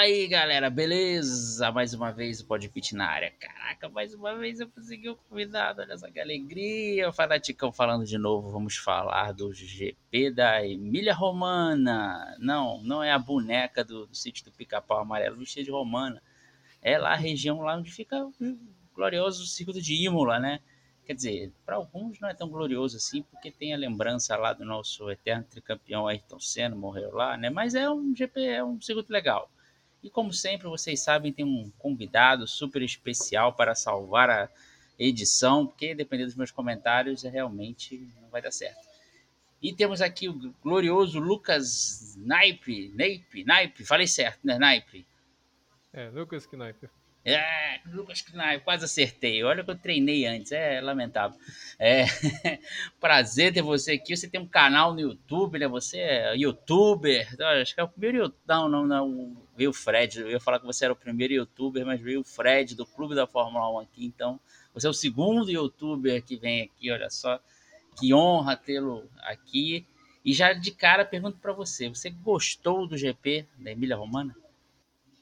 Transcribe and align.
Aí, 0.00 0.28
galera, 0.28 0.70
beleza? 0.70 1.72
Mais 1.72 1.92
uma 1.92 2.12
vez 2.12 2.40
o 2.40 2.46
Podpit 2.46 2.94
na 2.94 3.08
área. 3.08 3.32
Caraca, 3.32 3.88
mais 3.88 4.14
uma 4.14 4.32
vez 4.36 4.60
eu 4.60 4.68
consegui 4.68 5.08
o 5.08 5.14
um 5.14 5.16
convidado, 5.28 5.82
olha 5.82 5.98
só 5.98 6.08
que 6.08 6.20
alegria. 6.20 7.08
O 7.08 7.12
Fanaticão 7.12 7.72
falando 7.72 8.06
de 8.06 8.16
novo, 8.16 8.48
vamos 8.48 8.76
falar 8.76 9.32
do 9.32 9.52
GP 9.52 10.30
da 10.30 10.64
Emília 10.64 11.12
Romana. 11.12 12.36
Não, 12.38 12.80
não 12.84 13.02
é 13.02 13.10
a 13.10 13.18
boneca 13.18 13.82
do, 13.82 14.06
do 14.06 14.14
sítio 14.14 14.44
do 14.44 14.52
Pica-Pau 14.52 15.00
Amarelo 15.00 15.34
vestida 15.34 15.64
de 15.64 15.72
Romana. 15.72 16.22
É 16.80 16.96
lá 16.96 17.14
a 17.14 17.16
região 17.16 17.60
lá 17.62 17.74
onde 17.76 17.90
fica 17.90 18.24
o 18.24 18.32
glorioso 18.94 19.48
circuito 19.48 19.82
de 19.82 19.94
Imola, 20.06 20.38
né? 20.38 20.60
Quer 21.04 21.14
dizer, 21.14 21.52
para 21.66 21.74
alguns 21.74 22.20
não 22.20 22.28
é 22.28 22.34
tão 22.34 22.48
glorioso 22.48 22.98
assim, 22.98 23.24
porque 23.24 23.50
tem 23.50 23.74
a 23.74 23.76
lembrança 23.76 24.36
lá 24.36 24.52
do 24.52 24.64
nosso 24.64 25.10
eterno 25.10 25.42
tricampeão 25.42 26.06
Ayrton 26.06 26.38
Senna, 26.38 26.76
morreu 26.76 27.12
lá, 27.12 27.36
né? 27.36 27.50
Mas 27.50 27.74
é 27.74 27.90
um 27.90 28.14
GP, 28.14 28.40
é 28.44 28.62
um 28.62 28.80
circuito 28.80 29.12
legal. 29.12 29.50
E 30.02 30.10
como 30.10 30.32
sempre, 30.32 30.68
vocês 30.68 31.00
sabem, 31.00 31.32
tem 31.32 31.44
um 31.44 31.70
convidado 31.78 32.46
super 32.46 32.82
especial 32.82 33.52
para 33.52 33.74
salvar 33.74 34.30
a 34.30 34.48
edição, 34.98 35.66
porque 35.66 35.94
dependendo 35.94 36.28
dos 36.28 36.36
meus 36.36 36.50
comentários, 36.50 37.22
realmente 37.22 38.08
não 38.20 38.28
vai 38.28 38.42
dar 38.42 38.52
certo. 38.52 38.86
E 39.60 39.72
temos 39.72 40.00
aqui 40.00 40.28
o 40.28 40.54
glorioso 40.62 41.18
Lucas 41.18 42.14
Naipe, 42.16 42.92
Naipe, 42.94 43.44
Naipe, 43.44 43.84
falei 43.84 44.06
certo, 44.06 44.38
né, 44.44 44.56
Naipe? 44.56 45.04
É, 45.92 46.08
Lucas 46.10 46.46
Knipe. 46.46 46.88
É, 47.24 47.80
Lucas 47.92 48.24
quase 48.64 48.84
acertei. 48.84 49.42
Olha 49.42 49.62
que 49.62 49.70
eu 49.70 49.76
treinei 49.76 50.24
antes, 50.26 50.52
é 50.52 50.80
lamentável. 50.80 51.38
É, 51.78 52.06
prazer 52.98 53.52
ter 53.52 53.62
você 53.62 53.92
aqui. 53.92 54.16
Você 54.16 54.28
tem 54.28 54.40
um 54.40 54.46
canal 54.46 54.94
no 54.94 55.00
YouTube, 55.00 55.58
né? 55.58 55.68
Você 55.68 55.98
é 55.98 56.36
youtuber. 56.36 57.28
Acho 57.60 57.74
que 57.74 57.80
é 57.80 57.84
o 57.84 57.88
primeiro. 57.88 58.32
Não, 58.46 58.68
não, 58.68 58.86
não 58.86 59.36
veio 59.56 59.70
o 59.70 59.74
Fred. 59.74 60.20
Eu 60.20 60.30
ia 60.30 60.40
falar 60.40 60.58
que 60.58 60.66
você 60.66 60.84
era 60.84 60.92
o 60.92 60.96
primeiro 60.96 61.34
youtuber, 61.34 61.84
mas 61.84 62.00
veio 62.00 62.20
o 62.20 62.24
Fred 62.24 62.74
do 62.74 62.86
Clube 62.86 63.14
da 63.14 63.26
Fórmula 63.26 63.70
1 63.72 63.80
aqui. 63.80 64.06
Então, 64.06 64.40
você 64.72 64.86
é 64.86 64.90
o 64.90 64.94
segundo 64.94 65.50
youtuber 65.50 66.22
que 66.24 66.36
vem 66.36 66.62
aqui, 66.62 66.90
olha 66.90 67.10
só. 67.10 67.38
Que 67.98 68.14
honra 68.14 68.56
tê-lo 68.56 69.08
aqui. 69.18 69.86
E 70.24 70.32
já 70.32 70.52
de 70.52 70.70
cara 70.70 71.04
pergunto 71.04 71.38
para 71.38 71.52
você: 71.52 71.88
você 71.88 72.08
gostou 72.10 72.86
do 72.86 72.96
GP 72.96 73.46
da 73.58 73.72
Emília 73.72 73.96
Romana? 73.96 74.34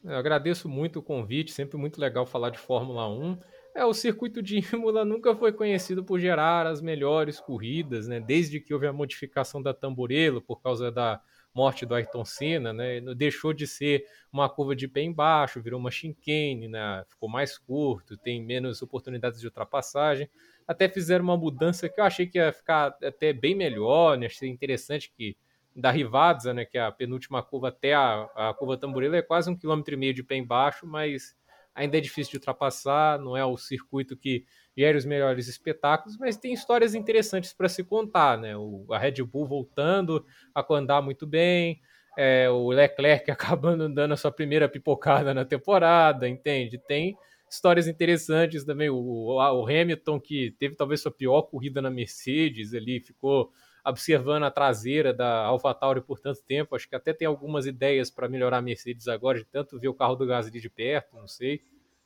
Eu 0.06 0.14
agradeço 0.14 0.68
muito 0.68 1.00
o 1.00 1.02
convite, 1.02 1.50
sempre 1.50 1.76
muito 1.76 2.00
legal 2.00 2.24
falar 2.24 2.50
de 2.50 2.58
Fórmula 2.58 3.08
1. 3.08 3.38
É, 3.74 3.84
o 3.84 3.92
circuito 3.92 4.40
de 4.40 4.58
Imola 4.72 5.04
nunca 5.04 5.34
foi 5.34 5.52
conhecido 5.52 6.04
por 6.04 6.20
gerar 6.20 6.64
as 6.64 6.80
melhores 6.80 7.40
corridas, 7.40 8.06
né? 8.06 8.20
Desde 8.20 8.60
que 8.60 8.72
houve 8.72 8.86
a 8.86 8.92
modificação 8.92 9.60
da 9.60 9.74
Tamborelo 9.74 10.40
por 10.40 10.62
causa 10.62 10.92
da 10.92 11.20
morte 11.52 11.84
do 11.84 11.92
Ayrton 11.92 12.24
Senna, 12.24 12.72
né? 12.72 13.00
Deixou 13.16 13.52
de 13.52 13.66
ser 13.66 14.04
uma 14.32 14.48
curva 14.48 14.76
de 14.76 14.86
pé 14.86 15.02
embaixo, 15.02 15.60
virou 15.60 15.80
uma 15.80 15.90
chicane, 15.90 16.68
né? 16.68 17.04
Ficou 17.08 17.28
mais 17.28 17.58
curto, 17.58 18.16
tem 18.16 18.40
menos 18.40 18.80
oportunidades 18.82 19.40
de 19.40 19.46
ultrapassagem. 19.48 20.30
Até 20.68 20.88
fizeram 20.88 21.24
uma 21.24 21.36
mudança 21.36 21.88
que 21.88 22.00
eu 22.00 22.04
achei 22.04 22.28
que 22.28 22.38
ia 22.38 22.52
ficar 22.52 22.96
até 23.02 23.32
bem 23.32 23.56
melhor, 23.56 24.16
né? 24.16 24.26
Achei 24.26 24.48
interessante 24.48 25.12
que 25.16 25.36
da 25.76 25.90
Rivadza, 25.90 26.54
né, 26.54 26.64
que 26.64 26.78
é 26.78 26.80
a 26.80 26.90
penúltima 26.90 27.42
curva 27.42 27.68
até 27.68 27.92
a, 27.92 28.22
a 28.34 28.54
curva 28.54 28.78
Tamborelo, 28.78 29.14
é 29.14 29.22
quase 29.22 29.50
um 29.50 29.56
quilômetro 29.56 29.92
e 29.92 29.96
meio 29.96 30.14
de 30.14 30.22
pé 30.22 30.36
embaixo, 30.36 30.86
mas 30.86 31.36
ainda 31.74 31.98
é 31.98 32.00
difícil 32.00 32.30
de 32.30 32.36
ultrapassar, 32.38 33.18
não 33.18 33.36
é 33.36 33.44
o 33.44 33.58
circuito 33.58 34.16
que 34.16 34.46
gera 34.74 34.96
os 34.96 35.04
melhores 35.04 35.46
espetáculos, 35.46 36.16
mas 36.16 36.38
tem 36.38 36.52
histórias 36.52 36.94
interessantes 36.94 37.52
para 37.52 37.68
se 37.68 37.84
contar, 37.84 38.38
né? 38.38 38.56
O, 38.56 38.86
a 38.90 38.98
Red 38.98 39.22
Bull 39.22 39.46
voltando 39.46 40.24
a 40.54 40.64
andar 40.74 41.02
muito 41.02 41.26
bem, 41.26 41.80
é, 42.16 42.48
o 42.48 42.70
Leclerc 42.70 43.30
acabando 43.30 43.86
dando 43.92 44.12
a 44.12 44.16
sua 44.16 44.32
primeira 44.32 44.68
pipocada 44.68 45.34
na 45.34 45.44
temporada, 45.44 46.26
entende? 46.26 46.78
Tem 46.78 47.14
histórias 47.50 47.86
interessantes 47.86 48.64
também. 48.64 48.88
O, 48.88 49.36
o 49.36 49.66
Hamilton, 49.66 50.18
que 50.18 50.52
teve 50.58 50.74
talvez 50.74 51.02
sua 51.02 51.12
pior 51.12 51.42
corrida 51.42 51.82
na 51.82 51.90
Mercedes, 51.90 52.72
ali 52.72 53.00
ficou 53.00 53.52
observando 53.86 54.42
a 54.42 54.50
traseira 54.50 55.14
da 55.14 55.44
AlphaTauri 55.44 56.00
por 56.00 56.18
tanto 56.18 56.42
tempo. 56.42 56.74
Acho 56.74 56.88
que 56.88 56.96
até 56.96 57.12
tem 57.12 57.26
algumas 57.26 57.66
ideias 57.66 58.10
para 58.10 58.28
melhorar 58.28 58.58
a 58.58 58.62
Mercedes 58.62 59.06
agora, 59.06 59.38
de 59.38 59.44
tanto 59.44 59.78
ver 59.78 59.88
o 59.88 59.94
carro 59.94 60.16
do 60.16 60.26
Gasly 60.26 60.60
de 60.60 60.68
perto, 60.68 61.16
não 61.16 61.28
sei. 61.28 61.62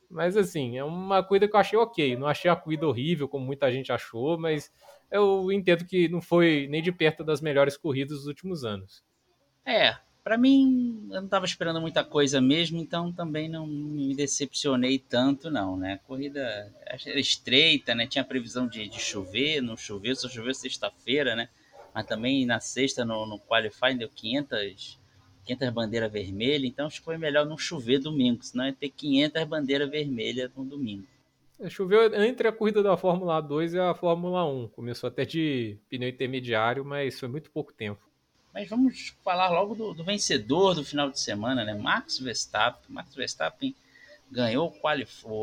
Mas 0.09 0.37
assim, 0.37 0.77
é 0.77 0.83
uma 0.83 1.23
corrida 1.23 1.47
que 1.47 1.55
eu 1.55 1.59
achei 1.59 1.79
ok. 1.79 2.15
Não 2.15 2.27
achei 2.27 2.51
a 2.51 2.55
corrida 2.55 2.87
horrível, 2.87 3.27
como 3.27 3.45
muita 3.45 3.71
gente 3.71 3.91
achou, 3.91 4.37
mas 4.37 4.71
eu 5.09 5.51
entendo 5.51 5.85
que 5.85 6.07
não 6.07 6.21
foi 6.21 6.67
nem 6.69 6.83
de 6.83 6.91
perto 6.91 7.23
das 7.23 7.41
melhores 7.41 7.75
corridas 7.75 8.19
dos 8.19 8.27
últimos 8.27 8.63
anos. 8.63 9.03
É, 9.65 9.95
para 10.23 10.37
mim, 10.37 11.07
eu 11.09 11.15
não 11.15 11.25
estava 11.25 11.45
esperando 11.45 11.81
muita 11.81 12.03
coisa 12.03 12.39
mesmo, 12.39 12.79
então 12.79 13.11
também 13.11 13.49
não 13.49 13.65
me 13.65 14.13
decepcionei 14.15 14.99
tanto, 14.99 15.49
não, 15.49 15.77
né? 15.77 15.93
A 15.93 16.07
corrida 16.07 16.71
era 16.85 17.19
estreita, 17.19 17.95
né? 17.95 18.05
Tinha 18.05 18.23
previsão 18.23 18.67
de, 18.67 18.87
de 18.87 18.99
chover, 18.99 19.61
não 19.61 19.75
choveu, 19.75 20.15
só 20.15 20.29
choveu 20.29 20.53
sexta-feira, 20.53 21.35
né? 21.35 21.49
Mas 21.93 22.05
também 22.05 22.45
na 22.45 22.59
sexta 22.59 23.03
no, 23.03 23.25
no 23.25 23.39
qualifying 23.39 23.97
deu 23.97 24.09
500, 24.09 24.99
500 25.45 25.69
bandeiras 25.69 26.11
vermelhas, 26.11 26.69
então 26.69 26.87
acho 26.87 26.99
que 26.99 27.05
foi 27.05 27.17
melhor 27.17 27.45
não 27.45 27.57
chover 27.57 27.99
domingo, 27.99 28.43
senão 28.43 28.65
ia 28.65 28.73
ter 28.73 28.89
500 28.89 29.43
bandeiras 29.45 29.89
vermelhas 29.89 30.51
no 30.55 30.63
domingo. 30.63 31.05
É, 31.59 31.69
choveu 31.69 32.11
entre 32.23 32.47
a 32.47 32.51
corrida 32.51 32.81
da 32.81 32.97
Fórmula 32.97 33.39
2 33.39 33.75
e 33.75 33.79
a 33.79 33.93
Fórmula 33.93 34.43
1. 34.43 34.69
Começou 34.69 35.07
até 35.07 35.23
de 35.23 35.77
pneu 35.89 36.09
intermediário, 36.09 36.83
mas 36.83 37.19
foi 37.19 37.29
muito 37.29 37.51
pouco 37.51 37.71
tempo. 37.71 38.01
Mas 38.51 38.67
vamos 38.67 39.15
falar 39.23 39.49
logo 39.49 39.75
do, 39.75 39.93
do 39.93 40.03
vencedor 40.03 40.73
do 40.73 40.83
final 40.83 41.11
de 41.11 41.19
semana, 41.19 41.63
né? 41.63 41.75
Max 41.75 42.17
Verstappen. 42.17 42.83
Max 42.89 43.13
Verstappen 43.13 43.75
ganhou 44.31 44.73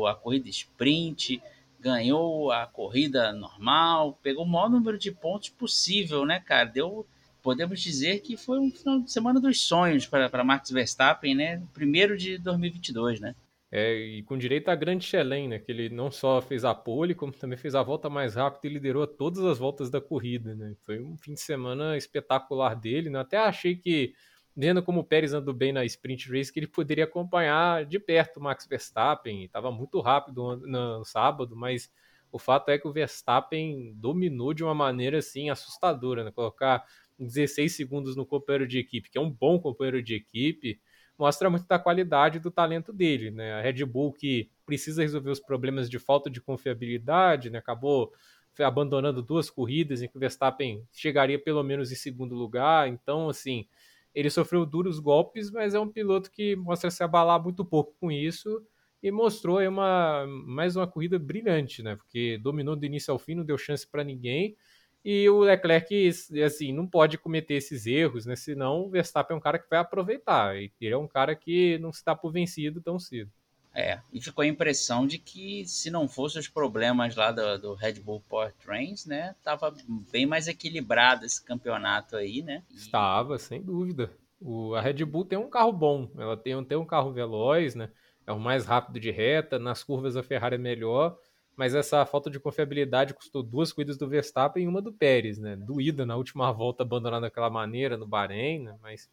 a 0.07 0.15
corrida 0.15 0.49
sprint, 0.49 1.41
ganhou 1.79 2.51
a 2.51 2.67
corrida 2.67 3.31
normal, 3.31 4.19
pegou 4.21 4.43
o 4.43 4.47
maior 4.47 4.69
número 4.69 4.97
de 4.97 5.11
pontos 5.11 5.49
possível, 5.49 6.25
né, 6.25 6.39
cara? 6.39 6.65
Deu, 6.65 7.07
podemos 7.41 7.79
dizer 7.81 8.19
que 8.19 8.35
foi 8.35 8.59
um 8.59 8.71
final 8.71 8.99
de 8.99 9.11
semana 9.11 9.39
dos 9.39 9.61
sonhos 9.61 10.05
para 10.05 10.43
Max 10.43 10.69
Verstappen, 10.69 11.35
né? 11.35 11.61
Primeiro 11.73 12.17
de 12.17 12.37
2022, 12.37 13.19
né? 13.19 13.35
É, 13.71 13.95
e 13.95 14.23
com 14.23 14.35
direito 14.35 14.69
a 14.69 14.75
grande 14.75 15.05
chelém, 15.05 15.47
né? 15.47 15.59
Que 15.59 15.71
ele 15.71 15.89
não 15.89 16.09
só 16.09 16.41
fez 16.41 16.65
a 16.65 16.73
pole, 16.73 17.13
como 17.13 17.31
também 17.31 17.57
fez 17.57 17.75
a 17.75 17.83
volta 17.83 18.09
mais 18.09 18.35
rápida 18.35 18.67
e 18.67 18.73
liderou 18.73 19.05
todas 19.05 19.45
as 19.45 19.59
voltas 19.59 19.91
da 19.91 20.01
corrida, 20.01 20.55
né? 20.55 20.75
Foi 20.81 20.99
um 20.99 21.15
fim 21.15 21.33
de 21.35 21.41
semana 21.41 21.95
espetacular 21.95 22.75
dele, 22.75 23.09
né? 23.09 23.19
Até 23.19 23.37
achei 23.37 23.75
que 23.75 24.13
vendo 24.55 24.83
como 24.83 25.01
o 25.01 25.03
Pérez 25.03 25.33
andou 25.33 25.53
bem 25.53 25.71
na 25.71 25.85
sprint 25.85 26.31
race, 26.31 26.51
que 26.51 26.59
ele 26.59 26.67
poderia 26.67 27.05
acompanhar 27.05 27.85
de 27.85 27.99
perto 27.99 28.37
o 28.37 28.43
Max 28.43 28.65
Verstappen. 28.67 29.43
Estava 29.43 29.71
muito 29.71 29.99
rápido 30.01 30.57
no 30.57 31.03
sábado, 31.05 31.55
mas 31.55 31.91
o 32.31 32.37
fato 32.37 32.69
é 32.69 32.77
que 32.77 32.87
o 32.87 32.91
Verstappen 32.91 33.93
dominou 33.95 34.53
de 34.53 34.63
uma 34.63 34.75
maneira 34.75 35.19
assim 35.19 35.49
assustadora, 35.49 36.23
né? 36.23 36.31
Colocar 36.31 36.85
16 37.17 37.75
segundos 37.75 38.15
no 38.15 38.25
companheiro 38.25 38.67
de 38.67 38.77
equipe, 38.77 39.09
que 39.09 39.17
é 39.17 39.21
um 39.21 39.29
bom 39.29 39.59
companheiro 39.59 40.01
de 40.01 40.15
equipe, 40.15 40.79
mostra 41.17 41.49
muito 41.49 41.67
da 41.67 41.77
qualidade 41.77 42.39
do 42.39 42.49
talento 42.49 42.93
dele, 42.93 43.29
né? 43.31 43.53
A 43.53 43.61
Red 43.61 43.83
Bull 43.85 44.13
que 44.13 44.49
precisa 44.65 45.01
resolver 45.01 45.31
os 45.31 45.39
problemas 45.39 45.89
de 45.89 45.99
falta 45.99 46.29
de 46.29 46.39
confiabilidade, 46.39 47.49
né? 47.49 47.59
Acabou 47.59 48.13
abandonando 48.57 49.21
duas 49.21 49.49
corridas 49.49 50.01
em 50.01 50.07
que 50.07 50.17
o 50.17 50.19
Verstappen 50.19 50.85
chegaria 50.91 51.39
pelo 51.39 51.63
menos 51.63 51.91
em 51.91 51.95
segundo 51.95 52.35
lugar, 52.35 52.87
então 52.87 53.29
assim, 53.29 53.67
ele 54.13 54.29
sofreu 54.29 54.65
duros 54.65 54.99
golpes, 54.99 55.51
mas 55.51 55.73
é 55.73 55.79
um 55.79 55.91
piloto 55.91 56.31
que 56.31 56.55
mostra 56.55 56.89
se 56.91 57.03
abalar 57.03 57.41
muito 57.41 57.63
pouco 57.65 57.95
com 57.99 58.11
isso 58.11 58.61
e 59.01 59.11
mostrou 59.11 59.59
aí 59.59 59.67
uma, 59.67 60.25
mais 60.27 60.75
uma 60.75 60.87
corrida 60.87 61.17
brilhante, 61.17 61.81
né? 61.81 61.95
Porque 61.95 62.37
dominou 62.37 62.75
do 62.75 62.85
início 62.85 63.11
ao 63.11 63.19
fim, 63.19 63.35
não 63.35 63.45
deu 63.45 63.57
chance 63.57 63.87
para 63.89 64.03
ninguém. 64.03 64.55
E 65.03 65.29
o 65.29 65.39
Leclerc, 65.39 66.09
assim, 66.45 66.73
não 66.73 66.85
pode 66.85 67.17
cometer 67.17 67.53
esses 67.55 67.85
erros, 67.85 68.25
né? 68.25 68.35
Senão 68.35 68.81
o 68.81 68.89
Verstappen 68.89 69.35
é 69.35 69.37
um 69.37 69.41
cara 69.41 69.57
que 69.57 69.69
vai 69.69 69.79
aproveitar. 69.79 70.57
E 70.57 70.71
ele 70.81 70.93
é 70.93 70.97
um 70.97 71.07
cara 71.07 71.35
que 71.35 71.77
não 71.79 71.93
se 71.93 72.03
dá 72.03 72.15
por 72.15 72.31
vencido 72.31 72.81
tão 72.81 72.99
cedo. 72.99 73.31
É, 73.79 74.01
e 74.11 74.19
ficou 74.19 74.41
a 74.41 74.47
impressão 74.47 75.07
de 75.07 75.17
que 75.17 75.65
se 75.65 75.89
não 75.89 76.05
fossem 76.05 76.41
os 76.41 76.49
problemas 76.49 77.15
lá 77.15 77.31
do, 77.31 77.57
do 77.57 77.73
Red 77.75 77.93
Bull 77.93 78.21
Trains, 78.61 79.05
né, 79.05 79.33
tava 79.41 79.73
bem 80.11 80.25
mais 80.25 80.49
equilibrado 80.49 81.25
esse 81.25 81.41
campeonato 81.41 82.17
aí, 82.17 82.41
né? 82.41 82.61
E... 82.69 82.75
Estava, 82.75 83.37
sem 83.37 83.61
dúvida. 83.61 84.11
O, 84.41 84.75
a 84.75 84.81
Red 84.81 85.05
Bull 85.05 85.23
tem 85.23 85.39
um 85.39 85.49
carro 85.49 85.71
bom, 85.71 86.11
ela 86.17 86.35
tem, 86.35 86.61
tem 86.65 86.77
um 86.77 86.85
carro 86.85 87.13
veloz, 87.13 87.73
né? 87.73 87.89
É 88.27 88.33
o 88.33 88.39
mais 88.39 88.65
rápido 88.65 88.99
de 88.99 89.11
reta, 89.11 89.57
nas 89.57 89.81
curvas 89.81 90.17
a 90.17 90.23
Ferrari 90.23 90.55
é 90.55 90.59
melhor, 90.59 91.17
mas 91.55 91.73
essa 91.73 92.05
falta 92.05 92.29
de 92.29 92.37
confiabilidade 92.37 93.13
custou 93.13 93.41
duas 93.41 93.71
corridas 93.71 93.97
do 93.97 94.09
Verstappen 94.09 94.65
e 94.65 94.67
uma 94.67 94.81
do 94.81 94.91
Pérez, 94.91 95.37
né? 95.39 95.55
Doída 95.55 96.05
na 96.05 96.17
última 96.17 96.51
volta 96.51 96.83
abandonada 96.83 97.27
daquela 97.27 97.49
maneira 97.49 97.95
no 97.95 98.05
Bahrein, 98.05 98.63
né? 98.63 98.77
Mas 98.81 99.05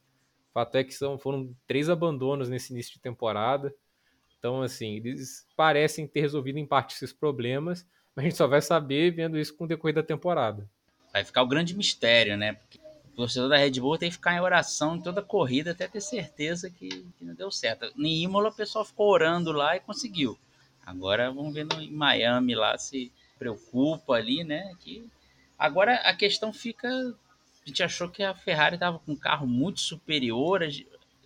o 0.51 0.53
fato 0.53 0.75
é 0.77 0.83
que 0.83 0.93
são, 0.93 1.17
foram 1.17 1.55
três 1.69 1.89
abandonos 1.89 2.49
nesse 2.49 2.73
início 2.73 2.95
de 2.95 3.01
temporada. 3.01 3.73
Então, 4.39 4.63
assim, 4.63 4.97
eles 4.97 5.47
parecem 5.57 6.07
ter 6.07 6.21
resolvido 6.21 6.59
em 6.59 6.67
parte 6.67 6.95
esses 6.95 7.13
problemas, 7.13 7.87
mas 8.15 8.25
a 8.25 8.29
gente 8.29 8.37
só 8.37 8.47
vai 8.47 8.61
saber 8.61 9.11
vendo 9.11 9.39
isso 9.39 9.55
com 9.55 9.65
o 9.65 9.69
decorrer 9.69 9.95
da 9.95 10.03
temporada. 10.03 10.69
Vai 11.13 11.25
ficar 11.25 11.43
o 11.43 11.49
grande 11.49 11.75
mistério, 11.75 12.37
né? 12.37 12.55
Porque 12.55 12.79
o 13.13 13.17
torcedor 13.17 13.49
da 13.49 13.57
Red 13.57 13.81
Bull 13.81 13.97
tem 13.97 14.11
que 14.11 14.17
ficar 14.17 14.35
em 14.35 14.41
oração 14.41 14.97
em 14.97 15.01
toda 15.01 15.21
a 15.21 15.25
corrida 15.25 15.71
até 15.71 15.89
ter 15.89 16.01
certeza 16.01 16.69
que, 16.69 16.89
que 16.89 17.25
não 17.25 17.35
deu 17.35 17.51
certo. 17.51 17.91
Em 17.97 18.23
Imola 18.23 18.51
o 18.51 18.55
pessoal 18.55 18.85
ficou 18.85 19.09
orando 19.09 19.53
lá 19.53 19.75
e 19.77 19.81
conseguiu. 19.81 20.39
Agora 20.85 21.33
vamos 21.33 21.53
ver 21.53 21.65
no, 21.65 21.81
em 21.81 21.91
Miami 21.91 22.55
lá 22.55 22.77
se 22.79 23.11
preocupa 23.39 24.15
ali, 24.15 24.45
né? 24.45 24.73
Que 24.81 25.09
agora 25.59 25.95
a 25.97 26.15
questão 26.15 26.53
fica, 26.53 26.89
a 26.89 27.67
gente 27.67 27.83
achou 27.83 28.09
que 28.09 28.23
a 28.23 28.35
Ferrari 28.35 28.77
estava 28.77 28.99
com 28.99 29.13
um 29.13 29.17
carro 29.17 29.47
muito 29.47 29.81
superior. 29.81 30.63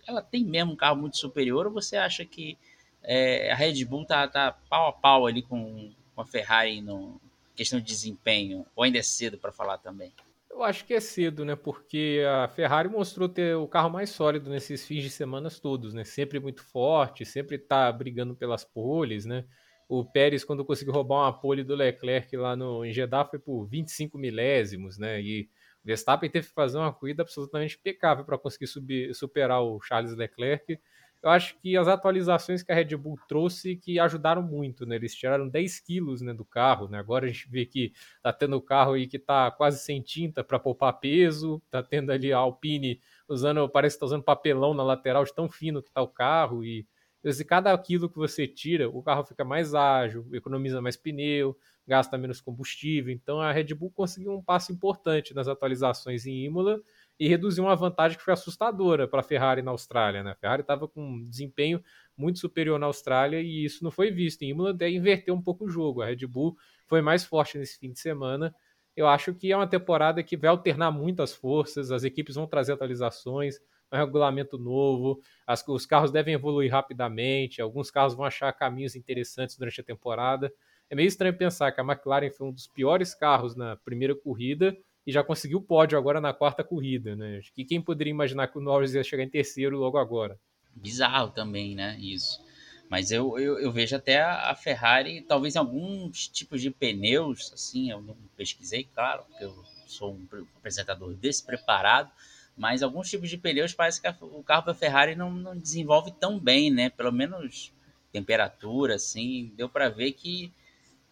Ela 0.07 0.21
tem 0.21 0.43
mesmo 0.43 0.73
um 0.73 0.75
carro 0.75 0.95
muito 0.97 1.17
superior 1.17 1.67
ou 1.67 1.73
você 1.73 1.97
acha 1.97 2.25
que 2.25 2.57
é, 3.03 3.51
a 3.51 3.55
Red 3.55 3.83
Bull 3.85 4.05
tá, 4.05 4.27
tá 4.27 4.51
pau 4.69 4.89
a 4.89 4.93
pau 4.93 5.25
ali 5.25 5.41
com, 5.41 5.91
com 6.15 6.21
a 6.21 6.25
Ferrari 6.25 6.81
no 6.81 7.19
questão 7.55 7.79
de 7.79 7.85
desempenho? 7.85 8.65
Ou 8.75 8.83
ainda 8.83 8.97
é 8.97 9.03
cedo 9.03 9.37
para 9.37 9.51
falar 9.51 9.77
também? 9.77 10.11
Eu 10.49 10.63
acho 10.63 10.85
que 10.85 10.93
é 10.93 10.99
cedo, 10.99 11.45
né? 11.45 11.55
Porque 11.55 12.21
a 12.27 12.47
Ferrari 12.47 12.89
mostrou 12.89 13.27
ter 13.29 13.55
o 13.55 13.67
carro 13.67 13.89
mais 13.89 14.09
sólido 14.09 14.49
nesses 14.49 14.85
fins 14.85 15.03
de 15.03 15.09
semana 15.09 15.49
todos, 15.49 15.93
né? 15.93 16.03
Sempre 16.03 16.39
muito 16.39 16.63
forte, 16.63 17.25
sempre 17.25 17.57
tá 17.57 17.91
brigando 17.91 18.35
pelas 18.35 18.63
poles, 18.63 19.25
né? 19.25 19.45
O 19.87 20.05
Pérez, 20.05 20.43
quando 20.43 20.63
conseguiu 20.63 20.93
roubar 20.93 21.23
uma 21.23 21.33
pole 21.33 21.63
do 21.63 21.75
Leclerc 21.75 22.35
lá 22.37 22.55
no, 22.55 22.85
em 22.85 22.93
Jeddah, 22.93 23.25
foi 23.25 23.39
por 23.39 23.65
25 23.65 24.17
milésimos, 24.17 24.97
né? 24.97 25.21
E 25.21 25.49
o 25.83 25.85
Verstappen 25.87 26.29
teve 26.29 26.47
que 26.47 26.53
fazer 26.53 26.77
uma 26.77 26.93
corrida 26.93 27.23
absolutamente 27.23 27.77
impecável 27.77 28.23
para 28.23 28.37
conseguir 28.37 28.67
subir, 28.67 29.13
superar 29.15 29.61
o 29.61 29.81
Charles 29.81 30.15
Leclerc 30.15 30.79
eu 31.23 31.29
acho 31.29 31.57
que 31.59 31.77
as 31.77 31.87
atualizações 31.87 32.63
que 32.63 32.71
a 32.71 32.75
Red 32.75 32.95
Bull 32.97 33.17
trouxe 33.27 33.75
que 33.75 33.99
ajudaram 33.99 34.41
muito, 34.41 34.85
né? 34.85 34.95
Eles 34.95 35.13
tiraram 35.13 35.47
10 35.47 35.79
quilos 35.79 36.21
né, 36.21 36.33
do 36.33 36.43
carro, 36.43 36.87
né? 36.87 36.97
Agora 36.97 37.25
a 37.25 37.27
gente 37.27 37.47
vê 37.49 37.65
que 37.65 37.93
tá 38.23 38.33
tendo 38.33 38.55
o 38.57 38.61
carro 38.61 38.93
aí 38.93 39.07
que 39.07 39.19
tá 39.19 39.51
quase 39.51 39.79
sem 39.83 40.01
tinta 40.01 40.43
para 40.43 40.59
poupar 40.59 40.93
peso, 40.99 41.61
tá 41.69 41.83
tendo 41.83 42.11
ali 42.11 42.33
a 42.33 42.37
Alpine 42.37 42.99
usando, 43.29 43.69
parece 43.69 43.95
que 43.95 43.99
tá 43.99 44.05
usando 44.07 44.23
papelão 44.23 44.73
na 44.73 44.83
lateral 44.83 45.23
de 45.23 45.33
tão 45.33 45.47
fino 45.49 45.81
que 45.83 45.91
tá 45.91 46.01
o 46.01 46.07
carro 46.07 46.63
e 46.63 46.87
se 47.31 47.45
cada 47.45 47.77
quilo 47.77 48.09
que 48.09 48.17
você 48.17 48.47
tira, 48.47 48.89
o 48.89 49.03
carro 49.03 49.23
fica 49.23 49.43
mais 49.45 49.75
ágil, 49.75 50.27
economiza 50.33 50.81
mais 50.81 50.97
pneu, 50.97 51.55
gasta 51.87 52.17
menos 52.17 52.41
combustível. 52.41 53.13
Então 53.13 53.39
a 53.39 53.51
Red 53.51 53.75
Bull 53.75 53.91
conseguiu 53.91 54.33
um 54.33 54.41
passo 54.41 54.71
importante 54.71 55.33
nas 55.33 55.47
atualizações 55.47 56.25
em 56.25 56.45
Imola 56.45 56.81
e 57.19 57.27
reduziu 57.27 57.63
uma 57.63 57.75
vantagem 57.75 58.17
que 58.17 58.23
foi 58.23 58.33
assustadora 58.33 59.07
para 59.07 59.19
a 59.19 59.23
Ferrari 59.23 59.61
na 59.61 59.71
Austrália. 59.71 60.23
Né? 60.23 60.31
A 60.31 60.35
Ferrari 60.35 60.61
estava 60.61 60.87
com 60.87 61.03
um 61.03 61.29
desempenho 61.29 61.83
muito 62.17 62.39
superior 62.39 62.79
na 62.79 62.87
Austrália 62.87 63.39
e 63.41 63.63
isso 63.63 63.83
não 63.83 63.91
foi 63.91 64.09
visto. 64.09 64.41
Em 64.41 64.49
Imola 64.49 64.71
até 64.71 64.89
inverteu 64.89 65.35
um 65.35 65.41
pouco 65.41 65.65
o 65.65 65.69
jogo. 65.69 66.01
A 66.01 66.07
Red 66.07 66.25
Bull 66.25 66.57
foi 66.87 67.01
mais 67.01 67.23
forte 67.23 67.57
nesse 67.57 67.77
fim 67.77 67.91
de 67.91 67.99
semana. 67.99 68.53
Eu 68.95 69.07
acho 69.07 69.33
que 69.33 69.51
é 69.51 69.55
uma 69.55 69.67
temporada 69.67 70.21
que 70.23 70.35
vai 70.35 70.49
alternar 70.49 70.91
muito 70.91 71.21
as 71.21 71.33
forças, 71.33 71.91
as 71.91 72.03
equipes 72.03 72.35
vão 72.35 72.45
trazer 72.45 72.73
atualizações, 72.73 73.55
um 73.91 73.97
regulamento 73.97 74.57
novo, 74.57 75.21
as, 75.45 75.65
os 75.67 75.85
carros 75.85 76.11
devem 76.11 76.33
evoluir 76.33 76.71
rapidamente, 76.71 77.61
alguns 77.61 77.91
carros 77.91 78.13
vão 78.13 78.25
achar 78.25 78.51
caminhos 78.53 78.95
interessantes 78.95 79.57
durante 79.57 79.79
a 79.79 79.83
temporada. 79.83 80.51
É 80.89 80.95
meio 80.95 81.07
estranho 81.07 81.37
pensar 81.37 81.71
que 81.71 81.79
a 81.79 81.83
McLaren 81.83 82.31
foi 82.31 82.47
um 82.47 82.51
dos 82.51 82.67
piores 82.67 83.13
carros 83.13 83.55
na 83.55 83.77
primeira 83.77 84.15
corrida 84.15 84.75
e 85.05 85.11
já 85.11 85.23
conseguiu 85.23 85.59
o 85.59 85.63
pódio 85.63 85.97
agora 85.97 86.21
na 86.21 86.33
quarta 86.33 86.63
corrida, 86.63 87.15
né? 87.15 87.37
Acho 87.37 87.53
que 87.53 87.65
quem 87.65 87.81
poderia 87.81 88.11
imaginar 88.11 88.47
que 88.47 88.57
o 88.57 88.61
Norris 88.61 88.93
ia 88.93 89.03
chegar 89.03 89.23
em 89.23 89.29
terceiro 89.29 89.77
logo 89.77 89.97
agora? 89.97 90.39
Bizarro 90.75 91.31
também, 91.31 91.75
né? 91.75 91.97
Isso. 91.99 92.39
Mas 92.89 93.09
eu, 93.09 93.39
eu, 93.39 93.57
eu 93.57 93.71
vejo 93.71 93.95
até 93.95 94.21
a 94.21 94.53
Ferrari, 94.53 95.21
talvez 95.21 95.55
em 95.55 95.59
alguns 95.59 96.27
tipos 96.27 96.61
de 96.61 96.69
pneus, 96.69 97.51
assim, 97.53 97.89
eu 97.89 98.01
não 98.01 98.17
pesquisei, 98.35 98.83
claro, 98.83 99.23
porque 99.23 99.45
eu 99.45 99.63
sou 99.87 100.13
um 100.13 100.27
apresentador 100.57 101.13
despreparado, 101.13 102.11
mas 102.55 102.83
alguns 102.83 103.09
tipos 103.09 103.29
de 103.29 103.37
pneus 103.37 103.73
parece 103.73 104.01
que 104.01 104.07
a, 104.07 104.17
o 104.21 104.43
carro 104.43 104.65
da 104.65 104.73
Ferrari 104.73 105.15
não, 105.15 105.31
não 105.31 105.57
desenvolve 105.57 106.11
tão 106.11 106.37
bem, 106.37 106.69
né? 106.69 106.89
Pelo 106.89 107.11
menos 107.11 107.71
temperatura, 108.11 108.95
assim, 108.95 109.53
deu 109.55 109.69
para 109.69 109.89
ver 109.89 110.11
que 110.11 110.51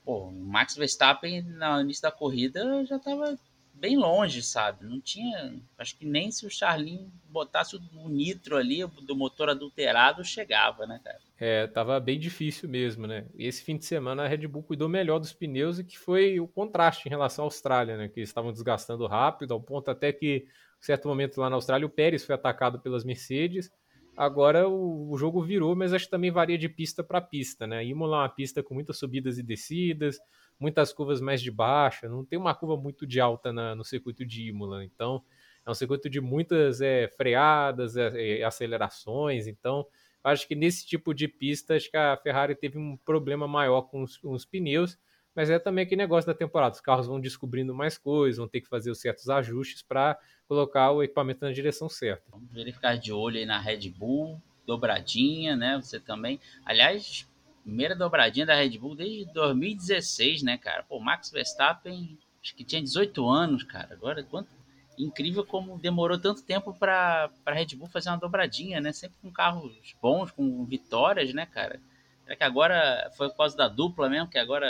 pô, 0.03 0.27
o 0.27 0.31
Max 0.31 0.75
Verstappen 0.75 1.41
no 1.41 1.81
início 1.81 2.03
da 2.03 2.11
corrida 2.11 2.85
já 2.85 2.97
estava 2.97 3.39
bem 3.79 3.97
longe, 3.97 4.43
sabe? 4.43 4.85
Não 4.85 4.99
tinha. 4.99 5.55
Acho 5.77 5.97
que 5.97 6.05
nem 6.05 6.29
se 6.29 6.45
o 6.45 6.49
Charlin 6.49 7.09
botasse 7.29 7.75
o 7.75 8.09
nitro 8.09 8.57
ali 8.57 8.85
do 9.03 9.15
motor 9.15 9.49
adulterado, 9.49 10.23
chegava, 10.23 10.85
né, 10.85 10.99
cara? 11.03 11.19
É, 11.39 11.67
tava 11.67 11.99
bem 11.99 12.19
difícil 12.19 12.67
mesmo, 12.67 13.07
né? 13.07 13.25
E 13.35 13.47
esse 13.47 13.63
fim 13.63 13.77
de 13.77 13.85
semana 13.85 14.23
a 14.23 14.27
Red 14.27 14.45
Bull 14.47 14.63
cuidou 14.63 14.89
melhor 14.89 15.19
dos 15.19 15.31
pneus 15.31 15.79
e 15.79 15.83
que 15.83 15.97
foi 15.97 16.39
o 16.39 16.47
contraste 16.47 17.07
em 17.07 17.09
relação 17.09 17.45
à 17.45 17.47
Austrália, 17.47 17.95
né? 17.95 18.09
Que 18.09 18.19
eles 18.19 18.29
estavam 18.29 18.51
desgastando 18.51 19.07
rápido, 19.07 19.53
ao 19.53 19.61
ponto 19.61 19.89
até 19.89 20.11
que, 20.11 20.45
em 20.45 20.83
certo 20.83 21.07
momento 21.07 21.39
lá 21.39 21.49
na 21.49 21.55
Austrália, 21.55 21.87
o 21.87 21.89
Pérez 21.89 22.25
foi 22.25 22.35
atacado 22.35 22.79
pelas 22.79 23.05
Mercedes. 23.05 23.71
Agora 24.17 24.67
o, 24.67 25.09
o 25.09 25.17
jogo 25.17 25.41
virou, 25.41 25.73
mas 25.77 25.93
acho 25.93 26.05
que 26.05 26.11
também 26.11 26.29
varia 26.29 26.57
de 26.57 26.67
pista 26.67 27.01
para 27.01 27.21
pista, 27.21 27.65
né? 27.65 27.85
Imola 27.85 28.17
é 28.17 28.19
uma 28.21 28.29
pista 28.29 28.61
com 28.61 28.73
muitas 28.73 28.97
subidas 28.97 29.37
e 29.37 29.43
descidas, 29.43 30.17
muitas 30.59 30.91
curvas 30.91 31.21
mais 31.21 31.41
de 31.41 31.49
baixa, 31.49 32.09
não 32.09 32.25
tem 32.25 32.37
uma 32.37 32.53
curva 32.53 32.75
muito 32.75 33.07
de 33.07 33.19
alta 33.19 33.53
na, 33.53 33.73
no 33.75 33.83
circuito 33.83 34.25
de 34.25 34.49
Imola. 34.49 34.83
Então, 34.83 35.23
é 35.65 35.71
um 35.71 35.73
circuito 35.73 36.09
de 36.09 36.19
muitas 36.19 36.81
é, 36.81 37.07
freadas, 37.07 37.95
é, 37.95 38.39
é, 38.39 38.43
acelerações. 38.43 39.47
Então, 39.47 39.85
acho 40.23 40.47
que 40.47 40.55
nesse 40.55 40.85
tipo 40.85 41.13
de 41.13 41.27
pista, 41.27 41.75
acho 41.75 41.89
que 41.89 41.97
a 41.97 42.17
Ferrari 42.17 42.55
teve 42.55 42.77
um 42.77 42.97
problema 42.97 43.47
maior 43.47 43.83
com 43.83 44.03
os, 44.03 44.17
com 44.17 44.33
os 44.33 44.45
pneus. 44.45 44.97
Mas 45.35 45.49
é 45.49 45.59
também 45.59 45.85
aquele 45.85 46.01
negócio 46.01 46.27
da 46.27 46.33
temporada. 46.33 46.75
Os 46.75 46.81
carros 46.81 47.07
vão 47.07 47.21
descobrindo 47.21 47.73
mais 47.73 47.97
coisas, 47.97 48.37
vão 48.37 48.47
ter 48.47 48.61
que 48.61 48.67
fazer 48.67 48.91
os 48.91 48.99
certos 48.99 49.29
ajustes 49.29 49.81
para 49.81 50.17
colocar 50.47 50.91
o 50.91 51.03
equipamento 51.03 51.45
na 51.45 51.51
direção 51.51 51.87
certa. 51.87 52.23
Vamos 52.31 52.51
verificar 52.51 52.97
de 52.97 53.13
olho 53.13 53.37
aí 53.37 53.45
na 53.45 53.59
Red 53.59 53.89
Bull, 53.89 54.41
dobradinha, 54.65 55.55
né? 55.55 55.79
Você 55.81 55.99
também. 55.99 56.39
Aliás, 56.65 57.28
primeira 57.63 57.95
dobradinha 57.95 58.45
da 58.45 58.55
Red 58.55 58.77
Bull 58.77 58.95
desde 58.95 59.25
2016, 59.33 60.43
né, 60.43 60.57
cara? 60.57 60.83
Pô, 60.83 60.99
Max 60.99 61.31
Verstappen, 61.31 62.17
acho 62.41 62.55
que 62.55 62.63
tinha 62.63 62.81
18 62.81 63.27
anos, 63.27 63.63
cara. 63.63 63.93
Agora, 63.93 64.23
quanto 64.23 64.49
incrível 64.97 65.45
como 65.45 65.77
demorou 65.79 66.19
tanto 66.19 66.43
tempo 66.43 66.73
para 66.73 67.31
a 67.45 67.53
Red 67.53 67.75
Bull 67.75 67.87
fazer 67.87 68.09
uma 68.09 68.17
dobradinha, 68.17 68.81
né? 68.81 68.91
Sempre 68.91 69.17
com 69.21 69.31
carros 69.31 69.95
bons, 70.01 70.31
com 70.31 70.65
vitórias, 70.65 71.33
né, 71.33 71.45
cara? 71.45 71.79
Será 72.23 72.35
que 72.35 72.43
agora 72.43 73.09
foi 73.15 73.29
por 73.29 73.37
causa 73.37 73.55
da 73.55 73.67
dupla 73.67 74.09
mesmo, 74.09 74.29
que 74.29 74.37
agora 74.37 74.67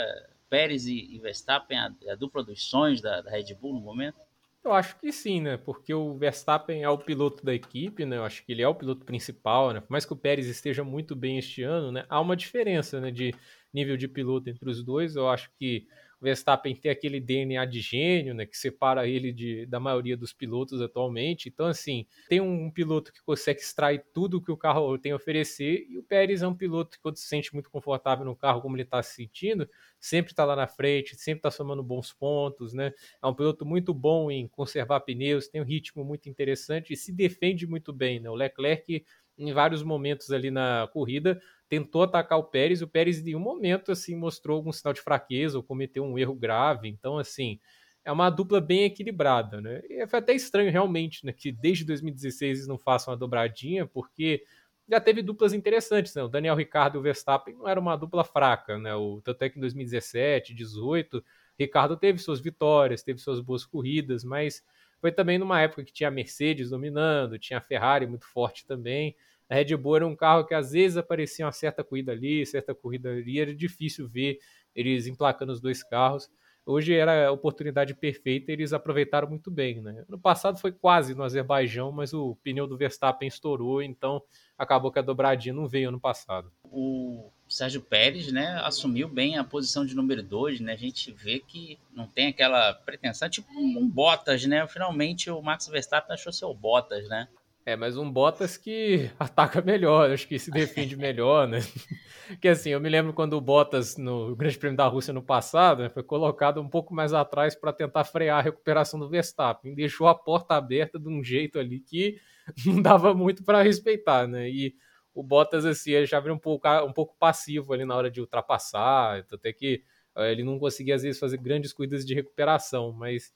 Pérez 0.48 0.86
e, 0.86 1.18
Verstappen, 1.18 1.78
a, 1.78 1.92
a 2.10 2.14
dupla 2.14 2.42
dos 2.42 2.64
sonhos 2.64 3.00
da, 3.00 3.20
da 3.20 3.30
Red 3.30 3.54
Bull 3.54 3.74
no 3.74 3.80
momento? 3.80 4.18
Eu 4.62 4.72
acho 4.74 4.98
que 4.98 5.10
sim, 5.10 5.40
né? 5.40 5.56
Porque 5.56 5.92
o 5.94 6.16
Verstappen 6.18 6.82
é 6.82 6.88
o 6.88 6.98
piloto 6.98 7.44
da 7.44 7.54
equipe, 7.54 8.04
né? 8.04 8.18
Eu 8.18 8.24
acho 8.24 8.44
que 8.44 8.52
ele 8.52 8.60
é 8.62 8.68
o 8.68 8.74
piloto 8.74 9.06
principal, 9.06 9.72
né? 9.72 9.80
Por 9.80 9.90
mais 9.90 10.04
que 10.04 10.12
o 10.12 10.16
Pérez 10.16 10.46
esteja 10.46 10.84
muito 10.84 11.16
bem 11.16 11.38
este 11.38 11.62
ano, 11.62 11.90
né? 11.90 12.04
Há 12.10 12.20
uma 12.20 12.36
diferença, 12.36 13.00
né? 13.00 13.10
De 13.10 13.34
nível 13.72 13.96
de 13.96 14.06
piloto 14.06 14.50
entre 14.50 14.68
os 14.68 14.82
dois. 14.84 15.16
Eu 15.16 15.28
acho 15.30 15.50
que 15.58 15.86
Verstappen 16.20 16.74
tem 16.74 16.90
aquele 16.90 17.18
DNA 17.18 17.64
de 17.64 17.80
gênio, 17.80 18.34
né, 18.34 18.44
que 18.44 18.56
separa 18.56 19.08
ele 19.08 19.32
de, 19.32 19.64
da 19.66 19.80
maioria 19.80 20.16
dos 20.16 20.32
pilotos 20.32 20.82
atualmente. 20.82 21.48
Então, 21.48 21.66
assim, 21.66 22.06
tem 22.28 22.40
um, 22.40 22.70
piloto 22.70 23.12
que 23.12 23.22
consegue 23.22 23.60
extrair 23.60 24.04
tudo 24.12 24.40
que 24.40 24.52
o 24.52 24.56
carro 24.56 24.98
tem 24.98 25.12
a 25.12 25.16
oferecer, 25.16 25.86
e 25.88 25.98
o 25.98 26.02
Pérez 26.02 26.42
é 26.42 26.48
um 26.48 26.54
piloto 26.54 26.90
que, 26.90 27.02
quando 27.02 27.16
se 27.16 27.26
sente 27.26 27.52
muito 27.54 27.70
confortável 27.70 28.24
no 28.24 28.36
carro, 28.36 28.60
como 28.60 28.76
ele 28.76 28.82
está 28.82 29.02
se 29.02 29.14
sentindo, 29.14 29.68
sempre 29.98 30.32
está 30.32 30.44
lá 30.44 30.54
na 30.54 30.66
frente, 30.66 31.16
sempre 31.16 31.38
está 31.38 31.50
somando 31.50 31.82
bons 31.82 32.12
pontos, 32.12 32.72
né? 32.72 32.92
É 33.22 33.26
um 33.26 33.34
piloto 33.34 33.64
muito 33.64 33.94
bom 33.94 34.30
em 34.30 34.46
conservar 34.46 35.00
pneus, 35.00 35.48
tem 35.48 35.60
um 35.60 35.64
ritmo 35.64 36.04
muito 36.04 36.28
interessante 36.28 36.92
e 36.92 36.96
se 36.96 37.12
defende 37.12 37.66
muito 37.66 37.92
bem, 37.92 38.20
né? 38.20 38.30
O 38.30 38.34
Leclerc, 38.34 39.04
em 39.38 39.52
vários 39.52 39.82
momentos 39.82 40.30
ali 40.30 40.50
na 40.50 40.88
corrida, 40.92 41.40
tentou 41.70 42.02
atacar 42.02 42.38
o 42.38 42.44
Pérez, 42.44 42.80
e 42.80 42.84
o 42.84 42.88
Pérez 42.88 43.24
em 43.26 43.36
um 43.36 43.40
momento 43.40 43.92
assim 43.92 44.16
mostrou 44.16 44.56
algum 44.56 44.72
sinal 44.72 44.92
de 44.92 45.00
fraqueza 45.00 45.56
ou 45.56 45.62
cometeu 45.62 46.04
um 46.04 46.18
erro 46.18 46.34
grave. 46.34 46.88
Então, 46.88 47.16
assim, 47.16 47.60
é 48.04 48.10
uma 48.10 48.28
dupla 48.28 48.60
bem 48.60 48.84
equilibrada, 48.84 49.60
né? 49.60 49.80
E 49.88 50.06
foi 50.08 50.18
até 50.18 50.34
estranho 50.34 50.70
realmente, 50.72 51.24
né, 51.24 51.32
que 51.32 51.52
desde 51.52 51.84
2016 51.84 52.58
eles 52.58 52.68
não 52.68 52.76
façam 52.78 53.12
uma 53.12 53.18
dobradinha, 53.18 53.86
porque 53.86 54.42
já 54.88 55.00
teve 55.00 55.22
duplas 55.22 55.52
interessantes, 55.52 56.12
né? 56.16 56.22
O 56.24 56.28
Daniel 56.28 56.56
Ricardo 56.56 56.96
e 56.96 56.98
o 56.98 57.02
Verstappen 57.02 57.54
não 57.54 57.68
era 57.68 57.78
uma 57.78 57.96
dupla 57.96 58.24
fraca, 58.24 58.76
né? 58.78 58.94
O 58.96 59.20
tanto 59.22 59.42
é 59.44 59.48
que 59.48 59.56
em 59.58 59.60
2017, 59.60 60.52
18, 60.52 61.22
Ricardo 61.58 61.96
teve 61.96 62.18
suas 62.18 62.40
vitórias, 62.40 63.02
teve 63.02 63.20
suas 63.20 63.40
boas 63.40 63.64
corridas, 63.64 64.24
mas 64.24 64.64
foi 65.00 65.12
também 65.12 65.38
numa 65.38 65.60
época 65.60 65.84
que 65.84 65.92
tinha 65.92 66.08
a 66.08 66.10
Mercedes 66.10 66.70
dominando, 66.70 67.38
tinha 67.38 67.58
a 67.58 67.62
Ferrari 67.62 68.06
muito 68.08 68.26
forte 68.26 68.66
também. 68.66 69.14
A 69.50 69.56
Red 69.56 69.76
Bull 69.76 69.96
era 69.96 70.06
um 70.06 70.14
carro 70.14 70.46
que 70.46 70.54
às 70.54 70.70
vezes 70.70 70.96
aparecia 70.96 71.44
uma 71.44 71.50
certa 71.50 71.82
corrida 71.82 72.12
ali, 72.12 72.46
certa 72.46 72.72
corrida 72.72 73.10
ali, 73.10 73.40
era 73.40 73.52
difícil 73.52 74.08
ver 74.08 74.38
eles 74.76 75.08
emplacando 75.08 75.50
os 75.50 75.60
dois 75.60 75.82
carros. 75.82 76.30
Hoje 76.64 76.94
era 76.94 77.26
a 77.26 77.32
oportunidade 77.32 77.92
perfeita, 77.94 78.52
eles 78.52 78.72
aproveitaram 78.72 79.28
muito 79.28 79.50
bem, 79.50 79.80
né? 79.80 80.04
No 80.08 80.20
passado 80.20 80.56
foi 80.60 80.70
quase 80.70 81.16
no 81.16 81.24
Azerbaijão, 81.24 81.90
mas 81.90 82.14
o 82.14 82.36
pneu 82.44 82.64
do 82.64 82.76
Verstappen 82.76 83.26
estourou, 83.26 83.82
então 83.82 84.22
acabou 84.56 84.92
que 84.92 85.00
a 85.00 85.02
dobradinha 85.02 85.54
não 85.54 85.66
veio 85.66 85.88
ano 85.88 85.98
passado. 85.98 86.52
O 86.64 87.32
Sérgio 87.48 87.80
Pérez, 87.80 88.30
né, 88.30 88.60
assumiu 88.62 89.08
bem 89.08 89.36
a 89.36 89.42
posição 89.42 89.84
de 89.84 89.96
número 89.96 90.22
2, 90.22 90.60
né? 90.60 90.74
A 90.74 90.76
gente 90.76 91.10
vê 91.10 91.40
que 91.40 91.76
não 91.92 92.06
tem 92.06 92.28
aquela 92.28 92.72
pretensão, 92.72 93.28
tipo 93.28 93.48
um 93.58 93.88
Bottas, 93.88 94.44
né? 94.46 94.64
Finalmente 94.68 95.28
o 95.28 95.42
Max 95.42 95.66
Verstappen 95.66 96.14
achou 96.14 96.32
seu 96.32 96.54
Bottas, 96.54 97.08
né? 97.08 97.26
É, 97.70 97.76
mas 97.76 97.96
um 97.96 98.10
Bottas 98.10 98.56
que 98.56 99.08
ataca 99.16 99.62
melhor, 99.62 100.10
acho 100.10 100.26
que 100.26 100.40
se 100.40 100.50
defende 100.50 100.96
melhor, 100.96 101.46
né? 101.46 101.60
que 102.42 102.48
assim, 102.48 102.70
eu 102.70 102.80
me 102.80 102.88
lembro 102.88 103.12
quando 103.12 103.34
o 103.34 103.40
Bottas 103.40 103.96
no 103.96 104.34
Grande 104.34 104.58
Prêmio 104.58 104.76
da 104.76 104.88
Rússia 104.88 105.14
no 105.14 105.22
passado, 105.22 105.84
né, 105.84 105.88
foi 105.88 106.02
colocado 106.02 106.60
um 106.60 106.68
pouco 106.68 106.92
mais 106.92 107.12
atrás 107.12 107.54
para 107.54 107.72
tentar 107.72 108.02
frear 108.02 108.40
a 108.40 108.42
recuperação 108.42 108.98
do 108.98 109.08
Verstappen, 109.08 109.72
deixou 109.72 110.08
a 110.08 110.16
porta 110.16 110.56
aberta 110.56 110.98
de 110.98 111.08
um 111.08 111.22
jeito 111.22 111.60
ali 111.60 111.78
que 111.78 112.18
não 112.66 112.82
dava 112.82 113.14
muito 113.14 113.44
para 113.44 113.62
respeitar, 113.62 114.26
né? 114.26 114.50
E 114.50 114.74
o 115.14 115.22
Bottas 115.22 115.64
assim, 115.64 115.92
ele 115.92 116.06
já 116.06 116.18
veio 116.18 116.34
um 116.34 116.40
pouco, 116.40 116.66
um 116.84 116.92
pouco 116.92 117.14
passivo 117.20 117.72
ali 117.72 117.84
na 117.84 117.94
hora 117.94 118.10
de 118.10 118.20
ultrapassar, 118.20 119.24
até 119.32 119.52
que 119.52 119.84
eh, 120.16 120.32
ele 120.32 120.42
não 120.42 120.58
conseguia 120.58 120.96
às 120.96 121.02
vezes 121.02 121.20
fazer 121.20 121.36
grandes 121.36 121.72
corridas 121.72 122.04
de 122.04 122.14
recuperação, 122.14 122.92
mas 122.92 123.32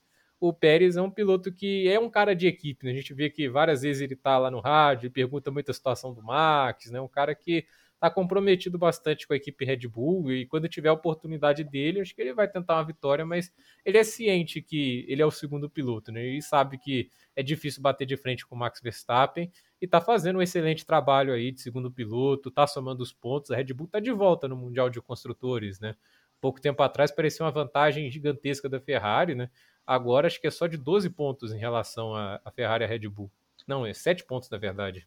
o 0.49 0.53
Pérez 0.53 0.97
é 0.97 1.03
um 1.03 1.11
piloto 1.11 1.51
que 1.51 1.89
é 1.89 1.99
um 1.99 2.11
cara 2.11 2.35
de 2.35 2.47
equipe, 2.47 2.85
né? 2.85 2.93
A 2.93 2.95
gente 2.95 3.15
vê 3.15 3.31
que 3.31 3.49
várias 3.49 3.81
vezes 3.81 4.03
ele 4.03 4.15
tá 4.15 4.37
lá 4.37 4.51
no 4.51 4.61
rádio, 4.61 5.11
pergunta 5.11 5.51
muita 5.51 5.73
situação 5.73 6.13
do 6.13 6.23
Max, 6.23 6.91
né? 6.91 7.01
Um 7.01 7.09
cara 7.09 7.35
que 7.35 7.67
tá 7.99 8.11
comprometido 8.11 8.77
bastante 8.77 9.27
com 9.27 9.33
a 9.33 9.37
equipe 9.37 9.65
Red 9.65 9.89
Bull 9.89 10.31
e 10.31 10.45
quando 10.45 10.69
tiver 10.69 10.91
a 10.91 10.93
oportunidade 10.93 11.65
dele, 11.65 12.03
acho 12.03 12.15
que 12.15 12.21
ele 12.21 12.35
vai 12.35 12.47
tentar 12.47 12.75
uma 12.75 12.85
vitória, 12.85 13.25
mas 13.25 13.51
ele 13.83 13.97
é 13.97 14.05
ciente 14.05 14.61
que 14.61 15.07
ele 15.09 15.23
é 15.23 15.27
o 15.27 15.31
segundo 15.31 15.71
piloto, 15.71 16.13
né? 16.13 16.23
E 16.27 16.43
sabe 16.43 16.77
que 16.77 17.09
é 17.35 17.43
difícil 17.43 17.81
bater 17.81 18.05
de 18.05 18.17
frente 18.19 18.47
com 18.47 18.55
o 18.55 18.59
Max 18.59 18.83
Verstappen 18.83 19.51
e 19.81 19.89
tá 19.89 19.99
fazendo 19.99 20.39
um 20.39 20.43
excelente 20.43 20.85
trabalho 20.85 21.33
aí 21.33 21.51
de 21.53 21.63
segundo 21.63 21.91
piloto, 21.91 22.51
tá 22.51 22.67
somando 22.67 23.03
os 23.03 23.15
pontos. 23.15 23.51
A 23.51 23.57
Red 23.57 23.73
Bull 23.73 23.89
tá 23.89 23.99
de 23.99 24.13
volta 24.13 24.47
no 24.47 24.57
Mundial 24.57 24.91
de 24.91 25.01
Construtores, 25.01 25.81
né? 25.81 25.95
Pouco 26.39 26.61
tempo 26.61 26.83
atrás 26.83 27.11
parecia 27.11 27.47
uma 27.47 27.51
vantagem 27.51 28.11
gigantesca 28.11 28.69
da 28.69 28.79
Ferrari, 28.79 29.35
né? 29.35 29.49
Agora 29.87 30.26
acho 30.26 30.41
que 30.41 30.47
é 30.47 30.50
só 30.50 30.67
de 30.67 30.76
12 30.76 31.11
pontos 31.11 31.53
em 31.53 31.59
relação 31.59 32.14
à 32.14 32.50
Ferrari 32.55 32.85
e 32.85 32.87
à 32.87 32.88
Red 32.88 33.09
Bull. 33.09 33.31
Não, 33.67 33.87
é 33.87 33.93
7 33.93 34.25
pontos 34.25 34.49
na 34.49 34.59
verdade. 34.59 35.07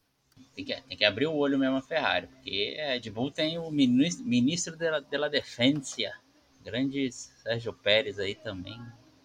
Tem 0.56 0.64
que, 0.64 0.82
tem 0.82 0.98
que 0.98 1.06
abrir 1.06 1.28
o 1.28 1.36
olho 1.36 1.58
mesmo 1.58 1.78
a 1.78 1.82
Ferrari, 1.82 2.28
porque 2.28 2.78
a 2.80 2.90
Red 2.90 3.10
Bull 3.10 3.32
tem 3.32 3.58
o 3.58 3.72
ministro, 3.72 4.26
ministro 4.26 4.76
de, 4.76 4.90
la, 4.90 5.00
de 5.00 5.30
Defensa, 5.30 6.12
grande 6.64 7.12
Sérgio 7.12 7.74
Pérez 7.74 8.20
aí 8.20 8.36
também, 8.36 8.80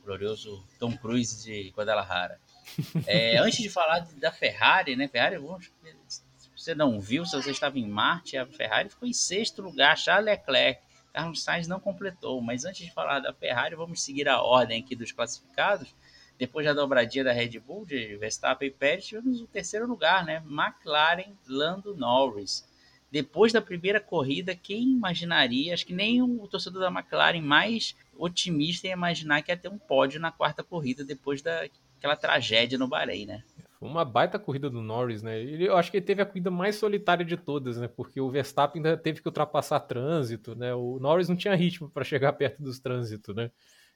glorioso 0.04 0.64
Tom 0.78 0.96
Cruise 0.96 1.44
de 1.44 1.70
Guadalajara. 1.70 2.40
É, 3.06 3.36
antes 3.42 3.58
de 3.58 3.68
falar 3.68 4.06
da 4.16 4.32
Ferrari, 4.32 4.96
né? 4.96 5.06
Ferrari, 5.08 5.36
se 6.38 6.50
você 6.56 6.74
não 6.74 6.98
viu, 6.98 7.26
se 7.26 7.36
você 7.36 7.50
estava 7.50 7.78
em 7.78 7.86
Marte, 7.86 8.38
a 8.38 8.46
Ferrari 8.46 8.88
ficou 8.88 9.06
em 9.06 9.12
sexto 9.12 9.60
lugar, 9.60 9.98
Charles 9.98 10.26
Leclerc 10.26 10.80
Carlos 11.12 11.42
Sainz 11.42 11.68
não 11.68 11.78
completou. 11.78 12.40
Mas 12.40 12.64
antes 12.64 12.84
de 12.84 12.92
falar 12.92 13.20
da 13.20 13.32
Ferrari, 13.32 13.74
vamos 13.74 14.02
seguir 14.02 14.28
a 14.28 14.42
ordem 14.42 14.82
aqui 14.82 14.96
dos 14.96 15.12
classificados. 15.12 15.94
Depois 16.38 16.66
da 16.66 16.72
dobradinha 16.72 17.24
da 17.24 17.32
Red 17.32 17.58
Bull, 17.60 17.86
de 17.86 18.16
Verstappen 18.16 18.68
e 18.68 18.70
Pérez, 18.70 19.06
tivemos 19.06 19.40
o 19.40 19.46
terceiro 19.46 19.86
lugar, 19.86 20.24
né? 20.24 20.42
McLaren, 20.44 21.34
Lando 21.46 21.94
Norris. 21.94 22.66
Depois 23.10 23.52
da 23.52 23.60
primeira 23.60 24.00
corrida, 24.00 24.56
quem 24.56 24.90
imaginaria? 24.92 25.74
Acho 25.74 25.84
que 25.84 25.92
nem 25.92 26.22
o 26.22 26.48
torcedor 26.48 26.80
da 26.80 26.88
McLaren 26.88 27.42
mais 27.42 27.94
otimista 28.16 28.86
ia 28.86 28.94
imaginar 28.94 29.42
que 29.42 29.52
ia 29.52 29.56
ter 29.56 29.68
um 29.68 29.78
pódio 29.78 30.18
na 30.18 30.32
quarta 30.32 30.64
corrida 30.64 31.04
depois 31.04 31.42
daquela 31.42 32.16
tragédia 32.16 32.78
no 32.78 32.88
Bahrein, 32.88 33.26
né? 33.26 33.44
Uma 33.86 34.04
baita 34.04 34.38
corrida 34.38 34.70
do 34.70 34.80
Norris, 34.80 35.22
né? 35.22 35.40
Ele, 35.40 35.66
eu 35.68 35.76
acho 35.76 35.90
que 35.90 35.96
ele 35.96 36.06
teve 36.06 36.22
a 36.22 36.26
corrida 36.26 36.50
mais 36.50 36.76
solitária 36.76 37.24
de 37.24 37.36
todas, 37.36 37.78
né? 37.78 37.88
Porque 37.88 38.20
o 38.20 38.30
Verstappen 38.30 38.80
ainda 38.80 38.96
teve 38.96 39.20
que 39.20 39.28
ultrapassar 39.28 39.80
trânsito, 39.80 40.54
né? 40.54 40.74
O 40.74 40.98
Norris 41.00 41.28
não 41.28 41.36
tinha 41.36 41.54
ritmo 41.54 41.90
para 41.90 42.04
chegar 42.04 42.32
perto 42.34 42.62
dos 42.62 42.78
trânsitos, 42.78 43.34
né? 43.34 43.50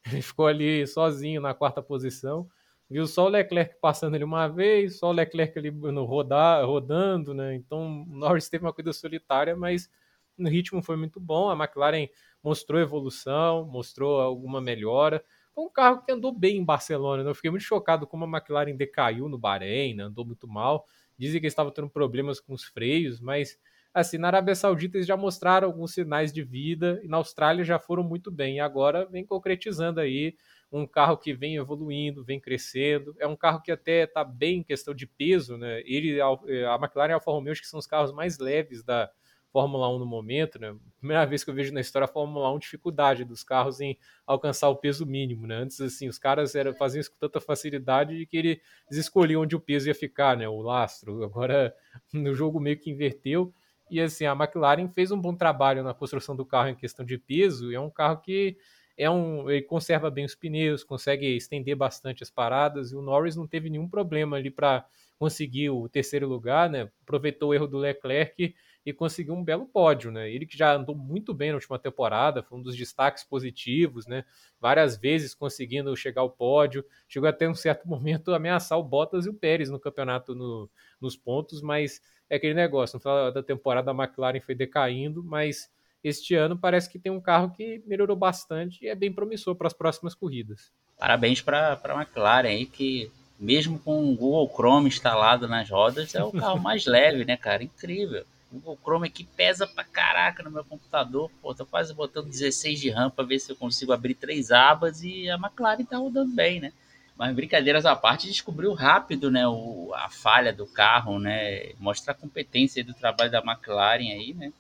Ele 0.05 0.23
ficou 0.23 0.47
ali 0.47 0.87
sozinho 0.87 1.41
na 1.41 1.55
quarta 1.55 1.81
posição. 1.83 2.49
Viu 2.91 3.07
só 3.07 3.27
o 3.27 3.29
Leclerc 3.29 3.77
passando 3.81 4.15
ali 4.15 4.25
uma 4.25 4.49
vez, 4.49 4.99
só 4.99 5.09
o 5.09 5.13
Leclerc 5.13 5.59
ali 5.59 5.71
no 5.71 6.05
rodar, 6.05 6.65
rodando, 6.67 7.33
né? 7.33 7.55
Então 7.55 8.03
o 8.03 8.17
Norris 8.17 8.49
teve 8.49 8.65
uma 8.65 8.73
corrida 8.73 8.93
solitária, 8.93 9.57
mas 9.57 9.89
no 10.37 10.49
ritmo 10.49 10.83
foi 10.83 10.97
muito 10.97 11.21
bom. 11.21 11.49
A 11.49 11.55
McLaren 11.55 12.09
mostrou 12.43 12.81
evolução, 12.81 13.65
mostrou 13.67 14.21
alguma 14.21 14.61
melhora 14.61 15.25
foi 15.57 15.65
um 15.65 15.71
carro 15.71 16.03
que 16.05 16.13
andou 16.13 16.31
bem 16.31 16.59
em 16.59 16.65
Barcelona. 16.65 17.25
Né? 17.25 17.31
Eu 17.31 17.35
fiquei 17.35 17.51
muito 17.51 17.63
chocado 17.63 18.07
como 18.07 18.27
a 18.27 18.29
McLaren 18.29 18.77
decaiu 18.77 19.27
no 19.27 19.39
Bahrein, 19.39 19.95
né? 19.95 20.05
andou 20.05 20.27
muito 20.27 20.47
mal. 20.47 20.85
Dizem 21.19 21.41
que 21.41 21.47
estava 21.47 21.73
tendo 21.73 21.89
problemas 21.89 22.39
com 22.39 22.53
os 22.53 22.63
freios, 22.63 23.23
mas 23.23 23.59
assim, 23.95 24.19
na 24.19 24.27
Arábia 24.27 24.55
Saudita 24.55 24.99
eles 24.99 25.07
já 25.07 25.17
mostraram 25.17 25.69
alguns 25.69 25.95
sinais 25.95 26.31
de 26.31 26.43
vida 26.43 27.01
e 27.03 27.09
na 27.09 27.17
Austrália 27.17 27.65
já 27.65 27.79
foram 27.79 28.03
muito 28.03 28.31
bem. 28.31 28.57
E 28.57 28.61
agora 28.61 29.07
vem 29.07 29.25
concretizando 29.25 29.99
aí 29.99 30.37
um 30.71 30.87
carro 30.87 31.17
que 31.17 31.33
vem 31.33 31.57
evoluindo, 31.57 32.23
vem 32.23 32.39
crescendo. 32.39 33.17
É 33.19 33.27
um 33.27 33.35
carro 33.35 33.63
que 33.63 33.73
até 33.73 34.03
está 34.03 34.23
bem 34.23 34.59
em 34.59 34.63
questão 34.63 34.93
de 34.93 35.07
peso, 35.07 35.57
né? 35.57 35.81
Ele, 35.87 36.21
a 36.21 36.75
McLaren 36.75 37.09
e 37.09 37.13
a 37.13 37.15
Alfa 37.15 37.31
Romeo 37.31 37.53
acho 37.53 37.63
que 37.63 37.69
são 37.69 37.81
os 37.81 37.87
carros 37.87 38.13
mais 38.13 38.39
leves 38.39 38.85
da, 38.85 39.11
Fórmula 39.57 39.89
1 39.89 39.99
no 39.99 40.05
momento, 40.05 40.59
né? 40.59 40.77
Primeira 40.99 41.25
vez 41.25 41.43
que 41.43 41.49
eu 41.49 41.55
vejo 41.55 41.73
na 41.73 41.81
história 41.81 42.05
a 42.05 42.09
Fórmula 42.09 42.53
1 42.53 42.59
dificuldade 42.59 43.25
dos 43.25 43.43
carros 43.43 43.81
em 43.81 43.97
alcançar 44.27 44.69
o 44.69 44.77
peso 44.77 45.07
mínimo, 45.07 45.47
né? 45.47 45.57
Antes, 45.57 45.81
assim, 45.81 46.09
os 46.09 46.19
caras 46.19 46.55
eram, 46.55 46.75
faziam 46.75 47.01
isso 47.01 47.11
com 47.11 47.17
tanta 47.17 47.41
facilidade 47.41 48.27
que 48.27 48.37
eles 48.37 48.61
escolhiam 48.91 49.41
onde 49.41 49.57
o 49.57 49.61
peso 49.61 49.89
ia 49.89 49.95
ficar, 49.95 50.37
né? 50.37 50.47
O 50.47 50.61
lastro. 50.61 51.25
Agora, 51.25 51.75
no 52.13 52.35
jogo 52.35 52.61
meio 52.61 52.79
que 52.79 52.91
inverteu. 52.91 53.51
E, 53.91 53.99
assim, 53.99 54.27
a 54.27 54.33
McLaren 54.33 54.91
fez 54.91 55.11
um 55.11 55.19
bom 55.19 55.35
trabalho 55.35 55.83
na 55.83 55.95
construção 55.95 56.37
do 56.37 56.45
carro 56.45 56.69
em 56.69 56.75
questão 56.75 57.03
de 57.03 57.17
peso. 57.17 57.73
É 57.73 57.81
um 57.81 57.89
carro 57.89 58.21
que 58.21 58.59
é 58.95 59.09
um, 59.09 59.49
ele 59.49 59.63
conserva 59.63 60.11
bem 60.11 60.27
os 60.27 60.35
pneus, 60.35 60.85
consegue 60.85 61.35
estender 61.35 61.75
bastante 61.75 62.23
as 62.23 62.29
paradas. 62.29 62.93
E 62.93 62.95
o 62.95 63.01
Norris 63.01 63.37
não 63.37 63.47
teve 63.47 63.71
nenhum 63.71 63.89
problema 63.89 64.37
ali 64.37 64.51
para 64.51 64.85
conseguir 65.19 65.71
o 65.71 65.89
terceiro 65.89 66.29
lugar, 66.29 66.69
né? 66.69 66.91
Aproveitou 67.01 67.49
o 67.49 67.55
erro 67.55 67.67
do 67.67 67.79
Leclerc 67.79 68.55
e 68.87 68.93
conseguiu 68.93 69.35
um 69.35 69.43
belo 69.43 69.67
pódio, 69.67 70.13
né? 70.13 70.31
Ele 70.31 70.47
que 70.47 70.57
já 70.57 70.73
andou 70.73 70.95
muito 70.95 71.35
bem 71.35 71.49
na 71.49 71.57
última 71.57 71.77
temporada, 71.77 72.41
foi 72.41 72.57
um 72.57 72.63
dos 72.63 72.77
destaques 72.77 73.25
positivos, 73.25 74.07
né? 74.07 74.25
Várias 74.61 74.97
vezes 74.97 75.35
conseguindo 75.35 75.95
chegar 75.97 76.21
ao 76.21 76.31
pódio, 76.31 76.85
chegou 77.09 77.29
até 77.29 77.49
um 77.49 77.55
certo 77.55 77.83
momento 77.89 78.33
a 78.33 78.37
ameaçar 78.37 78.79
o 78.79 78.85
Bottas 78.85 79.27
e 79.27 79.29
o 79.29 79.35
Pérez 79.35 79.69
no 79.69 79.81
campeonato 79.81 80.37
no, 80.37 80.71
nos 81.01 81.17
pontos, 81.17 81.61
mas 81.61 82.01
é 82.31 82.37
aquele 82.37 82.55
negócio, 82.55 82.97
no 82.97 83.01
final 83.01 83.33
da 83.33 83.43
temporada 83.43 83.91
a 83.91 83.95
McLaren 83.95 84.41
foi 84.41 84.55
decaindo, 84.55 85.21
mas 85.21 85.69
este 86.05 86.37
ano 86.37 86.57
parece 86.57 86.89
que 86.89 86.99
tem 86.99 87.11
um 87.11 87.21
carro 87.21 87.51
que 87.51 87.83
melhorou 87.87 88.17
bastante 88.17 88.85
e 88.85 88.89
é 88.89 88.95
bem 88.95 89.13
promissor 89.13 89.57
para 89.57 89.67
as 89.67 89.75
próximas 89.75 90.15
corridas. 90.15 90.71
Parabéns 90.97 91.43
para 91.43 91.73
a 91.73 91.95
McLaren 92.01 92.49
aí, 92.49 92.65
que 92.65 93.11
mesmo 93.37 93.81
com 93.81 94.13
o 94.13 94.15
Google 94.15 94.49
Chrome 94.55 94.89
instalado 94.89 95.49
nas 95.49 95.69
rodas, 95.69 96.15
é 96.15 96.23
o 96.23 96.31
carro 96.31 96.61
mais 96.63 96.87
leve, 96.87 97.25
né, 97.25 97.37
cara? 97.37 97.65
Incrível. 97.65 98.25
Google 98.51 98.79
Chrome 98.83 99.09
aqui 99.09 99.25
pesa 99.25 99.67
pra 99.67 99.85
caraca 99.85 100.43
no 100.43 100.51
meu 100.51 100.65
computador. 100.65 101.31
Pô, 101.43 101.55
tô 101.55 101.67
quase 101.67 101.93
botando 101.93 102.29
16 102.29 102.81
de 102.81 102.91
RAM 102.91 103.11
para 103.11 103.25
ver 103.25 103.39
se 103.39 103.51
eu 103.51 103.57
consigo 103.57 103.93
abrir 103.93 104.15
três 104.15 104.51
abas 104.51 105.03
e 105.03 105.29
a 105.29 105.35
McLaren 105.35 105.85
tá 105.85 105.97
rodando 105.97 106.33
bem, 106.33 106.61
né? 106.61 106.73
Mas 107.17 107.35
brincadeiras 107.35 107.87
à 107.87 107.97
parte, 107.97 108.29
descobriu 108.29 108.75
rápido, 108.75 109.31
né, 109.31 109.49
o, 109.49 109.91
a 109.95 110.11
falha 110.11 110.53
do 110.53 110.67
carro, 110.67 111.19
né? 111.19 111.73
Mostra 111.79 112.13
a 112.13 112.15
competência 112.15 112.85
do 112.85 112.95
trabalho 112.95 113.31
da 113.31 113.39
McLaren 113.39 114.13
aí, 114.13 114.35
né? 114.35 114.53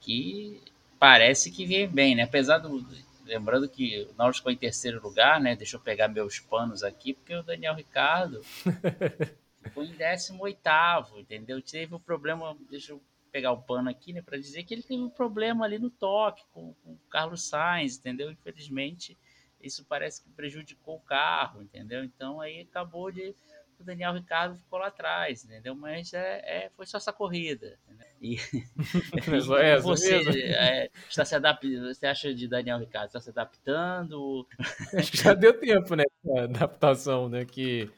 Que 0.00 0.62
parece 0.98 1.50
que 1.50 1.66
vem 1.66 1.88
bem, 1.88 2.14
né? 2.14 2.22
Apesar 2.22 2.58
do 2.58 2.84
lembrando 3.28 3.68
que 3.68 4.08
o 4.10 4.14
Norris 4.16 4.38
ficou 4.38 4.50
em 4.50 4.56
terceiro 4.56 5.02
lugar, 5.02 5.38
né? 5.38 5.54
Deixa 5.54 5.76
eu 5.76 5.80
pegar 5.80 6.08
meus 6.08 6.40
panos 6.40 6.82
aqui, 6.82 7.12
porque 7.12 7.34
o 7.34 7.42
Daniel 7.42 7.74
Ricardo 7.74 8.42
ficou 9.62 9.84
em 9.84 9.92
18 9.92 10.58
entendeu? 11.18 11.60
Teve 11.60 11.92
o 11.92 11.98
um 11.98 12.00
problema, 12.00 12.56
deixa 12.70 12.92
eu 12.92 13.02
pegar 13.38 13.52
o 13.52 13.62
pano 13.62 13.88
aqui, 13.88 14.12
né, 14.12 14.20
para 14.20 14.36
dizer 14.36 14.64
que 14.64 14.74
ele 14.74 14.82
teve 14.82 15.00
um 15.00 15.08
problema 15.08 15.64
ali 15.64 15.78
no 15.78 15.90
toque 15.90 16.42
com, 16.52 16.74
com 16.82 16.90
o 16.90 16.98
Carlos 17.08 17.48
Sainz, 17.48 17.96
entendeu? 17.96 18.32
Infelizmente, 18.32 19.16
isso 19.62 19.84
parece 19.84 20.24
que 20.24 20.30
prejudicou 20.30 20.96
o 20.96 21.00
carro, 21.00 21.62
entendeu? 21.62 22.02
Então 22.02 22.40
aí 22.40 22.62
acabou 22.62 23.12
de 23.12 23.32
o 23.78 23.84
Daniel 23.84 24.12
Ricardo 24.12 24.58
ficou 24.58 24.80
lá 24.80 24.88
atrás, 24.88 25.44
entendeu? 25.44 25.72
Mas 25.72 26.12
é, 26.12 26.64
é 26.64 26.70
foi 26.76 26.84
só 26.84 26.96
essa 26.96 27.12
corrida. 27.12 27.78
E, 28.20 28.34
e 29.14 29.80
você 29.80 30.16
é, 30.52 30.90
está 31.08 31.24
se 31.24 31.36
adaptando, 31.36 31.94
você 31.94 32.06
acha 32.08 32.34
de 32.34 32.48
Daniel 32.48 32.80
Ricardo 32.80 33.06
está 33.06 33.20
se 33.20 33.30
adaptando? 33.30 34.44
Acho 34.92 35.12
que 35.12 35.18
já 35.18 35.32
deu 35.32 35.60
tempo, 35.60 35.94
né? 35.94 36.02
A 36.36 36.42
adaptação, 36.42 37.28
né? 37.28 37.44
Que 37.44 37.88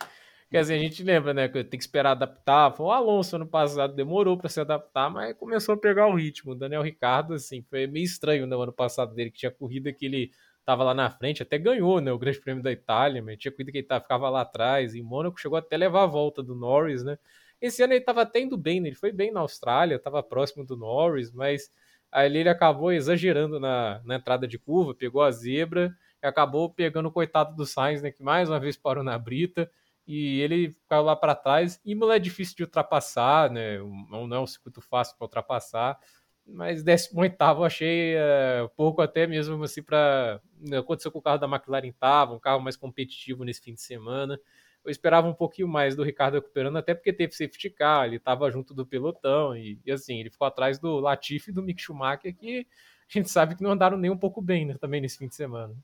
Quer 0.51 0.63
dizer, 0.63 0.75
a 0.75 0.79
gente 0.79 1.03
lembra, 1.05 1.33
né, 1.33 1.49
que 1.49 1.63
tem 1.63 1.79
que 1.79 1.85
esperar 1.85 2.11
adaptar. 2.11 2.73
Foi 2.73 2.87
o 2.87 2.91
Alonso 2.91 3.37
ano 3.37 3.47
passado, 3.47 3.95
demorou 3.95 4.37
para 4.37 4.49
se 4.49 4.61
adaptar, 4.61 5.09
mas 5.09 5.37
começou 5.37 5.75
a 5.77 5.79
pegar 5.79 6.09
o 6.09 6.17
ritmo. 6.17 6.53
O 6.53 6.55
Daniel 6.57 6.83
Ricardo, 6.83 7.35
assim, 7.35 7.63
foi 7.63 7.87
meio 7.87 8.05
estranho 8.05 8.47
no 8.47 8.57
né, 8.57 8.63
ano 8.65 8.73
passado 8.73 9.15
dele, 9.15 9.31
que 9.31 9.39
tinha 9.39 9.51
corrida 9.53 9.93
que 9.93 10.07
ele 10.07 10.33
tava 10.65 10.83
lá 10.83 10.93
na 10.93 11.09
frente, 11.09 11.43
até 11.43 11.57
ganhou, 11.57 12.01
né, 12.01 12.13
o 12.13 12.19
Grande 12.19 12.41
Prêmio 12.41 12.63
da 12.63 12.73
Itália, 12.73 13.23
mas 13.23 13.39
tinha 13.39 13.53
corrida 13.53 13.71
que 13.71 13.79
ele 13.79 13.87
tava, 13.87 14.01
ficava 14.03 14.29
lá 14.29 14.41
atrás. 14.41 14.95
Em 14.95 15.03
Mônaco 15.03 15.41
chegou 15.41 15.57
até 15.57 15.77
levar 15.77 16.03
a 16.03 16.07
volta 16.07 16.43
do 16.43 16.57
Norris, 16.57 17.05
né? 17.05 17.17
Esse 17.61 17.83
ano 17.83 17.93
ele 17.93 18.05
tava 18.05 18.23
até 18.23 18.41
indo 18.41 18.57
bem, 18.57 18.81
né? 18.81 18.89
ele 18.89 18.97
foi 18.97 19.13
bem 19.13 19.31
na 19.31 19.41
Austrália, 19.41 19.99
tava 19.99 20.23
próximo 20.23 20.65
do 20.65 20.77
Norris, 20.77 21.31
mas 21.33 21.71
Aí 22.13 22.27
ele 22.37 22.49
acabou 22.49 22.93
exagerando 22.93 23.61
na, 23.61 24.01
na 24.05 24.17
entrada 24.17 24.47
de 24.49 24.59
curva, 24.59 24.95
pegou 24.95 25.23
a 25.23 25.31
zebra 25.31 25.97
e 26.23 26.27
acabou 26.27 26.69
pegando 26.69 27.09
o 27.09 27.13
coitado 27.13 27.55
do 27.55 27.65
Sainz, 27.65 28.03
né, 28.03 28.11
que 28.11 28.23
mais 28.23 28.51
uma 28.51 28.59
vez 28.59 28.77
parou 28.77 29.05
na 29.05 29.17
brita 29.17 29.71
e 30.11 30.41
ele 30.41 30.77
caiu 30.89 31.03
lá 31.05 31.15
para 31.15 31.37
trás. 31.37 31.81
Imola 31.85 32.17
é 32.17 32.19
difícil 32.19 32.57
de 32.57 32.65
ultrapassar, 32.65 33.49
né? 33.49 33.79
Não, 33.79 34.35
é 34.35 34.41
um 34.41 34.47
circuito 34.47 34.81
fácil 34.81 35.17
para 35.17 35.27
ultrapassar, 35.27 35.97
mas 36.45 36.83
18 36.83 37.37
eu 37.41 37.65
achei 37.65 38.17
é, 38.17 38.69
pouco 38.77 39.03
até 39.03 39.25
mesmo 39.25 39.63
assim 39.63 39.85
para 39.85 40.41
né, 40.59 40.79
aconteceu 40.79 41.13
com 41.13 41.21
o 41.21 41.23
carro 41.23 41.39
da 41.39 41.47
McLaren 41.47 41.93
tava, 41.93 42.35
um 42.35 42.41
carro 42.41 42.61
mais 42.61 42.77
competitivo 42.77 43.45
nesse 43.45 43.61
fim 43.63 43.73
de 43.73 43.83
semana. 43.83 44.41
Eu 44.85 44.91
esperava 44.91 45.29
um 45.29 45.35
pouquinho 45.35 45.69
mais 45.69 45.95
do 45.95 46.03
Ricardo 46.03 46.35
recuperando, 46.35 46.77
até 46.79 46.93
porque 46.93 47.13
teve 47.13 47.33
safety 47.33 47.71
car, 47.71 48.07
ele 48.07 48.17
estava 48.17 48.51
junto 48.51 48.75
do 48.75 48.85
pelotão 48.85 49.57
e, 49.57 49.79
e, 49.87 49.93
assim, 49.93 50.19
ele 50.19 50.31
ficou 50.31 50.47
atrás 50.47 50.81
do 50.81 50.99
Latifi 50.99 51.51
e 51.51 51.55
do 51.55 51.63
Mick 51.63 51.81
Schumacher, 51.81 52.35
que 52.35 52.67
a 53.09 53.13
gente 53.13 53.31
sabe 53.31 53.55
que 53.55 53.63
não 53.63 53.71
andaram 53.71 53.97
nem 53.97 54.11
um 54.11 54.19
pouco 54.19 54.43
bem 54.43 54.67
né, 54.67 54.75
também 54.81 55.01
nesse 55.01 55.19
fim 55.19 55.29
de 55.29 55.37
semana. 55.37 55.77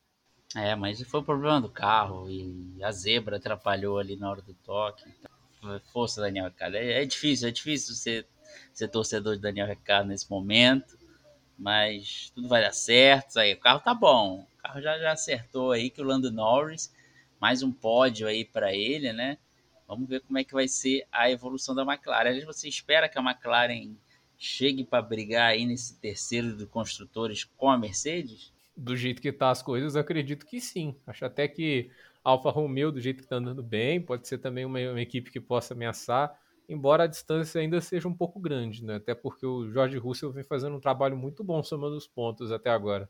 É, 0.55 0.75
mas 0.75 1.03
foi 1.03 1.21
o 1.21 1.25
problema 1.25 1.61
do 1.61 1.69
carro 1.69 2.31
e 2.31 2.79
a 2.83 2.93
zebra 2.93 3.37
atrapalhou 3.37 3.99
ali 3.99 4.17
na 4.17 4.31
hora 4.31 4.43
do 4.43 4.55
toque. 4.55 5.05
Força, 5.93 6.21
Daniel 6.21 6.47
Ricardo. 6.47 6.77
É, 6.77 7.03
é, 7.03 7.05
difícil, 7.05 7.49
é 7.49 7.51
difícil 7.51 7.95
ser, 7.95 8.27
ser 8.73 8.89
torcedor 8.89 9.35
de 9.35 9.43
Daniel 9.43 9.67
Ricardo 9.67 10.09
nesse 10.09 10.31
momento, 10.31 10.97
mas 11.59 12.31
tudo 12.35 12.49
vai 12.49 12.63
dar 12.63 12.73
certo. 12.73 13.39
Aí, 13.39 13.55
o 13.55 13.59
carro 13.59 13.81
tá 13.81 13.93
bom, 13.93 14.47
o 14.55 14.63
carro 14.63 14.81
já, 14.81 14.97
já 14.99 15.13
acertou 15.13 15.73
aí 15.73 15.91
que 15.91 16.01
o 16.01 16.05
Lando 16.05 16.31
Norris, 16.31 16.95
mais 17.41 17.63
um 17.63 17.73
pódio 17.73 18.29
aí 18.29 18.45
para 18.45 18.73
ele, 18.73 19.13
né? 19.13 19.39
Vamos 19.89 20.09
ver 20.09 20.21
como 20.21 20.39
é 20.39 20.45
que 20.45 20.53
vai 20.53 20.69
ser 20.69 21.07
a 21.11 21.31
evolução 21.31 21.75
da 21.75 21.83
McLaren. 21.83 22.31
Aliás, 22.31 22.45
você 22.45 22.69
espera 22.69 23.09
que 23.09 23.19
a 23.19 23.23
McLaren 23.23 23.97
chegue 24.39 24.85
para 24.85 25.03
brigar 25.03 25.51
aí 25.51 25.67
nesse 25.67 25.99
terceiro 25.99 26.57
de 26.57 26.67
construtores 26.67 27.45
com 27.45 27.71
a 27.71 27.79
Mercedes? 27.79 28.53
Do 28.77 28.97
jeito 28.97 29.23
que 29.23 29.33
tá 29.33 29.51
as 29.51 29.63
coisas, 29.63 29.97
acredito 29.97 30.45
que 30.45 30.61
sim. 30.61 30.95
Acho 31.07 31.25
até 31.25 31.49
que 31.49 31.91
Alfa 32.23 32.51
Romeo, 32.51 32.93
do 32.93 33.01
jeito 33.01 33.23
que 33.23 33.29
tá 33.29 33.37
andando 33.37 33.63
bem, 33.63 34.01
pode 34.01 34.29
ser 34.29 34.39
também 34.39 34.65
uma, 34.65 34.79
uma, 34.79 35.01
equipe 35.01 35.31
que 35.31 35.41
possa 35.41 35.75
ameaçar, 35.75 36.39
embora 36.69 37.05
a 37.05 37.07
distância 37.07 37.61
ainda 37.61 37.81
seja 37.81 38.07
um 38.07 38.13
pouco 38.13 38.39
grande, 38.39 38.85
né? 38.85 38.97
Até 38.97 39.15
porque 39.15 39.47
o 39.47 39.71
George 39.73 39.97
Russell 39.97 40.33
vem 40.33 40.45
fazendo 40.45 40.77
um 40.77 40.81
trabalho 40.81 41.17
muito 41.17 41.43
bom 41.43 41.63
somando 41.63 41.97
os 41.97 42.07
pontos 42.07 42.53
até 42.53 42.69
agora. 42.69 43.09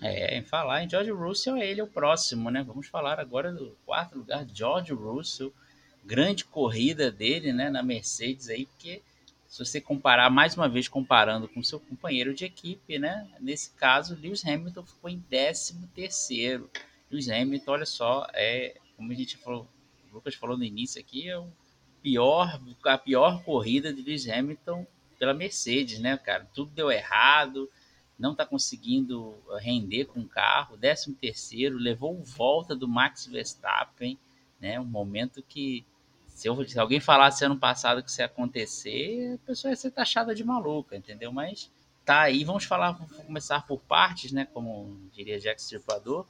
É, 0.00 0.38
em 0.38 0.42
falar 0.42 0.82
em 0.82 0.88
George 0.88 1.10
Russell, 1.10 1.58
ele 1.58 1.80
é 1.80 1.84
o 1.84 1.88
próximo, 1.88 2.50
né? 2.50 2.62
Vamos 2.62 2.86
falar 2.86 3.20
agora 3.20 3.52
do 3.52 3.76
quarto 3.84 4.16
lugar, 4.16 4.46
George 4.52 4.92
Russell. 4.92 5.52
Grande 6.04 6.44
corrida 6.44 7.12
dele, 7.12 7.52
né, 7.52 7.70
na 7.70 7.82
Mercedes 7.82 8.48
aí, 8.48 8.66
porque 8.66 9.02
se 9.52 9.62
você 9.62 9.82
comparar, 9.82 10.30
mais 10.30 10.56
uma 10.56 10.66
vez 10.66 10.88
comparando 10.88 11.46
com 11.46 11.62
seu 11.62 11.78
companheiro 11.78 12.32
de 12.32 12.46
equipe, 12.46 12.98
né? 12.98 13.28
Nesse 13.38 13.70
caso, 13.72 14.18
Lewis 14.18 14.42
Hamilton 14.46 14.82
ficou 14.86 15.10
em 15.10 15.20
13 15.20 15.88
terceiro. 15.88 16.70
Lewis 17.10 17.28
Hamilton, 17.28 17.70
olha 17.70 17.84
só, 17.84 18.26
é, 18.32 18.80
como 18.96 19.12
a 19.12 19.14
gente 19.14 19.36
falou, 19.36 19.68
o 20.10 20.14
Lucas 20.14 20.34
falou 20.36 20.56
no 20.56 20.64
início 20.64 20.98
aqui, 20.98 21.28
é 21.28 21.38
o 21.38 21.52
pior, 22.02 22.58
a 22.82 22.96
pior 22.96 23.44
corrida 23.44 23.92
de 23.92 24.00
Lewis 24.00 24.26
Hamilton 24.26 24.86
pela 25.18 25.34
Mercedes, 25.34 25.98
né, 25.98 26.16
cara? 26.16 26.48
Tudo 26.54 26.70
deu 26.70 26.90
errado, 26.90 27.70
não 28.18 28.32
está 28.32 28.46
conseguindo 28.46 29.36
render 29.60 30.06
com 30.06 30.20
o 30.20 30.28
carro. 30.28 30.78
13 30.78 31.12
terceiro, 31.16 31.76
levou 31.76 32.24
volta 32.24 32.74
do 32.74 32.88
Max 32.88 33.26
Verstappen, 33.26 34.18
né? 34.58 34.80
Um 34.80 34.86
momento 34.86 35.42
que 35.42 35.84
se, 36.42 36.48
eu, 36.48 36.68
se 36.68 36.76
alguém 36.76 36.98
falasse 36.98 37.44
ano 37.44 37.56
passado 37.56 38.02
que 38.02 38.10
isso 38.10 38.20
ia 38.20 38.26
acontecer, 38.26 39.34
a 39.34 39.46
pessoa 39.46 39.70
ia 39.70 39.76
ser 39.76 39.92
taxada 39.92 40.34
de 40.34 40.42
maluca, 40.42 40.96
entendeu? 40.96 41.32
Mas 41.32 41.70
tá 42.04 42.22
aí, 42.22 42.42
vamos 42.42 42.64
falar, 42.64 42.90
vamos 42.90 43.16
começar 43.18 43.64
por 43.64 43.78
partes, 43.78 44.32
né? 44.32 44.44
Como 44.52 45.08
diria 45.12 45.38
Jack 45.38 45.60
Stripador. 45.60 46.26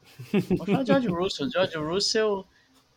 Vamos 0.51 0.67
falar 0.67 0.83
de 0.83 0.89
George 0.89 1.09
Russell. 1.17 1.51
George 1.51 1.77
Russell, 1.79 2.47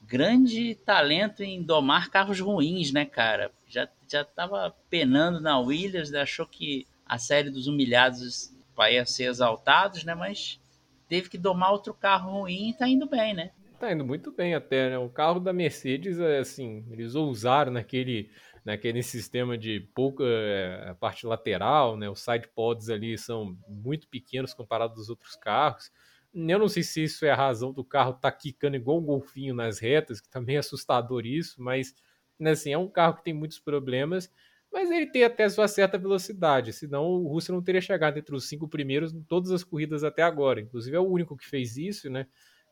grande 0.02 0.76
talento 0.76 1.42
em 1.42 1.64
domar 1.64 2.10
carros 2.10 2.42
ruins, 2.42 2.92
né, 2.92 3.06
cara? 3.06 3.50
Já, 3.66 3.88
já 4.10 4.26
tava 4.26 4.76
penando 4.90 5.40
na 5.40 5.58
Williams, 5.58 6.14
achou 6.14 6.46
que 6.46 6.86
a 7.06 7.18
série 7.18 7.50
dos 7.50 7.66
humilhados 7.66 8.54
ia 8.92 9.06
ser 9.06 9.30
exaltados, 9.30 10.04
né? 10.04 10.14
Mas 10.14 10.60
teve 11.08 11.30
que 11.30 11.38
domar 11.38 11.72
outro 11.72 11.94
carro 11.94 12.42
ruim 12.42 12.72
e 12.72 12.74
tá 12.74 12.90
indo 12.90 13.06
bem, 13.06 13.34
né? 13.34 13.52
Tá 13.86 13.94
indo 13.94 14.04
muito 14.04 14.32
bem 14.32 14.56
até, 14.56 14.90
né? 14.90 14.98
O 14.98 15.08
carro 15.08 15.40
da 15.40 15.54
Mercedes, 15.54 16.20
é 16.20 16.40
assim, 16.40 16.84
eles 16.90 17.14
ousaram 17.14 17.72
naquele, 17.72 18.32
naquele 18.66 19.04
sistema 19.04 19.56
de 19.56 19.80
pouca 19.94 20.24
é, 20.26 20.92
parte 21.00 21.28
lateral, 21.28 21.96
né? 21.96 22.10
Os 22.10 22.20
side 22.20 22.48
pods 22.56 22.90
ali 22.90 23.16
são 23.16 23.56
muito 23.68 24.08
pequenos 24.08 24.56
comparados 24.56 24.98
aos 24.98 25.10
outros 25.10 25.36
carros. 25.36 25.92
Eu 26.34 26.58
não 26.58 26.68
sei 26.68 26.82
se 26.82 27.04
isso 27.04 27.28
é 27.28 27.30
a 27.30 27.36
razão 27.36 27.72
do 27.72 27.86
carro 27.86 28.16
estar 28.16 28.32
tá 28.32 28.36
quicando 28.36 28.76
igual 28.76 28.98
um 28.98 29.06
golfinho 29.06 29.54
nas 29.54 29.78
retas, 29.78 30.20
que 30.20 30.30
também 30.32 30.56
é 30.56 30.60
assustador 30.60 31.24
isso, 31.24 31.62
mas 31.62 31.94
né, 32.40 32.50
assim, 32.50 32.74
é 32.74 32.78
um 32.80 32.90
carro 32.90 33.18
que 33.18 33.24
tem 33.24 33.36
muitos 33.36 33.60
problemas, 33.60 34.34
mas 34.74 34.90
ele 34.90 35.06
tem 35.06 35.24
até 35.24 35.48
sua 35.48 35.68
certa 35.68 35.96
velocidade, 35.96 36.74
senão 36.74 37.06
o 37.06 37.28
Russell 37.28 37.54
não 37.54 37.64
teria 37.64 37.82
chegado 37.82 38.18
entre 38.18 38.36
os 38.36 38.50
cinco 38.50 38.68
primeiros 38.68 39.14
em 39.14 39.22
todas 39.22 39.52
as 39.52 39.64
corridas 39.64 40.04
até 40.04 40.24
agora. 40.24 40.60
Inclusive 40.60 40.98
é 40.98 41.00
o 41.00 41.08
único 41.08 41.38
que 41.38 41.48
fez 41.48 41.78
isso, 41.78 42.10
né? 42.10 42.26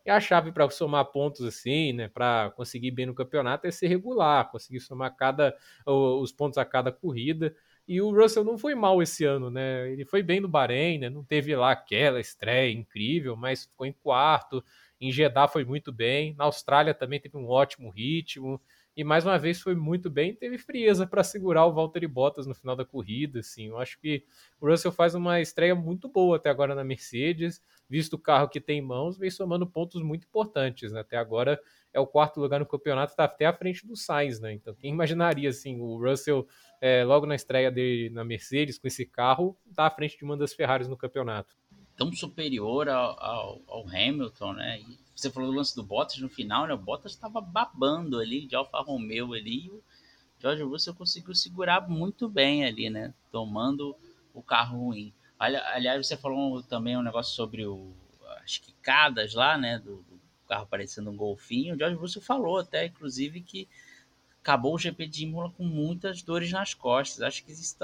E 0.06 0.10
a 0.10 0.20
chave 0.20 0.52
para 0.52 0.70
somar 0.70 1.06
pontos 1.06 1.46
assim, 1.46 1.94
né, 1.94 2.08
para 2.10 2.52
conseguir 2.56 2.92
bem 2.92 3.06
no 3.06 3.14
campeonato 3.14 3.66
é 3.68 3.72
ser 3.72 3.88
regular, 3.88 4.52
conseguir 4.52 4.82
somar 4.82 5.16
cada 5.16 5.56
os 5.86 6.32
pontos 6.32 6.58
a 6.58 6.66
cada 6.66 6.92
corrida. 6.92 7.56
E 7.88 8.02
o 8.02 8.12
Russell 8.12 8.44
não 8.44 8.58
foi 8.58 8.76
mal 8.76 9.02
esse 9.02 9.26
ano, 9.26 9.50
né? 9.50 9.92
Ele 9.92 10.06
foi 10.06 10.24
bem 10.24 10.40
no 10.40 10.48
Bahrein, 10.48 11.00
né? 11.00 11.10
Não 11.10 11.24
teve 11.24 11.54
lá 11.56 11.72
aquela 11.72 12.20
estreia 12.20 12.72
incrível, 12.72 13.36
mas 13.36 13.66
ficou 13.66 13.86
em 13.86 13.92
quarto. 13.92 14.64
Em 15.02 15.12
Jeddah 15.12 15.50
foi 15.50 15.66
muito 15.66 15.92
bem. 15.92 16.34
Na 16.38 16.46
Austrália 16.46 16.94
também 16.94 17.20
teve 17.20 17.36
um 17.38 17.46
ótimo 17.46 17.90
ritmo 17.90 18.62
e 18.96 19.04
mais 19.04 19.26
uma 19.26 19.40
vez 19.40 19.60
foi 19.60 19.76
muito 19.76 20.08
bem, 20.10 20.36
teve 20.36 20.58
frieza 20.58 21.08
para 21.08 21.24
segurar 21.24 21.66
o 21.66 21.74
Valtteri 21.74 22.06
Bottas 22.08 22.46
no 22.46 22.54
final 22.54 22.76
da 22.76 22.86
corrida, 22.86 23.40
assim. 23.40 23.68
Eu 23.70 23.80
acho 23.80 24.00
que 24.00 24.24
o 24.62 24.68
Russell 24.68 24.92
faz 24.92 25.16
uma 25.16 25.42
estreia 25.42 25.74
muito 25.74 26.08
boa 26.08 26.38
até 26.38 26.50
agora 26.50 26.76
na 26.76 26.84
Mercedes, 26.84 27.62
visto 27.94 28.14
o 28.14 28.18
carro 28.18 28.50
que 28.50 28.60
tem 28.60 28.80
em 28.80 28.82
mãos, 28.82 29.20
vem 29.20 29.30
somando 29.30 29.68
pontos 29.68 30.02
muito 30.02 30.26
importantes, 30.26 30.92
né? 30.92 31.02
Até 31.02 31.16
agora 31.16 31.62
é 31.94 32.00
o 32.00 32.08
quarto 32.08 32.40
lugar 32.40 32.60
no 32.60 32.66
campeonato, 32.66 33.12
está 33.12 33.26
até 33.26 33.46
à 33.46 33.54
frente 33.54 33.86
do 33.86 33.96
Sainz, 33.96 34.40
né? 34.40 34.52
Então, 34.52 34.74
quem 34.74 34.92
imaginaria 34.92 35.48
assim, 35.48 35.80
o 35.80 36.00
Russell 36.04 36.48
é, 36.82 37.04
logo 37.04 37.28
na 37.28 37.36
estreia 37.36 37.70
dele 37.70 38.10
na 38.10 38.24
Mercedes 38.24 38.80
com 38.80 38.88
esse 38.88 39.06
carro, 39.06 39.56
tá 39.76 39.86
à 39.86 39.92
frente 39.92 40.18
de 40.18 40.24
uma 40.24 40.36
das 40.36 40.56
Ferraris 40.56 40.88
no 40.88 40.98
campeonato. 40.98 41.56
Tão 41.96 42.12
superior 42.12 42.90
ao, 42.90 43.24
ao, 43.24 43.62
ao 43.68 43.88
Hamilton, 43.88 44.54
né? 44.54 44.80
E 44.80 44.98
você 45.16 45.30
falou 45.30 45.52
do 45.52 45.56
lance 45.56 45.76
do 45.76 45.84
Bottas 45.84 46.18
no 46.18 46.30
final, 46.30 46.66
né? 46.66 46.74
O 46.74 46.80
Bottas 46.80 47.12
estava 47.12 47.40
babando 47.40 48.18
ali 48.18 48.48
de 48.48 48.56
Alfa 48.56 48.80
Romeo 48.80 49.34
ali. 49.34 49.68
E 49.68 49.70
o 49.70 49.84
George 50.40 50.64
Russell 50.64 50.96
conseguiu 50.96 51.36
segurar 51.36 51.88
muito 51.88 52.28
bem 52.28 52.66
ali, 52.66 52.90
né? 52.90 53.14
Tomando 53.32 53.96
o 54.34 54.42
carro 54.42 54.80
ruim. 54.80 55.14
Aliás, 55.44 56.08
você 56.08 56.16
falou 56.16 56.64
também 56.64 56.98
um 56.98 57.02
negócio 57.02 57.36
sobre 57.36 57.66
o, 57.66 57.94
as 58.44 58.58
quicadas 58.58 59.34
lá, 59.34 59.58
né? 59.58 59.80
Do, 59.80 59.98
do 60.04 60.20
carro 60.48 60.68
parecendo 60.68 61.10
um 61.10 61.18
golfinho. 61.18 61.76
O 61.76 61.78
George 61.78 61.98
Russell 61.98 62.22
falou 62.22 62.60
até, 62.60 62.86
inclusive, 62.86 63.42
que 63.42 63.68
acabou 64.42 64.76
o 64.76 64.80
GP 64.80 65.08
de 65.08 65.24
Imola 65.24 65.52
com 65.52 65.64
muitas 65.64 66.22
dores 66.22 66.52
nas 66.52 66.74
costas. 66.74 67.22
Acho 67.22 67.44
que 67.44 67.52
isso, 67.52 67.78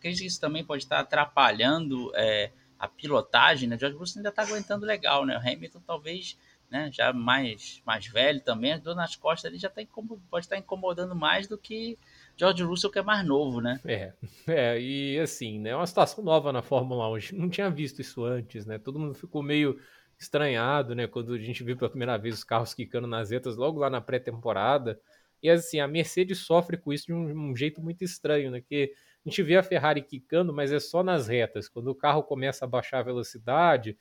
que 0.00 0.08
isso 0.08 0.40
também 0.40 0.64
pode 0.64 0.82
estar 0.84 1.00
atrapalhando 1.00 2.12
é, 2.14 2.50
a 2.78 2.86
pilotagem, 2.86 3.68
né? 3.68 3.78
George 3.78 3.96
Russell 3.96 4.20
ainda 4.20 4.28
está 4.28 4.42
aguentando 4.42 4.84
legal, 4.84 5.24
né? 5.24 5.36
O 5.36 5.40
Hamilton 5.40 5.80
talvez 5.86 6.36
né, 6.70 6.90
já 6.92 7.12
mais, 7.12 7.80
mais 7.84 8.06
velho 8.06 8.40
também, 8.40 8.72
a 8.72 8.78
dor 8.78 8.94
nas 8.94 9.14
costas 9.14 9.50
ele 9.50 9.58
já 9.58 9.68
tá 9.68 9.82
pode 10.30 10.46
estar 10.46 10.56
tá 10.56 10.58
incomodando 10.58 11.14
mais 11.14 11.46
do 11.46 11.56
que 11.56 11.98
George 12.36 12.62
Russell, 12.62 12.90
que 12.90 12.98
é 12.98 13.02
mais 13.02 13.26
novo, 13.26 13.60
né? 13.60 13.80
É, 13.84 14.12
é, 14.46 14.80
e 14.80 15.18
assim, 15.18 15.58
né, 15.58 15.70
é 15.70 15.76
uma 15.76 15.86
situação 15.86 16.22
nova 16.22 16.52
na 16.52 16.62
Fórmula 16.62 17.08
1, 17.10 17.14
a 17.14 17.18
gente 17.18 17.34
não 17.34 17.48
tinha 17.48 17.70
visto 17.70 18.00
isso 18.00 18.24
antes, 18.24 18.66
né, 18.66 18.78
todo 18.78 18.98
mundo 18.98 19.14
ficou 19.14 19.42
meio 19.42 19.78
estranhado, 20.18 20.94
né, 20.94 21.06
quando 21.06 21.32
a 21.32 21.38
gente 21.38 21.64
viu 21.64 21.76
pela 21.76 21.90
primeira 21.90 22.16
vez 22.16 22.34
os 22.34 22.44
carros 22.44 22.74
quicando 22.74 23.06
nas 23.06 23.30
retas 23.30 23.56
logo 23.56 23.80
lá 23.80 23.88
na 23.88 24.00
pré-temporada, 24.00 25.00
e 25.42 25.48
assim, 25.48 25.80
a 25.80 25.88
Mercedes 25.88 26.38
sofre 26.38 26.76
com 26.76 26.92
isso 26.92 27.06
de 27.06 27.12
um, 27.12 27.50
um, 27.50 27.56
jeito 27.56 27.80
muito 27.80 28.04
estranho, 28.04 28.50
né, 28.50 28.60
que 28.60 28.92
a 29.24 29.28
gente 29.28 29.42
vê 29.42 29.56
a 29.56 29.62
Ferrari 29.62 30.02
quicando, 30.02 30.52
mas 30.52 30.72
é 30.72 30.78
só 30.78 31.02
nas 31.02 31.26
retas, 31.28 31.68
quando 31.68 31.88
o 31.88 31.94
carro 31.94 32.22
começa 32.22 32.64
a 32.64 32.68
baixar 32.68 33.00
a 33.00 33.02
velocidade, 33.02 33.98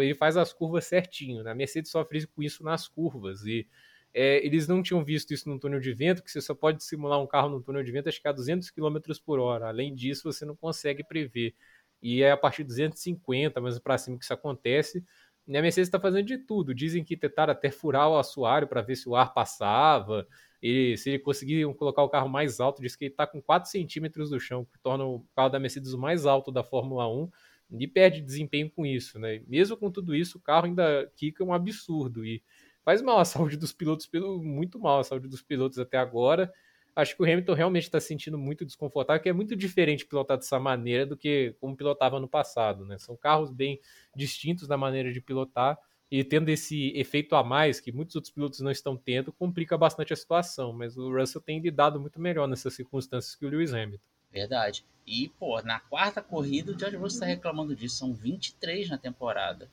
ele 0.00 0.14
faz 0.14 0.36
as 0.36 0.52
curvas 0.52 0.84
certinho. 0.86 1.42
Né? 1.42 1.50
A 1.50 1.54
Mercedes 1.54 1.90
sofre 1.90 2.26
com 2.26 2.42
isso 2.42 2.62
nas 2.62 2.88
curvas. 2.88 3.44
E 3.44 3.66
é, 4.14 4.44
eles 4.44 4.68
não 4.68 4.82
tinham 4.82 5.04
visto 5.04 5.32
isso 5.32 5.48
num 5.48 5.58
túnel 5.58 5.80
de 5.80 5.92
vento, 5.92 6.22
que 6.22 6.30
você 6.30 6.40
só 6.40 6.54
pode 6.54 6.84
simular 6.84 7.20
um 7.20 7.26
carro 7.26 7.48
num 7.48 7.62
túnel 7.62 7.82
de 7.82 7.90
vento 7.90 8.08
acho 8.08 8.20
que 8.20 8.28
a 8.28 8.32
200 8.32 8.70
km 8.70 8.98
por 9.24 9.38
hora. 9.38 9.68
Além 9.68 9.94
disso, 9.94 10.30
você 10.30 10.44
não 10.44 10.54
consegue 10.54 11.02
prever. 11.02 11.54
E 12.02 12.22
é 12.22 12.32
a 12.32 12.36
partir 12.36 12.62
de 12.62 12.68
250, 12.68 13.60
mas 13.60 13.78
para 13.78 13.96
cima 13.96 14.18
que 14.18 14.24
isso 14.24 14.34
acontece. 14.34 15.04
E 15.46 15.56
a 15.56 15.62
Mercedes 15.62 15.88
está 15.88 15.98
fazendo 15.98 16.26
de 16.26 16.38
tudo. 16.38 16.74
Dizem 16.74 17.04
que 17.04 17.16
tentaram 17.16 17.52
até 17.52 17.70
furar 17.70 18.08
o 18.10 18.18
assoalho 18.18 18.68
para 18.68 18.82
ver 18.82 18.96
se 18.96 19.08
o 19.08 19.16
ar 19.16 19.32
passava. 19.32 20.26
E 20.62 20.96
se 20.96 21.10
ele 21.10 21.18
conseguir 21.18 21.64
colocar 21.74 22.02
o 22.02 22.08
carro 22.08 22.28
mais 22.28 22.60
alto, 22.60 22.82
diz 22.82 22.94
que 22.94 23.06
ele 23.06 23.12
está 23.12 23.26
com 23.26 23.40
4 23.40 23.68
centímetros 23.70 24.30
do 24.30 24.38
chão, 24.38 24.64
que 24.64 24.78
torna 24.80 25.04
o 25.04 25.24
carro 25.34 25.48
da 25.48 25.58
Mercedes 25.58 25.92
o 25.92 25.98
mais 25.98 26.26
alto 26.26 26.52
da 26.52 26.62
Fórmula 26.62 27.08
1 27.08 27.30
e 27.78 27.88
perde 27.88 28.20
desempenho 28.20 28.70
com 28.70 28.84
isso, 28.84 29.18
né? 29.18 29.42
Mesmo 29.48 29.76
com 29.76 29.90
tudo 29.90 30.14
isso, 30.14 30.38
o 30.38 30.40
carro 30.40 30.66
ainda 30.66 31.10
quica 31.16 31.42
um 31.42 31.52
absurdo 31.52 32.24
e 32.24 32.42
faz 32.84 33.02
mal 33.02 33.18
a 33.18 33.24
saúde 33.26 33.56
dos 33.56 33.72
pilotos, 33.72 34.08
muito 34.42 34.78
mal 34.78 35.00
a 35.00 35.04
saúde 35.04 35.28
dos 35.28 35.42
pilotos 35.42 35.78
até 35.78 35.98
agora. 35.98 36.52
Acho 36.94 37.16
que 37.16 37.22
o 37.22 37.24
Hamilton 37.24 37.54
realmente 37.54 37.84
está 37.84 37.98
se 37.98 38.08
sentindo 38.08 38.36
muito 38.36 38.66
desconfortável, 38.66 39.22
que 39.22 39.28
é 39.28 39.32
muito 39.32 39.56
diferente 39.56 40.04
pilotar 40.04 40.36
dessa 40.36 40.60
maneira 40.60 41.06
do 41.06 41.16
que 41.16 41.56
como 41.58 41.74
pilotava 41.74 42.20
no 42.20 42.28
passado, 42.28 42.84
né? 42.84 42.98
São 42.98 43.16
carros 43.16 43.50
bem 43.50 43.80
distintos 44.14 44.68
na 44.68 44.76
maneira 44.76 45.10
de 45.10 45.20
pilotar 45.20 45.78
e 46.12 46.22
tendo 46.22 46.50
esse 46.50 46.92
efeito 46.94 47.34
a 47.34 47.42
mais 47.42 47.80
que 47.80 47.90
muitos 47.90 48.14
outros 48.14 48.30
pilotos 48.30 48.60
não 48.60 48.70
estão 48.70 48.94
tendo, 48.94 49.32
complica 49.32 49.78
bastante 49.78 50.12
a 50.12 50.16
situação. 50.16 50.70
Mas 50.70 50.98
o 50.98 51.10
Russell 51.10 51.40
tem 51.40 51.58
lidado 51.58 51.98
muito 51.98 52.20
melhor 52.20 52.46
nessas 52.46 52.74
circunstâncias 52.74 53.34
que 53.34 53.46
o 53.46 53.48
Lewis 53.48 53.72
Hamilton. 53.72 54.04
Verdade. 54.30 54.84
E, 55.06 55.30
pô, 55.38 55.62
na 55.62 55.80
quarta 55.80 56.20
corrida 56.20 56.72
o 56.72 56.78
George 56.78 56.98
Russell 56.98 57.16
está 57.16 57.26
reclamando 57.26 57.74
disso. 57.74 57.96
São 57.96 58.12
23 58.12 58.90
na 58.90 58.98
temporada. 58.98 59.70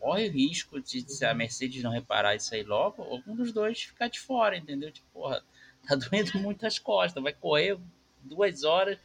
Corre 0.00 0.28
o 0.28 0.32
risco 0.32 0.80
de, 0.80 1.02
se 1.02 1.24
a 1.26 1.34
Mercedes 1.34 1.82
não 1.82 1.90
reparar 1.90 2.34
isso 2.34 2.54
aí 2.54 2.62
logo, 2.62 3.02
algum 3.02 3.36
dos 3.36 3.52
dois 3.52 3.82
ficar 3.82 4.08
de 4.08 4.18
fora, 4.18 4.56
entendeu? 4.56 4.90
Tipo, 4.90 5.06
porra, 5.12 5.42
tá 5.86 5.94
doendo 5.94 6.38
muito 6.40 6.66
as 6.66 6.78
costas. 6.78 7.22
Vai 7.22 7.34
correr 7.34 7.78
duas 8.22 8.64
horas 8.64 8.98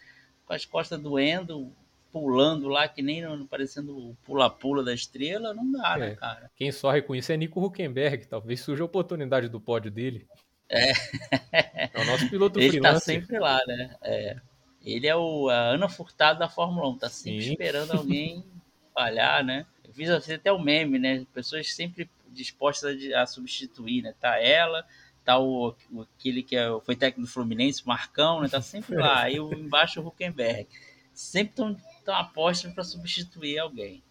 com 0.45 0.53
as 0.53 0.63
costas 0.63 0.99
doendo, 0.99 1.71
pulando 2.11 2.69
lá, 2.69 2.87
que 2.87 3.01
nem 3.01 3.23
parecendo 3.47 3.97
o 3.97 4.15
pula-pula 4.23 4.83
da 4.83 4.93
estrela. 4.93 5.53
Não 5.53 5.69
dá, 5.69 5.97
né, 5.97 6.05
é. 6.05 6.09
né, 6.11 6.15
cara? 6.15 6.51
Quem 6.55 6.71
sorre 6.71 7.01
com 7.01 7.13
isso 7.13 7.31
é 7.31 7.37
Nico 7.37 7.63
Huckenberg. 7.63 8.25
Talvez 8.25 8.61
surja 8.61 8.83
a 8.83 8.85
oportunidade 8.85 9.49
do 9.49 9.59
pódio 9.59 9.91
dele. 9.91 10.25
É. 10.69 10.91
É 11.51 12.01
o 12.01 12.05
nosso 12.05 12.29
piloto 12.29 12.57
Ele 12.61 12.79
tá 12.79 12.99
sempre 12.99 13.37
lá, 13.37 13.59
né? 13.67 13.95
É. 14.01 14.37
Ele 14.81 15.07
é 15.07 15.15
o, 15.15 15.49
a 15.49 15.55
Ana 15.55 15.89
Furtado 15.89 16.39
da 16.39 16.47
Fórmula 16.47 16.87
1, 16.89 16.97
tá 16.99 17.09
sempre 17.09 17.43
Sim. 17.43 17.51
esperando 17.51 17.91
alguém 17.97 18.45
falhar, 18.93 19.43
né? 19.43 19.65
Fiz 19.95 20.09
até 20.09 20.51
o 20.51 20.59
meme, 20.59 20.99
né? 20.99 21.25
Pessoas 21.33 21.73
sempre 21.73 22.09
dispostas 22.27 22.97
a, 23.13 23.21
a, 23.21 23.25
substituir, 23.25 24.01
né? 24.01 24.13
Tá 24.19 24.39
ela, 24.39 24.85
tá 25.23 25.39
o, 25.39 25.75
o 25.91 26.01
aquele 26.01 26.43
que 26.43 26.55
é, 26.55 26.67
foi 26.83 26.95
técnico 26.95 27.21
do 27.21 27.31
Fluminense, 27.31 27.83
o 27.83 27.87
Marcão, 27.87 28.41
né? 28.41 28.49
Tá 28.49 28.61
sempre 28.61 28.95
lá. 28.95 29.23
Aí 29.23 29.39
o, 29.39 29.53
embaixo 29.53 30.01
o 30.01 30.07
Huckenberg. 30.07 30.67
Sempre 31.13 31.51
estão 31.51 31.81
tão 32.03 32.15
apostas 32.15 32.73
para 32.73 32.83
substituir 32.83 33.57
alguém. 33.57 34.03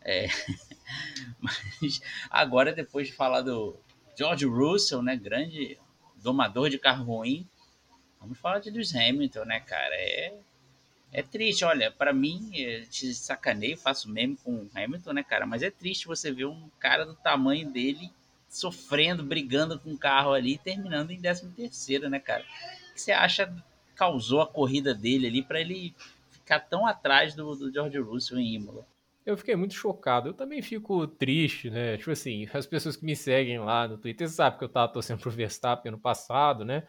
É. 0.00 0.28
Mas 1.40 2.00
agora, 2.30 2.72
depois 2.72 3.08
de 3.08 3.12
falar 3.12 3.42
do 3.42 3.76
George 4.16 4.46
Russell, 4.46 5.02
né? 5.02 5.16
Grande 5.16 5.76
domador 6.22 6.70
de 6.70 6.78
carro 6.78 7.04
ruim, 7.04 7.48
Vamos 8.22 8.38
falar 8.38 8.60
de 8.60 8.70
Lewis 8.70 8.94
Hamilton, 8.94 9.44
né, 9.44 9.58
cara? 9.58 9.94
É, 9.96 10.32
é 11.12 11.22
triste, 11.22 11.64
olha, 11.64 11.90
para 11.90 12.12
mim, 12.12 12.50
te 12.88 13.12
sacaneio, 13.14 13.76
faço 13.76 14.10
meme 14.10 14.36
com 14.42 14.54
o 14.54 14.70
Hamilton, 14.74 15.12
né, 15.12 15.22
cara? 15.22 15.46
Mas 15.46 15.62
é 15.62 15.70
triste 15.70 16.06
você 16.06 16.32
ver 16.32 16.46
um 16.46 16.70
cara 16.78 17.04
do 17.04 17.14
tamanho 17.14 17.70
dele 17.70 18.10
sofrendo, 18.48 19.22
brigando 19.22 19.78
com 19.78 19.92
o 19.92 19.98
carro 19.98 20.32
ali, 20.32 20.58
terminando 20.58 21.10
em 21.10 21.20
13 21.20 21.50
terceiro, 21.50 22.08
né, 22.08 22.18
cara? 22.18 22.44
O 22.90 22.94
que 22.94 23.00
você 23.00 23.12
acha 23.12 23.54
causou 23.94 24.40
a 24.40 24.46
corrida 24.46 24.94
dele 24.94 25.26
ali 25.26 25.42
para 25.42 25.60
ele 25.60 25.94
ficar 26.30 26.60
tão 26.60 26.86
atrás 26.86 27.34
do, 27.34 27.54
do 27.54 27.72
George 27.72 27.98
Russell 27.98 28.38
em 28.38 28.54
Imola? 28.54 28.86
Eu 29.24 29.36
fiquei 29.36 29.54
muito 29.54 29.74
chocado. 29.74 30.30
Eu 30.30 30.34
também 30.34 30.60
fico 30.60 31.06
triste, 31.06 31.70
né? 31.70 31.96
Tipo 31.96 32.10
assim, 32.10 32.48
as 32.52 32.66
pessoas 32.66 32.96
que 32.96 33.04
me 33.04 33.14
seguem 33.14 33.58
lá 33.58 33.86
no 33.86 33.96
Twitter 33.96 34.28
sabem 34.28 34.58
que 34.58 34.64
eu 34.64 34.68
tava 34.68 34.92
torcendo 34.92 35.20
pro 35.20 35.30
Verstappen 35.30 35.90
ano 35.90 36.00
passado, 36.00 36.64
né? 36.64 36.82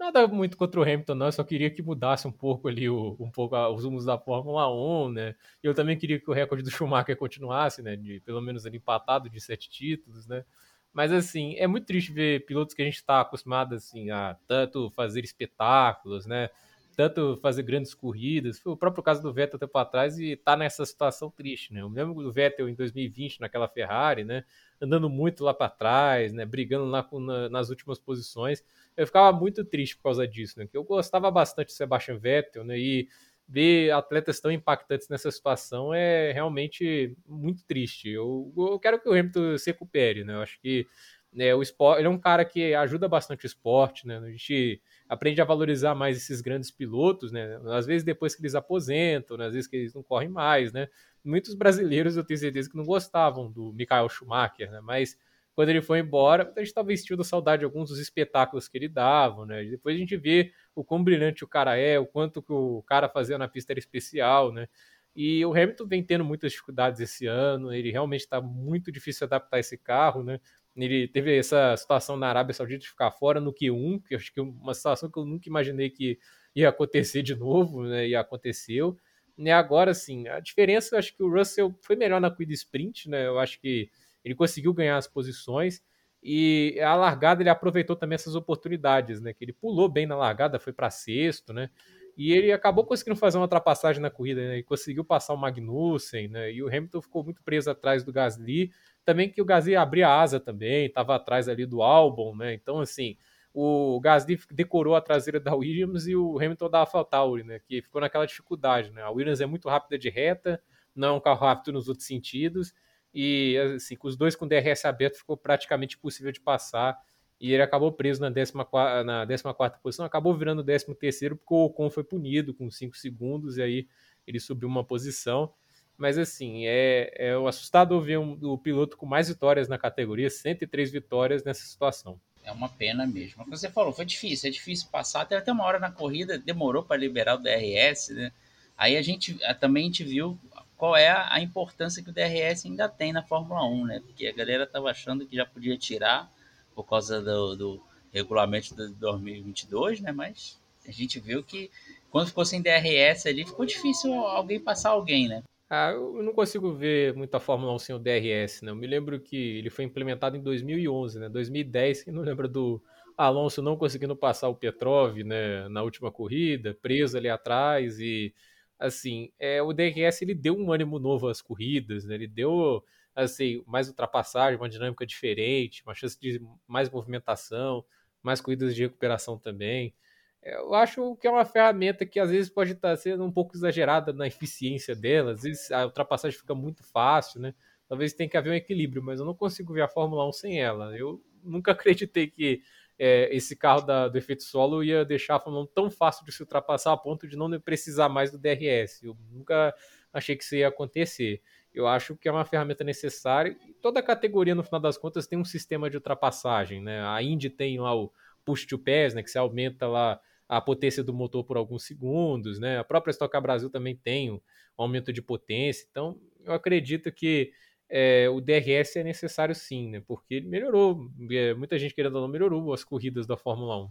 Nada 0.00 0.26
muito 0.26 0.56
contra 0.56 0.80
o 0.80 0.82
Hamilton, 0.82 1.14
não. 1.14 1.26
Eu 1.26 1.32
só 1.32 1.44
queria 1.44 1.70
que 1.70 1.82
mudasse 1.82 2.26
um 2.26 2.32
pouco 2.32 2.68
ali 2.68 2.88
o, 2.88 3.14
um 3.20 3.30
pouco 3.30 3.54
os 3.68 3.84
rumos 3.84 4.06
da 4.06 4.16
Fórmula 4.18 4.66
1, 4.72 5.10
né? 5.10 5.34
Eu 5.62 5.74
também 5.74 5.94
queria 5.98 6.18
que 6.18 6.30
o 6.30 6.32
recorde 6.32 6.62
do 6.64 6.70
Schumacher 6.70 7.14
continuasse, 7.18 7.82
né? 7.82 7.96
De 7.96 8.18
pelo 8.20 8.40
menos 8.40 8.64
ali 8.64 8.78
empatado 8.78 9.28
de 9.28 9.38
sete 9.38 9.68
títulos, 9.68 10.26
né? 10.26 10.42
Mas 10.90 11.12
assim, 11.12 11.54
é 11.56 11.66
muito 11.66 11.84
triste 11.86 12.12
ver 12.12 12.46
pilotos 12.46 12.74
que 12.74 12.80
a 12.80 12.84
gente 12.86 12.94
está 12.94 13.20
acostumado 13.20 13.74
assim 13.74 14.10
a 14.10 14.38
tanto 14.48 14.90
fazer 14.92 15.22
espetáculos, 15.22 16.24
né? 16.24 16.48
Tanto 16.96 17.36
fazer 17.40 17.62
grandes 17.62 17.94
corridas. 17.94 18.58
Foi 18.58 18.72
o 18.72 18.76
próprio 18.76 19.02
caso 19.02 19.22
do 19.22 19.32
Vettel 19.32 19.58
tempo 19.58 19.78
atrás 19.78 20.18
e 20.18 20.36
tá 20.36 20.56
nessa 20.56 20.84
situação 20.84 21.30
triste, 21.30 21.72
né? 21.72 21.80
Eu 21.80 21.88
lembro 21.88 22.22
do 22.22 22.32
Vettel 22.32 22.68
em 22.68 22.74
2020 22.74 23.40
naquela 23.40 23.68
Ferrari, 23.68 24.24
né? 24.24 24.44
Andando 24.80 25.08
muito 25.08 25.44
lá 25.44 25.54
para 25.54 25.70
trás, 25.70 26.32
né? 26.32 26.44
Brigando 26.44 26.84
lá 26.84 27.02
com, 27.02 27.20
na, 27.20 27.48
nas 27.48 27.70
últimas 27.70 27.98
posições 27.98 28.62
eu 28.96 29.06
ficava 29.06 29.36
muito 29.36 29.64
triste 29.64 29.96
por 29.96 30.04
causa 30.04 30.26
disso, 30.26 30.58
né? 30.58 30.66
Que 30.66 30.76
eu 30.76 30.84
gostava 30.84 31.30
bastante 31.30 31.68
do 31.68 31.72
Sebastian 31.72 32.18
Vettel, 32.18 32.64
né? 32.64 32.78
E 32.78 33.08
ver 33.48 33.90
atletas 33.92 34.40
tão 34.40 34.50
impactantes 34.50 35.08
nessa 35.08 35.30
situação 35.30 35.92
é 35.92 36.32
realmente 36.32 37.16
muito 37.26 37.64
triste. 37.64 38.10
Eu, 38.10 38.52
eu 38.56 38.78
quero 38.78 39.00
que 39.00 39.08
o 39.08 39.12
Hamilton 39.12 39.58
se 39.58 39.70
recupere, 39.70 40.22
né? 40.22 40.34
Eu 40.34 40.42
acho 40.42 40.60
que 40.60 40.86
né, 41.32 41.54
o 41.54 41.62
esporte, 41.62 42.00
ele 42.00 42.08
é 42.08 42.10
um 42.10 42.18
cara 42.18 42.44
que 42.44 42.74
ajuda 42.74 43.08
bastante 43.08 43.44
o 43.44 43.46
esporte, 43.46 44.06
né? 44.06 44.18
A 44.18 44.30
gente 44.30 44.80
aprende 45.10 45.42
a 45.42 45.44
valorizar 45.44 45.92
mais 45.92 46.16
esses 46.16 46.40
grandes 46.40 46.70
pilotos, 46.70 47.32
né? 47.32 47.60
Às 47.66 47.84
vezes 47.84 48.04
depois 48.04 48.32
que 48.32 48.42
eles 48.42 48.54
aposentam, 48.54 49.36
né? 49.36 49.46
às 49.46 49.52
vezes 49.52 49.68
que 49.68 49.74
eles 49.74 49.92
não 49.92 50.04
correm 50.04 50.28
mais, 50.28 50.72
né? 50.72 50.86
Muitos 51.24 51.52
brasileiros 51.52 52.16
eu 52.16 52.22
tenho 52.22 52.38
certeza 52.38 52.70
que 52.70 52.76
não 52.76 52.84
gostavam 52.84 53.50
do 53.50 53.72
Michael 53.72 54.08
Schumacher, 54.08 54.70
né? 54.70 54.80
Mas 54.80 55.18
quando 55.52 55.70
ele 55.70 55.82
foi 55.82 55.98
embora, 55.98 56.52
a 56.56 56.60
gente 56.60 56.72
talvez 56.72 57.00
sentindo 57.00 57.24
saudade 57.24 57.60
de 57.60 57.64
alguns 57.64 57.88
dos 57.88 57.98
espetáculos 57.98 58.68
que 58.68 58.78
ele 58.78 58.88
dava, 58.88 59.44
né? 59.44 59.64
Depois 59.64 59.96
a 59.96 59.98
gente 59.98 60.16
vê 60.16 60.52
o 60.76 60.84
quão 60.84 61.02
brilhante 61.02 61.42
o 61.42 61.48
cara 61.48 61.76
é, 61.76 61.98
o 61.98 62.06
quanto 62.06 62.40
que 62.40 62.52
o 62.52 62.80
cara 62.84 63.08
fazia 63.08 63.36
na 63.36 63.48
pista 63.48 63.72
era 63.72 63.80
especial, 63.80 64.52
né? 64.52 64.68
E 65.14 65.44
o 65.44 65.50
Hamilton 65.50 65.86
vem 65.88 66.04
tendo 66.04 66.24
muitas 66.24 66.52
dificuldades 66.52 67.00
esse 67.00 67.26
ano, 67.26 67.72
ele 67.72 67.90
realmente 67.90 68.20
está 68.20 68.40
muito 68.40 68.92
difícil 68.92 69.26
adaptar 69.26 69.58
esse 69.58 69.76
carro, 69.76 70.22
né? 70.22 70.38
Ele 70.76 71.08
teve 71.08 71.36
essa 71.36 71.76
situação 71.76 72.16
na 72.16 72.28
Arábia 72.28 72.54
Saudita 72.54 72.80
de 72.80 72.88
ficar 72.88 73.10
fora 73.10 73.40
no 73.40 73.52
Q1, 73.52 74.02
que 74.06 74.14
acho 74.14 74.32
que 74.32 74.40
é 74.40 74.42
uma 74.42 74.74
situação 74.74 75.10
que 75.10 75.18
eu 75.18 75.24
nunca 75.24 75.48
imaginei 75.48 75.90
que 75.90 76.18
ia 76.54 76.68
acontecer 76.68 77.22
de 77.22 77.34
novo, 77.34 77.82
né? 77.84 78.08
E 78.08 78.14
aconteceu. 78.14 78.96
E 79.36 79.50
agora 79.50 79.94
sim, 79.94 80.28
a 80.28 80.38
diferença, 80.40 80.94
eu 80.94 80.98
acho 80.98 81.16
que 81.16 81.22
o 81.22 81.30
Russell 81.30 81.74
foi 81.82 81.96
melhor 81.96 82.20
na 82.20 82.30
corrida 82.30 82.52
sprint, 82.52 83.08
né? 83.08 83.26
Eu 83.26 83.38
acho 83.38 83.60
que 83.60 83.90
ele 84.24 84.34
conseguiu 84.34 84.72
ganhar 84.74 84.96
as 84.96 85.08
posições 85.08 85.82
e 86.22 86.78
a 86.82 86.94
largada 86.94 87.42
ele 87.42 87.48
aproveitou 87.48 87.96
também 87.96 88.14
essas 88.14 88.34
oportunidades, 88.34 89.20
né? 89.20 89.32
Que 89.32 89.44
ele 89.44 89.52
pulou 89.52 89.88
bem 89.88 90.06
na 90.06 90.16
largada, 90.16 90.60
foi 90.60 90.72
para 90.72 90.90
sexto, 90.90 91.52
né? 91.52 91.70
E 92.16 92.32
ele 92.32 92.52
acabou 92.52 92.84
conseguindo 92.84 93.16
fazer 93.16 93.38
uma 93.38 93.44
ultrapassagem 93.44 94.02
na 94.02 94.10
corrida, 94.10 94.42
né? 94.42 94.58
E 94.58 94.62
conseguiu 94.62 95.04
passar 95.04 95.32
o 95.32 95.38
Magnussen, 95.38 96.28
né? 96.28 96.52
E 96.52 96.62
o 96.62 96.68
Hamilton 96.68 97.00
ficou 97.00 97.24
muito 97.24 97.42
preso 97.42 97.70
atrás 97.70 98.04
do 98.04 98.12
Gasly, 98.12 98.70
também 99.10 99.28
que 99.28 99.42
o 99.42 99.44
Gasly 99.44 99.74
abria 99.74 100.08
a 100.08 100.20
asa 100.20 100.38
também, 100.38 100.86
estava 100.86 101.16
atrás 101.16 101.48
ali 101.48 101.66
do 101.66 101.82
Albon, 101.82 102.36
né? 102.36 102.54
Então 102.54 102.78
assim, 102.78 103.16
o 103.52 104.00
Gasly 104.00 104.38
decorou 104.52 104.94
a 104.94 105.00
traseira 105.00 105.40
da 105.40 105.52
Williams 105.52 106.06
e 106.06 106.14
o 106.14 106.38
Hamilton 106.38 106.70
da 106.70 106.78
AlphaTauri, 106.78 107.42
né? 107.42 107.58
Que 107.58 107.82
ficou 107.82 108.00
naquela 108.00 108.24
dificuldade, 108.24 108.92
né? 108.92 109.02
A 109.02 109.10
Williams 109.10 109.40
é 109.40 109.46
muito 109.46 109.68
rápida 109.68 109.98
de 109.98 110.08
reta, 110.08 110.62
não 110.94 111.08
é 111.08 111.12
um 111.12 111.20
carro 111.20 111.40
rápido 111.40 111.72
nos 111.72 111.88
outros 111.88 112.06
sentidos 112.06 112.72
e 113.12 113.58
assim, 113.74 113.96
com 113.96 114.06
os 114.06 114.16
dois 114.16 114.36
com 114.36 114.46
DRS 114.46 114.84
aberto 114.84 115.16
ficou 115.16 115.36
praticamente 115.36 115.96
impossível 115.96 116.30
de 116.30 116.40
passar. 116.40 116.96
E 117.40 117.52
ele 117.52 117.62
acabou 117.62 117.90
preso 117.90 118.20
na 118.20 118.30
14, 118.30 119.04
na 119.04 119.26
14 119.26 119.82
posição, 119.82 120.06
acabou 120.06 120.36
virando 120.36 120.60
o 120.60 120.64
13 120.64 120.94
terceiro 120.94 121.36
porque 121.36 121.52
o 121.52 121.64
Ocon 121.64 121.90
foi 121.90 122.04
punido 122.04 122.54
com 122.54 122.70
5 122.70 122.96
segundos 122.96 123.56
e 123.56 123.62
aí 123.62 123.88
ele 124.26 124.38
subiu 124.38 124.68
uma 124.68 124.84
posição. 124.84 125.52
Mas 126.00 126.16
assim, 126.16 126.66
é, 126.66 127.12
é 127.14 127.34
assustador 127.46 128.00
ver 128.00 128.18
um, 128.18 128.32
o 128.42 128.56
piloto 128.56 128.96
com 128.96 129.04
mais 129.04 129.28
vitórias 129.28 129.68
na 129.68 129.76
categoria, 129.76 130.30
103 130.30 130.90
vitórias 130.90 131.44
nessa 131.44 131.60
situação. 131.66 132.18
É 132.42 132.50
uma 132.50 132.70
pena 132.70 133.06
mesmo. 133.06 133.44
Como 133.44 133.54
você 133.54 133.68
falou, 133.68 133.92
foi 133.92 134.06
difícil, 134.06 134.48
é 134.48 134.50
difícil 134.50 134.88
passar. 134.90 135.20
Até, 135.20 135.36
até 135.36 135.52
uma 135.52 135.62
hora 135.62 135.78
na 135.78 135.90
corrida 135.90 136.38
demorou 136.38 136.82
para 136.82 136.96
liberar 136.96 137.34
o 137.34 137.42
DRS, 137.42 138.08
né? 138.14 138.32
Aí 138.78 138.96
a 138.96 139.02
gente 139.02 139.38
também 139.60 139.82
a 139.82 139.86
gente 139.88 140.02
viu 140.02 140.38
qual 140.74 140.96
é 140.96 141.10
a, 141.10 141.38
importância 141.38 142.02
que 142.02 142.08
o 142.08 142.14
DRS 142.14 142.64
ainda 142.64 142.88
tem 142.88 143.12
na 143.12 143.22
Fórmula 143.22 143.62
1, 143.66 143.84
né? 143.84 144.00
Porque 144.00 144.26
a 144.26 144.32
galera 144.32 144.64
estava 144.64 144.90
achando 144.90 145.26
que 145.26 145.36
já 145.36 145.44
podia 145.44 145.76
tirar 145.76 146.32
por 146.74 146.84
causa 146.84 147.20
do, 147.20 147.54
do 147.56 147.82
regulamento 148.10 148.74
de 148.74 148.88
2022, 148.94 150.00
né? 150.00 150.12
Mas 150.12 150.58
a 150.88 150.90
gente 150.90 151.20
viu 151.20 151.42
que 151.44 151.70
quando 152.10 152.28
ficou 152.28 152.46
sem 152.46 152.62
DRS 152.62 153.26
ali, 153.26 153.44
ficou 153.44 153.66
difícil 153.66 154.14
alguém 154.14 154.58
passar 154.58 154.90
alguém, 154.90 155.28
né? 155.28 155.42
Ah, 155.72 155.92
eu 155.92 156.20
não 156.22 156.32
consigo 156.32 156.72
ver 156.72 157.14
muita 157.14 157.38
Fórmula 157.38 157.72
1 157.72 157.78
sem 157.78 157.94
o 157.94 157.98
DRS, 157.98 158.64
né? 158.64 158.72
Eu 158.72 158.76
me 158.76 158.86
lembro 158.88 159.20
que 159.20 159.36
ele 159.58 159.70
foi 159.70 159.84
implementado 159.84 160.36
em 160.36 160.42
2011, 160.42 161.18
né? 161.20 161.28
2010, 161.28 162.02
quem 162.02 162.12
não 162.12 162.22
lembra 162.22 162.48
do 162.48 162.82
Alonso 163.16 163.62
não 163.62 163.76
conseguindo 163.76 164.16
passar 164.16 164.48
o 164.48 164.54
Petrov, 164.56 165.18
né? 165.22 165.68
Na 165.68 165.82
última 165.84 166.10
corrida, 166.10 166.74
preso 166.82 167.16
ali 167.16 167.28
atrás 167.28 168.00
e 168.00 168.34
assim, 168.80 169.30
é, 169.38 169.62
o 169.62 169.72
DRS 169.72 170.22
ele 170.24 170.34
deu 170.34 170.56
um 170.58 170.72
ânimo 170.72 170.98
novo 170.98 171.28
às 171.28 171.40
corridas, 171.40 172.04
né? 172.04 172.16
Ele 172.16 172.26
deu 172.26 172.82
assim, 173.14 173.62
mais 173.66 173.86
ultrapassagem, 173.88 174.56
uma 174.58 174.68
dinâmica 174.68 175.06
diferente, 175.06 175.82
uma 175.84 175.94
chance 175.94 176.18
de 176.20 176.40
mais 176.66 176.90
movimentação, 176.90 177.84
mais 178.22 178.40
corridas 178.40 178.74
de 178.74 178.82
recuperação 178.82 179.38
também. 179.38 179.94
Eu 180.42 180.74
acho 180.74 181.16
que 181.16 181.26
é 181.26 181.30
uma 181.30 181.44
ferramenta 181.44 182.06
que 182.06 182.18
às 182.18 182.30
vezes 182.30 182.50
pode 182.50 182.72
estar 182.72 182.96
sendo 182.96 183.24
um 183.24 183.30
pouco 183.30 183.56
exagerada 183.56 184.12
na 184.12 184.26
eficiência 184.26 184.94
dela, 184.94 185.32
às 185.32 185.42
vezes 185.42 185.70
a 185.70 185.84
ultrapassagem 185.84 186.38
fica 186.38 186.54
muito 186.54 186.82
fácil, 186.82 187.40
né? 187.40 187.54
Talvez 187.88 188.12
tenha 188.12 188.28
que 188.28 188.36
haver 188.36 188.50
um 188.50 188.54
equilíbrio, 188.54 189.02
mas 189.02 189.18
eu 189.18 189.26
não 189.26 189.34
consigo 189.34 189.72
ver 189.72 189.82
a 189.82 189.88
Fórmula 189.88 190.26
1 190.28 190.32
sem 190.32 190.62
ela. 190.62 190.96
Eu 190.96 191.20
nunca 191.42 191.72
acreditei 191.72 192.28
que 192.28 192.62
é, 192.98 193.34
esse 193.34 193.56
carro 193.56 193.80
da, 193.80 194.08
do 194.08 194.16
efeito 194.16 194.44
solo 194.44 194.84
ia 194.84 195.04
deixar 195.04 195.36
a 195.36 195.40
Fórmula 195.40 195.64
1 195.64 195.66
tão 195.74 195.90
fácil 195.90 196.24
de 196.24 196.32
se 196.32 196.40
ultrapassar 196.40 196.92
a 196.92 196.96
ponto 196.96 197.26
de 197.26 197.36
não 197.36 197.50
precisar 197.60 198.08
mais 198.08 198.30
do 198.30 198.38
DRS. 198.38 199.02
Eu 199.02 199.16
nunca 199.30 199.74
achei 200.12 200.36
que 200.36 200.44
isso 200.44 200.54
ia 200.54 200.68
acontecer. 200.68 201.42
Eu 201.74 201.86
acho 201.86 202.16
que 202.16 202.28
é 202.28 202.32
uma 202.32 202.44
ferramenta 202.44 202.84
necessária. 202.84 203.56
Toda 203.82 204.02
categoria, 204.02 204.54
no 204.54 204.62
final 204.62 204.80
das 204.80 204.96
contas, 204.96 205.26
tem 205.26 205.38
um 205.38 205.44
sistema 205.44 205.90
de 205.90 205.96
ultrapassagem. 205.96 206.80
Né? 206.80 207.02
A 207.02 207.22
Indy 207.22 207.50
tem 207.50 207.78
lá 207.80 207.94
o 207.94 208.12
push 208.44 208.66
to 208.66 208.78
pass, 208.78 209.14
né, 209.14 209.22
que 209.22 209.30
se 209.30 209.38
aumenta 209.38 209.86
lá 209.86 210.20
a 210.50 210.60
potência 210.60 211.04
do 211.04 211.14
motor 211.14 211.44
por 211.44 211.56
alguns 211.56 211.84
segundos. 211.84 212.58
Né? 212.58 212.76
A 212.76 212.82
própria 212.82 213.12
Stock 213.12 213.30
Car 213.30 213.40
Brasil 213.40 213.70
também 213.70 213.94
tem 213.94 214.32
um 214.32 214.40
aumento 214.76 215.12
de 215.12 215.22
potência. 215.22 215.86
Então, 215.88 216.20
eu 216.44 216.52
acredito 216.52 217.12
que 217.12 217.52
é, 217.88 218.28
o 218.28 218.40
DRS 218.40 218.96
é 218.96 219.04
necessário 219.04 219.54
sim, 219.54 219.88
né? 219.90 220.02
porque 220.04 220.34
ele 220.34 220.48
melhorou. 220.48 221.08
É, 221.30 221.54
muita 221.54 221.78
gente 221.78 221.94
querendo 221.94 222.16
ou 222.16 222.22
não 222.22 222.28
melhorou 222.28 222.74
as 222.74 222.82
corridas 222.82 223.28
da 223.28 223.36
Fórmula 223.36 223.84
1. 223.84 223.88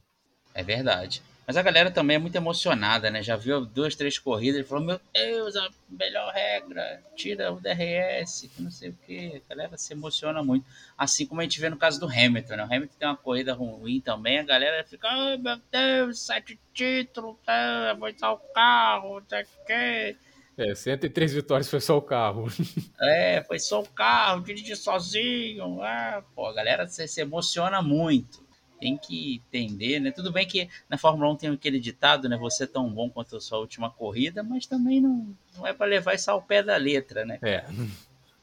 É 0.56 0.62
verdade. 0.62 1.24
Mas 1.50 1.58
a 1.58 1.64
galera 1.64 1.90
também 1.90 2.14
é 2.14 2.20
muito 2.20 2.36
emocionada, 2.36 3.10
né? 3.10 3.24
Já 3.24 3.36
viu 3.36 3.66
duas, 3.66 3.96
três 3.96 4.20
corridas 4.20 4.62
e 4.62 4.64
falou: 4.64 4.86
Meu 4.86 5.02
Deus, 5.12 5.56
a 5.56 5.68
melhor 5.90 6.32
regra, 6.32 7.02
tira 7.16 7.52
o 7.52 7.60
DRS, 7.60 8.48
que 8.56 8.62
não 8.62 8.70
sei 8.70 8.90
o 8.92 8.98
que. 9.08 9.42
A 9.50 9.56
galera 9.56 9.76
se 9.76 9.92
emociona 9.92 10.44
muito. 10.44 10.64
Assim 10.96 11.26
como 11.26 11.42
a 11.42 11.44
gente 11.44 11.60
vê 11.60 11.68
no 11.68 11.76
caso 11.76 12.00
do 12.00 12.06
Hamilton, 12.06 12.56
né? 12.56 12.64
O 12.66 12.66
Hamilton 12.68 12.96
tem 13.00 13.08
uma 13.08 13.18
corrida 13.18 13.56
ruim 13.56 14.00
também, 14.00 14.38
a 14.38 14.44
galera 14.44 14.84
fica: 14.84 15.08
Ai 15.08 15.38
oh, 15.38 15.40
meu 15.40 15.60
Deus, 15.72 16.20
sete 16.20 16.60
títulos, 16.72 17.36
tá, 17.44 17.96
vou 17.98 18.10
usar 18.10 18.30
o 18.30 18.38
carro, 18.54 19.20
não 19.20 19.28
sei 19.28 19.42
o 19.42 19.66
que. 19.66 20.18
É, 20.56 20.76
103 20.76 21.34
vitórias 21.34 21.68
foi 21.68 21.82
só 21.82 21.98
o 21.98 22.02
carro. 22.04 22.46
É, 23.02 23.44
foi 23.48 23.58
só 23.58 23.82
o 23.82 23.90
carro, 23.90 24.44
dirigir 24.44 24.78
sozinho. 24.78 25.82
Ah, 25.82 26.22
pô, 26.36 26.46
a 26.46 26.54
galera 26.54 26.86
se, 26.86 27.08
se 27.08 27.22
emociona 27.22 27.82
muito 27.82 28.48
tem 28.80 28.98
que 28.98 29.36
entender, 29.36 30.00
né? 30.00 30.12
Tudo 30.12 30.32
bem 30.32 30.48
que 30.48 30.70
na 30.89 30.98
Fórmula 30.98 31.32
1 31.34 31.36
tem 31.36 31.50
aquele 31.50 31.80
ditado, 31.80 32.30
né? 32.30 32.38
Você 32.38 32.63
é 32.63 32.68
tão 32.68 32.89
bom 32.89 33.10
quanto 33.10 33.36
a 33.36 33.42
sua 33.42 33.60
última 33.60 33.89
corrida, 33.89 34.42
mas 34.42 34.65
também 34.65 35.02
não, 35.02 35.36
não 35.56 35.68
é 35.68 35.74
para 35.74 35.86
levar 35.86 36.15
isso 36.15 36.32
ao 36.32 36.42
pé 36.42 36.63
da 36.63 36.78
letra, 36.78 37.26
né? 37.26 37.39
É. 37.42 37.65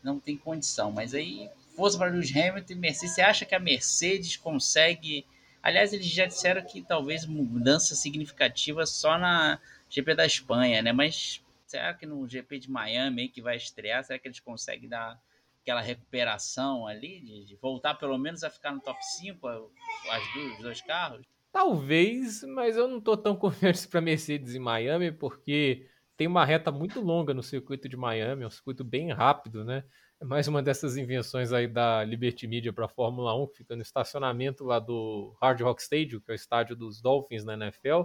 Não 0.03 0.21
tem 0.21 0.37
condição. 0.37 0.93
Mas 0.93 1.15
aí, 1.15 1.49
força 1.75 1.99
para 1.99 2.11
Lewis 2.11 2.35
Hamilton 2.35 2.73
e 2.73 2.77
Mercedes. 2.77 3.15
Você 3.15 3.23
acha 3.23 3.45
que 3.45 3.55
a 3.55 3.59
Mercedes 3.59 4.37
consegue. 4.37 5.27
Aliás, 5.63 5.93
eles 5.93 6.07
já 6.07 6.27
disseram 6.27 6.63
que 6.63 6.83
talvez 6.83 7.27
mudança 7.27 7.95
significativa 7.95 8.87
só 8.87 9.19
na 9.19 9.59
GP 9.91 10.15
da 10.15 10.27
Espanha, 10.27 10.83
né? 10.83 10.93
Mas 10.93 11.43
será 11.67 11.93
que 11.95 12.07
no 12.07 12.29
GP 12.29 12.61
de 12.61 12.71
Miami 12.71 13.29
que 13.29 13.43
vai 13.43 13.57
estrear, 13.57 14.05
será 14.05 14.19
que 14.19 14.29
eles 14.29 14.39
conseguem 14.39 14.89
dar 14.89 15.21
aquela 15.67 15.81
recuperação 15.81 16.87
ali, 16.87 17.21
de, 17.21 17.45
de, 17.45 17.57
voltar 17.57 17.97
pelo 17.97 18.17
menos 18.17 18.45
a 18.45 18.51
ficar 18.51 18.71
no 18.71 18.81
top 18.81 19.05
5, 19.19 19.49
as 19.49 20.33
duas, 20.33 20.53
os 20.53 20.63
dois 20.63 20.81
carros? 20.81 21.27
Talvez, 21.51 22.45
mas 22.45 22.77
eu 22.77 22.87
não 22.87 22.99
estou 22.99 23.17
tão 23.17 23.35
confiante 23.37 23.89
para 23.89 24.01
Mercedes 24.01 24.55
em 24.55 24.61
Miami, 24.61 25.11
porque 25.11 25.89
tem 26.17 26.29
uma 26.29 26.45
reta 26.45 26.71
muito 26.71 27.01
longa 27.01 27.35
no 27.35 27.43
circuito 27.43 27.89
de 27.89 27.97
Miami, 27.97 28.45
é 28.45 28.47
um 28.47 28.51
circuito 28.51 28.85
bem 28.85 29.11
rápido, 29.13 29.65
né? 29.65 29.83
É 30.21 30.25
mais 30.25 30.47
uma 30.47 30.63
dessas 30.63 30.97
invenções 30.97 31.53
aí 31.53 31.67
da 31.67 32.05
Liberty 32.05 32.47
Media 32.47 32.73
para 32.73 32.85
a 32.85 32.89
Fórmula 32.89 33.35
1, 33.35 33.49
que 33.49 33.59
fica 33.59 33.75
no 33.75 33.83
estacionamento 33.83 34.65
lá 34.65 34.79
do 34.79 35.37
Hard 35.43 35.61
Rock 35.63 35.83
Stadium, 35.83 36.21
que 36.21 36.31
é 36.31 36.33
o 36.33 36.37
estádio 36.37 36.77
dos 36.77 37.03
Dolphins 37.03 37.45
na 37.45 37.55
NFL. 37.55 38.05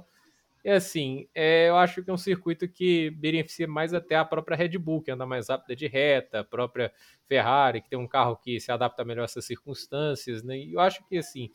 E 0.63 0.69
assim, 0.69 1.28
é, 1.34 1.69
eu 1.69 1.76
acho 1.78 2.04
que 2.04 2.10
é 2.10 2.13
um 2.13 2.17
circuito 2.17 2.67
que 2.67 3.10
beneficia 3.12 3.67
mais 3.67 3.93
até 3.93 4.15
a 4.15 4.24
própria 4.24 4.56
Red 4.56 4.78
Bull, 4.78 5.02
que 5.02 5.10
anda 5.10 5.26
mais 5.26 5.50
rápida 5.50 5.76
de 5.76 5.88
reta, 5.88 6.41
a 6.41 6.43
própria 6.43 6.91
Ferrari, 7.26 7.82
que 7.82 7.89
tem 7.89 7.97
um 7.97 8.08
carro 8.08 8.38
que 8.38 8.60
se 8.60 8.71
adapta 8.71 9.04
melhor 9.04 9.24
a 9.24 9.26
essas 9.26 9.45
circunstâncias, 9.45 10.43
né? 10.43 10.58
E 10.58 10.74
eu 10.74 10.80
acho 10.80 11.04
que 11.08 11.17
assim, 11.17 11.50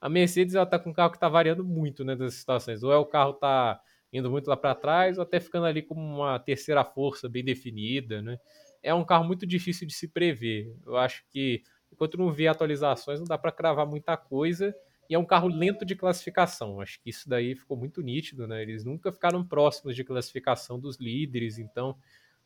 a 0.00 0.08
Mercedes 0.08 0.54
ela 0.54 0.66
tá 0.66 0.78
com 0.78 0.90
um 0.90 0.92
carro 0.92 1.10
que 1.10 1.16
está 1.16 1.28
variando 1.28 1.64
muito 1.64 2.04
né, 2.04 2.16
situações. 2.28 2.82
Ou 2.82 2.92
é 2.92 2.96
o 2.96 3.06
carro 3.06 3.32
tá 3.32 3.80
indo 4.12 4.30
muito 4.30 4.48
lá 4.48 4.56
para 4.56 4.74
trás, 4.74 5.16
ou 5.16 5.22
até 5.22 5.40
ficando 5.40 5.66
ali 5.66 5.82
como 5.82 6.00
uma 6.00 6.38
terceira 6.38 6.84
força 6.84 7.28
bem 7.28 7.44
definida, 7.44 8.20
né? 8.20 8.38
É 8.82 8.92
um 8.92 9.04
carro 9.04 9.24
muito 9.24 9.46
difícil 9.46 9.86
de 9.86 9.94
se 9.94 10.08
prever. 10.08 10.74
Eu 10.86 10.96
acho 10.96 11.24
que 11.30 11.62
enquanto 11.92 12.18
não 12.18 12.30
vê 12.30 12.46
atualizações, 12.46 13.20
não 13.20 13.26
dá 13.26 13.38
para 13.38 13.52
cravar 13.52 13.86
muita 13.86 14.16
coisa 14.16 14.74
e 15.10 15.14
é 15.14 15.18
um 15.18 15.24
carro 15.24 15.48
lento 15.48 15.84
de 15.84 15.96
classificação. 15.96 16.80
Acho 16.80 17.00
que 17.02 17.10
isso 17.10 17.28
daí 17.28 17.56
ficou 17.56 17.76
muito 17.76 18.00
nítido, 18.00 18.46
né? 18.46 18.62
Eles 18.62 18.84
nunca 18.84 19.10
ficaram 19.10 19.44
próximos 19.44 19.96
de 19.96 20.04
classificação 20.04 20.78
dos 20.78 20.98
líderes, 20.98 21.58
então 21.58 21.96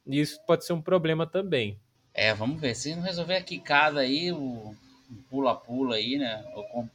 isso 0.06 0.40
pode 0.46 0.64
ser 0.64 0.72
um 0.72 0.80
problema 0.80 1.26
também. 1.26 1.78
É, 2.14 2.32
vamos 2.32 2.58
ver. 2.58 2.74
Se 2.74 2.94
não 2.96 3.02
resolver 3.02 3.36
a 3.36 3.42
quicada 3.42 4.00
aí, 4.00 4.32
o 4.32 4.74
pula-pula 5.28 5.96
aí, 5.96 6.16
né? 6.16 6.42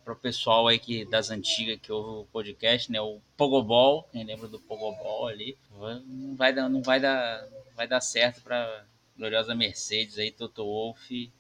Para 0.04 0.14
o 0.14 0.16
pessoal 0.16 0.68
aí 0.68 0.80
que, 0.80 1.06
das 1.06 1.30
antigas 1.30 1.78
que 1.80 1.92
ouve 1.92 2.22
o 2.22 2.32
podcast, 2.32 2.92
né? 2.92 3.00
O 3.00 3.22
Pogobol, 3.38 4.10
quem 4.12 4.24
lembra 4.24 4.48
do 4.48 4.60
Pogobol 4.60 5.28
ali, 5.28 5.56
não 6.08 6.36
vai 6.36 6.52
dar, 6.52 6.68
não 6.68 6.82
vai 6.82 7.00
dar, 7.00 7.48
vai 7.76 7.88
dar 7.88 8.02
certo 8.02 8.42
para 8.42 8.86
gloriosa 9.16 9.54
Mercedes 9.54 10.18
aí, 10.18 10.32
Toto 10.32 10.64
Wolff 10.64 11.32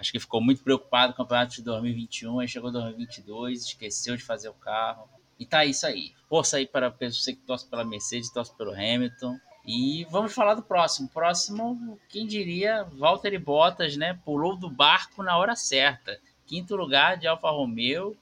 Acho 0.00 0.12
que 0.12 0.18
ficou 0.18 0.40
muito 0.40 0.62
preocupado 0.64 1.12
com 1.12 1.22
o 1.22 1.24
campeonato 1.26 1.54
de 1.56 1.62
2021, 1.62 2.40
aí 2.40 2.48
chegou 2.48 2.72
2022, 2.72 3.66
esqueceu 3.66 4.16
de 4.16 4.24
fazer 4.24 4.48
o 4.48 4.54
carro. 4.54 5.06
E 5.38 5.44
tá 5.44 5.62
isso 5.66 5.86
aí. 5.86 6.14
Força 6.26 6.56
aí 6.56 6.66
para 6.66 6.88
você 6.88 7.34
que 7.34 7.42
torce 7.42 7.68
pela 7.68 7.84
Mercedes, 7.84 8.32
torce 8.32 8.56
pelo 8.56 8.72
Hamilton. 8.72 9.38
E 9.66 10.06
vamos 10.10 10.32
falar 10.32 10.54
do 10.54 10.62
próximo. 10.62 11.06
Próximo, 11.10 12.00
quem 12.08 12.26
diria, 12.26 12.84
Valtteri 12.84 13.38
Bottas, 13.38 13.94
né? 13.94 14.18
Pulou 14.24 14.56
do 14.56 14.70
barco 14.70 15.22
na 15.22 15.36
hora 15.36 15.54
certa. 15.54 16.18
Quinto 16.46 16.76
lugar 16.76 17.18
de 17.18 17.26
Alfa 17.26 17.50
Romeo, 17.50 18.16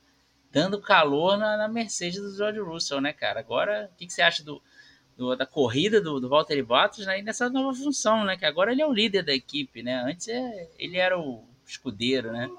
dando 0.51 0.81
calor 0.81 1.38
na, 1.38 1.57
na 1.57 1.69
Mercedes 1.69 2.21
do 2.21 2.37
George 2.37 2.59
Russell, 2.59 3.01
né, 3.01 3.12
cara? 3.12 3.38
Agora, 3.38 3.88
o 3.93 3.97
que, 3.97 4.07
que 4.07 4.12
você 4.12 4.23
acha 4.23 4.43
do, 4.43 4.61
do, 5.17 5.37
da 5.37 5.47
corrida 5.47 6.01
do, 6.01 6.19
do 6.19 6.29
Valtteri 6.29 6.62
Bottas 6.62 7.07
né? 7.07 7.21
e 7.21 7.23
nessa 7.23 7.49
nova 7.49 7.73
função, 7.73 8.25
né? 8.25 8.37
Que 8.37 8.45
agora 8.45 8.73
ele 8.73 8.83
é 8.83 8.87
o 8.87 8.93
líder 8.93 9.23
da 9.23 9.33
equipe, 9.33 9.81
né? 9.81 10.03
Antes 10.05 10.27
é, 10.27 10.71
ele 10.77 10.97
era 10.97 11.17
o 11.17 11.48
escudeiro, 11.70 12.33
né? 12.33 12.50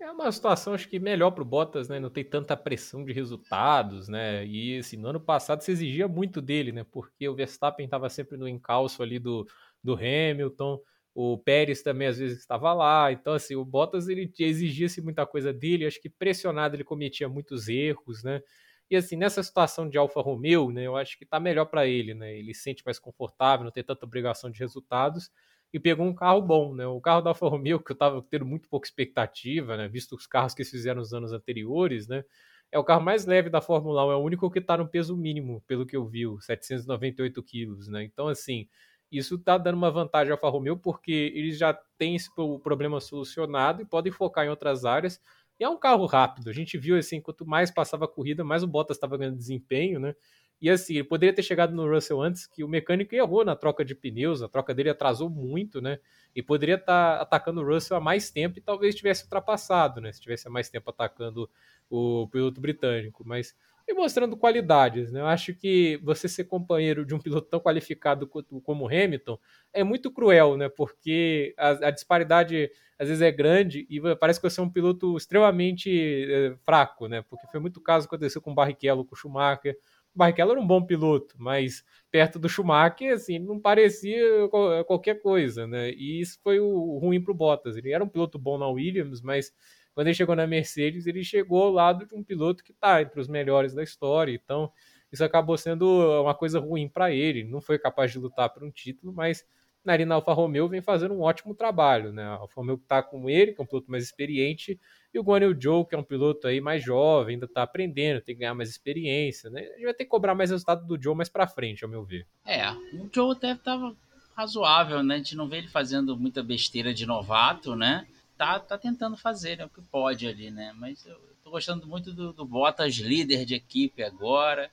É 0.00 0.10
uma 0.12 0.30
situação, 0.30 0.74
acho 0.74 0.88
que 0.88 0.98
melhor 1.00 1.32
para 1.32 1.42
o 1.42 1.44
Bottas, 1.44 1.88
né? 1.88 1.98
Não 1.98 2.08
tem 2.08 2.24
tanta 2.24 2.56
pressão 2.56 3.04
de 3.04 3.12
resultados, 3.12 4.08
né? 4.08 4.46
E 4.46 4.78
assim, 4.78 4.96
no 4.96 5.08
ano 5.08 5.20
passado 5.20 5.60
se 5.62 5.72
exigia 5.72 6.06
muito 6.06 6.40
dele, 6.40 6.70
né? 6.70 6.84
Porque 6.84 7.28
o 7.28 7.34
Verstappen 7.34 7.84
estava 7.84 8.08
sempre 8.08 8.36
no 8.36 8.46
encalço 8.46 9.02
ali 9.02 9.18
do, 9.18 9.44
do 9.82 9.94
Hamilton, 9.94 10.80
o 11.12 11.36
Pérez 11.36 11.82
também 11.82 12.06
às 12.06 12.18
vezes 12.18 12.38
estava 12.38 12.72
lá. 12.72 13.10
Então, 13.10 13.34
assim, 13.34 13.56
o 13.56 13.64
Bottas 13.64 14.08
ele 14.08 14.32
exigia-se 14.38 15.00
muita 15.00 15.26
coisa 15.26 15.52
dele. 15.52 15.84
Acho 15.84 16.00
que 16.00 16.08
pressionado 16.08 16.76
ele 16.76 16.84
cometia 16.84 17.28
muitos 17.28 17.68
erros, 17.68 18.22
né? 18.22 18.40
E 18.88 18.96
assim, 18.96 19.16
nessa 19.16 19.42
situação 19.42 19.88
de 19.88 19.98
Alfa 19.98 20.20
Romeo, 20.20 20.70
né? 20.70 20.86
Eu 20.86 20.96
acho 20.96 21.18
que 21.18 21.24
está 21.24 21.40
melhor 21.40 21.66
para 21.66 21.88
ele, 21.88 22.14
né? 22.14 22.38
Ele 22.38 22.54
se 22.54 22.62
sente 22.62 22.84
mais 22.86 23.00
confortável, 23.00 23.64
não 23.64 23.72
tem 23.72 23.82
tanta 23.82 24.06
obrigação 24.06 24.48
de 24.48 24.60
resultados 24.60 25.28
e 25.72 25.78
pegou 25.80 26.06
um 26.06 26.14
carro 26.14 26.40
bom, 26.42 26.74
né? 26.74 26.86
O 26.86 27.00
carro 27.00 27.20
da 27.20 27.30
Alfa 27.30 27.48
Romeo, 27.48 27.80
que 27.80 27.92
eu 27.92 27.94
estava 27.94 28.22
tendo 28.22 28.44
muito 28.46 28.68
pouca 28.68 28.86
expectativa, 28.86 29.76
né? 29.76 29.88
Visto 29.88 30.14
os 30.16 30.26
carros 30.26 30.54
que 30.54 30.62
eles 30.62 30.70
fizeram 30.70 31.00
nos 31.00 31.12
anos 31.12 31.32
anteriores, 31.32 32.08
né? 32.08 32.24
É 32.70 32.78
o 32.78 32.84
carro 32.84 33.02
mais 33.02 33.24
leve 33.26 33.48
da 33.50 33.60
Fórmula 33.60 34.06
1, 34.06 34.12
é 34.12 34.16
o 34.16 34.20
único 34.22 34.50
que 34.50 34.58
está 34.58 34.76
no 34.76 34.88
peso 34.88 35.16
mínimo, 35.16 35.62
pelo 35.66 35.86
que 35.86 35.96
eu 35.96 36.06
vi, 36.06 36.24
798 36.40 37.42
quilos, 37.42 37.88
né? 37.88 38.04
Então, 38.04 38.28
assim, 38.28 38.68
isso 39.10 39.36
está 39.36 39.56
dando 39.56 39.76
uma 39.76 39.90
vantagem 39.90 40.30
à 40.32 40.34
Alfa 40.34 40.48
Romeo, 40.48 40.76
porque 40.76 41.32
eles 41.34 41.56
já 41.58 41.72
têm 41.96 42.14
esse 42.16 42.30
problema 42.62 43.00
solucionado 43.00 43.80
e 43.82 43.86
podem 43.86 44.12
focar 44.12 44.44
em 44.46 44.50
outras 44.50 44.84
áreas. 44.84 45.20
E 45.58 45.64
é 45.64 45.68
um 45.68 45.78
carro 45.78 46.04
rápido. 46.06 46.50
A 46.50 46.52
gente 46.52 46.76
viu 46.78 46.96
assim, 46.96 47.20
quanto 47.20 47.46
mais 47.46 47.70
passava 47.70 48.04
a 48.04 48.08
corrida, 48.08 48.44
mais 48.44 48.62
o 48.62 48.66
Bottas 48.66 48.96
estava 48.96 49.16
ganhando 49.16 49.36
desempenho, 49.38 49.98
né? 49.98 50.14
E 50.60 50.68
assim, 50.68 50.94
ele 50.94 51.04
poderia 51.04 51.34
ter 51.34 51.42
chegado 51.42 51.74
no 51.74 51.88
Russell 51.88 52.20
antes, 52.20 52.46
que 52.46 52.64
o 52.64 52.68
mecânico 52.68 53.14
errou 53.14 53.44
na 53.44 53.54
troca 53.54 53.84
de 53.84 53.94
pneus, 53.94 54.42
a 54.42 54.48
troca 54.48 54.74
dele 54.74 54.90
atrasou 54.90 55.30
muito, 55.30 55.80
né? 55.80 55.98
E 56.34 56.42
poderia 56.42 56.74
estar 56.74 57.16
tá 57.16 57.22
atacando 57.22 57.60
o 57.60 57.64
Russell 57.64 57.96
há 57.96 58.00
mais 58.00 58.30
tempo 58.30 58.58
e 58.58 58.62
talvez 58.62 58.94
tivesse 58.94 59.24
ultrapassado, 59.24 60.00
né? 60.00 60.12
Se 60.12 60.20
tivesse 60.20 60.48
há 60.48 60.50
mais 60.50 60.68
tempo 60.68 60.90
atacando 60.90 61.48
o 61.88 62.28
piloto 62.28 62.60
britânico. 62.60 63.22
Mas 63.24 63.54
e 63.88 63.94
mostrando 63.94 64.36
qualidades, 64.36 65.10
né? 65.10 65.20
Eu 65.20 65.26
acho 65.26 65.54
que 65.54 65.98
você 66.02 66.28
ser 66.28 66.44
companheiro 66.44 67.06
de 67.06 67.14
um 67.14 67.18
piloto 67.18 67.48
tão 67.48 67.58
qualificado 67.58 68.26
como 68.26 68.86
Hamilton 68.86 69.38
é 69.72 69.82
muito 69.82 70.10
cruel, 70.10 70.58
né? 70.58 70.68
Porque 70.68 71.54
a, 71.56 71.70
a 71.70 71.90
disparidade 71.90 72.70
às 72.98 73.08
vezes 73.08 73.22
é 73.22 73.30
grande 73.30 73.86
e 73.88 73.98
parece 74.16 74.38
que 74.38 74.50
você 74.50 74.60
é 74.60 74.62
um 74.62 74.68
piloto 74.68 75.16
extremamente 75.16 75.90
é, 75.90 76.54
fraco, 76.64 77.06
né? 77.08 77.24
Porque 77.30 77.46
foi 77.46 77.60
muito 77.60 77.80
caso 77.80 78.06
que 78.06 78.14
aconteceu 78.14 78.42
com 78.42 78.50
o 78.50 78.54
Barrichello, 78.54 79.06
com 79.06 79.14
o 79.14 79.16
Schumacher 79.16 79.78
Barrichello 80.14 80.52
era 80.52 80.60
um 80.60 80.66
bom 80.66 80.84
piloto, 80.84 81.36
mas 81.38 81.84
perto 82.10 82.38
do 82.38 82.48
Schumacher, 82.48 83.12
assim, 83.12 83.38
não 83.38 83.60
parecia 83.60 84.48
qualquer 84.86 85.20
coisa, 85.22 85.66
né? 85.66 85.90
E 85.90 86.20
isso 86.20 86.38
foi 86.42 86.58
o 86.58 86.98
ruim 86.98 87.22
para 87.22 87.32
o 87.32 87.34
Bottas. 87.34 87.76
Ele 87.76 87.92
era 87.92 88.02
um 88.02 88.08
piloto 88.08 88.38
bom 88.38 88.58
na 88.58 88.66
Williams, 88.68 89.20
mas 89.22 89.52
quando 89.94 90.08
ele 90.08 90.14
chegou 90.14 90.34
na 90.34 90.46
Mercedes, 90.46 91.06
ele 91.06 91.22
chegou 91.22 91.62
ao 91.62 91.70
lado 91.70 92.06
de 92.06 92.14
um 92.14 92.22
piloto 92.22 92.64
que 92.64 92.72
está 92.72 93.02
entre 93.02 93.20
os 93.20 93.28
melhores 93.28 93.74
da 93.74 93.82
história. 93.82 94.32
Então, 94.32 94.72
isso 95.12 95.24
acabou 95.24 95.56
sendo 95.56 95.86
uma 96.22 96.34
coisa 96.34 96.58
ruim 96.58 96.88
para 96.88 97.12
ele. 97.12 97.44
Não 97.44 97.60
foi 97.60 97.78
capaz 97.78 98.12
de 98.12 98.18
lutar 98.18 98.48
por 98.52 98.62
um 98.64 98.70
título, 98.70 99.12
mas 99.12 99.44
na 99.84 100.14
Alfa 100.14 100.32
Romeo 100.32 100.68
vem 100.68 100.82
fazendo 100.82 101.14
um 101.14 101.22
ótimo 101.22 101.54
trabalho, 101.54 102.12
né? 102.12 102.22
A 102.24 102.34
Alfa 102.34 102.60
Romeo 102.60 102.76
está 102.76 103.02
com 103.02 103.28
ele, 103.30 103.52
que 103.52 103.60
é 103.60 103.64
um 103.64 103.66
piloto 103.66 103.90
mais 103.90 104.04
experiente, 104.04 104.78
e 105.12 105.18
o 105.18 105.22
Guan 105.22 105.40
Zhou, 105.58 105.86
que 105.86 105.94
é 105.94 105.98
um 105.98 106.02
piloto 106.02 106.46
aí 106.46 106.60
mais 106.60 106.82
jovem, 106.82 107.34
ainda 107.34 107.46
está 107.46 107.62
aprendendo, 107.62 108.20
tem 108.20 108.34
que 108.34 108.40
ganhar 108.40 108.54
mais 108.54 108.68
experiência, 108.68 109.48
né? 109.48 109.60
A 109.60 109.72
gente 109.74 109.84
vai 109.84 109.94
ter 109.94 110.04
que 110.04 110.10
cobrar 110.10 110.34
mais 110.34 110.50
resultado 110.50 110.86
do 110.86 111.02
Zhou 111.02 111.14
mais 111.14 111.28
para 111.28 111.46
frente, 111.46 111.82
ao 111.82 111.90
meu 111.90 112.04
ver. 112.04 112.26
É, 112.44 112.70
o 112.70 113.08
Zhou 113.12 113.32
até 113.32 113.52
estava 113.52 113.96
razoável, 114.36 115.02
né? 115.02 115.14
A 115.14 115.18
gente 115.18 115.34
não 115.34 115.48
vê 115.48 115.58
ele 115.58 115.68
fazendo 115.68 116.16
muita 116.16 116.42
besteira 116.42 116.92
de 116.92 117.06
novato, 117.06 117.74
né? 117.74 118.06
Tá, 118.36 118.60
tá 118.60 118.78
tentando 118.78 119.16
fazer, 119.16 119.56
né? 119.56 119.64
O 119.64 119.70
que 119.70 119.82
pode 119.82 120.26
ali, 120.26 120.50
né? 120.50 120.72
Mas 120.76 121.04
eu 121.06 121.18
tô 121.42 121.50
gostando 121.50 121.86
muito 121.86 122.12
do, 122.12 122.32
do 122.32 122.44
Bottas 122.44 122.94
líder 122.96 123.44
de 123.44 123.54
equipe 123.54 124.02
agora. 124.02 124.70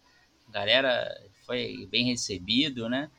A 0.48 0.52
galera 0.52 1.10
foi 1.46 1.88
bem 1.90 2.06
recebido, 2.06 2.88
né? 2.90 3.10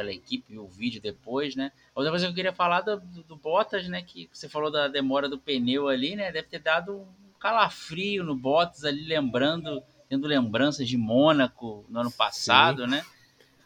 Pela 0.00 0.10
equipe, 0.10 0.56
o 0.56 0.66
vídeo 0.66 0.98
depois, 0.98 1.54
né? 1.54 1.70
Outra 1.94 2.10
coisa 2.10 2.24
que 2.24 2.30
eu 2.30 2.34
queria 2.34 2.54
falar 2.54 2.80
do, 2.80 2.98
do, 2.98 3.22
do, 3.22 3.36
Bottas, 3.36 3.86
né? 3.86 4.00
Que 4.00 4.30
você 4.32 4.48
falou 4.48 4.70
da 4.70 4.88
demora 4.88 5.28
do 5.28 5.38
pneu 5.38 5.88
ali, 5.88 6.16
né? 6.16 6.32
Deve 6.32 6.48
ter 6.48 6.58
dado 6.58 6.96
um 6.96 7.32
calafrio 7.38 8.24
no 8.24 8.34
Bottas 8.34 8.86
ali, 8.86 9.04
lembrando, 9.04 9.82
tendo 10.08 10.26
lembranças 10.26 10.88
de 10.88 10.96
Mônaco 10.96 11.84
no 11.90 12.00
ano 12.00 12.10
passado, 12.10 12.84
Sim. 12.84 12.90
né? 12.92 13.04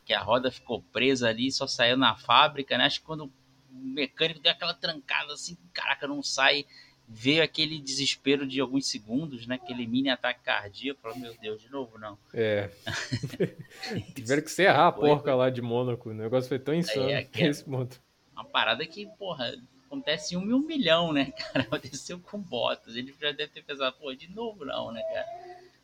Que 0.04 0.12
a 0.12 0.20
roda 0.20 0.50
ficou 0.50 0.82
presa 0.92 1.28
ali, 1.28 1.52
só 1.52 1.68
saiu 1.68 1.96
na 1.96 2.16
fábrica, 2.16 2.76
né? 2.76 2.86
Acho 2.86 2.98
que 2.98 3.06
quando 3.06 3.26
o 3.26 3.32
mecânico 3.72 4.40
deu 4.40 4.50
aquela 4.50 4.74
trancada 4.74 5.34
assim, 5.34 5.56
caraca, 5.72 6.08
não 6.08 6.20
sai 6.20 6.66
veio 7.08 7.42
aquele 7.42 7.78
desespero 7.78 8.46
de 8.46 8.60
alguns 8.60 8.88
segundos, 8.88 9.46
né? 9.46 9.56
Aquele 9.56 9.86
mini 9.86 10.08
ataque 10.08 10.40
cardíaco. 10.42 11.00
Falou, 11.00 11.18
meu 11.18 11.34
Deus, 11.40 11.60
de 11.60 11.70
novo 11.70 11.98
não. 11.98 12.18
É. 12.32 12.70
Tiveram 14.14 14.42
que 14.42 14.50
serrar 14.50 14.88
a 14.88 14.92
porca 14.92 15.30
foi. 15.30 15.34
lá 15.34 15.50
de 15.50 15.62
Mônaco. 15.62 16.10
O 16.10 16.14
negócio 16.14 16.48
foi 16.48 16.58
tão 16.58 16.74
insano 16.74 17.08
é, 17.10 17.28
é, 17.32 17.52
ponto. 17.62 18.00
Uma 18.32 18.44
parada 18.44 18.84
que, 18.86 19.06
porra, 19.18 19.54
acontece 19.86 20.34
em 20.34 20.38
um, 20.38 20.56
um 20.56 20.60
milhão, 20.60 21.12
né, 21.12 21.32
cara? 21.32 21.64
Aconteceu 21.70 22.18
com 22.18 22.38
Bottas. 22.38 22.96
Ele 22.96 23.14
já 23.20 23.32
deve 23.32 23.52
ter 23.52 23.62
pensado, 23.62 23.96
pô, 23.98 24.12
de 24.14 24.28
novo 24.30 24.64
não, 24.64 24.90
né, 24.90 25.02
cara? 25.02 25.26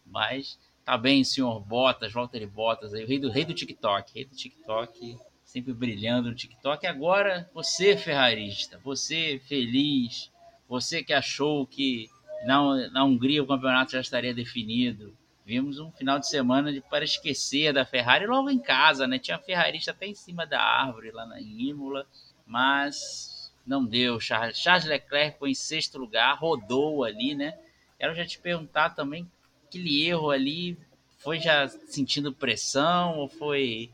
Mas 0.04 0.59
tá 0.85 0.98
bem, 0.98 1.22
senhor 1.22 1.61
Bottas, 1.61 2.12
Walter 2.12 2.46
Bottas, 2.46 2.92
aí, 2.94 3.04
o 3.04 3.06
rei 3.06 3.18
do, 3.18 3.30
rei 3.30 3.44
do 3.44 3.54
TikTok, 3.54 4.12
rei 4.12 4.24
do 4.24 4.35
TikTok, 4.35 5.16
sempre 5.44 5.72
brilhando 5.72 6.30
no 6.30 6.35
TikTok. 6.35 6.87
Agora, 6.87 7.48
você, 7.54 7.96
ferrarista, 7.96 8.80
você 8.83 9.40
feliz, 9.46 10.30
você 10.70 11.02
que 11.02 11.12
achou 11.12 11.66
que 11.66 12.09
na, 12.46 12.88
na 12.90 13.04
Hungria 13.04 13.42
o 13.42 13.46
campeonato 13.46 13.90
já 13.90 14.00
estaria 14.00 14.33
definido. 14.33 15.12
Vimos 15.44 15.80
um 15.80 15.90
final 15.90 16.20
de 16.20 16.28
semana 16.28 16.72
de, 16.72 16.80
para 16.80 17.04
esquecer 17.04 17.72
da 17.72 17.85
Ferrari 17.85 18.24
logo 18.24 18.48
em 18.48 18.59
casa, 18.61 19.04
né? 19.04 19.18
Tinha 19.18 19.37
ferrarista 19.37 19.90
até 19.90 20.06
em 20.06 20.14
cima 20.14 20.46
da 20.46 20.62
árvore 20.62 21.11
lá 21.11 21.26
na 21.26 21.40
Imola, 21.40 22.06
mas 22.46 23.52
não 23.66 23.85
deu. 23.85 24.20
Charles, 24.20 24.56
Charles 24.59 24.85
Leclerc 24.85 25.40
foi 25.40 25.50
em 25.50 25.54
sexto 25.54 25.98
lugar, 25.98 26.38
rodou 26.38 27.02
ali, 27.02 27.35
né? 27.35 27.59
Quero 27.98 28.14
já 28.14 28.24
te 28.24 28.38
perguntar 28.38 28.90
também, 28.90 29.28
aquele 29.66 30.06
erro 30.06 30.30
ali 30.30 30.78
foi 31.18 31.40
já 31.40 31.66
sentindo 31.66 32.33
pressão 32.33 33.18
ou 33.18 33.28
foi 33.28 33.90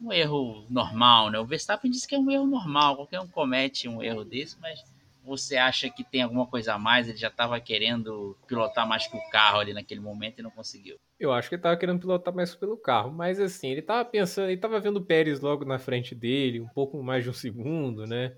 um 0.00 0.12
erro 0.12 0.64
normal, 0.70 1.30
né? 1.30 1.38
O 1.40 1.44
Verstappen 1.44 1.90
disse 1.90 2.06
que 2.06 2.14
é 2.14 2.18
um 2.18 2.30
erro 2.30 2.46
normal, 2.46 2.94
qualquer 2.94 3.18
um 3.18 3.26
comete 3.26 3.88
um 3.88 4.00
erro 4.00 4.24
desse, 4.24 4.56
mas 4.60 4.91
você 5.24 5.56
acha 5.56 5.88
que 5.88 6.02
tem 6.02 6.22
alguma 6.22 6.46
coisa 6.46 6.74
a 6.74 6.78
mais? 6.78 7.08
Ele 7.08 7.16
já 7.16 7.28
estava 7.28 7.58
querendo 7.60 8.36
pilotar 8.46 8.86
mais 8.86 9.06
que 9.06 9.16
o 9.16 9.30
carro 9.30 9.60
ali 9.60 9.72
naquele 9.72 10.00
momento 10.00 10.38
e 10.38 10.42
não 10.42 10.50
conseguiu. 10.50 10.98
Eu 11.18 11.32
acho 11.32 11.48
que 11.48 11.54
ele 11.54 11.60
estava 11.60 11.76
querendo 11.76 12.00
pilotar 12.00 12.34
mais 12.34 12.54
pelo 12.54 12.76
carro, 12.76 13.12
mas 13.12 13.38
assim, 13.38 13.70
ele 13.70 13.80
estava 13.80 14.04
pensando, 14.04 14.46
ele 14.46 14.54
estava 14.54 14.80
vendo 14.80 14.96
o 14.96 15.04
Pérez 15.04 15.40
logo 15.40 15.64
na 15.64 15.78
frente 15.78 16.14
dele, 16.14 16.60
um 16.60 16.68
pouco 16.68 17.00
mais 17.02 17.22
de 17.22 17.30
um 17.30 17.32
segundo, 17.32 18.06
né? 18.06 18.34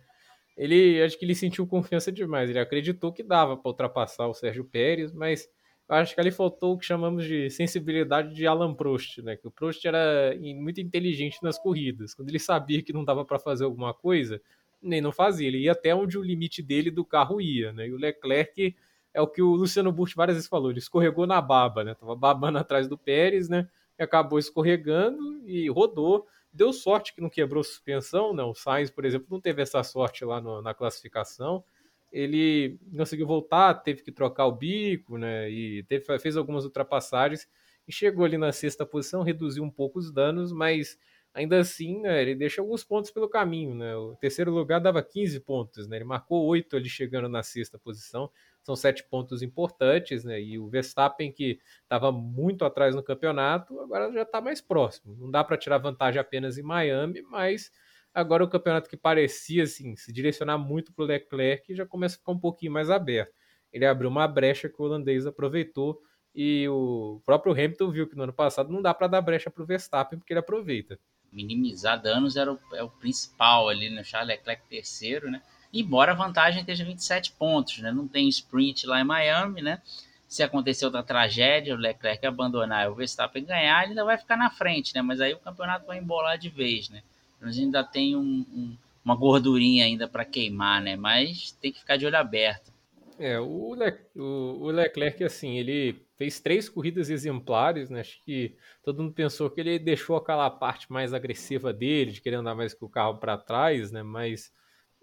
Ele, 0.57 1.03
acho 1.03 1.19
que 1.19 1.25
ele 1.25 1.35
sentiu 1.35 1.67
confiança 1.67 2.13
demais, 2.13 2.49
ele 2.49 2.59
acreditou 2.59 3.13
que 3.13 3.23
dava 3.23 3.57
para 3.57 3.69
ultrapassar 3.71 4.29
o 4.29 4.35
Sérgio 4.35 4.65
Pérez, 4.65 5.13
mas 5.13 5.49
acho 5.89 6.15
que 6.15 6.21
ali 6.21 6.31
faltou 6.31 6.75
o 6.75 6.79
que 6.79 6.85
chamamos 6.85 7.25
de 7.25 7.51
sensibilidade 7.51 8.35
de 8.35 8.47
Alan 8.47 8.75
Prost, 8.75 9.19
né? 9.23 9.37
Que 9.37 9.49
o 9.49 9.51
Prost 9.51 9.85
era 9.85 10.35
muito 10.39 10.81
inteligente 10.81 11.39
nas 11.43 11.59
corridas. 11.59 12.15
Quando 12.15 12.29
ele 12.29 12.39
sabia 12.39 12.83
que 12.83 12.93
não 12.93 13.05
dava 13.05 13.25
para 13.25 13.39
fazer 13.39 13.65
alguma 13.65 13.93
coisa, 13.93 14.41
nem 14.85 15.01
não 15.01 15.11
fazia. 15.11 15.49
Ele 15.49 15.59
ia 15.59 15.73
até 15.73 15.95
onde 15.95 16.19
o 16.19 16.23
limite 16.23 16.63
dele 16.63 16.91
do 16.91 17.05
carro 17.05 17.41
ia, 17.41 17.73
né? 17.73 17.89
E 17.89 17.93
o 17.93 17.97
Leclerc 17.97 18.77
é 19.13 19.21
o 19.21 19.27
que 19.27 19.41
o 19.41 19.55
Luciano 19.55 19.93
Burti 19.93 20.17
várias 20.17 20.37
vezes 20.37 20.49
falou, 20.49 20.71
ele 20.71 20.81
escorregou 20.81 21.27
na 21.27 21.41
baba, 21.41 21.85
né? 21.85 21.95
Tava 21.95 22.17
babando 22.17 22.59
atrás 22.59 22.89
do 22.89 22.99
Pérez, 22.99 23.49
né? 23.49 23.69
E 23.99 24.03
acabou 24.03 24.39
escorregando 24.39 25.43
e 25.47 25.69
rodou. 25.71 26.27
Deu 26.53 26.73
sorte 26.73 27.15
que 27.15 27.21
não 27.21 27.31
quebrou 27.31 27.63
suspensão, 27.63 28.33
não. 28.33 28.51
O 28.51 28.55
Sainz, 28.55 28.91
por 28.91 29.05
exemplo, 29.05 29.29
não 29.31 29.41
teve 29.41 29.63
essa 29.63 29.83
sorte 29.83 30.25
lá 30.25 30.41
no, 30.41 30.61
na 30.61 30.75
classificação. 30.75 31.65
Ele 32.13 32.79
conseguiu 32.97 33.27
voltar, 33.27 33.75
teve 33.75 34.03
que 34.03 34.13
trocar 34.13 34.47
o 34.47 34.53
bico, 34.53 35.17
né? 35.17 35.51
E 35.51 35.83
teve, 35.85 36.19
fez 36.19 36.37
algumas 36.37 36.65
ultrapassagens 36.65 37.49
e 37.87 37.93
chegou 37.93 38.25
ali 38.25 38.39
na 38.39 38.53
sexta 38.53 38.85
posição, 38.87 39.23
reduziu 39.23 39.63
um 39.63 39.71
pouco 39.71 39.99
os 39.99 40.11
danos, 40.11 40.53
mas 40.53 40.99
ainda 41.35 41.59
assim, 41.59 42.01
né, 42.01 42.23
ele 42.23 42.35
deixa 42.37 42.63
alguns 42.63 42.85
pontos 42.85 43.11
pelo 43.11 43.29
caminho, 43.29 43.75
né? 43.75 43.97
O 43.97 44.15
terceiro 44.17 44.53
lugar 44.53 44.81
dava 44.81 45.03
15 45.03 45.41
pontos, 45.41 45.89
né? 45.89 45.97
Ele 45.97 46.05
marcou 46.05 46.47
8 46.47 46.77
ali 46.77 46.89
chegando 46.89 47.29
na 47.29 47.43
sexta 47.43 47.77
posição. 47.77 48.31
São 48.63 48.77
sete 48.77 49.05
pontos 49.05 49.43
importantes, 49.43 50.25
né? 50.25 50.41
E 50.41 50.59
o 50.59 50.69
Verstappen, 50.69 51.33
que 51.33 51.59
estava 51.83 52.13
muito 52.13 52.65
atrás 52.65 52.95
no 52.95 53.03
campeonato, 53.03 53.79
agora 53.81 54.11
já 54.13 54.23
está 54.23 54.41
mais 54.41 54.61
próximo. 54.61 55.17
Não 55.17 55.31
dá 55.31 55.43
para 55.43 55.59
tirar 55.59 55.79
vantagem 55.79 56.21
apenas 56.21 56.57
em 56.57 56.63
Miami, 56.63 57.21
mas 57.23 57.71
agora 58.15 58.45
o 58.45 58.49
campeonato 58.49 58.89
que 58.89 58.97
parecia 58.97 59.65
assim, 59.65 59.97
se 59.97 60.13
direcionar 60.13 60.57
muito 60.57 60.93
para 60.95 61.05
o 61.05 61.07
Leclerc 61.07 61.75
já 61.75 61.85
começa 61.85 62.15
a 62.15 62.19
ficar 62.19 62.33
um 62.33 62.39
pouquinho 62.39 62.73
mais 62.73 62.89
aberto. 62.91 63.35
Ele 63.73 63.85
abriu 63.85 64.09
uma 64.09 64.29
brecha 64.29 64.69
que 64.69 64.81
o 64.81 64.85
holandês 64.85 65.27
aproveitou 65.27 66.01
e 66.33 66.69
o 66.69 67.21
próprio 67.25 67.53
Hamilton 67.53 67.91
viu 67.91 68.09
que 68.09 68.17
no 68.17 68.23
ano 68.23 68.33
passado 68.33 68.73
não 68.73 68.81
dá 68.81 68.95
para 68.95 69.09
dar 69.09 69.21
brecha 69.21 69.51
para 69.51 69.63
o 69.63 69.67
Verstappen 69.67 70.19
porque 70.19 70.33
ele 70.33 70.41
aproveita 70.41 70.99
minimizar 71.35 72.01
danos 72.01 72.37
era 72.37 72.53
o, 72.53 72.59
é 72.73 72.83
o 72.83 72.89
principal 72.89 73.69
ali 73.69 73.91
no 73.91 73.97
né? 73.97 74.05
Charles 74.05 74.37
Leclerc 74.37 74.63
terceiro, 74.69 75.31
né? 75.31 75.43
Embora 75.73 76.13
a 76.13 76.15
vantagem 76.15 76.61
esteja 76.61 76.85
27 76.85 77.33
pontos, 77.33 77.79
né? 77.79 77.91
Não 77.91 78.07
tem 78.07 78.29
sprint 78.29 78.87
lá 78.87 79.01
em 79.01 79.05
Miami, 79.05 79.61
né? 79.61 79.83
Se 80.29 80.43
acontecer 80.43 80.85
outra 80.85 81.03
tragédia, 81.03 81.75
o 81.75 81.79
Leclerc 81.79 82.25
abandonar 82.27 82.85
e 82.85 82.89
o 82.89 82.95
Verstappen 82.95 83.45
ganhar, 83.45 83.83
ele 83.83 83.91
ainda 83.91 84.05
vai 84.05 84.17
ficar 84.17 84.37
na 84.37 84.51
frente, 84.51 84.95
né? 84.95 85.03
Mas 85.03 85.21
aí 85.21 85.35
o 85.35 85.39
campeonato 85.39 85.87
vai 85.87 85.99
embolar 85.99 86.39
de 86.39 86.49
vez, 86.49 86.89
né? 86.89 87.03
Ainda 87.43 87.85
tem 87.85 88.17
um, 88.17 88.21
um, 88.21 88.77
uma 89.05 89.15
gordurinha 89.15 89.85
ainda 89.85 90.09
para 90.09 90.25
queimar, 90.25 90.81
né? 90.81 90.97
Mas 90.97 91.53
tem 91.61 91.73
que 91.73 91.81
ficar 91.81 91.97
de 91.97 92.07
olho 92.07 92.17
aberto. 92.17 92.73
É, 93.19 93.39
o, 93.39 93.75
Le, 93.75 93.95
o, 94.17 94.59
o, 94.61 94.71
Leclerc, 94.71 95.23
assim, 95.23 95.57
ele 95.57 96.04
fez 96.17 96.41
três 96.41 96.69
corridas 96.69 97.11
exemplares, 97.11 97.91
né? 97.91 98.01
Acho 98.01 98.23
que 98.25 98.57
todo 98.83 99.03
mundo 99.03 99.15
pensou 99.15 99.51
que 99.51 99.61
ele 99.61 99.79
deixou 99.79 100.17
aquela 100.17 100.49
parte 100.51 100.91
mais 100.93 101.13
agressiva 101.13 101.73
dele, 101.73 102.13
de 102.13 102.21
querer 102.21 102.37
andar 102.37 102.55
mais 102.55 102.75
com 102.75 102.87
o 102.87 102.91
carro 102.91 103.19
para 103.19 103.37
trás, 103.39 103.91
né? 103.91 104.03
Mas 104.03 104.53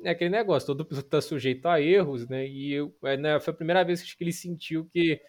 é 0.04 0.12
aquele 0.12 0.30
negócio, 0.32 0.68
todo 0.68 0.86
piloto 0.86 1.08
está 1.08 1.22
sujeito 1.22 1.66
a 1.68 1.82
erros, 1.82 2.28
né? 2.28 2.48
E 2.48 2.74
eu, 2.74 2.96
é, 3.04 3.18
né, 3.18 3.40
foi 3.40 3.54
a 3.54 3.58
primeira 3.58 3.84
vez 3.84 4.02
que 4.14 4.24
ele 4.24 4.34
sentiu 4.34 4.86
que 4.86 5.22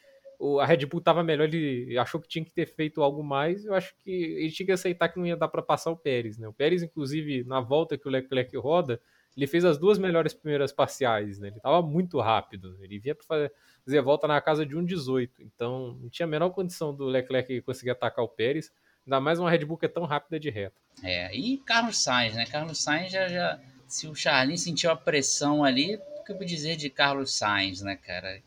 a 0.61 0.65
Red 0.67 0.87
Bull 0.87 0.99
estava 0.99 1.23
melhor, 1.23 1.53
ele 1.53 1.97
achou 1.99 2.21
que 2.21 2.27
tinha 2.29 2.45
que 2.45 2.53
ter 2.53 2.67
feito 2.67 3.01
algo 3.03 3.23
mais. 3.23 3.65
Eu 3.65 3.75
acho 3.75 3.95
que 3.99 4.11
ele 4.11 4.51
tinha 4.51 4.67
que 4.67 4.73
aceitar 4.73 5.09
que 5.09 5.19
não 5.19 5.27
ia 5.27 5.37
dar 5.37 5.49
para 5.49 5.63
passar 5.63 5.91
o 5.91 5.97
Pérez, 5.97 6.37
né? 6.39 6.49
O 6.49 6.53
Pérez, 6.53 6.83
inclusive, 6.83 7.45
na 7.45 7.61
volta 7.61 7.97
que 7.97 8.09
o 8.09 8.11
Leclerc 8.11 8.57
roda, 8.57 9.01
ele 9.37 9.47
fez 9.47 9.65
as 9.65 9.79
duas 9.79 9.99
melhores 9.99 10.35
primeiras 10.35 10.73
parciais, 10.73 11.39
né? 11.39 11.49
Ele 11.49 11.57
estava 11.57 11.81
muito 11.81 12.21
rápido. 12.21 12.77
Ele 12.83 12.99
vinha 12.99 13.15
para 13.15 13.51
fazer 13.85 13.99
a 13.99 14.03
volta 14.03 14.27
na 14.27 14.41
casa 14.41 14.67
de 14.67 14.77
1,18. 14.77 15.31
Então, 15.41 15.99
não 16.01 16.11
tinha 16.11 16.27
a 16.27 16.29
menor 16.29 16.51
condição 16.51 16.95
do 16.95 17.05
Leclerc 17.05 17.63
conseguir 17.63 17.91
atacar 17.91 18.25
o 18.25 18.29
Pérez. 18.29 18.71
Ainda 19.07 19.21
mais 19.21 19.39
uma 19.39 19.51
Red 19.51 19.65
Bull 19.65 19.79
que 19.79 19.87
é 19.87 19.89
tão 19.89 20.05
rápida 20.05 20.39
de 20.39 20.51
reta. 20.51 20.77
É, 21.03 21.35
e 21.35 21.59
Carlos 21.59 22.03
Sainz, 22.03 22.35
né? 22.35 22.45
Carlos 22.47 22.83
Sainz 22.83 23.11
já, 23.11 23.27
já 23.27 23.59
se 23.89 24.07
o 24.07 24.15
Charlin 24.15 24.57
sentiu 24.57 24.91
a 24.91 24.97
pressão 24.97 25.65
ali, 25.65 25.97
o 25.97 26.25
que 26.25 26.33
eu 26.33 26.37
vou 26.37 26.47
dizer 26.47 26.77
de 26.77 26.89
Carlos 26.91 27.37
Sainz, 27.37 27.81
né, 27.81 27.97
cara? 27.97 28.41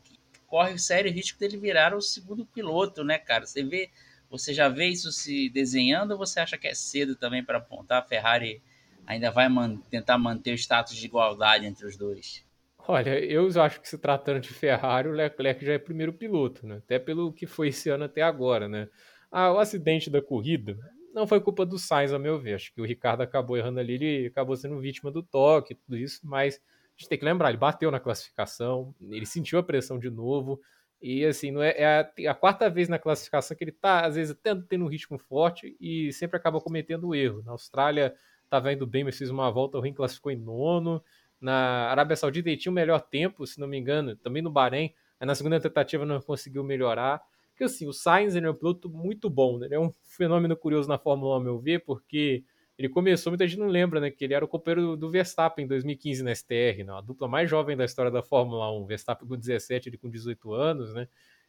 Corre 0.46 0.72
o 0.72 0.78
sério 0.78 1.12
risco 1.12 1.38
dele 1.38 1.56
virar 1.56 1.94
o 1.94 2.00
segundo 2.00 2.46
piloto, 2.46 3.02
né, 3.02 3.18
cara? 3.18 3.44
Você 3.44 3.62
vê, 3.62 3.90
você 4.30 4.54
já 4.54 4.68
vê 4.68 4.86
isso 4.86 5.10
se 5.10 5.50
desenhando 5.50 6.12
ou 6.12 6.18
você 6.18 6.40
acha 6.40 6.56
que 6.56 6.68
é 6.68 6.74
cedo 6.74 7.16
também 7.16 7.44
para 7.44 7.58
apontar 7.58 8.02
a 8.02 8.06
Ferrari 8.06 8.62
ainda 9.06 9.30
vai 9.30 9.48
man 9.48 9.76
tentar 9.90 10.18
manter 10.18 10.52
o 10.52 10.58
status 10.58 10.96
de 10.96 11.06
igualdade 11.06 11.64
entre 11.64 11.86
os 11.86 11.96
dois? 11.96 12.44
Olha, 12.88 13.18
eu 13.18 13.48
acho 13.60 13.80
que 13.80 13.88
se 13.88 13.98
tratando 13.98 14.40
de 14.40 14.50
Ferrari, 14.50 15.08
o 15.08 15.12
Leclerc 15.12 15.64
já 15.64 15.72
é 15.72 15.78
primeiro 15.78 16.12
piloto, 16.12 16.66
né? 16.66 16.76
Até 16.76 16.98
pelo 16.98 17.32
que 17.32 17.46
foi 17.46 17.68
esse 17.68 17.88
ano 17.88 18.04
até 18.04 18.22
agora, 18.22 18.68
né? 18.68 18.88
Ah, 19.30 19.52
o 19.52 19.58
acidente 19.58 20.08
da 20.08 20.22
corrida 20.22 20.78
não 21.16 21.26
foi 21.26 21.40
culpa 21.40 21.64
do 21.64 21.78
Sainz, 21.78 22.12
a 22.12 22.18
meu 22.18 22.38
ver. 22.38 22.54
Acho 22.54 22.72
que 22.74 22.80
o 22.80 22.84
Ricardo 22.84 23.22
acabou 23.22 23.56
errando 23.56 23.80
ali, 23.80 23.94
ele 23.94 24.26
acabou 24.26 24.54
sendo 24.54 24.78
vítima 24.78 25.10
do 25.10 25.22
toque, 25.22 25.74
tudo 25.74 25.96
isso, 25.96 26.20
mas 26.22 26.56
a 26.56 27.00
gente 27.00 27.08
tem 27.08 27.18
que 27.18 27.24
lembrar, 27.24 27.48
ele 27.48 27.58
bateu 27.58 27.90
na 27.90 27.98
classificação, 27.98 28.94
ele 29.10 29.26
sentiu 29.26 29.58
a 29.58 29.62
pressão 29.62 29.98
de 29.98 30.10
novo, 30.10 30.60
E 31.00 31.24
assim, 31.24 31.50
não 31.50 31.62
é, 31.62 31.74
é 31.76 31.86
a, 31.86 32.30
a, 32.30 32.34
quarta 32.34 32.70
vez 32.70 32.88
na 32.88 32.98
classificação 32.98 33.56
que 33.56 33.64
ele 33.64 33.72
tá, 33.72 34.06
às 34.06 34.14
vezes, 34.14 34.36
tendo, 34.42 34.62
tendo 34.64 34.84
um 34.84 34.88
ritmo 34.88 35.18
forte 35.18 35.76
e 35.80 36.12
sempre 36.12 36.36
acaba 36.36 36.60
cometendo 36.60 37.14
erro. 37.14 37.42
Na 37.42 37.52
Austrália 37.52 38.14
estava 38.46 38.72
indo 38.72 38.86
bem, 38.86 39.04
mas 39.04 39.18
fez 39.18 39.30
uma 39.30 39.50
volta 39.50 39.78
ruim, 39.78 39.92
classificou 39.92 40.32
em 40.32 40.36
nono. 40.36 41.02
Na 41.40 41.90
Arábia 41.90 42.16
Saudita 42.16 42.48
ele 42.48 42.56
tinha 42.56 42.72
o 42.72 42.74
melhor 42.74 43.00
tempo, 43.00 43.46
se 43.46 43.60
não 43.60 43.68
me 43.68 43.78
engano, 43.78 44.16
também 44.16 44.42
no 44.42 44.50
Bahrein. 44.50 44.94
Aí 45.20 45.26
na 45.26 45.34
segunda 45.34 45.60
tentativa 45.60 46.04
não 46.06 46.20
conseguiu 46.20 46.64
melhorar. 46.64 47.20
Porque 47.50 47.64
assim, 47.64 47.86
o 47.86 47.92
Sainz 47.92 48.34
ele 48.34 48.46
é 48.46 48.50
um 48.50 48.54
piloto 48.54 48.88
muito 48.88 49.30
bom, 49.30 49.58
né? 49.58 49.66
Ele 49.66 49.74
é 49.76 49.80
um 49.80 49.90
fenômeno 50.04 50.56
curioso 50.56 50.88
na 50.88 50.98
Fórmula 50.98 51.32
1, 51.32 51.34
ao 51.34 51.40
meu 51.40 51.58
ver, 51.58 51.84
porque 51.84 52.44
ele 52.78 52.88
começou, 52.88 53.30
muita 53.30 53.48
gente 53.48 53.58
não 53.58 53.68
lembra, 53.68 53.98
né? 53.98 54.10
Que 54.10 54.24
ele 54.24 54.34
era 54.34 54.44
o 54.44 54.48
companheiro 54.48 54.96
do 54.96 55.10
Verstappen 55.10 55.64
em 55.64 55.68
2015 55.68 56.22
na 56.22 56.34
STR, 56.34 56.84
né, 56.84 56.92
a 56.92 57.00
dupla 57.00 57.26
mais 57.26 57.48
jovem 57.48 57.74
da 57.76 57.84
história 57.84 58.10
da 58.10 58.22
Fórmula 58.22 58.70
1. 58.78 58.84
Verstappen 58.84 59.26
com 59.26 59.36
17, 59.36 59.88
ele 59.88 59.96
com 59.96 60.10
18 60.10 60.52
anos, 60.52 60.92
né? 60.92 61.08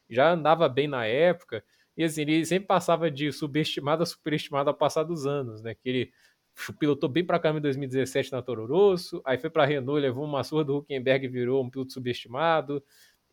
Já 0.09 0.31
andava 0.31 0.69
bem 0.69 0.87
na 0.87 1.05
época. 1.05 1.61
E 1.97 2.03
assim, 2.03 2.21
ele 2.21 2.45
sempre 2.45 2.67
passava 2.67 3.11
de 3.11 3.31
subestimado 3.33 4.03
a 4.03 4.05
superestimado 4.05 4.69
ao 4.69 4.75
passar 4.75 5.03
dos 5.03 5.25
anos, 5.25 5.61
né? 5.61 5.75
Que 5.75 5.89
ele 5.89 6.11
pilotou 6.79 7.09
bem 7.09 7.23
para 7.23 7.39
caramba 7.39 7.59
em 7.59 7.61
2017 7.61 8.31
na 8.31 8.41
Toro 8.41 8.65
Rosso, 8.65 9.21
aí 9.25 9.37
foi 9.37 9.49
para 9.49 9.63
a 9.63 9.65
Renault, 9.65 10.01
levou 10.01 10.25
uma 10.25 10.43
surra 10.43 10.63
do 10.63 10.77
Huckenberg 10.77 11.25
e 11.25 11.29
virou 11.29 11.63
um 11.63 11.69
piloto 11.69 11.93
subestimado. 11.93 12.83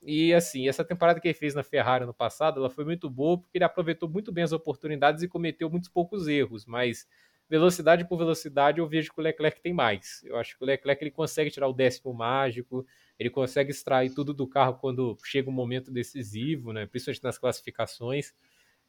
E 0.03 0.35
assim, 0.35 0.69
essa 0.69 0.85
temporada 0.85 1.19
que 1.19 1.29
ele 1.29 1.35
fez 1.35 1.55
na 1.55 1.63
Ferrari 1.63 2.05
no 2.05 2.13
passado, 2.13 2.61
ela 2.61 2.69
foi 2.69 2.85
muito 2.85 3.09
boa 3.09 3.39
porque 3.39 3.57
ele 3.57 3.65
aproveitou 3.65 4.09
muito 4.09 4.31
bem 4.31 4.45
as 4.45 4.53
oportunidades 4.53 5.23
e 5.23 5.29
cometeu 5.29 5.71
muitos 5.71 5.89
poucos 5.89 6.29
erros, 6.29 6.67
mas 6.67 7.07
velocidade 7.49 8.07
por 8.07 8.19
velocidade, 8.19 8.79
eu 8.79 8.87
vejo 8.87 9.13
que 9.13 9.21
o 9.21 9.23
Leclerc 9.23 9.61
tem 9.61 9.73
mais. 9.73 10.23
Eu 10.25 10.37
acho 10.37 10.57
que 10.57 10.63
o 10.63 10.67
Leclerc 10.67 11.03
ele 11.03 11.11
consegue 11.11 11.51
tirar 11.51 11.69
o 11.69 11.73
décimo 11.73 12.13
mágico, 12.13 12.87
ele 13.19 13.31
consegue 13.31 13.71
extrair 13.71 14.11
tudo 14.11 14.35
do 14.35 14.47
carro 14.47 14.75
quando 14.75 15.17
chega 15.25 15.49
um 15.49 15.53
momento 15.53 15.91
decisivo, 15.91 16.73
né? 16.73 16.87
principalmente 16.87 17.23
nas 17.23 17.39
classificações. 17.39 18.35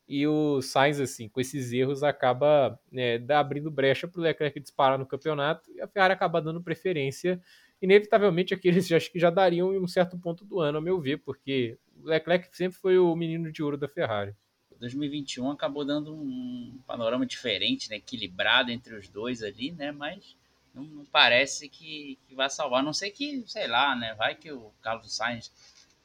E 0.07 0.27
o 0.27 0.61
Sainz, 0.61 0.99
assim, 0.99 1.27
com 1.27 1.41
esses 1.41 1.73
erros, 1.73 2.03
acaba 2.03 2.79
né, 2.91 3.19
abrindo 3.29 3.71
brecha 3.71 4.07
para 4.07 4.19
o 4.19 4.23
Leclerc 4.23 4.59
disparar 4.59 4.99
no 4.99 5.05
campeonato 5.05 5.71
e 5.71 5.81
a 5.81 5.87
Ferrari 5.87 6.13
acaba 6.13 6.41
dando 6.41 6.61
preferência. 6.61 7.41
Inevitavelmente, 7.81 8.53
aqueles 8.53 8.89
acho 8.93 9.11
que 9.11 9.19
já 9.19 9.29
dariam 9.29 9.73
em 9.73 9.79
um 9.79 9.87
certo 9.87 10.17
ponto 10.17 10.45
do 10.45 10.59
ano, 10.59 10.77
a 10.77 10.81
meu 10.81 10.99
ver, 10.99 11.17
porque 11.17 11.77
o 12.01 12.07
Leclerc 12.07 12.55
sempre 12.55 12.77
foi 12.77 12.97
o 12.99 13.15
menino 13.15 13.51
de 13.51 13.63
ouro 13.63 13.77
da 13.77 13.87
Ferrari. 13.87 14.35
2021 14.79 15.51
acabou 15.51 15.85
dando 15.85 16.13
um 16.13 16.79
panorama 16.85 17.25
diferente, 17.25 17.89
né, 17.89 17.95
equilibrado 17.95 18.71
entre 18.71 18.95
os 18.95 19.07
dois 19.07 19.41
ali, 19.41 19.71
né, 19.71 19.91
mas 19.91 20.35
não, 20.73 20.83
não 20.83 21.05
parece 21.05 21.69
que, 21.69 22.19
que, 22.27 22.35
vai 22.35 22.49
salvar, 22.49 22.81
a 22.81 22.83
não 22.83 22.93
sei 22.93 23.09
que, 23.09 23.43
sei 23.47 23.67
lá, 23.67 23.95
né, 23.95 24.13
vai 24.15 24.35
que 24.35 24.51
o 24.51 24.71
Carlos 24.81 25.15
Sainz 25.15 25.51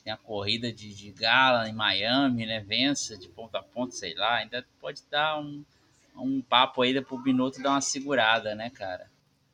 tem 0.02 0.12
a 0.12 0.16
corrida 0.16 0.72
de, 0.72 0.94
de 0.94 1.10
gala 1.10 1.68
em 1.68 1.72
Miami, 1.72 2.46
né, 2.46 2.60
vença 2.60 3.16
de 3.16 3.28
ponta 3.28 3.58
a 3.58 3.62
ponta, 3.62 3.92
sei 3.92 4.14
lá, 4.14 4.36
ainda 4.36 4.64
pode 4.80 5.02
dar 5.10 5.40
um, 5.40 5.64
um 6.16 6.40
papo 6.40 6.82
aí 6.82 7.00
para 7.00 7.14
o 7.14 7.18
Binotto 7.18 7.62
dar 7.62 7.70
uma 7.70 7.80
segurada, 7.80 8.54
né, 8.54 8.70
cara. 8.70 9.10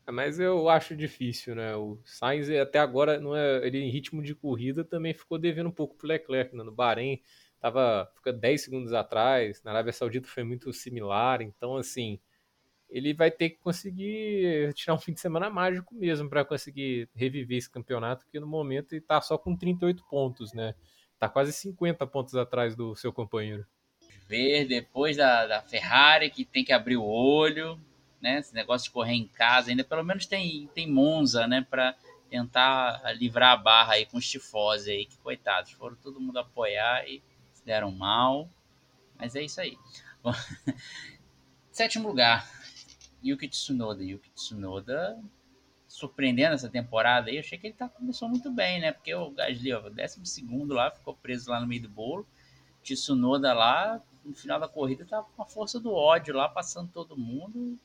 É, 0.07 0.13
mas 0.13 0.39
eu 0.39 0.69
acho 0.69 0.95
difícil, 0.95 1.55
né? 1.55 1.75
O 1.75 1.99
Sainz 2.05 2.49
até 2.51 2.79
agora 2.79 3.19
não 3.19 3.35
é, 3.35 3.67
ele 3.67 3.79
em 3.79 3.91
ritmo 3.91 4.23
de 4.23 4.35
corrida 4.35 4.85
também 4.85 5.13
ficou 5.13 5.37
devendo 5.37 5.69
um 5.69 5.73
pouco 5.73 5.97
pro 5.97 6.07
Leclerc, 6.07 6.55
né? 6.55 6.63
no 6.63 6.71
Bahrein 6.71 7.21
tava 7.61 8.09
fica 8.15 8.33
10 8.33 8.63
segundos 8.63 8.93
atrás, 8.93 9.63
na 9.65 9.73
Arábia 9.73 9.93
Saudita 9.93 10.29
foi 10.29 10.45
muito 10.45 10.73
similar, 10.73 11.43
então 11.43 11.77
assim, 11.77 12.21
ele 12.89 13.13
vai 13.13 13.31
ter 13.31 13.51
que 13.51 13.59
conseguir 13.59 14.73
tirar 14.75 14.95
um 14.95 14.99
fim 14.99 15.13
de 15.13 15.21
semana 15.21 15.51
mágico 15.51 15.95
mesmo 15.95 16.29
para 16.29 16.45
conseguir 16.45 17.09
reviver 17.15 17.59
esse 17.59 17.71
campeonato, 17.71 18.27
que 18.31 18.39
no 18.39 18.47
momento 18.47 18.93
ele 18.93 19.01
tá 19.01 19.21
só 19.21 19.37
com 19.37 19.57
38 19.57 20.05
pontos, 20.09 20.53
né? 20.53 20.75
Tá 21.19 21.29
quase 21.29 21.53
50 21.53 22.07
pontos 22.07 22.35
atrás 22.37 22.77
do 22.77 22.95
seu 22.95 23.13
companheiro. 23.13 23.67
Ver 24.29 24.67
depois 24.67 25.17
da, 25.17 25.47
da 25.47 25.63
Ferrari 25.63 26.31
que 26.31 26.45
tem 26.45 26.65
que 26.65 26.73
abrir 26.73 26.97
o 26.97 27.05
olho, 27.05 27.81
né? 28.21 28.39
Esse 28.39 28.55
negócio 28.55 28.87
de 28.87 28.93
correr 28.93 29.15
em 29.15 29.27
casa, 29.27 29.71
ainda 29.71 29.85
pelo 29.85 30.05
menos 30.05 30.27
tem, 30.27 30.69
tem 30.75 30.91
Monza, 30.91 31.47
né? 31.47 31.67
Para 31.69 31.97
tentar 32.29 33.03
livrar 33.17 33.53
a 33.53 33.57
barra 33.57 33.95
aí 33.95 34.07
com 34.07 34.19
os 34.19 34.29
tifose 34.29 34.91
aí, 34.91 35.07
que 35.07 35.17
coitados, 35.19 35.73
foram 35.73 35.97
todo 35.97 36.21
mundo 36.21 36.39
apoiar 36.39 37.09
e 37.09 37.23
deram 37.65 37.91
mal. 37.91 38.49
Mas 39.19 39.35
é 39.35 39.43
isso 39.43 39.61
aí. 39.61 39.77
Sétimo 41.71 42.09
lugar, 42.09 42.49
Yuki 43.27 43.49
Tsunoda. 43.49 44.03
Yuki 44.03 44.31
Tsunoda 44.31 45.19
surpreendendo 45.89 46.55
essa 46.55 46.69
temporada 46.69 47.31
aí. 47.31 47.37
Eu 47.37 47.41
achei 47.41 47.59
que 47.59 47.69
ele 47.69 47.75
tá, 47.75 47.89
começou 47.89 48.29
muito 48.29 48.51
bem, 48.51 48.81
né? 48.81 48.93
Porque 48.93 49.15
o 49.15 49.31
Gasly, 49.31 49.73
ó, 49.73 49.89
décimo 49.89 50.27
segundo 50.27 50.75
lá, 50.75 50.91
ficou 50.91 51.15
preso 51.15 51.51
lá 51.51 51.61
no 51.61 51.67
meio 51.67 51.83
do 51.83 51.89
bolo. 51.89 52.27
Tsunoda 52.83 53.53
lá, 53.53 54.01
no 54.25 54.35
final 54.35 54.61
da 54.61 54.69
corrida, 54.69 55.05
tava 55.05 55.27
com 55.37 55.43
a 55.43 55.47
força 55.47 55.81
do 55.81 55.93
ódio 55.93 56.35
lá, 56.35 56.49
passando 56.49 56.91
todo 56.93 57.17
mundo. 57.17 57.77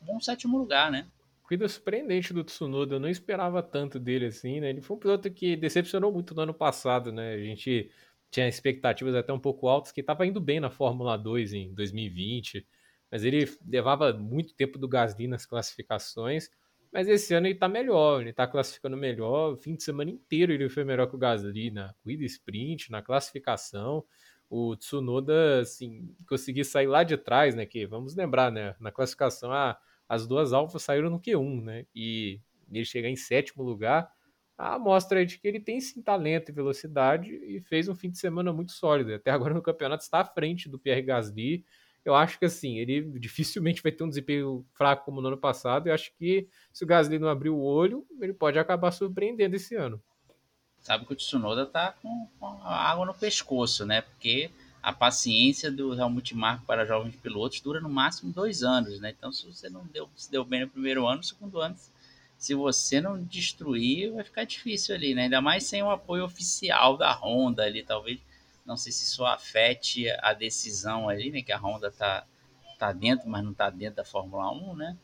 Bom 0.00 0.18
sétimo 0.20 0.58
lugar, 0.58 0.90
né? 0.90 1.06
Corrida 1.44 1.68
surpreendente 1.68 2.32
do 2.32 2.42
Tsunoda, 2.42 2.96
eu 2.96 3.00
não 3.00 3.08
esperava 3.08 3.62
tanto 3.62 4.00
dele 4.00 4.26
assim, 4.26 4.60
né? 4.60 4.70
Ele 4.70 4.80
foi 4.80 4.96
um 4.96 5.00
piloto 5.00 5.30
que 5.30 5.56
decepcionou 5.56 6.12
muito 6.12 6.34
no 6.34 6.42
ano 6.42 6.54
passado, 6.54 7.12
né? 7.12 7.34
A 7.34 7.38
gente 7.38 7.90
tinha 8.30 8.48
expectativas 8.48 9.14
até 9.14 9.32
um 9.32 9.38
pouco 9.38 9.68
altas, 9.68 9.92
que 9.92 10.00
estava 10.00 10.26
indo 10.26 10.40
bem 10.40 10.58
na 10.58 10.70
Fórmula 10.70 11.16
2 11.16 11.52
em 11.52 11.74
2020, 11.74 12.66
mas 13.12 13.24
ele 13.24 13.46
levava 13.68 14.14
muito 14.14 14.54
tempo 14.54 14.78
do 14.78 14.88
Gasly 14.88 15.28
nas 15.28 15.46
classificações, 15.46 16.50
mas 16.92 17.08
esse 17.08 17.34
ano 17.34 17.46
ele 17.46 17.54
está 17.54 17.68
melhor, 17.68 18.22
ele 18.22 18.30
está 18.30 18.46
classificando 18.46 18.96
melhor, 18.96 19.52
o 19.52 19.56
fim 19.56 19.74
de 19.76 19.82
semana 19.84 20.10
inteiro 20.10 20.52
ele 20.52 20.68
foi 20.70 20.84
melhor 20.84 21.06
que 21.06 21.14
o 21.16 21.18
Gasly 21.18 21.70
na 21.70 21.94
corrida 22.02 22.24
sprint, 22.24 22.90
na 22.90 23.02
classificação, 23.02 24.04
o 24.50 24.76
Tsunoda, 24.76 25.60
assim, 25.60 26.14
conseguiu 26.28 26.64
sair 26.64 26.86
lá 26.86 27.04
de 27.04 27.16
trás, 27.18 27.54
né, 27.54 27.66
que 27.66 27.86
vamos 27.86 28.14
lembrar, 28.16 28.50
né, 28.50 28.74
na 28.80 28.90
classificação, 28.90 29.52
ah, 29.52 29.78
as 30.08 30.26
duas 30.26 30.52
alfas 30.54 30.82
saíram 30.82 31.10
no 31.10 31.20
Q1, 31.20 31.62
né, 31.62 31.86
e 31.94 32.40
ele 32.70 32.84
chegar 32.84 33.08
em 33.08 33.16
sétimo 33.16 33.62
lugar, 33.62 34.10
a 34.56 34.74
amostra 34.74 35.24
de 35.24 35.38
que 35.38 35.48
ele 35.48 35.60
tem 35.60 35.80
sim 35.80 36.02
talento 36.02 36.50
e 36.50 36.52
velocidade 36.52 37.34
e 37.34 37.60
fez 37.60 37.88
um 37.88 37.94
fim 37.94 38.10
de 38.10 38.18
semana 38.18 38.52
muito 38.52 38.72
sólido. 38.72 39.12
Até 39.14 39.30
agora 39.30 39.54
no 39.54 39.62
campeonato 39.62 40.04
está 40.04 40.20
à 40.20 40.24
frente 40.24 40.68
do 40.68 40.78
Pierre 40.78 41.02
Gasly. 41.02 41.64
Eu 42.04 42.14
acho 42.14 42.38
que 42.38 42.44
assim, 42.44 42.78
ele 42.78 43.02
dificilmente 43.18 43.82
vai 43.82 43.92
ter 43.92 44.04
um 44.04 44.08
desempenho 44.08 44.64
fraco 44.74 45.04
como 45.04 45.20
no 45.20 45.28
ano 45.28 45.38
passado. 45.38 45.86
Eu 45.86 45.94
acho 45.94 46.12
que 46.18 46.48
se 46.72 46.84
o 46.84 46.86
Gasly 46.86 47.18
não 47.18 47.28
abrir 47.28 47.50
o 47.50 47.60
olho, 47.60 48.06
ele 48.20 48.32
pode 48.32 48.58
acabar 48.58 48.90
surpreendendo 48.90 49.56
esse 49.56 49.74
ano. 49.74 50.02
Sabe 50.78 51.06
que 51.06 51.12
o 51.12 51.16
Tsunoda 51.16 51.64
tá 51.64 51.94
com, 52.02 52.28
com 52.40 52.46
água 52.64 53.06
no 53.06 53.14
pescoço, 53.14 53.86
né? 53.86 54.00
Porque 54.00 54.50
a 54.82 54.92
paciência 54.92 55.70
do 55.70 55.94
Helmut 55.94 56.34
Marko 56.34 56.66
para 56.66 56.84
jovens 56.84 57.14
pilotos 57.14 57.60
dura 57.60 57.80
no 57.80 57.88
máximo 57.88 58.32
dois 58.32 58.64
anos, 58.64 58.98
né? 58.98 59.14
Então, 59.16 59.30
se 59.30 59.46
você 59.46 59.70
não 59.70 59.86
deu, 59.86 60.10
se 60.16 60.28
deu 60.28 60.44
bem 60.44 60.62
no 60.62 60.68
primeiro 60.68 61.06
ano, 61.06 61.18
no 61.18 61.22
segundo 61.22 61.60
ano 61.60 61.76
se 62.42 62.54
você 62.54 63.00
não 63.00 63.22
destruir, 63.22 64.10
vai 64.10 64.24
ficar 64.24 64.42
difícil 64.42 64.96
ali, 64.96 65.14
né? 65.14 65.22
Ainda 65.22 65.40
mais 65.40 65.62
sem 65.62 65.80
o 65.80 65.90
apoio 65.92 66.24
oficial 66.24 66.96
da 66.96 67.12
Honda 67.12 67.62
ali, 67.62 67.84
talvez. 67.84 68.18
Não 68.64 68.76
sei 68.76 68.92
se 68.92 69.04
isso 69.04 69.24
afete 69.24 70.08
a 70.20 70.32
decisão 70.32 71.08
ali, 71.08 71.30
né? 71.30 71.42
Que 71.42 71.52
a 71.52 71.58
Honda 71.58 71.90
tá, 71.90 72.26
tá 72.78 72.92
dentro, 72.92 73.28
mas 73.28 73.44
não 73.44 73.52
tá 73.52 73.70
dentro 73.70 73.96
da 73.96 74.04
Fórmula 74.04 74.50
1, 74.52 74.76
né? 74.76 74.96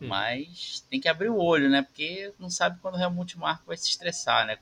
Hum. 0.00 0.08
Mas 0.08 0.86
tem 0.88 1.00
que 1.00 1.08
abrir 1.08 1.30
o 1.30 1.38
olho, 1.38 1.68
né? 1.68 1.82
Porque 1.82 2.32
não 2.38 2.50
sabe 2.50 2.78
quando 2.80 2.96
o 2.96 3.00
Helmut 3.00 3.38
Marko 3.38 3.66
vai 3.66 3.76
se 3.76 3.88
estressar, 3.88 4.46
né? 4.46 4.58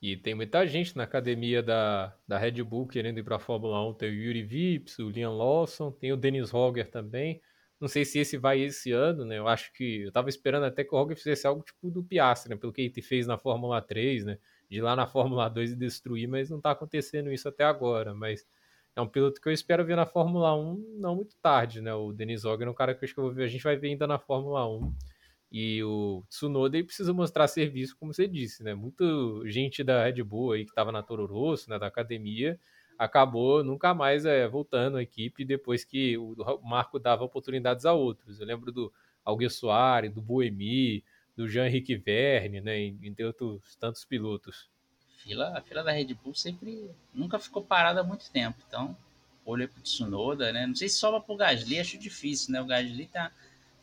E 0.00 0.16
tem 0.16 0.34
muita 0.34 0.66
gente 0.66 0.96
na 0.96 1.04
academia 1.04 1.62
da, 1.62 2.14
da 2.28 2.38
Red 2.38 2.62
Bull 2.62 2.86
querendo 2.86 3.18
ir 3.18 3.24
para 3.24 3.36
a 3.36 3.40
Fórmula 3.40 3.88
1. 3.88 3.94
Tem 3.94 4.10
o 4.10 4.14
Yuri 4.14 4.42
Vips, 4.42 4.98
o 4.98 5.08
Liam 5.08 5.36
Lawson, 5.36 5.90
tem 5.90 6.12
o 6.12 6.16
Dennis 6.16 6.52
Hogger 6.52 6.90
também. 6.90 7.40
Não 7.80 7.88
sei 7.88 8.04
se 8.04 8.18
esse 8.18 8.38
vai 8.38 8.60
esse 8.60 8.90
ano, 8.90 9.24
né? 9.24 9.38
Eu 9.38 9.46
acho 9.46 9.72
que 9.72 10.02
eu 10.02 10.12
tava 10.12 10.28
esperando 10.28 10.64
até 10.64 10.82
que 10.82 10.94
o 10.94 10.98
Roger 10.98 11.16
fizesse 11.16 11.46
algo 11.46 11.62
tipo 11.62 11.90
do 11.90 12.02
Piastri, 12.02 12.50
né? 12.50 12.56
Pelo 12.56 12.72
que 12.72 12.80
ele 12.82 13.02
fez 13.02 13.26
na 13.26 13.36
Fórmula 13.36 13.82
3, 13.82 14.24
né? 14.24 14.38
De 14.68 14.78
ir 14.78 14.82
lá 14.82 14.96
na 14.96 15.06
Fórmula 15.06 15.48
2 15.48 15.72
e 15.72 15.76
destruir, 15.76 16.28
mas 16.28 16.50
não 16.50 16.60
tá 16.60 16.72
acontecendo 16.72 17.32
isso 17.32 17.48
até 17.48 17.64
agora. 17.64 18.14
Mas 18.14 18.46
é 18.96 19.00
um 19.00 19.06
piloto 19.06 19.40
que 19.40 19.48
eu 19.48 19.52
espero 19.52 19.84
ver 19.84 19.96
na 19.96 20.06
Fórmula 20.06 20.56
1 20.56 20.96
não 20.98 21.16
muito 21.16 21.36
tarde, 21.36 21.80
né? 21.82 21.94
O 21.94 22.12
Denis 22.12 22.44
Roger 22.44 22.66
é 22.66 22.70
um 22.70 22.74
cara 22.74 22.94
que 22.94 23.04
eu 23.04 23.06
acho 23.06 23.14
que 23.14 23.20
eu 23.20 23.24
vou 23.24 23.32
ver, 23.32 23.44
a 23.44 23.48
gente 23.48 23.62
vai 23.62 23.76
ver 23.76 23.88
ainda 23.88 24.06
na 24.06 24.18
Fórmula 24.18 24.66
1. 24.68 24.94
E 25.52 25.82
o 25.84 26.24
Tsunoda 26.28 26.76
ele 26.76 26.86
precisa 26.86 27.12
mostrar 27.12 27.46
serviço, 27.46 27.96
como 27.98 28.12
você 28.12 28.26
disse, 28.26 28.62
né? 28.64 28.74
Muito 28.74 29.46
gente 29.46 29.84
da 29.84 30.04
Red 30.04 30.22
Bull 30.22 30.52
aí 30.52 30.64
que 30.64 30.70
estava 30.70 30.90
na 30.90 31.02
Toro 31.02 31.26
Rosso, 31.26 31.70
né, 31.70 31.78
da 31.78 31.86
academia, 31.86 32.58
acabou 32.98 33.62
nunca 33.62 33.94
mais 33.94 34.24
é, 34.24 34.48
voltando 34.48 34.96
à 34.96 35.02
equipe 35.02 35.44
depois 35.44 35.84
que 35.84 36.16
o 36.16 36.34
Marco 36.64 36.98
dava 36.98 37.24
oportunidades 37.24 37.84
a 37.84 37.92
outros. 37.92 38.40
Eu 38.40 38.46
lembro 38.46 38.72
do 38.72 38.92
Alguer 39.24 39.50
Soares, 39.50 40.12
do 40.12 40.22
Boemi, 40.22 41.04
do 41.36 41.46
Jean-Henrique 41.48 41.96
Verne, 41.96 42.60
né, 42.60 42.80
entre 42.80 43.24
outros 43.24 43.76
tantos 43.76 44.04
pilotos. 44.04 44.68
Fila, 45.18 45.58
a 45.58 45.60
fila 45.60 45.82
da 45.82 45.92
Red 45.92 46.14
Bull 46.14 46.34
sempre 46.34 46.90
nunca 47.12 47.38
ficou 47.38 47.62
parada 47.62 48.00
há 48.00 48.04
muito 48.04 48.30
tempo, 48.30 48.58
então 48.66 48.96
olho 49.44 49.68
pro 49.68 49.80
Tsunoda, 49.80 50.52
né? 50.52 50.66
Não 50.66 50.74
sei 50.74 50.88
se 50.88 50.98
sobra 50.98 51.20
pro 51.20 51.36
Gasly, 51.36 51.78
acho 51.78 51.98
difícil, 51.98 52.52
né? 52.52 52.60
O 52.60 52.66
Gasly 52.66 53.06
tá, 53.06 53.30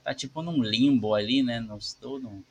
tá 0.04 0.14
tipo 0.14 0.42
num 0.42 0.62
limbo 0.62 1.14
ali, 1.16 1.42
né? 1.42 1.60
Não 1.60 1.78
estou 1.78 2.20
num, 2.20 2.44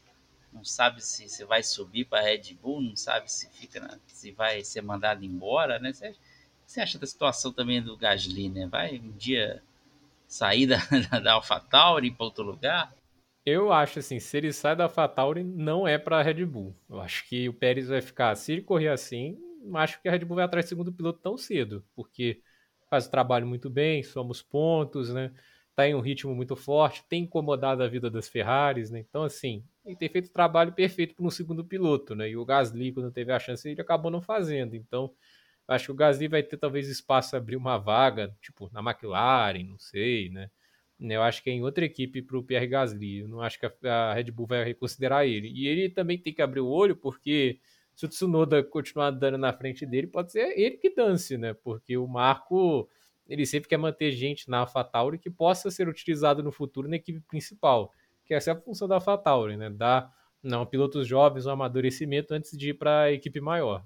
não 0.53 0.65
sabe 0.65 1.03
se, 1.05 1.29
se 1.29 1.45
vai 1.45 1.63
subir 1.63 2.07
para 2.07 2.21
a 2.21 2.23
Red 2.23 2.55
Bull, 2.61 2.81
não 2.81 2.97
sabe 2.97 3.31
se 3.31 3.49
fica 3.51 3.81
na, 3.81 3.99
se 4.07 4.33
vai 4.33 4.65
ser 4.65 4.83
mandado 4.83 5.25
embora, 5.25 5.79
né? 5.79 5.93
Você, 5.93 6.15
você 6.65 6.81
acha 6.81 6.99
da 6.99 7.07
situação 7.07 7.53
também 7.53 7.83
do 7.83 7.97
Gasly, 7.97 8.49
né? 8.49 8.67
Vai 8.67 8.99
um 8.99 9.13
dia 9.13 9.63
sair 10.27 10.67
da, 10.67 10.79
da 11.21 11.33
AlphaTauri 11.35 12.11
para 12.11 12.25
outro 12.25 12.45
lugar? 12.45 12.95
Eu 13.45 13.73
acho 13.73 13.99
assim, 13.99 14.21
se 14.21 14.37
ele 14.37 14.53
sai 14.53 14.77
da 14.77 14.85
AlphaTauri, 14.85 15.43
não 15.43 15.87
é 15.87 15.99
para 15.99 16.19
a 16.19 16.23
Red 16.23 16.45
Bull. 16.45 16.77
Eu 16.89 17.01
acho 17.01 17.29
que 17.29 17.49
o 17.49 17.53
Pérez 17.53 17.89
vai 17.89 18.01
ficar, 18.01 18.35
se 18.37 18.53
ele 18.53 18.63
correr 18.63 18.89
assim, 18.89 19.37
acho 19.75 20.01
que 20.01 20.09
a 20.09 20.13
Red 20.13 20.25
Bull 20.25 20.37
vai 20.37 20.45
atrás 20.45 20.67
do 20.67 20.69
segundo 20.69 20.93
piloto 20.93 21.19
tão 21.21 21.37
cedo, 21.37 21.85
porque 21.95 22.41
faz 22.89 23.07
o 23.07 23.11
trabalho 23.11 23.47
muito 23.47 23.69
bem, 23.69 24.03
somos 24.03 24.43
pontos, 24.43 25.13
né? 25.13 25.33
Tá 25.75 25.89
em 25.89 25.95
um 25.95 26.01
ritmo 26.01 26.35
muito 26.35 26.55
forte, 26.55 27.05
tem 27.09 27.25
incomodado 27.25 27.83
a 27.83 27.89
vida 27.89 28.11
das 28.11 28.29
Ferraris, 28.29 28.91
né? 28.91 29.01
Então, 29.01 29.25
assim, 29.25 29.65
ele 29.85 29.97
tem 29.97 30.09
feito 30.09 30.27
o 30.27 30.33
trabalho 30.33 30.73
perfeito 30.73 31.15
para 31.15 31.25
um 31.27 31.31
segundo 31.31 31.65
piloto, 31.65 32.15
né? 32.15 32.29
E 32.31 32.37
o 32.37 32.45
Gasly, 32.45 32.93
quando 32.93 33.11
teve 33.11 33.33
a 33.33 33.39
chance, 33.41 33.69
ele 33.69 33.81
acabou 33.81 34.11
não 34.11 34.21
fazendo. 34.21 34.77
Então, 34.77 35.13
acho 35.67 35.87
que 35.87 35.93
o 35.93 35.95
Gasly 35.95 36.29
vai 36.29 36.43
ter 36.43 36.59
talvez 36.59 36.89
espaço 36.89 37.35
abrir 37.37 37.57
uma 37.57 37.79
vaga, 37.79 38.37
tipo, 38.41 38.71
na 38.73 38.81
McLaren, 38.81 39.65
não 39.65 39.79
sei, 39.79 40.29
né? 40.31 40.51
Eu 41.11 41.23
acho 41.23 41.43
que 41.43 41.51
é 41.51 41.53
em 41.53 41.63
outra 41.63 41.85
equipe 41.85 42.23
para 42.23 42.39
o 42.39 42.43
Pierre 42.43 42.67
Gasly. 42.67 43.21
Eu 43.21 43.29
não 43.29 43.41
acho 43.41 43.59
que 43.59 43.67
a 43.87 44.15
Red 44.15 44.31
Bull 44.31 44.47
vai 44.47 44.65
reconsiderar 44.65 45.27
ele. 45.27 45.49
E 45.49 45.67
ele 45.67 45.89
também 45.89 46.19
tem 46.19 46.33
que 46.33 46.43
abrir 46.43 46.61
o 46.61 46.69
olho, 46.69 46.97
porque 46.97 47.59
se 47.95 48.05
o 48.07 48.09
Tsunoda 48.09 48.63
continuar 48.63 49.11
dando 49.11 49.39
na 49.39 49.53
frente 49.53 49.85
dele, 49.85 50.07
pode 50.07 50.33
ser 50.33 50.59
ele 50.59 50.77
que 50.77 50.91
dance, 50.91 51.37
né? 51.37 51.55
Porque 51.55 51.97
o 51.97 52.07
Marco, 52.07 52.89
ele 53.29 53.45
sempre 53.45 53.69
quer 53.69 53.79
manter 53.79 54.13
gente 54.13 54.49
na 54.49 54.59
AlphaTauri 54.59 55.19
que 55.19 55.31
possa 55.31 55.71
ser 55.71 55.89
utilizado 55.89 56.43
no 56.43 56.53
futuro 56.53 56.89
na 56.89 56.97
equipe 56.97 57.21
principal 57.21 57.93
que 58.25 58.35
essa 58.35 58.51
é 58.51 58.55
a 58.55 58.61
função 58.61 58.89
da 58.89 58.95
AlphaTauri, 58.97 59.57
né? 59.57 59.71
Dar 59.71 60.13
não, 60.43 60.67
pilotos 60.67 61.07
jovens 61.07 61.47
um 61.47 61.51
amadurecimento 61.51 62.35
antes 62.35 62.57
de 62.57 62.71
ir 62.71 62.75
para 62.75 63.03
a 63.03 63.13
equipe 63.13 63.41
maior. 63.41 63.85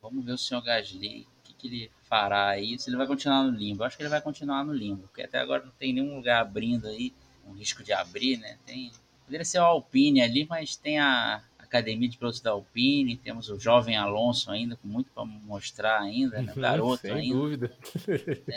Vamos 0.00 0.24
ver 0.24 0.32
o 0.32 0.38
senhor 0.38 0.62
Gasly, 0.62 1.26
que, 1.68 1.74
ele 1.74 1.90
fará 2.02 2.48
aí, 2.48 2.78
se 2.78 2.90
ele 2.90 2.96
vai 2.96 3.06
continuar 3.06 3.42
no 3.42 3.50
limbo. 3.50 3.82
Eu 3.82 3.86
acho 3.86 3.96
que 3.96 4.02
ele 4.02 4.10
vai 4.10 4.20
continuar 4.20 4.64
no 4.64 4.72
limbo, 4.72 5.02
porque 5.02 5.22
até 5.22 5.38
agora 5.38 5.64
não 5.64 5.72
tem 5.72 5.92
nenhum 5.92 6.16
lugar 6.16 6.40
abrindo 6.40 6.86
aí, 6.86 7.12
um 7.46 7.52
risco 7.52 7.82
de 7.82 7.92
abrir, 7.92 8.38
né? 8.38 8.58
Tem, 8.64 8.90
poderia 9.24 9.44
ser 9.44 9.58
o 9.58 9.64
Alpine 9.64 10.22
ali, 10.22 10.46
mas 10.48 10.76
tem 10.76 10.98
a, 10.98 11.42
academia 11.74 12.08
de 12.08 12.16
pilotos 12.16 12.40
da 12.40 12.52
Alpine, 12.52 13.16
temos 13.16 13.48
o 13.48 13.58
jovem 13.58 13.96
Alonso 13.96 14.50
ainda, 14.50 14.76
com 14.76 14.86
muito 14.86 15.10
para 15.10 15.24
mostrar 15.24 16.00
ainda, 16.00 16.40
né? 16.40 16.52
garoto 16.54 17.02
Sem 17.02 17.12
ainda. 17.12 17.34
dúvida. 17.34 17.72
Tem, 18.46 18.54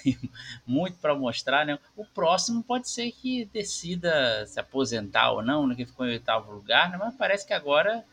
tem 0.02 0.30
muito 0.66 0.98
para 0.98 1.14
mostrar, 1.14 1.66
né? 1.66 1.78
O 1.94 2.04
próximo 2.06 2.62
pode 2.62 2.88
ser 2.88 3.12
que 3.12 3.44
decida 3.52 4.46
se 4.46 4.58
aposentar 4.58 5.32
ou 5.32 5.42
não, 5.42 5.66
né? 5.66 5.74
que 5.74 5.84
ficou 5.84 6.06
em 6.06 6.12
oitavo 6.12 6.50
lugar, 6.50 6.90
né? 6.90 6.96
mas 6.96 7.14
parece 7.14 7.46
que 7.46 7.52
agora 7.52 8.04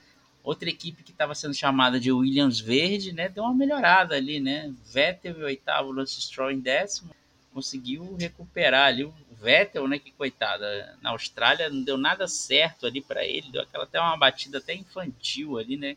outra 0.46 0.70
equipe 0.70 1.04
que 1.04 1.12
estava 1.12 1.36
sendo 1.36 1.54
chamada 1.54 2.00
de 2.00 2.12
Williams 2.12 2.60
Verde, 2.60 3.12
né? 3.12 3.28
Deu 3.28 3.44
uma 3.44 3.54
melhorada 3.54 4.16
ali, 4.16 4.40
né? 4.40 4.74
Vettel 4.86 5.40
em 5.40 5.44
oitavo, 5.44 5.92
Lance 5.92 6.22
Stroll 6.22 6.52
em 6.52 6.60
décimo, 6.60 7.10
conseguiu 7.56 8.16
recuperar 8.20 8.88
ali 8.88 9.06
o 9.06 9.14
Vettel, 9.42 9.88
né, 9.88 9.98
que 9.98 10.12
coitada, 10.12 10.98
na 11.02 11.12
Austrália 11.12 11.70
não 11.70 11.84
deu 11.84 11.98
nada 11.98 12.28
certo 12.28 12.86
ali 12.86 13.02
para 13.02 13.24
ele, 13.24 13.50
deu 13.50 13.62
aquela 13.62 13.86
até 13.86 14.00
uma 14.00 14.18
batida 14.18 14.58
até 14.58 14.74
infantil 14.74 15.58
ali, 15.58 15.78
né, 15.78 15.96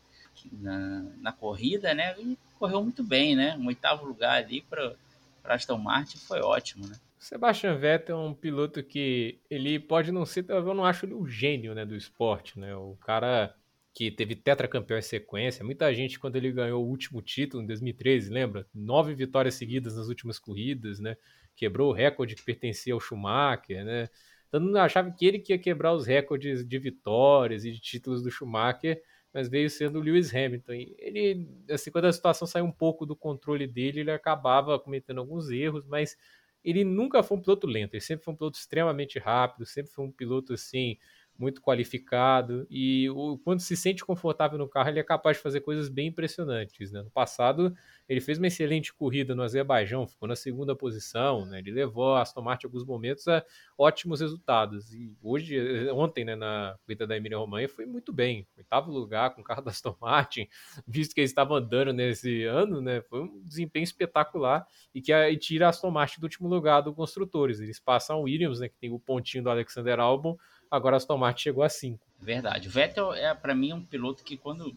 na, 0.53 1.05
na 1.19 1.31
corrida, 1.33 1.93
né, 1.93 2.15
e 2.17 2.37
correu 2.57 2.81
muito 2.81 3.03
bem, 3.03 3.35
né, 3.35 3.57
um 3.57 3.67
oitavo 3.67 4.05
lugar 4.05 4.41
ali 4.41 4.61
para 4.61 4.95
Aston 5.43 5.77
Martin 5.77 6.17
foi 6.17 6.39
ótimo, 6.39 6.87
né. 6.87 6.95
Sebastian 7.17 7.75
Vettel 7.75 8.17
é 8.17 8.21
um 8.21 8.33
piloto 8.33 8.81
que 8.81 9.39
ele 9.49 9.77
pode 9.79 10.13
não 10.13 10.25
ser, 10.25 10.45
eu 10.47 10.73
não 10.73 10.85
acho 10.85 11.05
ele 11.05 11.13
o 11.13 11.27
gênio, 11.27 11.75
né, 11.75 11.85
do 11.85 11.95
esporte, 11.95 12.57
né, 12.57 12.73
o 12.73 12.95
cara 13.01 13.53
que 13.93 14.11
teve 14.11 14.35
tetracampeão 14.35 14.97
em 14.97 15.01
sequência. 15.01 15.65
Muita 15.65 15.93
gente, 15.93 16.19
quando 16.19 16.35
ele 16.35 16.51
ganhou 16.51 16.83
o 16.83 16.87
último 16.87 17.21
título 17.21 17.63
em 17.63 17.65
2013, 17.65 18.31
lembra? 18.31 18.67
Nove 18.73 19.13
vitórias 19.13 19.55
seguidas 19.55 19.95
nas 19.95 20.07
últimas 20.07 20.39
corridas, 20.39 20.99
né? 20.99 21.17
quebrou 21.59 21.89
o 21.89 21.93
recorde 21.93 22.35
que 22.35 22.43
pertencia 22.43 22.93
ao 22.93 23.01
Schumacher, 23.01 23.83
né? 23.83 24.07
Todo 24.49 24.63
mundo 24.65 24.77
achava 24.77 25.11
que 25.11 25.25
ele 25.25 25.39
que 25.39 25.51
ia 25.51 25.59
quebrar 25.59 25.93
os 25.93 26.07
recordes 26.07 26.65
de 26.65 26.79
vitórias 26.79 27.65
e 27.65 27.71
de 27.71 27.81
títulos 27.81 28.23
do 28.23 28.31
Schumacher, 28.31 29.03
mas 29.33 29.49
veio 29.49 29.69
sendo 29.69 29.99
o 29.99 30.01
Lewis 30.01 30.33
Hamilton. 30.33 30.73
E 30.73 30.95
ele, 30.97 31.47
assim, 31.69 31.91
quando 31.91 32.05
a 32.05 32.13
situação 32.13 32.47
saiu 32.47 32.63
um 32.65 32.71
pouco 32.71 33.05
do 33.05 33.15
controle 33.15 33.67
dele, 33.67 33.99
ele 33.99 34.11
acabava 34.11 34.79
cometendo 34.79 35.19
alguns 35.19 35.49
erros, 35.49 35.85
mas 35.85 36.17
ele 36.63 36.83
nunca 36.85 37.21
foi 37.21 37.37
um 37.37 37.41
piloto 37.41 37.67
lento, 37.67 37.93
ele 37.93 38.01
sempre 38.01 38.23
foi 38.23 38.33
um 38.33 38.37
piloto 38.37 38.57
extremamente 38.57 39.19
rápido, 39.19 39.65
sempre 39.65 39.91
foi 39.91 40.05
um 40.05 40.11
piloto 40.11 40.53
assim 40.53 40.97
muito 41.39 41.61
qualificado 41.61 42.67
e 42.69 43.09
o, 43.11 43.37
quando 43.37 43.61
se 43.61 43.75
sente 43.77 44.03
confortável 44.03 44.57
no 44.57 44.67
carro, 44.67 44.89
ele 44.89 44.99
é 44.99 45.03
capaz 45.03 45.37
de 45.37 45.43
fazer 45.43 45.61
coisas 45.61 45.87
bem 45.87 46.07
impressionantes. 46.07 46.91
Né? 46.91 47.01
No 47.01 47.09
passado, 47.09 47.73
ele 48.09 48.19
fez 48.19 48.37
uma 48.37 48.47
excelente 48.47 48.93
corrida 48.93 49.33
no 49.33 49.41
Azerbaijão, 49.41 50.05
ficou 50.05 50.27
na 50.27 50.35
segunda 50.35 50.75
posição, 50.75 51.45
né? 51.45 51.59
ele 51.59 51.71
levou 51.71 52.15
a 52.15 52.21
Aston 52.21 52.41
Martin 52.41 52.67
alguns 52.67 52.83
momentos 52.83 53.25
a 53.29 53.43
ótimos 53.77 54.19
resultados. 54.19 54.93
E 54.93 55.15
hoje, 55.23 55.89
ontem, 55.91 56.25
né, 56.25 56.35
na 56.35 56.75
corrida 56.85 57.07
da 57.07 57.15
Emília 57.15 57.37
Romanha, 57.37 57.69
foi 57.69 57.85
muito 57.85 58.11
bem. 58.11 58.45
Oitavo 58.57 58.91
lugar 58.91 59.33
com 59.33 59.39
o 59.39 59.43
carro 59.43 59.61
da 59.61 59.71
Aston 59.71 59.95
Martin, 60.01 60.47
visto 60.85 61.13
que 61.13 61.21
eles 61.21 61.31
estavam 61.31 61.55
andando 61.55 61.93
nesse 61.93 62.43
ano, 62.43 62.81
né? 62.81 63.01
foi 63.01 63.21
um 63.21 63.41
desempenho 63.43 63.83
espetacular 63.83 64.67
e 64.93 65.01
que 65.01 65.13
e 65.13 65.37
tira 65.37 65.67
a 65.67 65.69
Aston 65.69 65.91
Martin 65.91 66.19
do 66.19 66.23
último 66.23 66.49
lugar 66.49 66.81
do 66.81 66.93
construtores. 66.93 67.61
Eles 67.61 67.79
passam 67.79 68.19
o 68.19 68.23
Williams, 68.23 68.59
né, 68.59 68.67
que 68.67 68.77
tem 68.77 68.91
o 68.91 68.99
pontinho 68.99 69.43
do 69.43 69.49
Alexander 69.49 69.99
Albon, 69.99 70.37
agora 70.69 70.95
a 70.95 70.97
Aston 70.97 71.17
Martin 71.17 71.43
chegou 71.43 71.63
a 71.63 71.69
5. 71.69 71.99
Verdade. 72.19 72.67
O 72.67 72.71
Vettel 72.71 73.13
é 73.13 73.33
para 73.33 73.55
mim 73.55 73.73
um 73.73 73.83
piloto 73.83 74.23
que 74.23 74.37
quando 74.37 74.75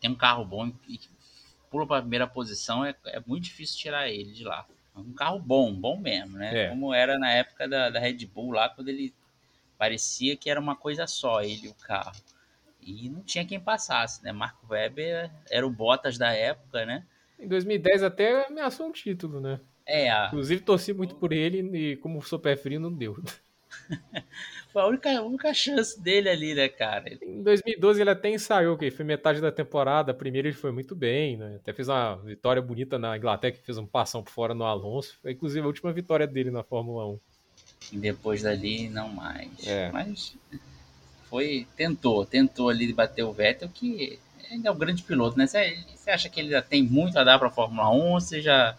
tem 0.00 0.10
um 0.10 0.14
carro 0.14 0.44
bom 0.44 0.72
e 0.88 0.98
pula 1.70 1.86
para 1.86 1.98
a 1.98 2.02
primeira 2.02 2.26
posição 2.26 2.84
é, 2.84 2.94
é 3.06 3.20
muito 3.26 3.44
difícil 3.44 3.78
tirar 3.78 4.08
ele 4.08 4.32
de 4.32 4.44
lá. 4.44 4.66
É 4.94 4.98
um 4.98 5.12
carro 5.12 5.38
bom, 5.38 5.72
bom 5.74 5.98
mesmo, 5.98 6.38
né? 6.38 6.66
É. 6.66 6.68
Como 6.68 6.94
era 6.94 7.18
na 7.18 7.30
época 7.30 7.66
da, 7.68 7.90
da 7.90 7.98
Red 7.98 8.24
Bull 8.26 8.52
lá, 8.52 8.68
quando 8.68 8.88
ele 8.88 9.12
parecia 9.76 10.36
que 10.36 10.48
era 10.48 10.60
uma 10.60 10.76
coisa 10.76 11.06
só, 11.06 11.42
ele 11.42 11.66
e 11.66 11.68
o 11.68 11.74
carro. 11.74 12.12
E 12.80 13.08
não 13.08 13.22
tinha 13.22 13.44
quem 13.44 13.58
passasse, 13.58 14.22
né? 14.22 14.30
Marco 14.30 14.66
Webber 14.70 15.30
era 15.50 15.66
o 15.66 15.70
Bottas 15.70 16.16
da 16.16 16.32
época, 16.32 16.84
né? 16.84 17.04
Em 17.38 17.48
2010 17.48 18.02
até 18.02 18.46
ameaçou 18.46 18.86
um 18.86 18.92
título, 18.92 19.40
né? 19.40 19.60
É. 19.86 20.10
A... 20.10 20.26
Inclusive 20.26 20.62
torci 20.62 20.92
muito 20.92 21.14
por 21.16 21.32
ele 21.32 21.76
e 21.76 21.96
como 21.96 22.22
sou 22.22 22.38
pé 22.38 22.56
frio 22.56 22.78
não 22.78 22.92
deu. 22.92 23.22
Foi 24.74 24.82
a 24.82 24.86
única, 24.86 25.08
a 25.16 25.22
única 25.22 25.54
chance 25.54 25.98
dele 26.00 26.28
ali, 26.28 26.52
né, 26.52 26.68
cara? 26.68 27.16
Em 27.22 27.44
2012 27.44 28.00
ele 28.00 28.10
até 28.10 28.28
ensaiou, 28.28 28.76
que 28.76 28.90
foi 28.90 29.04
metade 29.04 29.40
da 29.40 29.52
temporada. 29.52 30.10
A 30.10 30.14
primeira 30.14 30.48
ele 30.48 30.56
foi 30.56 30.72
muito 30.72 30.96
bem, 30.96 31.36
né? 31.36 31.60
Até 31.62 31.72
fez 31.72 31.88
uma 31.88 32.16
vitória 32.16 32.60
bonita 32.60 32.98
na 32.98 33.16
Inglaterra, 33.16 33.52
que 33.52 33.62
fez 33.62 33.78
um 33.78 33.86
passão 33.86 34.20
por 34.20 34.32
fora 34.32 34.52
no 34.52 34.64
Alonso. 34.64 35.16
Foi 35.22 35.30
inclusive 35.30 35.60
a 35.60 35.68
última 35.68 35.92
vitória 35.92 36.26
dele 36.26 36.50
na 36.50 36.64
Fórmula 36.64 37.06
1. 37.06 37.20
E 37.92 37.98
depois 37.98 38.42
dali, 38.42 38.88
não 38.88 39.08
mais. 39.10 39.48
É. 39.64 39.92
Mas 39.92 40.36
foi. 41.30 41.68
Tentou, 41.76 42.26
tentou 42.26 42.68
ali 42.68 42.92
bater 42.92 43.22
o 43.22 43.32
Vettel, 43.32 43.68
que 43.68 44.18
ainda 44.50 44.70
é 44.70 44.72
um 44.72 44.76
grande 44.76 45.04
piloto, 45.04 45.38
né? 45.38 45.46
Você, 45.46 45.78
você 45.94 46.10
acha 46.10 46.28
que 46.28 46.40
ele 46.40 46.48
ainda 46.52 46.66
tem 46.66 46.82
muito 46.82 47.16
a 47.16 47.22
dar 47.22 47.38
para 47.38 47.46
a 47.46 47.52
Fórmula 47.52 47.90
1 47.90 47.94
ou 47.94 48.20
você 48.20 48.42
já, 48.42 48.76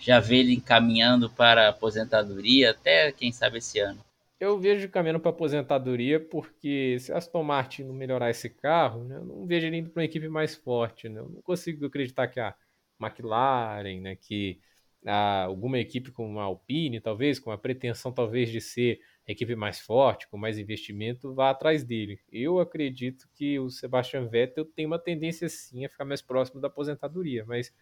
já 0.00 0.18
vê 0.18 0.38
ele 0.38 0.54
encaminhando 0.54 1.30
para 1.30 1.66
a 1.66 1.70
aposentadoria, 1.70 2.72
até 2.72 3.12
quem 3.12 3.30
sabe 3.30 3.58
esse 3.58 3.78
ano? 3.78 4.00
Eu 4.40 4.58
vejo 4.58 4.88
caminhando 4.88 5.20
para 5.20 5.30
aposentadoria 5.30 6.18
porque 6.18 6.98
se 6.98 7.12
a 7.12 7.18
Aston 7.18 7.42
Martin 7.42 7.84
não 7.84 7.94
melhorar 7.94 8.30
esse 8.30 8.48
carro, 8.48 9.04
né, 9.04 9.16
eu 9.16 9.24
não 9.24 9.46
vejo 9.46 9.66
ele 9.66 9.76
indo 9.76 9.90
para 9.90 10.00
uma 10.00 10.04
equipe 10.06 10.28
mais 10.28 10.54
forte. 10.54 11.10
Né? 11.10 11.20
Eu 11.20 11.28
não 11.28 11.42
consigo 11.42 11.84
acreditar 11.84 12.26
que 12.26 12.40
a 12.40 12.54
McLaren, 12.98 14.00
né, 14.00 14.16
que 14.16 14.58
a, 15.06 15.44
alguma 15.44 15.78
equipe 15.78 16.10
como 16.10 16.40
a 16.40 16.44
Alpine, 16.44 17.00
talvez, 17.00 17.38
com 17.38 17.50
a 17.50 17.58
pretensão 17.58 18.12
talvez 18.12 18.50
de 18.50 18.62
ser 18.62 19.00
a 19.28 19.32
equipe 19.32 19.54
mais 19.54 19.78
forte, 19.78 20.26
com 20.28 20.38
mais 20.38 20.58
investimento, 20.58 21.34
vá 21.34 21.50
atrás 21.50 21.84
dele. 21.84 22.18
Eu 22.32 22.60
acredito 22.60 23.28
que 23.34 23.58
o 23.58 23.68
Sebastian 23.68 24.26
Vettel 24.26 24.64
tem 24.64 24.86
uma 24.86 24.98
tendência 24.98 25.50
sim 25.50 25.84
a 25.84 25.88
ficar 25.90 26.06
mais 26.06 26.22
próximo 26.22 26.62
da 26.62 26.68
aposentadoria, 26.68 27.44
mas 27.46 27.72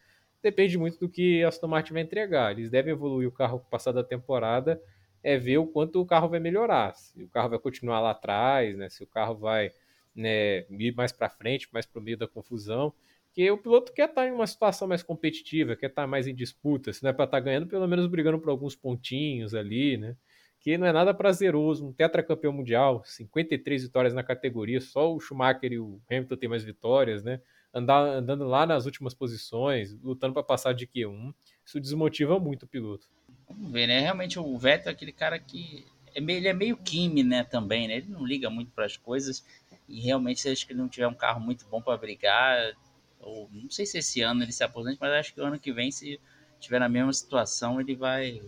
depende 0.42 0.76
muito 0.76 0.98
do 0.98 1.08
que 1.08 1.42
a 1.44 1.48
Aston 1.48 1.68
Martin 1.68 1.92
vai 1.92 2.02
entregar. 2.02 2.50
Eles 2.50 2.68
devem 2.68 2.92
evoluir 2.92 3.28
o 3.28 3.32
carro 3.32 3.60
passado 3.70 3.94
da 3.94 4.04
temporada 4.04 4.80
é 5.22 5.36
ver 5.36 5.58
o 5.58 5.66
quanto 5.66 6.00
o 6.00 6.06
carro 6.06 6.28
vai 6.28 6.40
melhorar. 6.40 6.94
Se 6.94 7.22
o 7.22 7.28
carro 7.28 7.50
vai 7.50 7.58
continuar 7.58 8.00
lá 8.00 8.10
atrás, 8.10 8.76
né? 8.76 8.88
Se 8.88 9.02
o 9.02 9.06
carro 9.06 9.34
vai 9.36 9.72
né, 10.14 10.64
ir 10.70 10.94
mais 10.94 11.12
para 11.12 11.28
frente, 11.28 11.68
mais 11.72 11.86
para 11.86 12.00
o 12.00 12.02
meio 12.02 12.16
da 12.16 12.26
confusão. 12.26 12.92
Porque 13.26 13.50
o 13.50 13.58
piloto 13.58 13.92
quer 13.92 14.08
estar 14.08 14.22
tá 14.22 14.28
em 14.28 14.32
uma 14.32 14.46
situação 14.46 14.88
mais 14.88 15.02
competitiva, 15.02 15.76
quer 15.76 15.86
estar 15.86 16.02
tá 16.02 16.08
mais 16.08 16.26
em 16.26 16.34
disputa. 16.34 16.92
Se 16.92 17.02
não 17.02 17.10
é 17.10 17.12
para 17.12 17.24
estar 17.24 17.38
tá 17.38 17.44
ganhando, 17.44 17.66
pelo 17.66 17.86
menos 17.86 18.06
brigando 18.06 18.38
por 18.38 18.50
alguns 18.50 18.74
pontinhos 18.74 19.54
ali, 19.54 19.96
né? 19.96 20.16
Que 20.60 20.76
não 20.76 20.86
é 20.86 20.92
nada 20.92 21.14
prazeroso. 21.14 21.86
Um 21.86 21.92
tetracampeão 21.92 22.52
mundial, 22.52 23.02
53 23.04 23.84
vitórias 23.84 24.14
na 24.14 24.24
categoria, 24.24 24.80
só 24.80 25.14
o 25.14 25.20
Schumacher 25.20 25.72
e 25.72 25.78
o 25.78 26.00
Hamilton 26.10 26.36
têm 26.36 26.48
mais 26.48 26.64
vitórias, 26.64 27.22
né? 27.22 27.40
Andar, 27.72 28.00
andando 28.00 28.44
lá 28.44 28.66
nas 28.66 28.86
últimas 28.86 29.14
posições, 29.14 29.94
lutando 30.02 30.32
para 30.32 30.42
passar 30.42 30.72
de 30.72 30.86
Q1, 30.86 31.32
isso 31.64 31.78
desmotiva 31.78 32.40
muito 32.40 32.64
o 32.64 32.66
piloto. 32.66 33.06
Vamos 33.48 33.72
ver, 33.72 33.86
né? 33.86 34.00
Realmente 34.00 34.38
o 34.38 34.58
Vettel 34.58 34.90
é 34.90 34.94
aquele 34.94 35.12
cara 35.12 35.38
que 35.38 35.86
é 36.14 36.20
meio, 36.20 36.38
ele 36.38 36.48
é 36.48 36.52
meio 36.52 36.76
Kimi, 36.76 37.22
né, 37.22 37.44
também, 37.44 37.88
né? 37.88 37.96
Ele 37.96 38.08
não 38.08 38.26
liga 38.26 38.50
muito 38.50 38.70
para 38.72 38.84
as 38.84 38.96
coisas 38.96 39.44
e 39.88 40.00
realmente 40.00 40.40
se 40.40 40.48
acho 40.48 40.66
que 40.66 40.72
ele 40.72 40.80
não 40.80 40.88
tiver 40.88 41.06
um 41.06 41.14
carro 41.14 41.40
muito 41.40 41.64
bom 41.66 41.80
para 41.80 41.96
brigar, 41.96 42.76
ou 43.20 43.48
não 43.52 43.70
sei 43.70 43.86
se 43.86 43.98
esse 43.98 44.20
ano 44.20 44.42
ele 44.42 44.52
se 44.52 44.62
aposenta, 44.62 44.98
mas 45.00 45.12
acho 45.12 45.34
que 45.34 45.40
o 45.40 45.44
ano 45.44 45.58
que 45.58 45.72
vem 45.72 45.90
se 45.90 46.20
tiver 46.60 46.78
na 46.78 46.88
mesma 46.88 47.12
situação, 47.12 47.80
ele 47.80 47.94
vai 47.94 48.42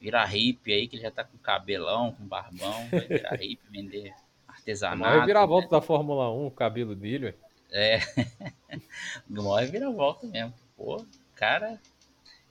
virar 0.00 0.24
hippie 0.24 0.72
aí, 0.72 0.88
que 0.88 0.96
ele 0.96 1.02
já 1.02 1.10
tá 1.10 1.22
com 1.22 1.38
cabelão, 1.38 2.12
com 2.12 2.24
barbão, 2.24 2.88
vai 2.90 3.06
virar 3.06 3.36
hippie, 3.36 3.60
vender 3.70 4.12
artesanato. 4.48 5.18
Vai 5.18 5.26
virar 5.26 5.42
a 5.42 5.46
volta 5.46 5.66
né? 5.66 5.70
da 5.70 5.80
Fórmula 5.80 6.32
1, 6.32 6.46
o 6.46 6.50
cabelo 6.50 6.96
dele, 6.96 7.34
É. 7.70 8.00
Morre 9.28 9.66
vira 9.66 9.88
a 9.88 9.92
volta 9.92 10.26
mesmo. 10.26 10.52
Pô, 10.76 11.04
cara, 11.34 11.80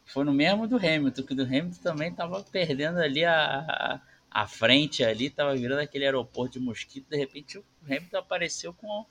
foi 0.06 0.24
no 0.24 0.34
mesmo 0.34 0.68
do 0.68 0.78
Hamilton, 0.78 1.24
que 1.24 1.36
do 1.36 1.44
Hamilton 1.44 1.82
também 1.82 2.14
tava 2.14 2.44
perdendo 2.44 3.00
ali 3.00 3.24
a, 3.24 4.02
a, 4.30 4.48
frente 4.48 5.04
ali, 5.04 5.30
tava 5.30 5.56
virando 5.56 5.80
aquele 5.80 6.06
aeroporto 6.06 6.60
de 6.60 6.66
mosquito, 6.66 7.10
de 7.10 7.18
repente 7.18 7.58
o 7.58 7.66
Hamilton 7.86 8.18
apareceu 8.18 8.74
com 8.74 9.06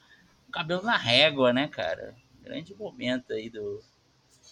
o 0.48 0.52
cabelo 0.52 0.82
na 0.82 0.96
régua, 0.96 1.52
né, 1.52 1.68
cara? 1.68 2.14
Grande 2.42 2.74
momento 2.74 3.32
aí 3.32 3.48
do, 3.48 3.82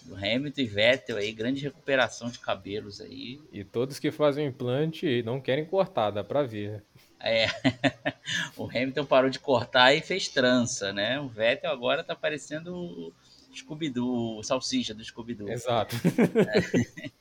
do 0.02 0.14
Hamilton 0.14 0.60
e 0.60 0.66
Vettel 0.66 1.16
aí, 1.16 1.32
grande 1.32 1.62
recuperação 1.62 2.30
de 2.30 2.38
cabelos 2.38 3.00
aí. 3.00 3.40
E 3.52 3.64
todos 3.64 3.98
que 3.98 4.10
fazem 4.10 4.46
implante 4.46 5.22
não 5.22 5.40
querem 5.40 5.64
cortar, 5.64 6.10
dá 6.10 6.22
pra 6.22 6.42
ver. 6.42 6.82
É, 7.20 7.46
o 8.56 8.64
Hamilton 8.64 9.04
parou 9.04 9.28
de 9.28 9.38
cortar 9.38 9.92
e 9.92 10.00
fez 10.00 10.28
trança, 10.28 10.92
né? 10.92 11.20
O 11.20 11.28
Vettel 11.28 11.70
agora 11.70 12.04
tá 12.04 12.14
parecendo 12.14 12.74
o 12.74 13.12
Scooby-Doo, 13.58 14.42
salsicha 14.42 14.94
do 14.94 15.04
Scooby-Doo. 15.04 15.48
Exato. 15.48 15.96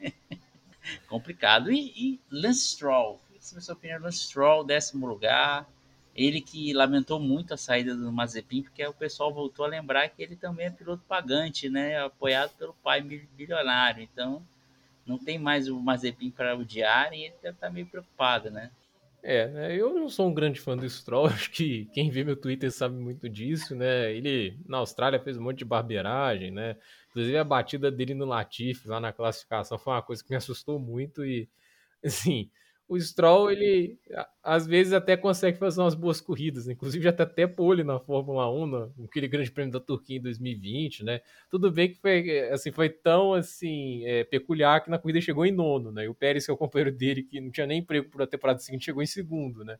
É. 0.01 0.13
Complicado. 1.07 1.71
E, 1.71 1.91
e 1.95 2.19
Lance 2.31 2.67
Stroll, 2.69 3.19
se 3.39 3.59
sua 3.61 3.75
opinião, 3.75 4.01
Lance 4.01 4.19
Stroll, 4.19 4.63
décimo 4.63 5.05
lugar, 5.07 5.67
ele 6.15 6.41
que 6.41 6.73
lamentou 6.73 7.19
muito 7.19 7.53
a 7.53 7.57
saída 7.57 7.95
do 7.95 8.11
Mazepin, 8.11 8.63
porque 8.63 8.85
o 8.85 8.93
pessoal 8.93 9.33
voltou 9.33 9.65
a 9.65 9.69
lembrar 9.69 10.09
que 10.09 10.21
ele 10.23 10.35
também 10.35 10.65
é 10.65 10.71
piloto 10.71 11.03
pagante, 11.07 11.69
né? 11.69 11.99
Apoiado 11.99 12.51
pelo 12.57 12.73
pai 12.73 13.01
bilionário. 13.01 14.01
Então, 14.01 14.43
não 15.05 15.17
tem 15.17 15.37
mais 15.37 15.69
o 15.69 15.79
Mazepin 15.79 16.31
para 16.31 16.55
odiar 16.55 17.13
e 17.13 17.25
ele 17.25 17.35
deve 17.41 17.55
estar 17.55 17.67
tá 17.67 17.73
meio 17.73 17.85
preocupado, 17.85 18.49
né? 18.49 18.71
É, 19.29 19.45
né? 19.49 19.75
Eu 19.75 19.93
não 19.93 20.07
sou 20.07 20.29
um 20.29 20.33
grande 20.33 20.57
fã 20.61 20.77
do 20.77 20.89
Stroll, 20.89 21.25
acho 21.27 21.51
que 21.51 21.85
quem 21.87 22.09
vê 22.09 22.23
meu 22.23 22.37
Twitter 22.37 22.71
sabe 22.71 22.95
muito 22.95 23.27
disso, 23.27 23.75
né? 23.75 24.13
Ele 24.15 24.57
na 24.65 24.77
Austrália 24.77 25.19
fez 25.19 25.37
um 25.37 25.41
monte 25.41 25.57
de 25.57 25.65
barbeiragem, 25.65 26.49
né? 26.49 26.77
Inclusive 27.09 27.37
a 27.37 27.43
batida 27.43 27.91
dele 27.91 28.13
no 28.13 28.23
Latifi 28.25 28.87
lá 28.87 29.01
na 29.01 29.11
classificação 29.11 29.77
foi 29.77 29.93
uma 29.93 30.01
coisa 30.01 30.23
que 30.23 30.29
me 30.29 30.37
assustou 30.37 30.79
muito 30.79 31.25
e 31.25 31.49
assim, 32.03 32.49
o 32.87 32.97
Stroll, 32.99 33.51
ele 33.51 33.99
às 34.41 34.65
vezes 34.65 34.93
até 34.93 35.17
consegue 35.17 35.57
fazer 35.57 35.81
umas 35.81 35.93
boas 35.93 36.21
corridas, 36.21 36.69
inclusive 36.69 37.03
já 37.03 37.11
tá 37.11 37.23
até 37.23 37.45
pole 37.45 37.83
na 37.83 37.99
Fórmula 37.99 38.49
1, 38.49 38.65
no, 38.65 38.93
aquele 39.05 39.27
grande 39.27 39.51
prêmio 39.51 39.73
da 39.73 39.79
Turquia 39.79 40.17
em 40.17 40.21
2020, 40.21 41.03
né? 41.03 41.19
Tudo 41.49 41.69
bem 41.69 41.89
que 41.89 41.95
foi, 41.95 42.49
assim, 42.49 42.71
foi 42.71 42.89
tão 42.89 43.33
assim, 43.33 44.05
é, 44.05 44.23
peculiar 44.23 44.81
que 44.81 44.89
na 44.89 44.97
corrida 44.97 45.19
chegou 45.19 45.45
em 45.45 45.51
nono, 45.51 45.91
né? 45.91 46.05
E 46.05 46.07
o 46.07 46.15
Pérez, 46.15 46.45
que 46.45 46.51
é 46.51 46.53
o 46.53 46.57
companheiro 46.57 46.95
dele, 46.95 47.23
que 47.23 47.41
não 47.41 47.51
tinha 47.51 47.67
nem 47.67 47.79
emprego 47.79 48.09
por 48.09 48.21
a 48.21 48.27
temporada 48.27 48.59
seguinte, 48.59 48.85
chegou 48.85 49.03
em 49.03 49.07
segundo, 49.07 49.65
né? 49.65 49.77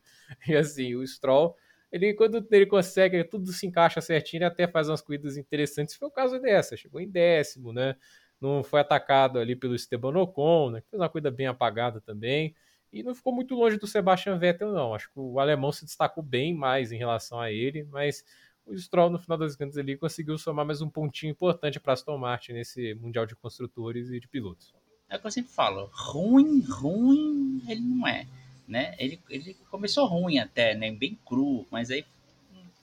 E 0.48 0.56
assim, 0.56 0.94
o 0.96 1.06
Stroll, 1.08 1.56
ele 1.90 2.14
quando 2.14 2.46
ele 2.52 2.66
consegue, 2.66 3.24
tudo 3.24 3.52
se 3.54 3.66
encaixa 3.66 4.02
certinho, 4.02 4.40
ele 4.40 4.46
até 4.46 4.68
faz 4.68 4.90
umas 4.90 5.02
corridas 5.02 5.38
interessantes. 5.38 5.96
Foi 5.96 6.10
o 6.10 6.12
caso 6.12 6.40
dessa, 6.42 6.76
chegou 6.76 7.00
em 7.00 7.10
décimo, 7.10 7.72
né? 7.72 7.96
Não 8.42 8.64
foi 8.64 8.82
atacado 8.82 9.40
ali 9.40 9.56
pelo 9.56 9.76
Esteban 9.76 10.16
Ocon, 10.18 10.72
né? 10.72 10.82
Fez 10.90 11.00
uma 11.02 11.10
corrida 11.10 11.32
bem 11.32 11.48
apagada 11.48 12.02
também. 12.02 12.54
E 12.98 13.04
não 13.04 13.14
ficou 13.14 13.32
muito 13.32 13.54
longe 13.54 13.78
do 13.78 13.86
Sebastian 13.86 14.40
Vettel, 14.40 14.72
não. 14.72 14.96
Acho 14.96 15.12
que 15.12 15.20
o 15.20 15.40
alemão 15.40 15.72
se 15.72 15.86
destacou 15.86 16.24
bem 16.24 16.52
mais 16.52 16.92
em 16.92 16.98
relação 16.98 17.40
a 17.40 17.52
ele, 17.52 17.84
mas 17.84 18.26
o 18.66 18.76
Stroll, 18.76 19.12
no 19.12 19.20
final 19.20 19.38
das 19.38 19.56
contas, 19.56 19.78
ali 19.78 19.96
conseguiu 19.96 20.36
somar 20.36 20.66
mais 20.66 20.82
um 20.82 20.90
pontinho 20.90 21.30
importante 21.30 21.80
para 21.80 21.94
Aston 21.94 22.18
Martin 22.18 22.54
nesse 22.54 22.96
Mundial 22.96 23.28
de 23.28 23.36
Construtores 23.36 24.10
e 24.10 24.20
de 24.20 24.28
Pilotos. 24.28 24.74
É 25.08 25.16
o 25.16 25.20
que 25.20 25.28
eu 25.28 25.32
sempre 25.32 25.52
falo, 25.52 25.92
ruim, 25.94 26.62
ruim 26.62 27.62
ele 27.68 27.82
não 27.82 28.08
é. 28.08 28.26
Né? 28.68 28.96
Ele, 28.98 29.22
ele 29.30 29.54
começou 29.70 30.08
ruim 30.08 30.40
até, 30.40 30.74
né? 30.74 30.92
bem 30.92 31.18
cru, 31.24 31.68
mas 31.70 31.92
aí 31.92 32.04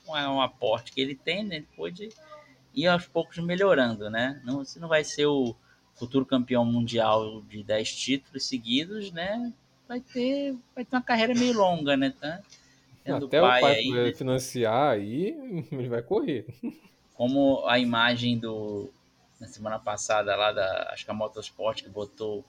com 0.06 0.12
um 0.12 0.40
aporte 0.40 0.92
que 0.92 1.00
ele 1.00 1.16
tem, 1.16 1.42
né? 1.42 1.56
ele 1.56 1.68
pôde 1.74 2.08
ir 2.72 2.86
aos 2.86 3.04
poucos 3.06 3.36
melhorando. 3.38 4.08
Né? 4.08 4.40
Não, 4.44 4.64
você 4.64 4.78
não 4.78 4.88
vai 4.88 5.02
ser 5.02 5.26
o 5.26 5.56
futuro 5.94 6.24
campeão 6.24 6.64
mundial 6.64 7.42
de 7.42 7.64
10 7.64 7.94
títulos 7.94 8.46
seguidos, 8.46 9.10
né? 9.12 9.52
Vai 9.88 10.00
ter, 10.00 10.56
vai 10.74 10.84
ter 10.84 10.96
uma 10.96 11.02
carreira 11.02 11.34
meio 11.34 11.54
longa, 11.54 11.96
né? 11.96 12.14
Tá? 12.20 12.40
Tendo 13.04 13.26
Até 13.26 13.40
pai 13.40 13.58
o 13.58 13.60
pai 13.60 14.06
aí, 14.06 14.14
financiar 14.14 14.92
aí, 14.92 15.36
ele 15.70 15.88
vai 15.88 16.02
correr. 16.02 16.46
Como 17.14 17.66
a 17.66 17.78
imagem 17.78 18.38
do 18.38 18.90
na 19.40 19.46
semana 19.48 19.78
passada 19.78 20.34
lá 20.34 20.52
da 20.52 20.90
acho 20.92 21.04
que 21.04 21.10
a 21.10 21.14
Motorsport 21.14 21.82
que 21.82 21.88
botou 21.88 22.44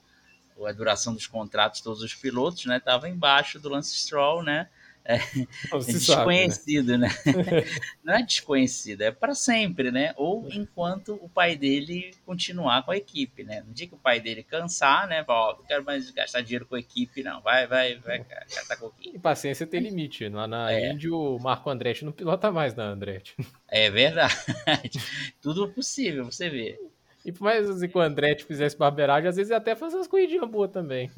a 0.65 0.71
duração 0.71 1.13
dos 1.13 1.27
contratos 1.27 1.81
todos 1.81 2.01
os 2.01 2.13
pilotos, 2.13 2.65
né? 2.65 2.79
Tava 2.79 3.09
embaixo 3.09 3.59
do 3.59 3.67
Lance 3.67 3.97
Stroll, 3.97 4.41
né? 4.43 4.69
É, 5.08 5.18
é 5.18 5.78
desconhecido, 5.78 6.88
sabe, 6.88 6.97
né? 6.97 7.08
né? 7.08 7.64
Não 8.03 8.16
é 8.16 8.24
desconhecido, 8.24 9.03
é 9.03 9.12
para 9.12 9.36
sempre, 9.36 9.91
né? 9.91 10.14
Ou 10.18 10.47
enquanto 10.51 11.14
o 11.22 11.30
pai 11.30 11.56
dele 11.56 12.12
continuar 12.26 12.84
com 12.84 12.91
a 12.91 12.97
equipe, 12.97 13.43
né? 13.43 13.62
No 13.66 13.72
dia 13.72 13.88
que 13.88 13.93
o 13.93 13.99
pai 13.99 14.20
dele 14.20 14.41
cansar, 14.41 15.08
né? 15.08 15.24
Ó, 15.28 15.58
não 15.58 15.64
quero 15.64 15.86
mais 15.86 16.10
gastar 16.10 16.41
dinheiro 16.41 16.66
com 16.66 16.76
a 16.76 16.80
equipe, 16.80 17.22
não. 17.22 17.39
Vai, 17.41 17.68
vai, 17.68 17.95
vai 17.99 18.26
gastar 18.49 18.78
com 18.78 18.88
a 18.88 18.89
equipe. 18.89 19.16
E 19.16 19.20
paciência 19.20 19.68
tem 19.68 19.80
limite. 19.80 20.28
Lá 20.28 20.47
na 20.47 20.72
é. 20.72 20.91
Indy, 20.91 21.10
o 21.10 21.38
Marco 21.38 21.70
Andretti 21.70 22.03
não 22.03 22.12
pilota 22.12 22.51
mais 22.51 22.74
na 22.74 22.86
Andretti. 22.86 23.36
É 23.68 23.91
verdade. 23.91 24.34
Tudo 25.39 25.68
possível, 25.70 26.26
você 26.26 26.49
vê. 26.49 26.80
E 27.24 27.32
por 27.32 27.43
mais 27.43 27.70
assim, 27.70 27.88
que 27.88 27.97
o 27.97 28.01
Andretti 28.01 28.43
fizesse 28.43 28.78
barbeiragem, 28.78 29.30
às 29.30 29.36
vezes 29.36 29.51
até 29.51 29.76
fazer 29.76 29.97
umas 29.97 30.08
corridinhas 30.08 30.49
boas 30.49 30.72
também. 30.72 31.12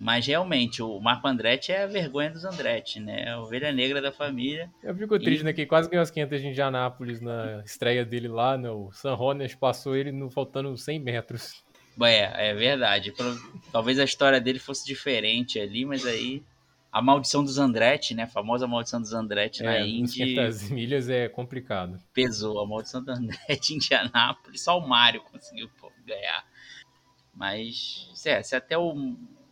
Mas 0.00 0.26
realmente, 0.26 0.82
o 0.82 0.98
Marco 0.98 1.28
Andretti 1.28 1.72
é 1.72 1.82
a 1.82 1.86
vergonha 1.86 2.30
dos 2.30 2.42
Andretti, 2.42 2.98
né? 2.98 3.24
É 3.24 3.30
a 3.32 3.40
ovelha 3.40 3.70
negra 3.70 4.00
da 4.00 4.10
família. 4.10 4.70
Eu 4.82 4.94
fico 4.96 5.18
triste, 5.18 5.42
e... 5.42 5.44
né? 5.44 5.52
Que 5.52 5.66
quase 5.66 5.90
ganhou 5.90 6.02
as 6.02 6.10
500 6.10 6.40
de 6.40 6.48
Indianápolis 6.48 7.20
na 7.20 7.62
estreia 7.66 8.02
dele 8.02 8.26
lá, 8.26 8.56
né? 8.56 8.70
O 8.70 8.90
San 8.92 9.12
Rones 9.12 9.54
passou 9.54 9.94
ele 9.94 10.10
no, 10.10 10.30
faltando 10.30 10.74
100 10.74 10.98
metros. 11.00 11.62
É, 12.00 12.48
é 12.48 12.54
verdade. 12.54 13.12
Talvez 13.70 13.98
a 13.98 14.04
história 14.04 14.40
dele 14.40 14.58
fosse 14.58 14.86
diferente 14.86 15.60
ali, 15.60 15.84
mas 15.84 16.06
aí 16.06 16.42
a 16.90 17.02
maldição 17.02 17.44
dos 17.44 17.58
Andretti, 17.58 18.14
né? 18.14 18.22
A 18.22 18.26
famosa 18.26 18.66
maldição 18.66 19.02
dos 19.02 19.12
Andretti 19.12 19.62
é, 19.62 19.66
na 19.66 19.80
Indy. 19.80 20.14
500 20.14 20.70
milhas 20.70 21.10
é 21.10 21.28
complicado. 21.28 22.00
Pesou. 22.14 22.58
A 22.58 22.66
maldição 22.66 23.04
dos 23.04 23.18
Andretti 23.18 23.74
em 23.74 23.76
Indianápolis, 23.76 24.62
só 24.62 24.78
o 24.78 24.88
Mário 24.88 25.20
conseguiu 25.30 25.68
pô, 25.78 25.92
ganhar. 26.06 26.42
Mas, 27.34 28.10
é, 28.24 28.42
se 28.42 28.56
até 28.56 28.78
o 28.78 28.94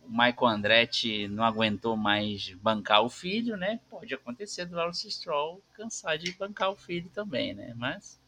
o 0.09 0.11
Michael 0.11 0.47
Andretti 0.47 1.27
não 1.27 1.43
aguentou 1.43 1.95
mais 1.95 2.51
bancar 2.55 3.03
o 3.03 3.09
filho, 3.09 3.55
né? 3.55 3.79
Pode 3.89 4.11
acontecer 4.11 4.65
do 4.65 4.75
Lawrence 4.75 5.09
Stroll 5.11 5.61
cansar 5.75 6.17
de 6.17 6.31
bancar 6.31 6.71
o 6.71 6.75
filho 6.75 7.09
também, 7.11 7.53
né? 7.53 7.75
Mas 7.77 8.19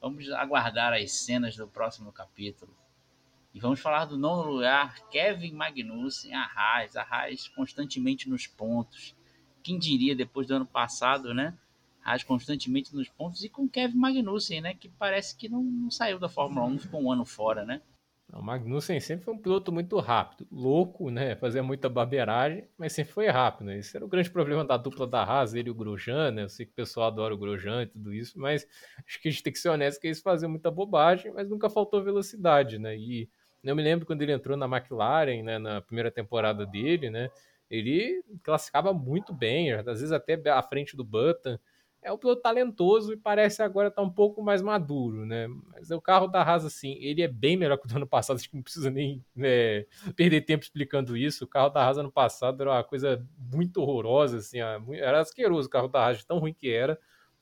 vamos 0.00 0.30
aguardar 0.30 0.92
as 0.92 1.10
cenas 1.10 1.56
do 1.56 1.66
próximo 1.66 2.12
capítulo. 2.12 2.72
E 3.52 3.58
vamos 3.58 3.80
falar 3.80 4.04
do 4.04 4.16
nono 4.16 4.52
lugar, 4.52 5.00
Kevin 5.10 5.52
Magnussen, 5.52 6.32
a 6.32 6.44
Haas, 6.44 6.96
a 6.96 7.02
Haas 7.02 7.48
constantemente 7.48 8.28
nos 8.28 8.46
pontos. 8.46 9.12
Quem 9.64 9.80
diria 9.80 10.14
depois 10.14 10.46
do 10.46 10.54
ano 10.54 10.66
passado, 10.66 11.34
né? 11.34 11.58
Haas 12.04 12.22
constantemente 12.22 12.94
nos 12.94 13.08
pontos 13.08 13.42
e 13.42 13.48
com 13.48 13.68
Kevin 13.68 13.98
Magnussen, 13.98 14.60
né? 14.60 14.74
Que 14.74 14.88
parece 14.90 15.34
que 15.34 15.48
não, 15.48 15.60
não 15.60 15.90
saiu 15.90 16.20
da 16.20 16.28
Fórmula 16.28 16.66
1, 16.66 16.78
ficou 16.78 17.02
um 17.02 17.10
ano 17.10 17.24
fora, 17.24 17.64
né? 17.64 17.82
O 18.32 18.42
Magnussen 18.42 18.98
sempre 18.98 19.24
foi 19.24 19.34
um 19.34 19.38
piloto 19.38 19.70
muito 19.70 19.98
rápido, 19.98 20.46
louco, 20.50 21.10
né? 21.10 21.36
Fazia 21.36 21.62
muita 21.62 21.88
barbeiragem, 21.88 22.68
mas 22.76 22.92
sempre 22.92 23.12
foi 23.12 23.28
rápido. 23.28 23.66
Né? 23.66 23.78
Esse 23.78 23.96
era 23.96 24.04
o 24.04 24.08
grande 24.08 24.30
problema 24.30 24.64
da 24.64 24.76
dupla 24.76 25.06
da 25.06 25.22
Haas, 25.22 25.54
ele 25.54 25.68
e 25.68 25.70
o 25.70 25.74
Grosjean, 25.74 26.32
né? 26.32 26.42
Eu 26.42 26.48
sei 26.48 26.66
que 26.66 26.72
o 26.72 26.74
pessoal 26.74 27.06
adora 27.06 27.32
o 27.32 27.38
Grosjean 27.38 27.82
e 27.82 27.86
tudo 27.86 28.12
isso, 28.12 28.38
mas 28.38 28.66
acho 29.06 29.20
que 29.20 29.28
a 29.28 29.30
gente 29.30 29.42
tem 29.42 29.52
que 29.52 29.58
ser 29.60 29.68
honesto 29.68 30.00
que 30.00 30.08
eles 30.08 30.20
faziam 30.20 30.50
muita 30.50 30.70
bobagem, 30.70 31.32
mas 31.32 31.48
nunca 31.48 31.70
faltou 31.70 32.02
velocidade, 32.02 32.78
né? 32.78 32.96
E 32.96 33.28
eu 33.62 33.76
me 33.76 33.82
lembro 33.82 34.04
quando 34.04 34.22
ele 34.22 34.32
entrou 34.32 34.56
na 34.56 34.66
McLaren, 34.66 35.42
né? 35.42 35.58
Na 35.58 35.80
primeira 35.80 36.10
temporada 36.10 36.66
dele, 36.66 37.08
né? 37.10 37.30
Ele 37.70 38.22
classificava 38.42 38.92
muito 38.92 39.32
bem, 39.32 39.72
às 39.72 39.84
vezes 39.84 40.12
até 40.12 40.34
à 40.50 40.62
frente 40.62 40.96
do 40.96 41.04
Button 41.04 41.58
é 42.02 42.12
um 42.12 42.18
piloto 42.18 42.40
talentoso 42.42 43.12
e 43.12 43.16
parece 43.16 43.62
agora 43.62 43.88
estar 43.88 44.00
tá 44.00 44.06
um 44.06 44.10
pouco 44.10 44.42
mais 44.42 44.62
maduro, 44.62 45.26
né? 45.26 45.48
Mas 45.72 45.90
o 45.90 46.00
carro 46.00 46.28
da 46.28 46.42
Haas, 46.42 46.64
assim, 46.64 46.96
ele 47.00 47.22
é 47.22 47.28
bem 47.28 47.56
melhor 47.56 47.76
que 47.78 47.86
o 47.86 47.88
do 47.88 47.96
ano 47.96 48.06
passado, 48.06 48.36
acho 48.38 48.48
que 48.48 48.56
não 48.56 48.62
precisa 48.62 48.90
nem 48.90 49.24
né, 49.34 49.84
perder 50.14 50.42
tempo 50.42 50.62
explicando 50.64 51.16
isso. 51.16 51.44
O 51.44 51.48
carro 51.48 51.68
da 51.68 51.82
Haas 51.82 51.98
ano 51.98 52.12
passado 52.12 52.60
era 52.62 52.70
uma 52.70 52.84
coisa 52.84 53.26
muito 53.52 53.80
horrorosa, 53.80 54.38
assim, 54.38 54.58
era 54.94 55.20
asqueroso 55.20 55.68
o 55.68 55.70
carro 55.70 55.88
da 55.88 56.06
Haas, 56.06 56.24
tão 56.24 56.38
ruim 56.38 56.54
que 56.54 56.70
era. 56.70 56.98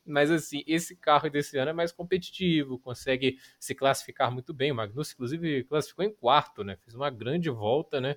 Mas, 0.07 0.31
assim, 0.31 0.63
esse 0.67 0.97
carro 0.97 1.31
desse 1.31 1.57
ano 1.57 1.71
é 1.71 1.73
mais 1.73 1.91
competitivo, 1.91 2.79
consegue 2.79 3.39
se 3.59 3.75
classificar 3.75 4.31
muito 4.31 4.53
bem. 4.53 4.71
O 4.71 4.75
Magnus, 4.75 5.13
inclusive, 5.13 5.65
classificou 5.65 6.05
em 6.05 6.13
quarto, 6.13 6.63
né? 6.63 6.77
Fez 6.85 6.95
uma 6.95 7.09
grande 7.09 7.49
volta, 7.49 8.01
né? 8.03 8.17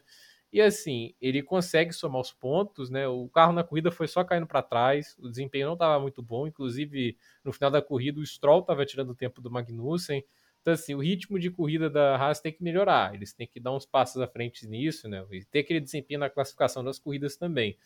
E 0.51 0.61
assim, 0.61 1.13
ele 1.19 1.43
consegue 1.43 1.91
somar 1.91 2.21
os 2.21 2.31
pontos, 2.31 2.89
né? 2.89 3.07
O 3.07 3.27
carro 3.27 3.51
na 3.51 3.63
corrida 3.63 3.91
foi 3.91 4.07
só 4.07 4.23
caindo 4.23 4.47
para 4.47 4.61
trás, 4.61 5.15
o 5.19 5.29
desempenho 5.29 5.67
não 5.67 5.73
estava 5.73 5.99
muito 5.99 6.21
bom, 6.21 6.47
inclusive 6.47 7.17
no 7.43 7.51
final 7.51 7.69
da 7.69 7.81
corrida 7.81 8.19
o 8.19 8.25
Stroll 8.25 8.61
estava 8.61 8.85
tirando 8.85 9.09
o 9.09 9.15
tempo 9.15 9.41
do 9.41 9.51
Magnussen. 9.51 10.23
Então, 10.61 10.73
assim, 10.73 10.95
o 10.95 10.99
ritmo 10.99 11.37
de 11.39 11.49
corrida 11.51 11.89
da 11.89 12.15
Haas 12.15 12.39
tem 12.39 12.51
que 12.51 12.63
melhorar, 12.63 13.13
eles 13.13 13.33
têm 13.33 13.47
que 13.47 13.59
dar 13.59 13.73
uns 13.73 13.85
passos 13.85 14.21
à 14.21 14.27
frente 14.27 14.65
nisso, 14.67 15.07
né? 15.07 15.25
E 15.31 15.43
ter 15.45 15.59
aquele 15.59 15.79
desempenho 15.81 16.19
na 16.19 16.29
classificação 16.29 16.83
das 16.83 16.97
corridas 16.99 17.35
também. 17.37 17.77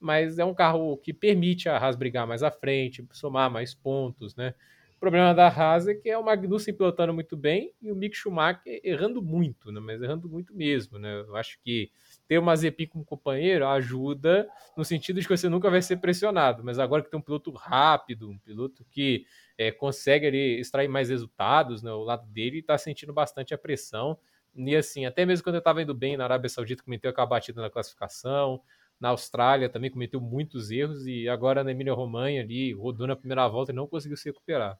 Mas 0.00 0.38
é 0.38 0.44
um 0.44 0.54
carro 0.54 0.96
que 0.98 1.12
permite 1.12 1.68
a 1.68 1.78
Haas 1.78 1.96
brigar 1.96 2.26
mais 2.26 2.42
à 2.42 2.50
frente, 2.50 3.06
somar 3.12 3.50
mais 3.50 3.74
pontos, 3.74 4.34
né? 4.36 4.54
Problema 5.02 5.34
da 5.34 5.48
Haas 5.48 5.88
é 5.88 5.94
que 5.96 6.08
é 6.08 6.16
o 6.16 6.24
Magnussen 6.24 6.72
pilotando 6.72 7.12
muito 7.12 7.36
bem 7.36 7.74
e 7.82 7.90
o 7.90 7.96
Mick 7.96 8.16
Schumacher 8.16 8.80
errando 8.84 9.20
muito, 9.20 9.72
né? 9.72 9.80
mas 9.80 10.00
errando 10.00 10.28
muito 10.28 10.54
mesmo. 10.54 10.96
Né? 10.96 11.24
Eu 11.26 11.34
acho 11.34 11.58
que 11.60 11.90
ter 12.28 12.38
o 12.38 12.42
Mazepin 12.42 12.86
como 12.86 13.04
companheiro 13.04 13.66
ajuda 13.66 14.48
no 14.76 14.84
sentido 14.84 15.20
de 15.20 15.26
que 15.26 15.36
você 15.36 15.48
nunca 15.48 15.68
vai 15.68 15.82
ser 15.82 15.96
pressionado, 15.96 16.62
mas 16.62 16.78
agora 16.78 17.02
que 17.02 17.10
tem 17.10 17.18
um 17.18 17.22
piloto 17.22 17.50
rápido, 17.50 18.30
um 18.30 18.38
piloto 18.38 18.86
que 18.92 19.26
é, 19.58 19.72
consegue 19.72 20.28
ali, 20.28 20.60
extrair 20.60 20.86
mais 20.86 21.08
resultados, 21.08 21.82
né? 21.82 21.90
o 21.90 22.04
lado 22.04 22.24
dele 22.28 22.60
está 22.60 22.78
sentindo 22.78 23.12
bastante 23.12 23.52
a 23.52 23.58
pressão. 23.58 24.16
E 24.54 24.76
assim, 24.76 25.04
até 25.04 25.26
mesmo 25.26 25.42
quando 25.42 25.56
eu 25.56 25.60
estava 25.60 25.82
indo 25.82 25.94
bem 25.94 26.16
na 26.16 26.22
Arábia 26.22 26.48
Saudita, 26.48 26.84
cometeu 26.84 27.10
aquela 27.10 27.26
batida 27.26 27.60
na 27.60 27.68
classificação, 27.68 28.62
na 29.00 29.08
Austrália 29.08 29.68
também 29.68 29.90
cometeu 29.90 30.20
muitos 30.20 30.70
erros 30.70 31.08
e 31.08 31.28
agora 31.28 31.64
na 31.64 31.72
Emília 31.72 31.92
Romanha 31.92 32.40
ali 32.40 32.72
rodou 32.72 33.04
na 33.04 33.16
primeira 33.16 33.48
volta 33.48 33.72
e 33.72 33.74
não 33.74 33.88
conseguiu 33.88 34.16
se 34.16 34.28
recuperar. 34.28 34.78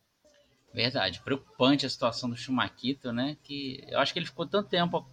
Verdade, 0.72 1.20
preocupante 1.20 1.84
a 1.84 1.90
situação 1.90 2.30
do 2.30 2.36
Chumaquito, 2.36 3.12
né? 3.12 3.36
Que 3.42 3.84
eu 3.88 3.98
acho 3.98 4.12
que 4.12 4.18
ele 4.18 4.26
ficou 4.26 4.46
tanto 4.46 4.70
tempo 4.70 5.06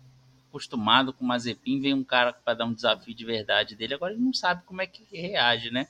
acostumado 0.47 1.14
com 1.14 1.24
o 1.24 1.28
Mazepin, 1.28 1.82
vem 1.82 1.93
um 1.93 2.03
cara 2.03 2.34
para 2.34 2.55
dar 2.55 2.66
um 2.66 2.74
desafio 2.74 3.14
de 3.14 3.26
verdade 3.26 3.76
dele, 3.76 3.93
agora 3.93 4.14
ele 4.14 4.22
não 4.22 4.34
sabe 4.34 4.64
como 4.66 4.82
é 4.82 4.88
que 4.88 5.03
reage, 5.16 5.70
né? 5.70 5.88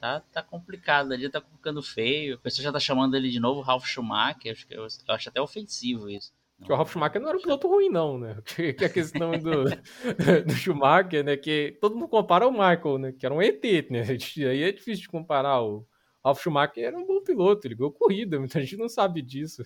Tá, 0.00 0.20
tá 0.32 0.42
complicado 0.42 1.12
ali, 1.12 1.28
tá 1.28 1.40
ficando 1.40 1.82
feio. 1.82 2.36
A 2.36 2.38
pessoa 2.38 2.62
já 2.62 2.70
tá 2.70 2.78
chamando 2.78 3.16
ele 3.16 3.30
de 3.30 3.40
novo 3.40 3.60
Ralf 3.60 3.84
Schumacher, 3.84 4.52
acho 4.52 4.66
que 4.66 4.74
eu, 4.74 4.86
eu 4.86 5.14
acho 5.14 5.28
até 5.28 5.40
ofensivo 5.40 6.08
isso. 6.08 6.32
Que 6.64 6.72
o 6.72 6.76
Ralf 6.76 6.92
Schumacher 6.92 7.20
não 7.20 7.28
era 7.28 7.38
um 7.38 7.40
piloto 7.40 7.66
ruim, 7.66 7.88
não, 7.88 8.18
né? 8.18 8.36
Que, 8.44 8.72
que 8.74 8.84
a 8.84 8.88
questão 8.88 9.32
do, 9.32 9.64
do 10.46 10.52
Schumacher, 10.54 11.24
né? 11.24 11.36
Que 11.36 11.76
todo 11.80 11.96
mundo 11.96 12.08
compara 12.08 12.46
o 12.46 12.52
Michael, 12.52 12.98
né? 12.98 13.12
Que 13.12 13.26
era 13.26 13.34
um 13.34 13.42
ET, 13.42 13.62
né? 13.90 14.02
Aí 14.48 14.62
é 14.62 14.70
difícil 14.70 15.02
de 15.02 15.08
comparar 15.08 15.62
o, 15.62 15.84
Ralf 16.28 16.42
Schumacher 16.42 16.84
era 16.84 16.98
um 16.98 17.06
bom 17.06 17.22
piloto, 17.22 17.66
ele 17.66 17.74
ganhou 17.74 17.92
corrida, 17.92 18.38
muita 18.40 18.60
gente 18.60 18.76
não 18.76 18.88
sabe 18.88 19.22
disso. 19.22 19.64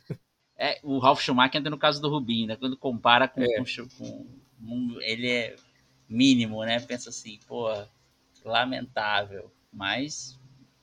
É, 0.57 0.79
o 0.83 0.99
Ralf 0.99 1.21
Schumacher 1.21 1.59
entra 1.59 1.71
no 1.71 1.79
caso 1.79 2.01
do 2.01 2.09
Rubinho, 2.09 2.47
né? 2.47 2.57
Quando 2.57 2.77
compara 2.77 3.27
com, 3.27 3.43
é. 3.43 3.57
com, 3.57 4.27
com, 4.61 5.01
ele 5.01 5.29
é 5.29 5.57
mínimo, 6.09 6.65
né? 6.65 6.79
Pensa 6.81 7.11
assim, 7.11 7.39
pô, 7.47 7.69
lamentável. 8.45 9.51
Mas 9.73 10.39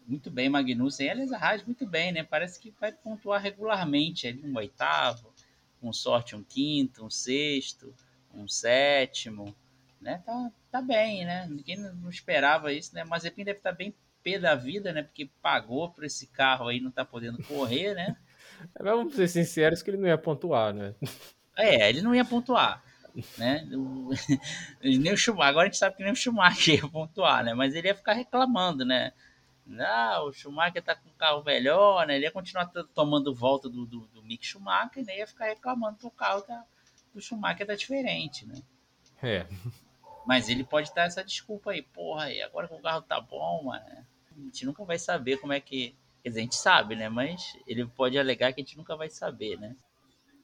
muito 0.05 0.29
bem, 0.29 0.49
Magnussen. 0.49 1.09
A 1.09 1.37
Haas 1.37 1.63
muito 1.63 1.85
bem, 1.85 2.11
né? 2.11 2.23
Parece 2.23 2.59
que 2.59 2.71
vai 2.79 2.91
pontuar 2.91 3.41
regularmente 3.41 4.27
ali 4.27 4.43
um 4.43 4.57
oitavo, 4.57 5.33
com 5.79 5.93
sorte 5.93 6.35
um 6.35 6.43
quinto, 6.43 7.05
um 7.05 7.09
sexto, 7.09 7.93
um 8.33 8.47
sétimo, 8.47 9.55
né? 10.01 10.21
Tá, 10.25 10.51
tá 10.71 10.81
bem, 10.81 11.25
né? 11.25 11.47
Ninguém 11.47 11.77
não 11.77 12.09
esperava 12.09 12.73
isso, 12.73 12.93
né? 12.95 13.03
Mas 13.03 13.23
Mazepin 13.23 13.45
deve 13.45 13.59
estar 13.59 13.71
tá 13.71 13.75
bem 13.77 13.93
pé 14.23 14.39
da 14.39 14.55
vida, 14.55 14.91
né? 14.91 15.03
Porque 15.03 15.29
pagou 15.41 15.89
por 15.89 16.03
esse 16.03 16.27
carro 16.27 16.67
aí, 16.67 16.79
não 16.79 16.91
tá 16.91 17.03
podendo 17.05 17.41
correr, 17.43 17.93
né? 17.93 18.15
Vamos 18.79 19.15
ser 19.15 19.27
sinceros 19.27 19.81
que 19.81 19.89
ele 19.89 19.97
não 19.97 20.07
ia 20.07 20.17
pontuar, 20.17 20.73
né? 20.73 20.93
É, 21.57 21.89
ele 21.89 22.01
não 22.01 22.13
ia 22.13 22.25
pontuar, 22.25 22.83
né? 23.37 23.67
nem 24.81 25.13
o 25.13 25.17
Schumacher, 25.17 25.49
agora 25.49 25.67
a 25.67 25.69
gente 25.69 25.77
sabe 25.77 25.95
que 25.95 26.03
nem 26.03 26.11
o 26.11 26.15
Schumacher 26.15 26.75
ia 26.75 26.87
pontuar, 26.87 27.43
né? 27.43 27.53
Mas 27.53 27.73
ele 27.75 27.87
ia 27.87 27.95
ficar 27.95 28.13
reclamando, 28.13 28.85
né? 28.85 29.11
Não, 29.65 30.25
o 30.25 30.33
Schumacher 30.33 30.81
tá 30.81 30.95
com 30.95 31.09
um 31.09 31.13
carro 31.13 31.43
melhor, 31.43 32.07
né? 32.07 32.15
Ele 32.15 32.25
ia 32.25 32.31
continuar 32.31 32.65
tomando 32.93 33.35
volta 33.35 33.69
do, 33.69 33.85
do, 33.85 34.07
do 34.07 34.23
Mick 34.23 34.45
Schumacher, 34.45 35.05
né? 35.05 35.17
Ia 35.17 35.27
ficar 35.27 35.45
reclamando 35.45 35.97
que 35.97 36.07
o 36.07 36.11
carro 36.11 36.41
tá, 36.41 36.63
do 37.13 37.21
Schumacher 37.21 37.67
tá 37.67 37.75
diferente, 37.75 38.47
né? 38.47 38.61
É. 39.21 39.45
Mas 40.29 40.47
ele 40.47 40.63
pode 40.63 40.93
dar 40.93 41.05
essa 41.05 41.23
desculpa 41.23 41.71
aí, 41.71 41.81
porra, 41.81 42.31
e 42.31 42.39
agora 42.39 42.67
que 42.67 42.75
o 42.75 42.79
carro 42.79 43.01
tá 43.01 43.19
bom, 43.19 43.63
mano, 43.63 43.83
a 44.31 44.39
gente 44.43 44.63
nunca 44.63 44.85
vai 44.85 44.99
saber 44.99 45.37
como 45.37 45.53
é 45.53 45.59
que. 45.59 45.95
Quer 46.21 46.29
dizer, 46.29 46.41
a 46.41 46.43
gente 46.43 46.55
sabe, 46.55 46.95
né? 46.95 47.09
Mas 47.09 47.57
ele 47.65 47.83
pode 47.87 48.15
alegar 48.15 48.53
que 48.53 48.61
a 48.61 48.63
gente 48.63 48.77
nunca 48.77 48.95
vai 48.95 49.09
saber, 49.09 49.57
né? 49.57 49.75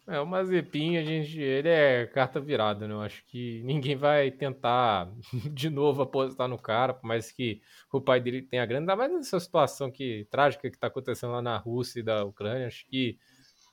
É, 0.08 0.20
o 0.20 0.26
Mazepin, 0.26 0.98
a 0.98 1.04
gente, 1.04 1.40
ele 1.40 1.70
é 1.70 2.08
carta 2.08 2.40
virada, 2.40 2.88
né? 2.88 2.96
Eu 2.96 3.02
acho 3.02 3.24
que 3.28 3.62
ninguém 3.64 3.96
vai 3.96 4.32
tentar 4.32 5.08
de 5.54 5.70
novo 5.70 6.02
apostar 6.02 6.48
no 6.48 6.58
cara, 6.58 6.92
por 6.92 7.06
mais 7.06 7.32
que 7.32 7.62
o 7.94 8.02
pai 8.02 8.20
dele 8.20 8.42
tenha 8.42 8.66
grana, 8.66 8.82
ainda 8.82 8.96
mais 8.96 9.12
nessa 9.12 9.40
situação 9.40 9.92
que, 9.92 10.28
trágica 10.32 10.72
que 10.72 10.80
tá 10.80 10.88
acontecendo 10.88 11.34
lá 11.34 11.44
na 11.44 11.58
Rússia 11.58 12.00
e 12.00 12.04
da 12.04 12.26
Ucrânia. 12.26 12.66
Acho 12.66 12.88
que 12.88 13.20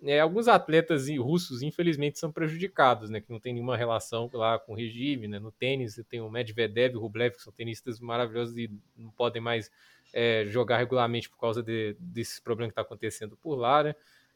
é, 0.05 0.21
alguns 0.21 0.49
atletas 0.49 1.09
russos, 1.09 1.63
infelizmente, 1.63 2.19
são 2.19 2.33
prejudicados, 2.33 3.09
né? 3.09 3.21
Que 3.21 3.31
não 3.31 3.39
tem 3.39 3.53
nenhuma 3.55 3.77
relação 3.77 4.29
lá 4.33 4.59
com 4.59 4.73
o 4.73 4.77
regime, 4.77 5.29
né? 5.29 5.39
No 5.39 5.53
tênis, 5.53 5.95
você 5.95 6.03
tem 6.03 6.21
o 6.21 6.31
Medvedev 6.31 6.95
e 6.95 6.97
o 6.97 7.01
Rublev, 7.01 7.35
que 7.35 7.43
são 7.43 7.53
tenistas 7.53 8.01
maravilhosos 8.01 8.57
e 8.57 8.71
não 8.97 9.11
podem 9.11 9.41
mais 9.41 9.71
é, 10.13 10.45
jogar 10.47 10.79
regularmente 10.79 11.31
por 11.31 11.39
causa 11.39 11.63
de, 11.63 11.97
desses 12.01 12.41
problemas 12.41 12.71
que 12.71 12.81
está 12.81 12.83
acontecendo 12.83 13.37
por 13.37 13.55
lá, 13.55 13.85
né? 13.85 13.95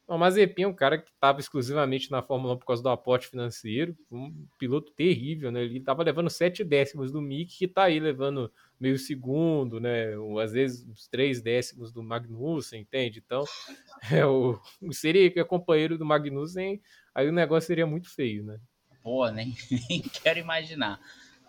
O 0.09 0.17
Mazepin 0.17 0.63
é 0.63 0.69
um 0.69 0.75
cara 0.75 0.99
que 0.99 1.11
estava 1.11 1.41
exclusivamente 1.41 2.13
na 2.13 2.23
Fórmula 2.23 2.55
1 2.55 2.59
por 2.59 2.67
causa 2.67 2.83
do 2.83 2.89
aporte 2.89 3.27
financeiro, 3.27 3.97
um 4.09 4.47
piloto 4.57 4.93
terrível, 4.93 5.51
né? 5.51 5.65
Ele 5.65 5.79
estava 5.79 6.05
levando 6.05 6.31
sete 6.31 6.63
décimos 6.63 7.11
do 7.11 7.21
Mick, 7.21 7.59
que 7.59 7.65
está 7.65 7.85
aí 7.85 7.99
levando 7.99 8.53
meio 8.79 8.97
segundo, 8.99 9.81
né? 9.81 10.13
Às 10.41 10.53
vezes 10.53 10.87
uns 10.87 11.09
três 11.09 11.43
décimos 11.43 11.91
do 11.91 12.05
Magnussen, 12.05 12.83
entende? 12.83 13.21
Então, 13.25 13.45
é, 14.13 14.25
o, 14.25 14.61
seria 14.93 15.27
é 15.41 15.45
companheiro 15.45 15.99
do 15.99 16.07
Magnussen, 16.07 16.81
aí 17.13 17.29
o 17.29 17.33
negócio 17.33 17.67
seria 17.67 17.87
muito 17.87 18.09
feio, 18.09 18.45
né? 18.45 18.61
Pô, 19.03 19.29
nem, 19.29 19.57
nem 19.91 20.03
quero 20.03 20.39
imaginar. 20.39 21.01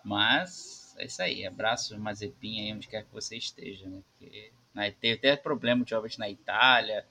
Mas 0.04 0.96
é 0.98 1.06
isso 1.06 1.22
aí, 1.22 1.46
abraço 1.46 1.96
Mazepin 1.96 2.60
aí 2.60 2.72
onde 2.72 2.88
quer 2.88 3.04
que 3.04 3.12
você 3.12 3.36
esteja, 3.36 3.88
né? 3.88 4.02
Porque 4.10 4.50
né, 4.74 4.90
teve 4.90 5.14
até 5.14 5.36
problema 5.36 5.84
de 5.84 5.94
na 6.18 6.28
Itália, 6.28 7.06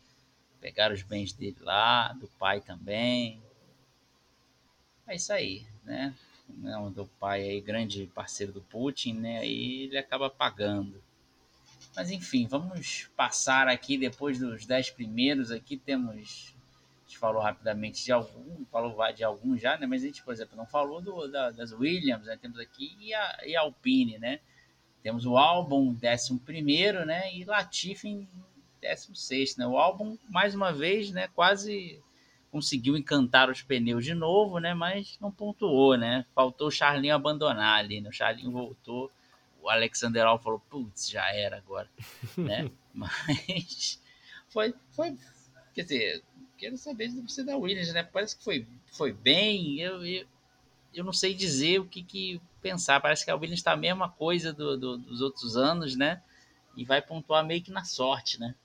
pegaram 0.59 0.93
os 0.93 1.03
bens 1.03 1.33
dele 1.33 1.57
lá, 1.61 2.13
do 2.13 2.27
pai 2.39 2.61
também. 2.61 3.41
É 5.07 5.15
isso 5.15 5.31
aí, 5.31 5.65
né? 5.83 6.13
Não, 6.49 6.91
do 6.91 7.05
pai 7.05 7.41
aí, 7.41 7.61
grande 7.61 8.07
parceiro 8.13 8.51
do 8.51 8.61
Putin, 8.61 9.13
né? 9.13 9.39
Aí 9.39 9.83
ele 9.83 9.97
acaba 9.97 10.29
pagando. 10.29 11.01
Mas 11.95 12.11
enfim, 12.11 12.47
vamos 12.47 13.09
passar 13.15 13.67
aqui 13.67 13.97
depois 13.97 14.39
dos 14.39 14.65
dez 14.65 14.89
primeiros. 14.89 15.51
Aqui 15.51 15.77
temos. 15.77 16.15
A 16.15 17.09
gente 17.09 17.17
falou 17.17 17.41
rapidamente 17.41 18.03
de 18.03 18.11
algum, 18.11 18.65
falou 18.65 18.95
de 19.13 19.23
alguns 19.23 19.61
já, 19.61 19.77
né? 19.77 19.87
Mas 19.87 20.03
a 20.03 20.07
gente, 20.07 20.23
por 20.23 20.33
exemplo, 20.33 20.55
não 20.55 20.65
falou 20.65 21.01
do, 21.01 21.27
da, 21.27 21.51
das 21.51 21.71
Williams, 21.71 22.25
né? 22.25 22.37
Temos 22.37 22.59
aqui 22.59 22.95
e 22.99 23.13
a, 23.13 23.39
e 23.45 23.55
a 23.55 23.61
Alpine, 23.61 24.17
né? 24.17 24.39
Temos 25.01 25.25
o 25.25 25.37
álbum 25.37 25.93
décimo 25.93 26.39
primeiro, 26.39 27.05
né? 27.05 27.33
E 27.33 27.43
Latifi 27.45 28.09
em 28.09 28.27
décimo 28.81 29.15
sexto, 29.15 29.57
né? 29.57 29.67
O 29.67 29.77
álbum, 29.77 30.17
mais 30.29 30.55
uma 30.55 30.71
vez, 30.71 31.11
né? 31.11 31.27
Quase 31.29 32.01
conseguiu 32.51 32.97
encantar 32.97 33.49
os 33.49 33.61
pneus 33.61 34.03
de 34.03 34.13
novo, 34.13 34.59
né? 34.59 34.73
Mas 34.73 35.17
não 35.19 35.31
pontuou, 35.31 35.97
né? 35.97 36.25
Faltou 36.33 36.67
o 36.67 36.71
Charlinho 36.71 37.15
abandonar 37.15 37.79
ali, 37.79 38.01
né? 38.01 38.09
O 38.09 38.13
Charlinho 38.13 38.51
voltou, 38.51 39.11
o 39.61 39.69
Alexander 39.69 40.25
Al 40.25 40.39
falou, 40.39 40.59
putz, 40.69 41.09
já 41.09 41.29
era 41.33 41.57
agora, 41.57 41.89
né? 42.37 42.69
Mas 42.93 44.01
foi, 44.49 44.73
foi, 44.91 45.17
quer 45.73 45.83
dizer, 45.83 46.23
quero 46.57 46.77
saber 46.77 47.09
de 47.09 47.21
você 47.21 47.43
da 47.43 47.57
Williams, 47.57 47.93
né? 47.93 48.03
Parece 48.03 48.37
que 48.37 48.43
foi, 48.43 48.67
foi 48.91 49.13
bem, 49.13 49.79
eu, 49.79 50.05
eu, 50.05 50.25
eu 50.93 51.03
não 51.03 51.13
sei 51.13 51.33
dizer 51.33 51.79
o 51.79 51.85
que, 51.85 52.01
que 52.01 52.41
pensar, 52.61 52.99
parece 52.99 53.23
que 53.23 53.31
a 53.31 53.35
Williams 53.35 53.59
está 53.59 53.73
a 53.73 53.77
mesma 53.77 54.09
coisa 54.09 54.51
do, 54.51 54.77
do, 54.77 54.97
dos 54.97 55.21
outros 55.21 55.55
anos, 55.55 55.95
né? 55.95 56.21
E 56.75 56.83
vai 56.83 57.01
pontuar 57.01 57.45
meio 57.45 57.61
que 57.61 57.71
na 57.71 57.83
sorte, 57.83 58.39
né? 58.39 58.55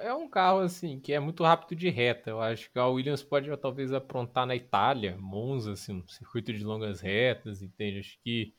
É 0.00 0.12
um 0.14 0.28
carro 0.28 0.60
assim 0.60 0.98
que 0.98 1.12
é 1.12 1.20
muito 1.20 1.44
rápido 1.44 1.76
de 1.78 1.88
reta. 1.90 2.30
Eu 2.30 2.40
acho 2.40 2.70
que 2.70 2.78
a 2.78 2.86
Williams 2.86 3.22
pode 3.22 3.54
talvez 3.58 3.92
aprontar 3.92 4.46
na 4.46 4.56
Itália, 4.56 5.16
Monza, 5.18 5.72
assim, 5.72 5.94
um 6.02 6.08
circuito 6.08 6.52
de 6.52 6.64
longas 6.64 7.00
retas, 7.00 7.62
entende? 7.62 7.98
Acho 7.98 8.18
que 8.22 8.54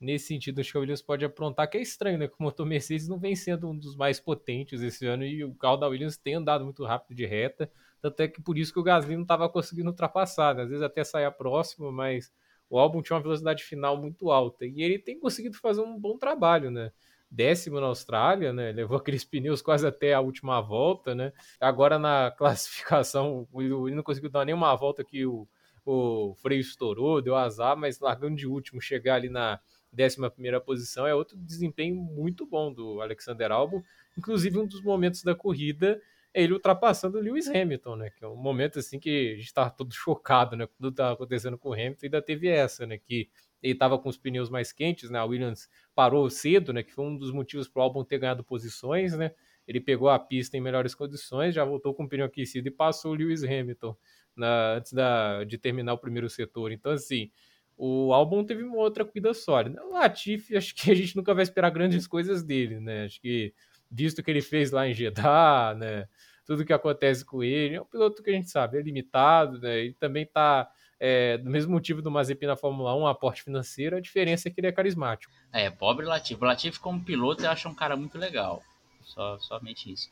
nesse 0.00 0.26
sentido 0.28 0.60
acho 0.60 0.72
que 0.72 0.76
a 0.78 0.80
Williams 0.80 1.02
pode 1.02 1.24
aprontar, 1.24 1.68
que 1.70 1.78
é 1.78 1.82
estranho, 1.82 2.18
né? 2.18 2.28
Que 2.28 2.34
o 2.38 2.42
motor 2.42 2.66
Mercedes 2.66 3.08
não 3.08 3.18
vem 3.18 3.36
sendo 3.36 3.68
um 3.70 3.78
dos 3.78 3.96
mais 3.96 4.20
potentes 4.20 4.82
esse 4.82 5.06
ano 5.06 5.24
e 5.24 5.44
o 5.44 5.54
carro 5.54 5.76
da 5.76 5.88
Williams 5.88 6.16
tem 6.16 6.34
andado 6.34 6.64
muito 6.64 6.84
rápido 6.84 7.16
de 7.16 7.26
reta, 7.26 7.70
tanto 8.00 8.20
é 8.20 8.28
que 8.28 8.42
por 8.42 8.58
isso 8.58 8.72
que 8.72 8.80
o 8.80 8.82
Gasly 8.82 9.14
não 9.14 9.22
estava 9.22 9.48
conseguindo 9.48 9.90
ultrapassar, 9.90 10.54
né? 10.54 10.62
às 10.64 10.68
vezes 10.70 10.82
até 10.82 11.04
sair 11.04 11.30
próximo, 11.32 11.92
mas 11.92 12.32
o 12.68 12.78
álbum 12.78 13.02
tinha 13.02 13.16
uma 13.16 13.22
velocidade 13.22 13.62
final 13.64 13.96
muito 14.00 14.30
alta 14.32 14.66
e 14.66 14.82
ele 14.82 14.98
tem 14.98 15.18
conseguido 15.20 15.56
fazer 15.58 15.82
um 15.82 15.98
bom 15.98 16.18
trabalho, 16.18 16.70
né? 16.70 16.90
Décimo 17.32 17.80
na 17.80 17.86
Austrália, 17.86 18.52
né? 18.52 18.70
Levou 18.72 18.96
aqueles 18.96 19.24
pneus 19.24 19.62
quase 19.62 19.86
até 19.86 20.12
a 20.14 20.20
última 20.20 20.60
volta, 20.60 21.14
né? 21.14 21.32
Agora 21.60 21.98
na 21.98 22.30
classificação, 22.36 23.48
ele 23.54 23.94
não 23.94 24.02
conseguiu 24.02 24.30
dar 24.30 24.44
nenhuma 24.44 24.74
volta 24.76 25.02
que 25.02 25.26
o 25.26 25.48
o 25.84 26.34
freio 26.36 26.60
estourou, 26.60 27.20
deu 27.20 27.34
azar, 27.34 27.76
mas 27.76 27.98
largando 27.98 28.36
de 28.36 28.46
último, 28.46 28.80
chegar 28.80 29.16
ali 29.16 29.28
na 29.28 29.60
11 29.92 30.60
posição 30.64 31.06
é 31.06 31.14
outro 31.14 31.36
desempenho 31.36 31.96
muito 31.96 32.46
bom 32.46 32.72
do 32.72 33.00
Alexander 33.00 33.50
Albon. 33.50 33.82
Inclusive, 34.16 34.58
um 34.58 34.66
dos 34.66 34.82
momentos 34.82 35.22
da 35.22 35.34
corrida 35.34 36.00
é 36.32 36.42
ele 36.42 36.52
ultrapassando 36.54 37.18
o 37.18 37.20
Lewis 37.20 37.48
Hamilton, 37.48 37.96
né? 37.96 38.10
Que 38.10 38.24
é 38.24 38.28
um 38.28 38.36
momento 38.36 38.78
assim 38.78 38.98
que 38.98 39.34
a 39.34 39.36
gente 39.36 39.52
tá 39.52 39.68
todo 39.68 39.92
chocado, 39.94 40.56
né? 40.56 40.66
Tudo 40.66 40.92
tá 40.92 41.12
acontecendo 41.12 41.58
com 41.58 41.70
o 41.70 41.74
Hamilton, 41.74 42.06
ainda 42.06 42.22
teve 42.22 42.48
essa, 42.48 42.86
né? 42.86 42.96
Que 42.96 43.28
ele 43.62 43.74
estava 43.74 43.98
com 43.98 44.08
os 44.08 44.18
pneus 44.18 44.50
mais 44.50 44.72
quentes, 44.72 45.08
né? 45.08 45.18
A 45.18 45.24
Williams 45.24 45.68
parou 45.94 46.28
cedo, 46.28 46.72
né? 46.72 46.82
Que 46.82 46.92
foi 46.92 47.04
um 47.04 47.16
dos 47.16 47.30
motivos 47.30 47.68
para 47.68 47.80
o 47.80 47.82
Albon 47.84 48.04
ter 48.04 48.18
ganhado 48.18 48.42
posições, 48.42 49.16
né? 49.16 49.32
Ele 49.66 49.80
pegou 49.80 50.08
a 50.08 50.18
pista 50.18 50.56
em 50.56 50.60
melhores 50.60 50.94
condições, 50.94 51.54
já 51.54 51.64
voltou 51.64 51.94
com 51.94 52.04
o 52.04 52.08
pneu 52.08 52.26
aquecido 52.26 52.66
e 52.66 52.70
passou 52.70 53.12
o 53.12 53.14
Lewis 53.14 53.44
Hamilton 53.44 53.96
na, 54.34 54.74
antes 54.74 54.92
da, 54.92 55.44
de 55.44 55.56
terminar 55.56 55.92
o 55.92 55.98
primeiro 55.98 56.28
setor. 56.28 56.72
Então, 56.72 56.92
assim, 56.92 57.30
o 57.76 58.12
Albon 58.12 58.44
teve 58.44 58.64
uma 58.64 58.78
outra 58.78 59.04
cuida 59.04 59.32
sólida. 59.32 59.82
O 59.84 59.92
Latifi, 59.92 60.56
acho 60.56 60.74
que 60.74 60.90
a 60.90 60.94
gente 60.94 61.16
nunca 61.16 61.32
vai 61.32 61.44
esperar 61.44 61.70
grandes 61.70 62.06
coisas 62.06 62.42
dele, 62.42 62.80
né? 62.80 63.04
Acho 63.04 63.20
que, 63.20 63.54
visto 63.90 64.22
que 64.22 64.30
ele 64.30 64.42
fez 64.42 64.72
lá 64.72 64.88
em 64.88 64.94
Jeddah, 64.94 65.74
né? 65.78 66.08
Tudo 66.44 66.64
que 66.64 66.72
acontece 66.72 67.24
com 67.24 67.44
ele, 67.44 67.76
é 67.76 67.80
um 67.80 67.86
piloto 67.86 68.22
que 68.22 68.30
a 68.30 68.32
gente 68.32 68.50
sabe, 68.50 68.76
é 68.76 68.82
limitado, 68.82 69.60
né? 69.60 69.78
Ele 69.78 69.94
também 69.94 70.26
tá 70.26 70.68
é, 71.04 71.36
do 71.36 71.50
mesmo 71.50 71.72
motivo 71.72 72.00
do 72.00 72.12
Mazepin 72.12 72.46
na 72.46 72.54
Fórmula 72.54 72.94
1, 72.94 73.08
aporte 73.08 73.42
financeiro, 73.42 73.96
a 73.96 74.00
diferença 74.00 74.46
é 74.46 74.52
que 74.52 74.60
ele 74.60 74.68
é 74.68 74.72
carismático. 74.72 75.32
É, 75.52 75.68
pobre 75.68 76.06
Latifi. 76.06 76.40
O 76.40 76.46
Latifi, 76.46 76.78
como 76.78 77.04
piloto, 77.04 77.42
eu 77.42 77.50
acho 77.50 77.68
um 77.68 77.74
cara 77.74 77.96
muito 77.96 78.16
legal. 78.16 78.62
Só, 79.02 79.36
somente 79.40 79.92
isso. 79.92 80.08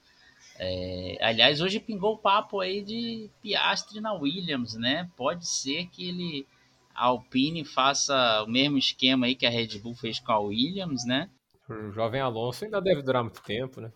É, 0.58 1.16
aliás, 1.20 1.60
hoje 1.60 1.78
pingou 1.78 2.14
o 2.14 2.18
papo 2.18 2.58
aí 2.58 2.82
de 2.82 3.30
Piastri 3.40 4.00
na 4.00 4.12
Williams, 4.14 4.74
né? 4.74 5.08
Pode 5.16 5.46
ser 5.46 5.86
que 5.86 6.08
ele 6.08 6.46
a 6.92 7.04
Alpine 7.04 7.64
faça 7.64 8.42
o 8.42 8.50
mesmo 8.50 8.76
esquema 8.76 9.26
aí 9.26 9.36
que 9.36 9.46
a 9.46 9.50
Red 9.50 9.78
Bull 9.78 9.94
fez 9.94 10.18
com 10.18 10.32
a 10.32 10.40
Williams, 10.40 11.04
né? 11.06 11.30
O 11.68 11.92
jovem 11.92 12.20
Alonso 12.20 12.64
ainda 12.64 12.80
deve 12.80 13.00
durar 13.00 13.22
muito 13.22 13.40
tempo, 13.42 13.80
né? 13.80 13.92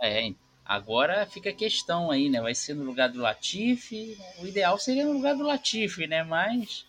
É, 0.00 0.32
agora 0.64 1.26
fica 1.26 1.50
a 1.50 1.54
questão 1.54 2.10
aí, 2.10 2.28
né? 2.28 2.40
Vai 2.40 2.54
ser 2.54 2.74
no 2.74 2.84
lugar 2.84 3.08
do 3.08 3.20
Latifi. 3.20 4.16
O 4.40 4.46
ideal 4.46 4.78
seria 4.78 5.04
no 5.04 5.12
lugar 5.12 5.34
do 5.34 5.44
Latifi, 5.44 6.06
né? 6.06 6.22
Mas 6.22 6.86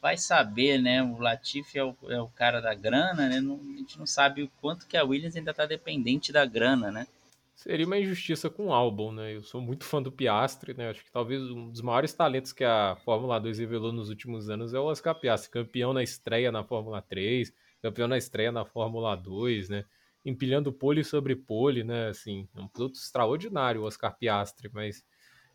vai 0.00 0.16
saber, 0.16 0.80
né? 0.82 1.02
O 1.02 1.18
Latifi 1.18 1.78
é 1.78 1.84
o, 1.84 1.96
é 2.08 2.20
o 2.20 2.28
cara 2.28 2.60
da 2.60 2.74
grana, 2.74 3.28
né? 3.28 3.40
Não, 3.40 3.54
a 3.54 3.78
gente 3.78 3.98
não 3.98 4.06
sabe 4.06 4.42
o 4.42 4.50
quanto 4.60 4.86
que 4.86 4.96
a 4.96 5.04
Williams 5.04 5.36
ainda 5.36 5.52
está 5.52 5.64
dependente 5.64 6.32
da 6.32 6.44
grana, 6.44 6.90
né? 6.90 7.06
Seria 7.54 7.86
uma 7.86 7.98
injustiça 7.98 8.50
com 8.50 8.66
o 8.66 8.72
álbum, 8.72 9.12
né? 9.12 9.36
Eu 9.36 9.42
sou 9.42 9.60
muito 9.60 9.84
fã 9.84 10.02
do 10.02 10.10
Piastri, 10.10 10.74
né? 10.74 10.90
Acho 10.90 11.04
que 11.04 11.12
talvez 11.12 11.40
um 11.42 11.70
dos 11.70 11.80
maiores 11.80 12.12
talentos 12.12 12.52
que 12.52 12.64
a 12.64 12.96
Fórmula 13.04 13.38
2 13.38 13.58
revelou 13.60 13.92
nos 13.92 14.08
últimos 14.08 14.50
anos 14.50 14.74
é 14.74 14.80
o 14.80 14.84
Oscar 14.84 15.14
Piastri, 15.14 15.52
campeão 15.52 15.92
na 15.92 16.02
estreia 16.02 16.50
na 16.50 16.64
Fórmula 16.64 17.00
3, 17.00 17.54
campeão 17.80 18.08
na 18.08 18.18
estreia 18.18 18.50
na 18.50 18.64
Fórmula 18.64 19.14
2, 19.14 19.68
né? 19.68 19.84
Empilhando 20.24 20.72
pole 20.72 21.02
sobre 21.04 21.34
pole, 21.34 21.82
né? 21.84 22.08
Assim, 22.08 22.48
é 22.56 22.60
um 22.60 22.68
piloto 22.68 22.98
extraordinário 22.98 23.82
o 23.82 23.84
Oscar 23.84 24.16
Piastri, 24.16 24.70
mas 24.72 25.04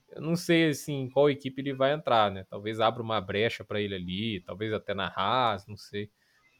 eu 0.09 0.21
não 0.21 0.35
sei 0.35 0.69
assim 0.69 1.09
qual 1.09 1.29
equipe 1.29 1.61
ele 1.61 1.73
vai 1.73 1.93
entrar, 1.93 2.31
né? 2.31 2.45
Talvez 2.49 2.79
abra 2.79 3.01
uma 3.01 3.19
brecha 3.21 3.63
para 3.63 3.81
ele 3.81 3.95
ali, 3.95 4.41
talvez 4.41 4.73
até 4.73 4.93
na 4.93 5.07
Haas, 5.07 5.67
não 5.67 5.77
sei. 5.77 6.09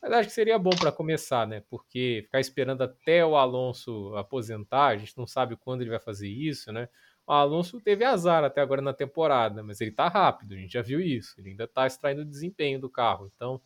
Mas 0.01 0.11
acho 0.11 0.29
que 0.29 0.35
seria 0.35 0.59
bom 0.59 0.69
para 0.69 0.91
começar, 0.91 1.47
né? 1.47 1.63
Porque 1.69 2.21
ficar 2.25 2.39
esperando 2.39 2.83
até 2.83 3.25
o 3.25 3.35
Alonso 3.35 4.15
aposentar, 4.15 4.87
a 4.87 4.97
gente 4.97 5.17
não 5.17 5.25
sabe 5.25 5.55
quando 5.57 5.81
ele 5.81 5.89
vai 5.89 5.99
fazer 5.99 6.29
isso, 6.29 6.71
né? 6.71 6.87
O 7.25 7.31
Alonso 7.33 7.81
teve 7.81 8.05
azar 8.05 8.43
até 8.43 8.61
agora 8.61 8.81
na 8.81 8.93
temporada, 8.93 9.63
mas 9.63 9.81
ele 9.81 9.91
tá 9.91 10.07
rápido, 10.07 10.53
a 10.53 10.57
gente 10.57 10.71
já 10.73 10.81
viu 10.81 11.01
isso. 11.01 11.39
Ele 11.39 11.49
ainda 11.51 11.67
tá 11.67 11.85
extraindo 11.87 12.21
o 12.21 12.25
desempenho 12.25 12.79
do 12.79 12.89
carro. 12.89 13.29
Então, 13.35 13.61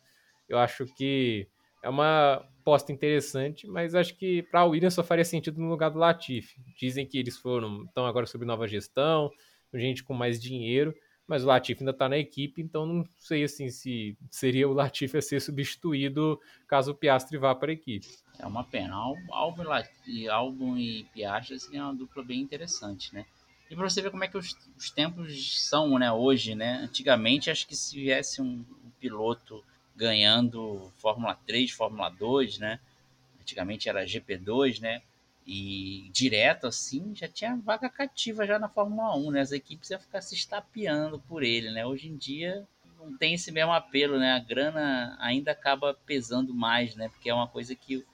eu 0.48 0.58
acho 0.58 0.86
que 0.96 1.48
é 1.82 1.88
uma 1.88 2.34
aposta 2.60 2.92
interessante, 2.92 3.66
mas 3.66 3.94
acho 3.94 4.16
que 4.16 4.42
para 4.44 4.64
o 4.64 4.70
Williams 4.70 4.94
só 4.94 5.02
faria 5.02 5.24
sentido 5.24 5.60
no 5.60 5.68
lugar 5.68 5.90
do 5.90 5.98
Latifi. 5.98 6.60
Dizem 6.78 7.04
que 7.04 7.18
eles 7.18 7.36
foram 7.36 7.84
estão 7.84 8.06
agora 8.06 8.26
sob 8.26 8.44
nova 8.44 8.68
gestão, 8.68 9.30
gente 9.74 10.04
com 10.04 10.14
mais 10.14 10.40
dinheiro 10.40 10.94
mas 11.26 11.44
o 11.44 11.46
Latifi 11.46 11.82
ainda 11.82 11.92
está 11.92 12.08
na 12.08 12.18
equipe, 12.18 12.60
então 12.60 12.84
não 12.84 13.06
sei 13.16 13.44
assim 13.44 13.70
se 13.70 14.16
seria 14.30 14.68
o 14.68 14.72
Latifi 14.72 15.16
a 15.16 15.22
ser 15.22 15.40
substituído 15.40 16.38
caso 16.66 16.92
o 16.92 16.94
Piastri 16.94 17.38
vá 17.38 17.54
para 17.54 17.70
a 17.70 17.74
equipe. 17.74 18.06
É 18.38 18.46
uma 18.46 18.64
pena. 18.64 18.94
Albon, 18.96 19.62
Albon 20.30 20.76
e 20.76 21.04
Piastri 21.14 21.58
seria 21.58 21.84
uma 21.84 21.94
dupla 21.94 22.22
bem 22.22 22.40
interessante, 22.40 23.14
né? 23.14 23.24
E 23.70 23.74
para 23.74 23.88
você 23.88 24.02
ver 24.02 24.10
como 24.10 24.24
é 24.24 24.28
que 24.28 24.36
os, 24.36 24.54
os, 24.76 24.90
tempos 24.90 25.66
são, 25.66 25.98
né, 25.98 26.12
hoje, 26.12 26.54
né? 26.54 26.80
Antigamente, 26.82 27.50
acho 27.50 27.66
que 27.66 27.74
se 27.74 27.96
viesse 27.96 28.42
um, 28.42 28.62
um 28.84 28.90
piloto 29.00 29.64
ganhando 29.96 30.92
Fórmula 30.98 31.34
3, 31.46 31.70
Fórmula 31.70 32.08
2, 32.10 32.58
né? 32.58 32.80
Antigamente 33.40 33.88
era 33.88 34.04
GP2, 34.04 34.80
né? 34.80 35.02
e 35.46 36.08
direto 36.12 36.66
assim, 36.66 37.14
já 37.14 37.26
tinha 37.28 37.56
vaga 37.56 37.88
cativa 37.88 38.46
já 38.46 38.58
na 38.58 38.68
Fórmula 38.68 39.16
1, 39.16 39.30
né? 39.32 39.40
As 39.40 39.52
equipes 39.52 39.90
iam 39.90 40.00
ficar 40.00 40.20
se 40.20 40.34
estapeando 40.34 41.18
por 41.20 41.42
ele, 41.42 41.70
né? 41.70 41.84
Hoje 41.84 42.08
em 42.08 42.16
dia 42.16 42.66
não 42.98 43.16
tem 43.16 43.34
esse 43.34 43.50
mesmo 43.50 43.72
apelo, 43.72 44.18
né? 44.18 44.32
A 44.32 44.38
grana 44.38 45.16
ainda 45.20 45.50
acaba 45.50 45.94
pesando 46.06 46.54
mais, 46.54 46.94
né? 46.94 47.08
Porque 47.08 47.28
é 47.28 47.34
uma 47.34 47.48
coisa 47.48 47.74
que, 47.74 48.04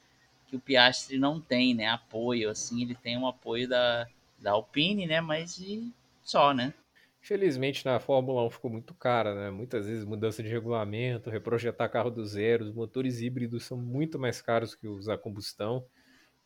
que 0.46 0.56
o 0.56 0.60
Piastri 0.60 1.18
não 1.18 1.40
tem, 1.40 1.74
né? 1.74 1.88
Apoio, 1.88 2.50
assim, 2.50 2.82
ele 2.82 2.94
tem 2.94 3.18
um 3.18 3.26
apoio 3.26 3.68
da, 3.68 4.06
da 4.38 4.52
Alpine, 4.52 5.06
né? 5.06 5.20
Mas 5.20 5.58
e 5.58 5.92
só, 6.22 6.54
né? 6.54 6.72
Felizmente 7.20 7.84
na 7.84 7.98
Fórmula 7.98 8.46
1 8.46 8.50
ficou 8.50 8.70
muito 8.70 8.94
cara, 8.94 9.34
né? 9.34 9.50
Muitas 9.50 9.86
vezes 9.86 10.04
mudança 10.04 10.42
de 10.42 10.48
regulamento, 10.48 11.30
reprojetar 11.30 11.90
carro 11.90 12.10
do 12.10 12.24
zero, 12.24 12.64
os 12.64 12.72
motores 12.72 13.20
híbridos 13.20 13.64
são 13.64 13.76
muito 13.76 14.18
mais 14.18 14.40
caros 14.40 14.74
que 14.74 14.86
os 14.86 15.08
a 15.08 15.18
combustão. 15.18 15.84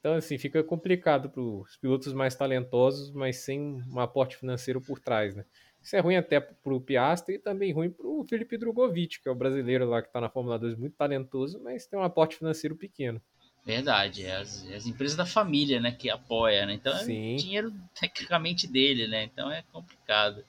Então, 0.01 0.15
assim, 0.15 0.37
fica 0.37 0.65
complicado 0.65 1.31
para 1.31 1.41
os 1.41 1.77
pilotos 1.77 2.13
mais 2.13 2.35
talentosos, 2.35 3.13
mas 3.13 3.37
sem 3.37 3.81
um 3.89 4.01
aporte 4.01 4.37
financeiro 4.37 4.81
por 4.81 4.99
trás, 4.99 5.37
né? 5.37 5.45
Isso 5.81 5.95
é 5.95 6.01
ruim 6.01 6.17
até 6.17 6.41
para 6.41 6.75
o 6.75 6.81
Piastri 6.81 7.37
e 7.37 7.39
também 7.39 7.73
ruim 7.73 7.91
para 7.91 8.07
o 8.07 8.25
Felipe 8.25 8.57
Drogovic, 8.57 9.21
que 9.21 9.29
é 9.29 9.33
o 9.33 9.37
brasileiro 9.37 9.89
lá 9.89 10.01
que 10.01 10.09
está 10.09 10.21
na 10.21 10.29
Fórmula 10.29 10.59
2, 10.59 10.77
muito 10.77 10.97
talentoso, 10.97 11.61
mas 11.63 11.87
tem 11.87 11.99
um 11.99 12.03
aporte 12.03 12.37
financeiro 12.37 12.75
pequeno. 12.75 13.21
Verdade, 13.65 14.25
é 14.25 14.37
as, 14.37 14.69
é 14.69 14.75
as 14.75 14.87
empresas 14.87 15.17
da 15.17 15.25
família, 15.25 15.81
né, 15.81 15.93
que 15.93 16.11
apoia, 16.11 16.67
né? 16.67 16.75
Então 16.75 16.97
Sim. 16.97 17.35
é 17.35 17.37
dinheiro 17.37 17.73
tecnicamente 17.95 18.67
dele, 18.67 19.07
né? 19.07 19.25
Então 19.25 19.51
é 19.51 19.63
complicado. 19.73 20.45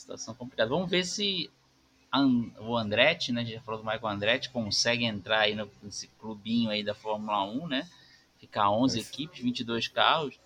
Situação 0.00 0.34
complicada. 0.34 0.70
Vamos 0.70 0.90
ver 0.90 1.04
se 1.04 1.50
o 2.58 2.76
Andretti, 2.76 3.32
né? 3.32 3.42
A 3.42 3.44
gente 3.44 3.54
já 3.54 3.60
falou 3.60 3.80
do 3.80 3.86
Michael 3.86 4.08
Andretti, 4.08 4.50
consegue 4.50 5.04
entrar 5.04 5.40
aí 5.40 5.54
no, 5.54 5.70
nesse 5.82 6.08
clubinho 6.18 6.70
aí 6.70 6.82
da 6.82 6.94
Fórmula 6.94 7.44
1, 7.44 7.68
né? 7.68 7.88
ficar 8.40 8.70
11 8.70 8.98
Mas... 8.98 9.08
equipes, 9.08 9.42
22 9.42 9.86
carros, 9.88 10.40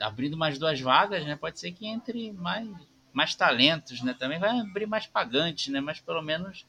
abrindo 0.00 0.36
mais 0.36 0.58
duas 0.58 0.80
vagas, 0.80 1.24
né? 1.26 1.36
Pode 1.36 1.58
ser 1.58 1.72
que 1.72 1.86
entre 1.86 2.32
mais, 2.32 2.68
mais 3.12 3.34
talentos, 3.34 4.00
né? 4.02 4.14
Também 4.14 4.38
vai 4.38 4.58
abrir 4.60 4.86
mais 4.86 5.06
pagantes, 5.06 5.68
né? 5.68 5.80
Mas 5.80 6.00
pelo 6.00 6.22
menos 6.22 6.64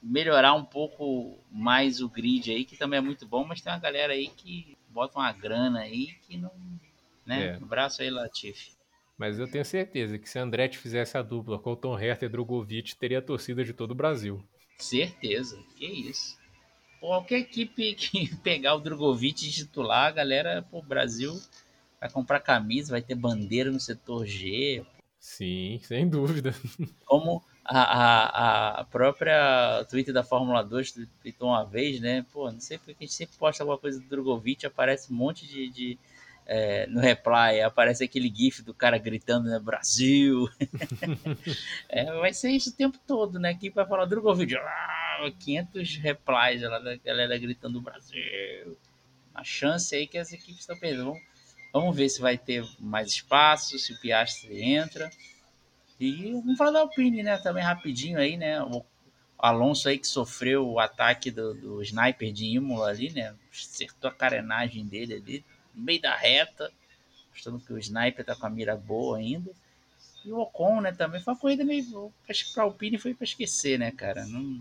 melhorar 0.00 0.54
um 0.54 0.64
pouco 0.64 1.36
mais 1.50 2.00
o 2.00 2.08
grid 2.08 2.50
aí, 2.50 2.64
que 2.64 2.76
também 2.76 2.98
é 2.98 3.02
muito 3.02 3.26
bom, 3.26 3.44
mas 3.44 3.60
tem 3.60 3.72
uma 3.72 3.80
galera 3.80 4.12
aí 4.12 4.28
que 4.28 4.78
bota 4.88 5.18
uma 5.18 5.32
grana 5.32 5.80
aí 5.80 6.14
que 6.26 6.36
não. 6.36 6.52
Né? 7.26 7.48
É. 7.48 7.58
No 7.58 7.66
braço 7.66 8.00
aí, 8.00 8.08
Latifi. 8.08 8.77
Mas 9.18 9.38
eu 9.38 9.50
tenho 9.50 9.64
certeza 9.64 10.16
que 10.16 10.30
se 10.30 10.38
Andretti 10.38 10.78
fizesse 10.78 11.18
a 11.18 11.22
dupla 11.22 11.58
com 11.58 11.72
o 11.72 11.76
Tom 11.76 11.98
Herter 11.98 12.28
e 12.28 12.32
Drogovic, 12.32 12.96
teria 12.96 13.18
a 13.18 13.22
torcida 13.22 13.64
de 13.64 13.72
todo 13.72 13.90
o 13.90 13.96
Brasil. 13.96 14.42
Certeza, 14.78 15.58
que 15.76 15.84
isso 15.84 16.38
qualquer 17.00 17.38
equipe 17.38 17.94
que 17.96 18.34
pegar 18.36 18.74
o 18.74 18.80
Drogovic 18.80 19.50
titular, 19.50 20.06
a 20.06 20.12
galera, 20.12 20.62
pô, 20.70 20.82
Brasil 20.82 21.40
vai 22.00 22.10
comprar 22.10 22.40
camisa, 22.40 22.92
vai 22.92 23.02
ter 23.02 23.14
bandeira 23.14 23.70
no 23.70 23.80
setor 23.80 24.24
G. 24.24 24.84
Sim, 25.18 25.80
sem 25.82 26.08
dúvida. 26.08 26.54
Como 27.04 27.42
a, 27.64 27.80
a, 27.80 28.80
a 28.80 28.84
própria 28.84 29.84
Twitter 29.90 30.14
da 30.14 30.22
Fórmula 30.22 30.62
2 30.62 31.08
tweetou 31.20 31.48
uma 31.48 31.64
vez, 31.64 32.00
né? 32.00 32.24
Pô, 32.32 32.50
não 32.50 32.60
sei 32.60 32.78
porque 32.78 32.92
a 32.92 33.00
gente 33.00 33.14
sempre 33.14 33.36
posta 33.36 33.64
alguma 33.64 33.78
coisa 33.78 34.00
do 34.00 34.08
Drogovic, 34.08 34.64
aparece 34.64 35.12
um 35.12 35.16
monte 35.16 35.46
de. 35.46 35.68
de 35.68 35.98
é, 36.50 36.86
no 36.86 36.98
reply, 36.98 37.60
aparece 37.62 38.02
aquele 38.02 38.32
gif 38.34 38.62
do 38.62 38.72
cara 38.72 38.96
gritando, 38.96 39.50
né? 39.50 39.58
Brasil! 39.58 40.48
é, 41.90 42.06
vai 42.18 42.32
ser 42.32 42.50
isso 42.50 42.70
o 42.70 42.72
tempo 42.72 42.98
todo, 43.06 43.38
né? 43.38 43.50
Aqui 43.50 43.68
vai 43.68 43.86
falar 43.86 44.06
Drogovic. 44.06 44.56
Ah! 44.56 44.98
500 45.38 45.96
replies 45.96 46.60
da 46.62 46.96
galera 46.96 47.36
gritando 47.36 47.80
Brasil. 47.80 48.78
A 49.34 49.44
chance 49.44 49.94
aí 49.94 50.06
que 50.06 50.16
as 50.16 50.32
equipes 50.32 50.60
estão 50.60 50.78
perdendo. 50.78 51.14
Vamos, 51.72 51.94
ver 51.94 52.08
se 52.08 52.20
vai 52.20 52.38
ter 52.38 52.64
mais 52.78 53.08
espaço, 53.08 53.78
se 53.78 53.92
o 53.92 54.00
Piastri 54.00 54.62
entra. 54.62 55.10
E 56.00 56.32
vamos 56.32 56.56
falar 56.56 56.70
da 56.70 56.80
Alpine, 56.80 57.22
né? 57.22 57.36
Também 57.38 57.62
rapidinho 57.62 58.18
aí, 58.18 58.36
né? 58.36 58.62
O 58.62 58.84
Alonso 59.38 59.88
aí 59.88 59.98
que 59.98 60.06
sofreu 60.06 60.66
o 60.66 60.80
ataque 60.80 61.30
do, 61.30 61.54
do 61.54 61.82
sniper 61.82 62.32
de 62.32 62.46
Imola 62.46 62.88
ali, 62.88 63.10
né? 63.10 63.34
Acertou 63.52 64.08
a 64.08 64.14
carenagem 64.14 64.86
dele 64.86 65.14
ali, 65.14 65.44
no 65.78 65.84
meio 65.84 66.02
da 66.02 66.14
reta, 66.14 66.70
mostrando 67.30 67.60
que 67.60 67.72
o 67.72 67.78
sniper 67.78 68.24
tá 68.24 68.34
com 68.34 68.46
a 68.46 68.50
mira 68.50 68.76
boa 68.76 69.18
ainda. 69.18 69.50
E 70.24 70.32
o 70.32 70.40
Ocon, 70.40 70.80
né, 70.80 70.92
também 70.92 71.20
foi 71.20 71.32
uma 71.32 71.40
corrida 71.40 71.64
meio. 71.64 72.12
Acho 72.28 72.46
que 72.46 72.52
pra 72.52 72.64
Alpine 72.64 72.98
foi 72.98 73.14
pra 73.14 73.24
esquecer, 73.24 73.78
né, 73.78 73.90
cara? 73.92 74.26
Não... 74.26 74.60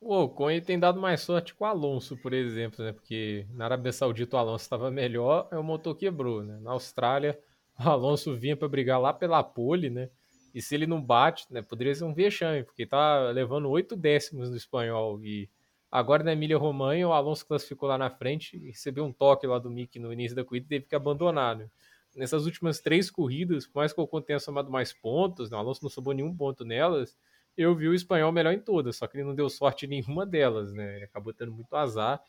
O 0.00 0.14
Ocon 0.14 0.50
ele 0.50 0.60
tem 0.60 0.78
dado 0.78 1.00
mais 1.00 1.20
sorte 1.22 1.54
com 1.54 1.64
o 1.64 1.66
Alonso, 1.66 2.16
por 2.16 2.32
exemplo, 2.32 2.84
né? 2.84 2.92
Porque 2.92 3.46
na 3.50 3.64
Arábia 3.64 3.92
Saudita 3.92 4.36
o 4.36 4.38
Alonso 4.38 4.64
estava 4.64 4.90
melhor, 4.90 5.48
e 5.50 5.56
o 5.56 5.62
motor 5.62 5.94
quebrou, 5.94 6.42
né? 6.42 6.58
Na 6.60 6.72
Austrália, 6.72 7.38
o 7.78 7.88
Alonso 7.88 8.36
vinha 8.36 8.56
para 8.56 8.68
brigar 8.68 9.00
lá 9.00 9.12
pela 9.12 9.42
pole, 9.42 9.90
né? 9.90 10.08
E 10.54 10.62
se 10.62 10.74
ele 10.74 10.86
não 10.86 11.00
bate, 11.00 11.46
né, 11.50 11.62
poderia 11.62 11.94
ser 11.94 12.04
um 12.04 12.14
vexame, 12.14 12.64
porque 12.64 12.86
tá 12.86 13.30
levando 13.30 13.68
oito 13.70 13.94
décimos 13.96 14.50
no 14.50 14.56
espanhol. 14.56 15.22
E 15.22 15.48
agora 15.90 16.22
na 16.22 16.32
Emília 16.32 16.58
Romanha, 16.58 17.08
o 17.08 17.12
Alonso 17.12 17.46
classificou 17.46 17.88
lá 17.88 17.98
na 17.98 18.10
frente, 18.10 18.58
recebeu 18.58 19.04
um 19.04 19.12
toque 19.12 19.46
lá 19.46 19.58
do 19.58 19.70
Mick 19.70 19.98
no 19.98 20.12
início 20.12 20.36
da 20.36 20.44
corrida 20.44 20.66
e 20.66 20.68
teve 20.68 20.86
que 20.86 20.94
abandonar. 20.94 21.56
Né? 21.56 21.68
Nessas 22.16 22.46
últimas 22.46 22.80
três 22.80 23.10
corridas, 23.10 23.66
por 23.66 23.80
mais 23.80 23.92
que 23.92 24.00
o 24.00 24.04
Ocon 24.04 24.20
tenha 24.20 24.38
somado 24.38 24.70
mais 24.70 24.92
pontos, 24.92 25.50
né, 25.50 25.56
o 25.56 25.60
Alonso 25.60 25.82
não 25.82 25.90
somou 25.90 26.12
nenhum 26.12 26.34
ponto 26.36 26.64
nelas, 26.64 27.16
eu 27.56 27.74
vi 27.74 27.88
o 27.88 27.94
espanhol 27.94 28.30
melhor 28.30 28.52
em 28.54 28.60
todas, 28.60 28.96
só 28.96 29.06
que 29.06 29.16
ele 29.16 29.24
não 29.24 29.34
deu 29.34 29.50
sorte 29.50 29.84
em 29.84 29.88
nenhuma 29.88 30.24
delas, 30.24 30.72
né? 30.72 30.96
Ele 30.96 31.04
acabou 31.04 31.32
tendo 31.32 31.50
muito 31.50 31.74
azar. 31.74 32.22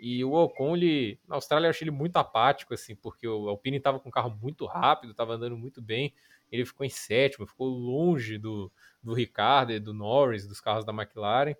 E 0.00 0.24
o 0.24 0.32
Ocon, 0.32 0.76
ele, 0.76 1.20
na 1.28 1.36
Austrália, 1.36 1.66
eu 1.66 1.70
achei 1.70 1.84
ele 1.84 1.92
muito 1.92 2.16
apático, 2.16 2.74
assim, 2.74 2.96
porque 2.96 3.28
o 3.28 3.48
Alpine 3.48 3.76
estava 3.76 4.00
com 4.00 4.08
um 4.08 4.12
carro 4.12 4.36
muito 4.42 4.66
rápido, 4.66 5.12
estava 5.12 5.34
andando 5.34 5.56
muito 5.56 5.80
bem. 5.80 6.12
Ele 6.50 6.64
ficou 6.64 6.84
em 6.84 6.90
sétimo, 6.90 7.46
ficou 7.46 7.68
longe 7.68 8.36
do, 8.36 8.72
do 9.00 9.14
Ricardo 9.14 9.72
e 9.72 9.78
do 9.78 9.94
Norris, 9.94 10.48
dos 10.48 10.60
carros 10.60 10.84
da 10.84 10.92
McLaren. 10.92 11.54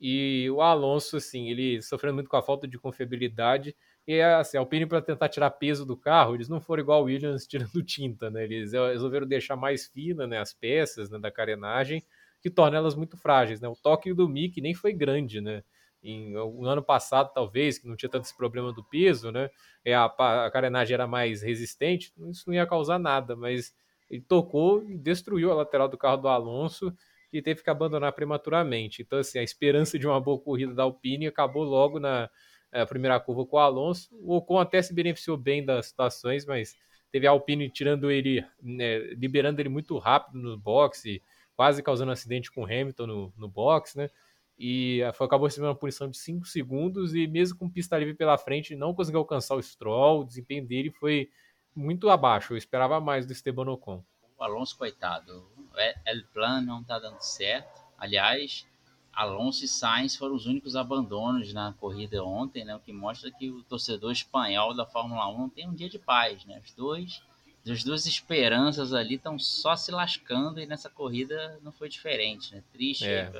E 0.00 0.48
o 0.50 0.62
Alonso, 0.62 1.16
assim, 1.18 1.50
ele 1.50 1.82
sofrendo 1.82 2.14
muito 2.14 2.30
com 2.30 2.36
a 2.36 2.42
falta 2.42 2.66
de 2.66 2.78
confiabilidade. 2.78 3.76
E 4.06 4.20
assim, 4.20 4.56
a 4.56 4.60
Alpine, 4.60 4.86
para 4.86 5.02
tentar 5.02 5.28
tirar 5.28 5.50
peso 5.50 5.84
do 5.84 5.96
carro, 5.96 6.34
eles 6.34 6.48
não 6.48 6.60
foram 6.60 6.82
igual 6.82 7.02
o 7.02 7.04
Williams 7.04 7.46
tirando 7.46 7.82
tinta, 7.84 8.30
né? 8.30 8.44
Eles 8.44 8.72
resolveram 8.72 9.26
deixar 9.26 9.56
mais 9.56 9.86
fina 9.88 10.26
né, 10.26 10.38
as 10.38 10.54
peças 10.54 11.10
né, 11.10 11.18
da 11.18 11.30
carenagem 11.30 12.02
que 12.40 12.48
torna 12.50 12.78
elas 12.78 12.94
muito 12.94 13.16
frágeis, 13.18 13.60
né? 13.60 13.68
O 13.68 13.76
toque 13.76 14.14
do 14.14 14.26
Mick 14.28 14.60
nem 14.62 14.74
foi 14.74 14.92
grande, 14.94 15.40
né? 15.40 15.62
Em 16.02 16.34
um 16.38 16.64
ano 16.64 16.82
passado, 16.82 17.30
talvez, 17.34 17.78
que 17.78 17.86
não 17.86 17.94
tinha 17.94 18.08
tanto 18.08 18.24
esse 18.24 18.34
problema 18.36 18.72
do 18.72 18.82
peso, 18.82 19.30
né? 19.30 19.50
É, 19.84 19.94
a, 19.94 20.06
a 20.06 20.50
carenagem 20.50 20.94
era 20.94 21.06
mais 21.06 21.42
resistente, 21.42 22.10
isso 22.30 22.44
não 22.46 22.54
ia 22.54 22.66
causar 22.66 22.98
nada, 22.98 23.36
mas 23.36 23.74
ele 24.08 24.22
tocou 24.22 24.82
e 24.82 24.96
destruiu 24.96 25.52
a 25.52 25.54
lateral 25.54 25.88
do 25.88 25.98
carro 25.98 26.16
do 26.16 26.28
Alonso 26.28 26.92
e 27.32 27.40
teve 27.40 27.62
que 27.62 27.70
abandonar 27.70 28.12
prematuramente. 28.12 29.02
Então, 29.02 29.18
assim, 29.18 29.38
a 29.38 29.42
esperança 29.42 29.98
de 29.98 30.06
uma 30.06 30.20
boa 30.20 30.38
corrida 30.38 30.74
da 30.74 30.82
Alpine 30.82 31.26
acabou 31.26 31.62
logo 31.62 32.00
na 32.00 32.28
é, 32.72 32.84
primeira 32.84 33.18
curva 33.20 33.46
com 33.46 33.56
o 33.56 33.60
Alonso. 33.60 34.08
O 34.20 34.36
Ocon 34.36 34.58
até 34.58 34.80
se 34.82 34.94
beneficiou 34.94 35.36
bem 35.36 35.64
das 35.64 35.86
situações, 35.86 36.44
mas 36.46 36.76
teve 37.10 37.26
a 37.26 37.30
Alpine 37.30 37.70
tirando 37.70 38.10
ele, 38.10 38.44
né, 38.62 38.98
liberando 39.14 39.60
ele 39.60 39.68
muito 39.68 39.96
rápido 39.98 40.38
no 40.38 40.58
boxe, 40.58 41.22
quase 41.54 41.82
causando 41.82 42.10
um 42.10 42.12
acidente 42.12 42.50
com 42.50 42.62
o 42.62 42.64
Hamilton 42.64 43.06
no, 43.06 43.32
no 43.36 43.48
box, 43.48 43.96
né? 43.96 44.10
E 44.58 45.00
foi, 45.14 45.26
acabou 45.26 45.46
recebendo 45.46 45.70
uma 45.70 45.74
punição 45.74 46.08
de 46.08 46.18
5 46.18 46.46
segundos 46.46 47.14
e 47.14 47.26
mesmo 47.26 47.58
com 47.58 47.70
pista 47.70 47.96
livre 47.96 48.14
pela 48.14 48.36
frente, 48.36 48.76
não 48.76 48.94
conseguiu 48.94 49.20
alcançar 49.20 49.54
o 49.54 49.62
Stroll, 49.62 50.20
o 50.20 50.24
desempenho 50.24 50.66
dele 50.66 50.90
foi 50.90 51.30
muito 51.74 52.10
abaixo, 52.10 52.52
eu 52.52 52.58
esperava 52.58 53.00
mais 53.00 53.26
do 53.26 53.32
Esteban 53.32 53.70
Ocon. 53.70 54.04
O 54.36 54.42
Alonso, 54.42 54.76
coitado, 54.76 55.50
o 55.80 56.32
plano 56.32 56.66
não 56.66 56.84
tá 56.84 56.98
dando 56.98 57.20
certo. 57.20 57.80
Aliás, 57.98 58.66
Alonso 59.12 59.64
e 59.64 59.68
Sainz 59.68 60.16
foram 60.16 60.34
os 60.34 60.46
únicos 60.46 60.76
abandonos 60.76 61.52
na 61.52 61.72
corrida 61.74 62.24
ontem, 62.24 62.64
né? 62.64 62.74
O 62.74 62.80
que 62.80 62.92
mostra 62.92 63.30
que 63.30 63.50
o 63.50 63.62
torcedor 63.62 64.12
espanhol 64.12 64.74
da 64.74 64.86
Fórmula 64.86 65.26
1 65.28 65.48
tem 65.50 65.68
um 65.68 65.74
dia 65.74 65.88
de 65.88 65.98
paz, 65.98 66.44
né? 66.44 66.60
Os 66.64 66.72
dois 66.72 67.22
as 67.68 67.84
duas 67.84 68.06
esperanças 68.06 68.94
ali 68.94 69.16
estão 69.16 69.38
só 69.38 69.76
se 69.76 69.90
lascando 69.90 70.60
e 70.60 70.66
nessa 70.66 70.88
corrida 70.88 71.58
não 71.62 71.72
foi 71.72 71.88
diferente, 71.88 72.54
né? 72.54 72.62
Triste. 72.72 73.06
É. 73.06 73.30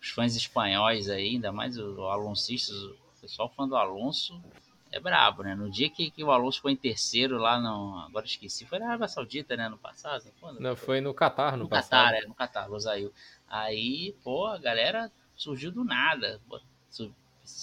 Os 0.00 0.08
fãs 0.08 0.34
espanhóis 0.34 1.10
aí, 1.10 1.34
ainda 1.34 1.52
mais 1.52 1.76
os 1.76 1.98
aloncistas, 1.98 2.74
o 2.74 2.96
pessoal 3.20 3.52
fã 3.54 3.68
do 3.68 3.76
Alonso 3.76 4.42
é 4.92 4.98
brabo, 4.98 5.42
né? 5.42 5.54
No 5.54 5.70
dia 5.70 5.88
que, 5.88 6.10
que 6.10 6.24
o 6.24 6.30
Alonso 6.30 6.60
foi 6.60 6.72
em 6.72 6.76
terceiro 6.76 7.38
lá 7.38 7.60
no. 7.60 7.98
Agora 8.00 8.26
esqueci, 8.26 8.66
foi 8.66 8.78
na 8.78 8.86
Arábia 8.88 9.08
Saudita, 9.08 9.56
né? 9.56 9.68
No 9.68 9.78
passado? 9.78 10.24
Quando? 10.40 10.60
Não, 10.60 10.74
foi 10.74 11.00
no 11.00 11.14
Catar, 11.14 11.56
no, 11.56 11.64
no 11.64 11.68
passado. 11.68 12.06
Catar, 12.06 12.22
é, 12.22 12.26
no 12.26 12.34
Catar, 12.34 12.68
Rosail. 12.68 13.12
Aí, 13.48 14.14
pô, 14.24 14.46
a 14.46 14.58
galera 14.58 15.10
surgiu 15.36 15.70
do 15.70 15.84
nada. 15.84 16.40
Pô, 16.48 16.60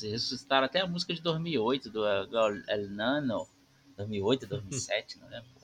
ressuscitaram 0.01 0.65
até 0.65 0.81
a 0.81 0.87
música 0.87 1.13
de 1.13 1.21
2008 1.21 1.89
do, 1.89 2.27
do 2.27 2.37
El 2.67 2.89
Nano. 2.89 3.47
2008, 3.97 4.47
2007, 4.47 5.17
não 5.19 5.27
lembro 5.27 5.57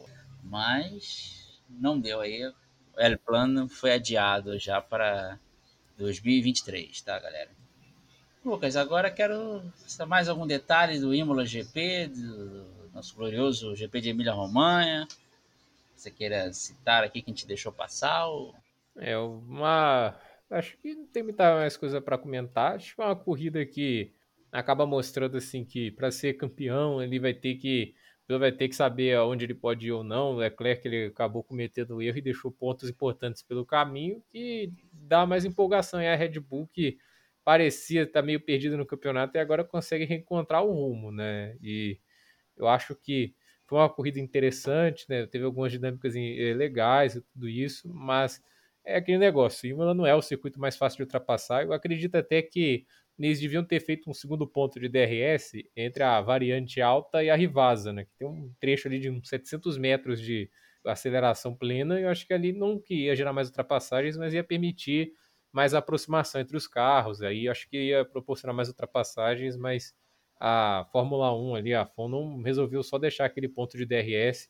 mas 0.44 1.62
não 1.70 2.00
deu 2.00 2.20
aí. 2.22 2.46
O 2.46 3.00
El 3.00 3.18
Plano 3.18 3.68
foi 3.68 3.94
adiado 3.94 4.60
já 4.60 4.82
para 4.82 5.40
2023, 5.98 7.02
tá, 7.02 7.18
galera? 7.18 7.50
Lucas, 8.46 8.76
agora 8.76 9.10
quero 9.10 9.64
mais 10.06 10.28
algum 10.28 10.46
detalhe 10.46 11.00
do 11.00 11.16
Imola 11.16 11.46
GP, 11.46 12.08
do 12.08 12.66
nosso 12.94 13.16
glorioso 13.16 13.74
GP 13.74 14.02
de 14.02 14.10
Emília 14.10 14.34
Romanha. 14.34 15.08
Você 15.96 16.12
queira 16.12 16.52
citar 16.52 17.06
aqui 17.06 17.22
que 17.22 17.32
a 17.32 17.34
gente 17.34 17.48
deixou 17.48 17.72
passar? 17.72 18.28
Ou... 18.28 18.54
É 18.98 19.18
uma. 19.18 20.14
Acho 20.50 20.78
que 20.78 20.94
não 20.94 21.08
tem 21.08 21.24
muita 21.24 21.56
mais 21.56 21.78
coisa 21.78 22.02
para 22.02 22.18
comentar. 22.18 22.76
Acho 22.76 22.94
que 22.94 23.02
é 23.02 23.06
uma 23.06 23.16
corrida 23.16 23.66
que 23.66 24.12
acaba 24.52 24.86
mostrando 24.86 25.38
assim 25.38 25.64
que 25.64 25.90
para 25.92 26.12
ser 26.12 26.34
campeão 26.34 27.02
ele 27.02 27.20
vai 27.20 27.34
ter 27.34 27.56
que 27.56 27.96
ele 28.28 28.40
vai 28.40 28.52
ter 28.52 28.68
que 28.68 28.76
saber 28.76 29.16
aonde 29.16 29.46
ele 29.46 29.54
pode 29.54 29.88
ir 29.88 29.92
ou 29.94 30.04
não. 30.04 30.34
O 30.34 30.36
Leclerc 30.36 30.86
ele 30.86 31.06
acabou 31.06 31.44
cometendo 31.44 32.02
erro 32.02 32.18
e 32.18 32.22
deixou 32.22 32.52
pontos 32.52 32.90
importantes 32.90 33.42
pelo 33.42 33.66
caminho, 33.66 34.22
que 34.30 34.70
dá 34.92 35.26
mais 35.26 35.46
empolgação. 35.46 36.02
E 36.02 36.08
a 36.08 36.16
Red 36.16 36.40
Bull, 36.42 36.70
que 36.74 36.98
parecia 37.44 38.04
estar 38.04 38.22
meio 38.22 38.40
perdida 38.42 38.78
no 38.78 38.86
campeonato, 38.86 39.38
e 39.38 39.40
agora 39.40 39.64
consegue 39.64 40.06
reencontrar 40.06 40.64
o 40.64 40.72
rumo, 40.72 41.12
né? 41.12 41.56
E 41.62 42.00
eu 42.58 42.68
acho 42.68 42.96
que 42.96 43.36
foi 43.66 43.80
uma 43.80 43.90
corrida 43.90 44.20
interessante, 44.20 45.06
né? 45.10 45.26
Teve 45.28 45.46
algumas 45.46 45.72
dinâmicas 45.72 46.16
eh, 46.16 46.54
legais 46.56 47.16
e 47.16 47.22
tudo 47.22 47.50
isso, 47.50 47.88
mas 47.94 48.42
é 48.86 48.96
aquele 48.98 49.18
negócio. 49.18 49.68
Imola 49.70 49.94
não 49.94 50.06
é 50.06 50.14
o 50.16 50.22
circuito 50.22 50.60
mais 50.60 50.76
fácil 50.78 50.98
de 50.98 51.04
ultrapassar. 51.04 51.64
Eu 51.64 51.74
acredito 51.74 52.16
até 52.16 52.42
que 52.42 52.86
eles 53.18 53.40
deviam 53.40 53.64
ter 53.64 53.80
feito 53.80 54.10
um 54.10 54.14
segundo 54.14 54.48
ponto 54.48 54.80
de 54.80 54.90
DRS 54.90 55.70
entre 55.76 56.04
a 56.04 56.20
variante 56.22 56.82
alta 56.82 57.24
e 57.24 57.30
a 57.30 57.36
Rivasa, 57.36 57.94
né? 57.94 58.06
Que 58.06 58.12
tem 58.18 58.28
um 58.28 58.52
trecho 58.60 58.88
ali 58.88 59.00
de 59.00 59.10
uns 59.10 59.30
700 59.30 59.78
metros 59.78 60.20
de 60.22 60.50
aceleração 60.86 61.56
plena. 61.56 62.00
Eu 62.00 62.10
acho 62.10 62.26
que 62.28 62.34
ali 62.34 62.52
não 62.52 62.80
que 62.80 63.06
ia 63.06 63.16
gerar 63.16 63.32
mais 63.34 63.48
ultrapassagens, 63.48 64.18
mas 64.18 64.34
ia 64.34 64.44
permitir 64.44 65.14
mais 65.54 65.74
aproximação 65.74 66.42
entre 66.42 66.58
os 66.58 66.68
carros. 66.68 67.22
Aí 67.22 67.48
acho 67.48 67.70
que 67.70 67.78
ia 67.78 68.04
proporcionar 68.04 68.56
mais 68.56 68.68
ultrapassagens, 68.68 69.56
mas 69.56 69.96
a 70.40 70.86
Fórmula 70.92 71.34
1 71.34 71.56
ali, 71.56 71.74
a 71.74 71.90
não 71.98 72.42
resolveu 72.42 72.84
só 72.84 72.98
deixar 72.98 73.26
aquele 73.26 73.48
ponto 73.48 73.78
de 73.78 73.86
DRS. 73.86 74.50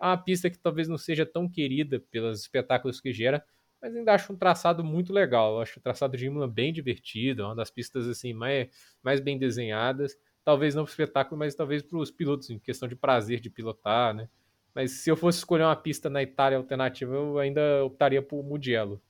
É 0.00 0.06
uma 0.06 0.16
pista 0.16 0.48
que 0.48 0.58
talvez 0.58 0.88
não 0.88 0.96
seja 0.96 1.26
tão 1.26 1.48
querida 1.48 2.00
pelos 2.10 2.40
espetáculos 2.40 3.00
que 3.00 3.12
gera, 3.12 3.44
mas 3.82 3.94
ainda 3.94 4.14
acho 4.14 4.32
um 4.32 4.36
traçado 4.36 4.82
muito 4.84 5.12
legal. 5.12 5.56
Eu 5.56 5.60
acho 5.60 5.78
o 5.78 5.82
traçado 5.82 6.16
de 6.16 6.26
Imola 6.26 6.48
bem 6.48 6.72
divertido, 6.72 7.42
é 7.42 7.46
uma 7.46 7.54
das 7.54 7.70
pistas 7.70 8.08
assim 8.08 8.32
mais, 8.32 8.68
mais 9.02 9.20
bem 9.20 9.36
desenhadas. 9.38 10.16
Talvez 10.44 10.74
não 10.74 10.84
para 10.84 10.90
o 10.90 10.92
espetáculo, 10.92 11.38
mas 11.38 11.54
talvez 11.54 11.82
para 11.82 11.98
os 11.98 12.10
pilotos, 12.10 12.48
em 12.48 12.58
questão 12.58 12.88
de 12.88 12.94
prazer 12.94 13.40
de 13.40 13.50
pilotar, 13.50 14.14
né? 14.14 14.28
Mas 14.74 14.92
se 14.92 15.10
eu 15.10 15.16
fosse 15.16 15.38
escolher 15.38 15.64
uma 15.64 15.76
pista 15.76 16.10
na 16.10 16.22
Itália 16.22 16.58
alternativa, 16.58 17.14
eu 17.14 17.38
ainda 17.38 17.84
optaria 17.84 18.20
por 18.20 18.42
Mugello. 18.42 19.00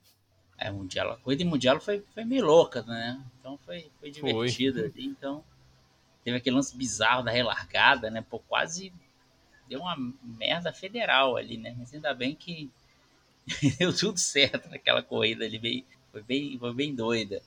É, 0.59 0.71
Mugello. 0.71 1.13
A 1.13 1.17
corrida 1.17 1.43
em 1.43 1.47
Mugello 1.47 1.81
foi, 1.81 2.05
foi 2.15 2.25
meio 2.25 2.45
louca, 2.45 2.83
né? 2.83 3.21
Então 3.39 3.59
foi, 3.59 3.91
foi 4.01 4.11
divertida. 4.11 4.91
Foi. 4.91 5.03
Então 5.03 5.45
teve 6.25 6.37
aquele 6.37 6.57
lance 6.57 6.77
bizarro 6.77 7.23
da 7.23 7.31
relargada, 7.31 8.11
né? 8.11 8.25
Pô, 8.29 8.39
quase 8.39 8.93
deu 9.69 9.81
uma 9.81 9.97
merda 10.23 10.73
federal 10.73 11.37
ali, 11.37 11.57
né? 11.57 11.75
Mas 11.79 11.93
ainda 11.93 12.15
bem 12.15 12.35
que 12.35 12.71
deu 13.79 13.95
tudo 13.95 14.19
certo 14.19 14.69
naquela 14.71 15.03
corrida 15.03 15.45
ali, 15.45 15.59
bem, 15.59 15.85
foi, 16.13 16.23
bem, 16.23 16.59
foi 16.59 16.73
bem 16.73 16.95
doida. 16.95 17.43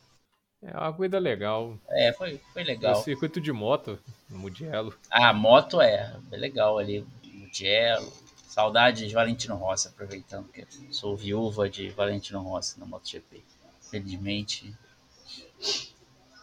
É 0.62 0.76
uma 0.76 0.93
corrida 0.93 1.20
legal. 1.20 1.78
É, 1.89 2.12
foi, 2.14 2.39
foi 2.51 2.64
legal. 2.64 2.99
O 2.99 3.03
circuito 3.03 3.39
de 3.39 3.51
moto, 3.51 3.99
no 4.30 4.39
Mugello. 4.39 4.95
Ah, 5.10 5.32
moto 5.32 5.80
é, 5.80 6.16
é 6.32 6.38
legal 6.38 6.78
ali, 6.78 7.05
Mugello. 7.24 8.12
Saudade 8.58 9.08
de 9.08 9.14
Valentino 9.14 9.53
Rossi, 9.53 9.88
aproveitando 9.88 10.49
que 10.49 10.66
sou 10.89 11.16
viúva 11.16 11.70
de 11.70 11.89
Valentino 11.89 12.41
Rossi 12.41 12.80
no 12.80 12.88
MotoGP. 12.88 13.43
Felizmente, 13.91 14.76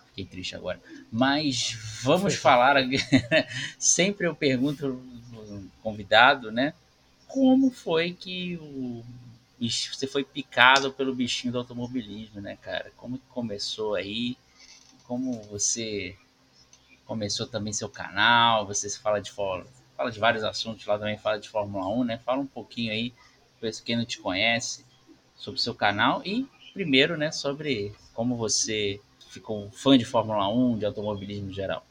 fiquei 0.06 0.24
triste 0.24 0.54
agora. 0.54 0.80
Mas 1.10 1.76
vamos 2.04 2.36
falar, 2.36 2.76
sempre 3.80 4.28
eu 4.28 4.34
pergunto 4.36 5.02
convidado, 5.82 6.52
né? 6.52 6.72
Como 7.26 7.72
foi 7.72 8.12
que 8.12 8.58
o 8.58 9.02
você 9.58 10.06
foi 10.06 10.22
picado 10.22 10.92
pelo 10.92 11.16
bichinho 11.16 11.52
do 11.52 11.58
automobilismo, 11.58 12.40
né, 12.40 12.56
cara? 12.62 12.92
Como 12.96 13.18
que 13.18 13.26
começou 13.26 13.96
aí? 13.96 14.38
Como 15.04 15.42
você 15.50 16.16
começou 17.06 17.48
também 17.48 17.72
seu 17.72 17.88
canal? 17.88 18.64
Você 18.68 18.88
fala 19.00 19.20
de 19.20 19.32
fala 19.96 20.10
de 20.10 20.18
vários 20.18 20.44
assuntos 20.44 20.84
lá 20.86 20.98
também, 20.98 21.18
fala 21.18 21.38
de 21.38 21.48
Fórmula 21.48 21.86
1, 21.88 22.04
né? 22.04 22.18
Fala 22.18 22.40
um 22.40 22.46
pouquinho 22.46 22.92
aí. 22.92 23.12
quem 23.84 23.96
não 23.96 24.04
te 24.04 24.18
conhece, 24.18 24.84
sobre 25.34 25.58
o 25.58 25.62
seu 25.62 25.74
canal 25.74 26.22
e 26.24 26.46
primeiro, 26.72 27.16
né, 27.16 27.30
sobre 27.30 27.92
como 28.12 28.36
você 28.36 29.00
ficou 29.30 29.70
fã 29.70 29.96
de 29.96 30.04
Fórmula 30.04 30.48
1, 30.48 30.78
de 30.78 30.86
automobilismo 30.86 31.50
em 31.50 31.52
geral. 31.52 31.86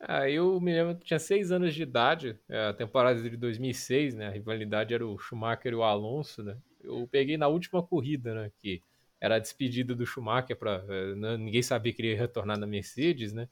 Ah, 0.00 0.28
eu 0.28 0.60
me 0.60 0.72
lembro 0.72 0.96
que 0.96 1.04
tinha 1.04 1.18
seis 1.18 1.50
anos 1.50 1.74
de 1.74 1.82
idade, 1.82 2.38
é, 2.48 2.66
a 2.66 2.74
temporada 2.74 3.22
de 3.22 3.36
2006, 3.36 4.14
né? 4.14 4.26
A 4.26 4.30
rivalidade 4.30 4.92
era 4.92 5.06
o 5.06 5.18
Schumacher 5.18 5.72
e 5.72 5.74
o 5.74 5.82
Alonso, 5.82 6.42
né? 6.42 6.56
Eu 6.82 7.08
peguei 7.10 7.38
na 7.38 7.48
última 7.48 7.82
corrida, 7.82 8.34
né? 8.34 8.50
Que 8.60 8.82
era 9.18 9.36
a 9.36 9.38
despedida 9.38 9.94
do 9.94 10.04
Schumacher 10.04 10.56
para 10.56 10.84
é, 10.88 11.14
ninguém 11.38 11.62
sabia 11.62 11.92
que 11.92 12.02
ele 12.02 12.10
ia 12.10 12.18
retornar 12.18 12.58
na 12.58 12.66
Mercedes, 12.66 13.32
né? 13.32 13.48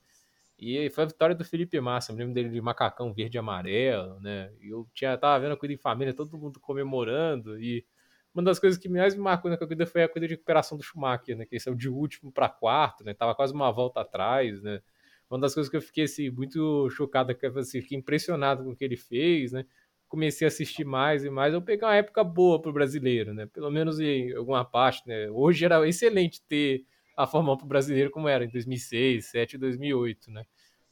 E 0.65 0.89
foi 0.91 1.03
a 1.03 1.07
vitória 1.09 1.35
do 1.35 1.45
Felipe 1.45 1.81
Massa, 1.81 2.13
eu 2.13 2.17
me 2.17 2.21
lembro 2.21 2.35
dele 2.35 2.49
de 2.49 2.61
macacão 2.61 3.13
verde 3.13 3.37
e 3.37 3.41
amarelo, 3.41 4.21
né? 4.21 4.53
E 4.61 4.69
eu 4.69 4.89
tinha, 4.95 5.19
tava 5.19 5.41
vendo 5.41 5.55
a 5.55 5.57
corrida 5.57 5.75
em 5.75 5.77
família, 5.77 6.15
todo 6.15 6.39
mundo 6.39 6.61
comemorando. 6.61 7.61
E 7.61 7.85
uma 8.33 8.45
das 8.45 8.61
coisas 8.61 8.79
que 8.79 8.89
mais 8.89 9.13
me 9.17 9.21
marcou 9.21 9.51
na 9.51 9.57
corrida 9.57 9.85
foi 9.87 10.05
a 10.05 10.09
corrida 10.09 10.29
de 10.29 10.35
recuperação 10.35 10.79
do 10.79 10.85
Schumacher, 10.85 11.37
né? 11.37 11.45
Que 11.47 11.57
ele 11.57 11.61
saiu 11.61 11.75
de 11.75 11.89
último 11.89 12.31
para 12.31 12.49
quarto, 12.49 13.03
né? 13.03 13.13
Tava 13.13 13.35
quase 13.35 13.53
uma 13.53 13.73
volta 13.73 14.03
atrás, 14.03 14.63
né? 14.63 14.81
Uma 15.29 15.41
das 15.41 15.53
coisas 15.53 15.69
que 15.69 15.77
eu 15.77 15.83
fiquei 15.83 16.05
assim, 16.05 16.31
muito 16.31 16.89
chocado, 16.91 17.35
que 17.35 17.45
assim, 17.45 17.81
fiquei 17.83 17.99
impressionado 17.99 18.63
com 18.63 18.71
o 18.71 18.77
que 18.77 18.85
ele 18.85 18.97
fez, 18.97 19.51
né? 19.51 19.67
Comecei 20.07 20.47
a 20.47 20.49
assistir 20.49 20.85
mais 20.85 21.25
e 21.25 21.31
mais. 21.31 21.55
Eu 21.55 21.63
peguei 21.63 21.89
uma 21.89 21.97
época 21.97 22.23
boa 22.23 22.63
pro 22.63 22.73
brasileiro, 22.73 23.35
né? 23.35 23.47
Pelo 23.47 23.69
menos 23.69 23.99
em 23.99 24.33
alguma 24.33 24.65
parte, 24.65 25.03
né? 25.09 25.29
Hoje 25.29 25.65
era 25.65 25.85
excelente 25.89 26.41
ter 26.47 26.85
a 27.17 27.27
Fórmula 27.27 27.55
1 27.55 27.59
pro 27.59 27.67
brasileiro 27.67 28.11
como 28.11 28.29
era 28.29 28.45
em 28.45 28.49
2006, 28.49 29.33
2007 29.33 29.55
e 29.55 29.59
2008, 29.59 30.31
né? 30.31 30.45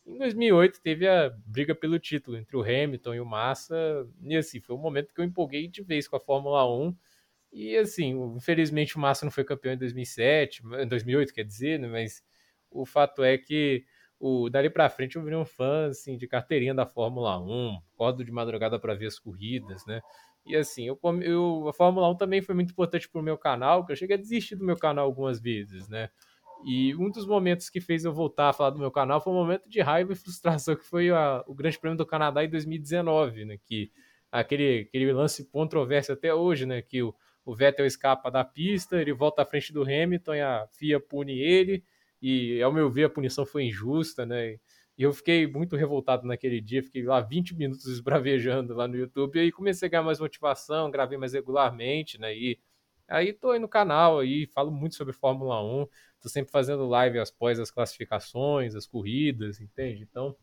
Em 0.07 0.19
2008 0.19 0.81
teve 0.81 1.07
a 1.07 1.31
briga 1.47 1.75
pelo 1.75 1.99
título 1.99 2.37
entre 2.37 2.57
o 2.57 2.63
Hamilton 2.63 3.15
e 3.15 3.21
o 3.21 3.27
Massa, 3.27 3.77
e 4.23 4.37
assim, 4.37 4.61
foi 4.61 4.75
um 4.75 4.79
momento 4.79 5.15
que 5.15 5.21
eu 5.21 5.25
empolguei 5.25 5.69
de 5.69 5.83
vez 5.83 6.09
com 6.09 6.17
a 6.17 6.21
Fórmula 6.21 6.69
1. 6.69 6.97
E 7.53 7.77
assim, 7.77 8.13
infelizmente 8.37 8.97
o 8.97 9.01
Massa 9.01 9.25
não 9.25 9.33
foi 9.33 9.45
campeão 9.45 9.75
em 9.75 9.79
2007, 9.79 10.63
em 10.81 10.87
2008, 10.87 11.35
quer 11.35 11.45
dizer, 11.45 11.79
né? 11.79 11.89
mas 11.89 12.23
o 12.71 12.87
fato 12.87 13.23
é 13.23 13.37
que 13.37 13.85
o 14.19 14.49
dali 14.51 14.69
para 14.71 14.89
frente 14.91 15.17
eu 15.17 15.23
virei 15.23 15.39
um 15.39 15.45
fã 15.45 15.87
assim 15.89 16.17
de 16.17 16.27
carteirinha 16.29 16.75
da 16.75 16.87
Fórmula 16.87 17.39
1, 17.41 17.81
acordo 17.95 18.25
de 18.25 18.31
madrugada 18.31 18.79
para 18.79 18.95
ver 18.95 19.07
as 19.07 19.19
corridas, 19.19 19.85
né? 19.87 20.01
E 20.47 20.57
assim, 20.57 20.87
eu, 20.87 20.99
eu, 21.23 21.69
a 21.69 21.73
Fórmula 21.73 22.09
1 22.11 22.17
também 22.17 22.41
foi 22.41 22.55
muito 22.55 22.71
importante 22.71 23.09
para 23.09 23.21
o 23.21 23.25
meu 23.25 23.37
canal, 23.37 23.85
que 23.85 23.93
eu 23.93 23.97
cheguei 23.97 24.17
a 24.17 24.21
desistir 24.21 24.57
do 24.57 24.65
meu 24.65 24.77
canal 24.77 25.05
algumas 25.05 25.41
vezes, 25.41 25.89
né? 25.89 26.11
E 26.65 26.95
um 26.97 27.11
dos 27.11 27.27
momentos 27.27 27.71
que 27.71 27.81
fez 27.81 28.05
eu 28.05 28.13
voltar 28.13 28.51
a 28.51 28.53
falar 28.53 28.71
do 28.71 28.79
meu 28.79 28.91
canal 28.91 29.21
foi 29.21 29.33
um 29.33 29.37
momento 29.37 29.69
de 29.69 29.81
raiva 29.81 30.13
e 30.13 30.17
frustração, 30.17 30.77
que 30.77 30.85
foi 30.85 31.11
a, 31.11 31.43
o 31.47 31.55
Grande 31.55 31.79
Prêmio 31.79 31.97
do 31.97 32.07
Canadá 32.07 32.45
em 32.45 32.51
2019, 32.51 33.45
né? 33.45 33.59
Que 33.65 33.91
aquele, 34.31 34.87
aquele 34.89 35.13
lance 35.13 35.49
controverso 35.51 36.13
até 36.13 36.35
hoje, 36.35 36.67
né? 36.67 36.83
Que 36.83 37.03
o, 37.03 37.15
o 37.45 37.55
Vettel 37.55 37.87
escapa 37.87 38.31
da 38.31 38.45
pista, 38.45 39.01
ele 39.01 39.13
volta 39.13 39.43
à 39.43 39.47
frente 39.47 39.73
do 39.73 39.83
Hamilton 39.83 40.35
e 40.35 40.41
a 40.41 40.67
FIA 40.73 41.01
pune 41.01 41.39
ele, 41.39 41.85
e 42.21 42.61
ao 42.63 42.73
meu 42.73 42.91
ver 42.91 43.05
a 43.05 43.11
punição 43.11 43.47
foi 43.47 43.65
injusta, 43.65 44.27
né? 44.27 44.53
E 44.53 44.61
eu 45.03 45.13
fiquei 45.13 45.47
muito 45.47 45.77
revoltado 45.77 46.27
naquele 46.27 46.61
dia, 46.61 46.83
fiquei 46.83 47.03
lá 47.03 47.21
20 47.21 47.55
minutos 47.55 47.87
esbravejando 47.89 48.75
lá 48.75 48.87
no 48.87 48.97
YouTube, 48.97 49.37
e 49.37 49.41
aí 49.41 49.53
comecei 49.53 49.87
a 49.87 49.91
ganhar 49.91 50.03
mais 50.03 50.21
motivação, 50.21 50.91
gravei 50.91 51.17
mais 51.17 51.33
regularmente, 51.33 52.19
né? 52.19 52.35
E 52.37 52.59
aí 53.09 53.33
tô 53.33 53.51
aí 53.51 53.59
no 53.59 53.69
canal 53.69 54.19
aí, 54.19 54.47
falo 54.47 54.71
muito 54.71 54.95
sobre 54.95 55.13
Fórmula 55.13 55.63
1, 55.63 55.87
tô 56.21 56.29
sempre 56.29 56.53
fazendo 56.53 56.87
live 56.87 57.19
após 57.19 57.59
as 57.59 57.71
classificações, 57.71 58.75
as 58.75 58.87
corridas, 58.87 59.61
entende? 59.61 60.03
Então, 60.03 60.37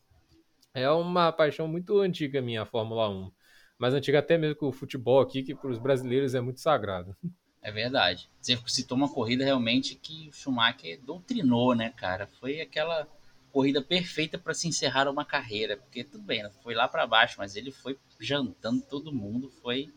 é 0.74 0.90
uma 0.90 1.32
paixão 1.32 1.68
muito 1.68 2.00
antiga 2.00 2.42
minha 2.42 2.64
a 2.64 2.66
Fórmula 2.66 3.10
1. 3.10 3.32
Mais 3.78 3.94
antiga 3.94 4.20
até 4.20 4.38
mesmo 4.38 4.56
que 4.56 4.66
o 4.66 4.72
futebol 4.72 5.20
aqui, 5.20 5.44
que 5.44 5.54
para 5.54 5.70
os 5.70 5.78
brasileiros 5.78 6.34
é 6.34 6.42
muito 6.42 6.60
sagrado. 6.60 7.16
É 7.62 7.72
verdade. 7.72 8.30
Você 8.42 8.58
citou 8.68 8.98
uma 8.98 9.12
corrida 9.12 9.44
realmente 9.44 9.96
que 9.96 10.30
o 10.30 10.34
Schumacher 10.34 11.00
doutrinou, 11.04 11.76
né, 11.76 11.92
cara? 11.96 12.26
Foi 12.26 12.62
aquela 12.62 13.08
corrida 13.52 13.82
perfeita 13.82 14.38
para 14.38 14.54
se 14.54 14.68
encerrar 14.68 15.10
uma 15.10 15.26
carreira, 15.26 15.78
porque 15.78 16.04
tudo 16.04 16.24
bem, 16.24 16.48
foi 16.64 16.74
lá 16.74 16.88
para 16.88 17.08
baixo, 17.08 17.36
mas 17.38 17.56
ele 17.56 17.72
foi 17.72 17.98
jantando 18.20 18.82
todo 18.82 19.14
mundo, 19.14 19.50
foi 19.62 19.92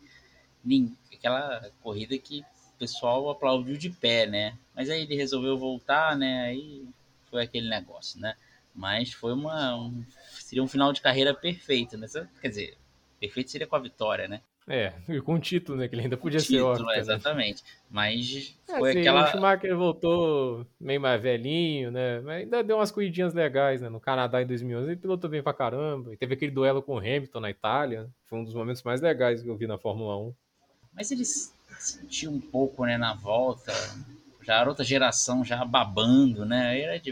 aquela 1.13 1.71
corrida 1.81 2.17
que 2.19 2.41
o 2.41 2.79
pessoal 2.79 3.29
aplaudiu 3.31 3.77
de 3.77 3.91
pé, 3.91 4.27
né? 4.27 4.59
Mas 4.75 4.89
aí 4.89 5.03
ele 5.03 5.15
resolveu 5.15 5.59
voltar, 5.59 6.17
né? 6.17 6.45
Aí 6.45 6.89
foi 7.31 7.45
aquele 7.45 7.69
negócio, 7.69 8.21
né? 8.21 8.35
Mas 8.75 9.13
foi 9.13 9.33
uma 9.33 9.77
um, 9.77 10.05
seria 10.33 10.63
um 10.63 10.69
final 10.69 10.93
de 10.93 11.01
carreira 11.01 11.35
perfeito, 11.35 11.99
né? 11.99 12.07
Quer 12.41 12.49
dizer, 12.49 12.79
perfeito 13.19 13.51
seria 13.51 13.67
com 13.67 13.77
a 13.77 13.81
vitória, 13.81 14.29
né? 14.29 14.41
É, 14.73 14.93
e 15.09 15.21
com 15.21 15.35
o 15.35 15.41
título, 15.41 15.77
né? 15.77 15.89
Que 15.89 15.97
ele 15.97 16.03
ainda 16.03 16.17
podia 16.17 16.39
título, 16.39 16.59
ser 16.59 16.83
óbvio. 16.83 16.87
Né? 16.87 16.99
Exatamente. 17.01 17.65
Né? 17.65 17.71
Mas 17.91 18.55
é, 18.69 18.79
foi 18.79 18.91
assim, 18.91 19.01
aquela. 19.01 19.25
O 19.25 19.27
Schumacher 19.27 19.77
voltou 19.77 20.65
meio 20.81 21.01
mais 21.01 21.21
velhinho, 21.21 21.91
né? 21.91 22.21
Mas 22.21 22.43
ainda 22.45 22.63
deu 22.63 22.77
umas 22.77 22.93
corridinhas 22.93 23.35
legais, 23.35 23.81
né? 23.81 23.89
No 23.89 23.99
Canadá 23.99 24.41
em 24.41 24.47
2011, 24.47 24.87
ele 24.87 24.97
pilotou 24.97 25.29
bem 25.29 25.43
pra 25.43 25.53
caramba. 25.53 26.15
E 26.15 26.17
teve 26.17 26.35
aquele 26.35 26.53
duelo 26.53 26.81
com 26.83 26.95
o 26.95 26.99
Hamilton 26.99 27.41
na 27.41 27.51
Itália. 27.51 28.09
Foi 28.27 28.39
um 28.39 28.45
dos 28.45 28.55
momentos 28.55 28.85
mais 28.85 29.01
legais 29.01 29.43
que 29.43 29.49
eu 29.49 29.57
vi 29.57 29.67
na 29.67 29.77
Fórmula 29.77 30.17
1. 30.17 30.35
Mas 30.95 31.11
ele 31.11 31.25
sentiu 31.25 32.31
um 32.31 32.41
pouco, 32.41 32.85
né, 32.85 32.97
na 32.97 33.13
volta. 33.13 33.73
Já 34.43 34.61
era 34.61 34.69
outra 34.69 34.85
geração, 34.85 35.45
já 35.45 35.65
babando, 35.65 36.47
né? 36.47 36.81
Era, 36.81 37.03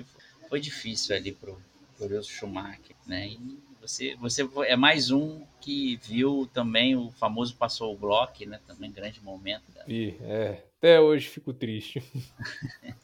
foi 0.48 0.60
difícil 0.60 1.16
ali 1.16 1.32
pro 1.32 1.60
glorioso 1.98 2.30
Schumacher, 2.30 2.94
né? 3.04 3.26
E 3.26 3.58
você, 3.88 4.14
você 4.16 4.48
é 4.66 4.76
mais 4.76 5.10
um 5.10 5.46
que 5.62 5.96
viu 5.96 6.48
também 6.52 6.94
o 6.94 7.10
famoso 7.12 7.56
passou 7.56 7.94
o 7.94 7.96
Glock, 7.96 8.44
né? 8.44 8.60
Também 8.66 8.92
grande 8.92 9.20
momento. 9.22 9.64
Né? 9.74 9.82
E, 9.88 10.14
é, 10.20 10.62
até 10.76 11.00
hoje 11.00 11.26
fico 11.28 11.54
triste. 11.54 12.02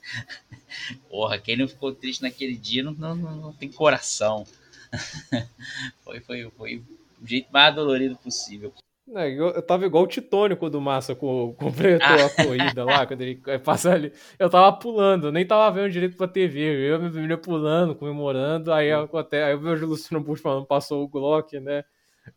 Porra, 1.09 1.39
quem 1.39 1.57
não 1.57 1.66
ficou 1.66 1.95
triste 1.95 2.22
naquele 2.22 2.55
dia 2.55 2.82
não, 2.82 2.93
não, 2.93 3.16
não 3.16 3.53
tem 3.55 3.72
coração. 3.72 4.47
foi, 6.05 6.20
foi, 6.20 6.51
foi 6.51 6.76
o 7.20 7.26
jeito 7.26 7.51
mais 7.51 7.74
dolorido 7.74 8.16
possível. 8.16 8.72
É, 9.12 9.28
eu, 9.30 9.61
tava 9.62 9.84
igual 9.84 10.05
o 10.05 10.09
Titônio 10.09 10.57
quando 10.57 10.76
o 10.76 10.80
Massa 10.80 11.14
completou 11.14 12.07
ah. 12.07 12.26
a 12.26 12.44
corrida 12.44 12.84
lá, 12.84 13.07
quando 13.07 13.20
ele 13.20 13.36
passou 13.62 13.92
ali. 13.92 14.12
Eu 14.38 14.48
tava 14.48 14.74
pulando, 14.76 15.30
nem 15.30 15.46
tava 15.46 15.70
vendo 15.74 15.92
direito 15.92 16.16
pra 16.16 16.26
TV. 16.26 16.61
Eu 16.61 16.96
e 16.96 16.98
minha 16.98 17.12
família 17.12 17.38
pulando, 17.38 17.94
comemorando. 17.94 18.72
Aí, 18.72 18.88
eu, 18.88 19.05
até, 19.16 19.44
aí 19.44 19.52
eu 19.52 19.61
vejo 19.61 19.84
o 19.84 19.88
Luciano 19.90 20.24
Bush 20.24 20.40
falando, 20.40 20.66
passou 20.66 21.05
o 21.05 21.09
Glock, 21.09 21.61
né? 21.61 21.84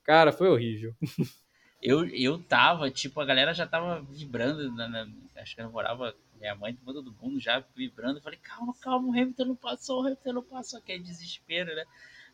Cara, 0.04 0.34
foi 0.34 0.50
horrível. 0.50 0.94
Eu, 1.82 2.06
eu 2.08 2.40
tava, 2.40 2.90
tipo, 2.90 3.22
a 3.22 3.26
galera 3.26 3.54
já 3.54 3.66
tava 3.66 4.02
vibrando. 4.02 4.70
Na, 4.74 4.90
na, 4.90 5.08
acho 5.38 5.56
que 5.56 5.62
eu 5.62 5.72
morava, 5.72 6.14
minha 6.36 6.56
mãe, 6.56 6.78
todo 6.84 7.16
mundo 7.22 7.40
já 7.40 7.64
vibrando. 7.76 8.18
Eu 8.18 8.24
falei, 8.24 8.40
calma, 8.40 8.74
calma, 8.82 9.08
o 9.08 9.12
Hamilton 9.12 9.46
não 9.46 9.56
passou, 9.56 10.02
o 10.02 10.06
Hamilton 10.06 10.34
não 10.34 10.44
passou. 10.44 10.80
Aquele 10.80 11.04
desespero, 11.04 11.74
né? 11.74 11.86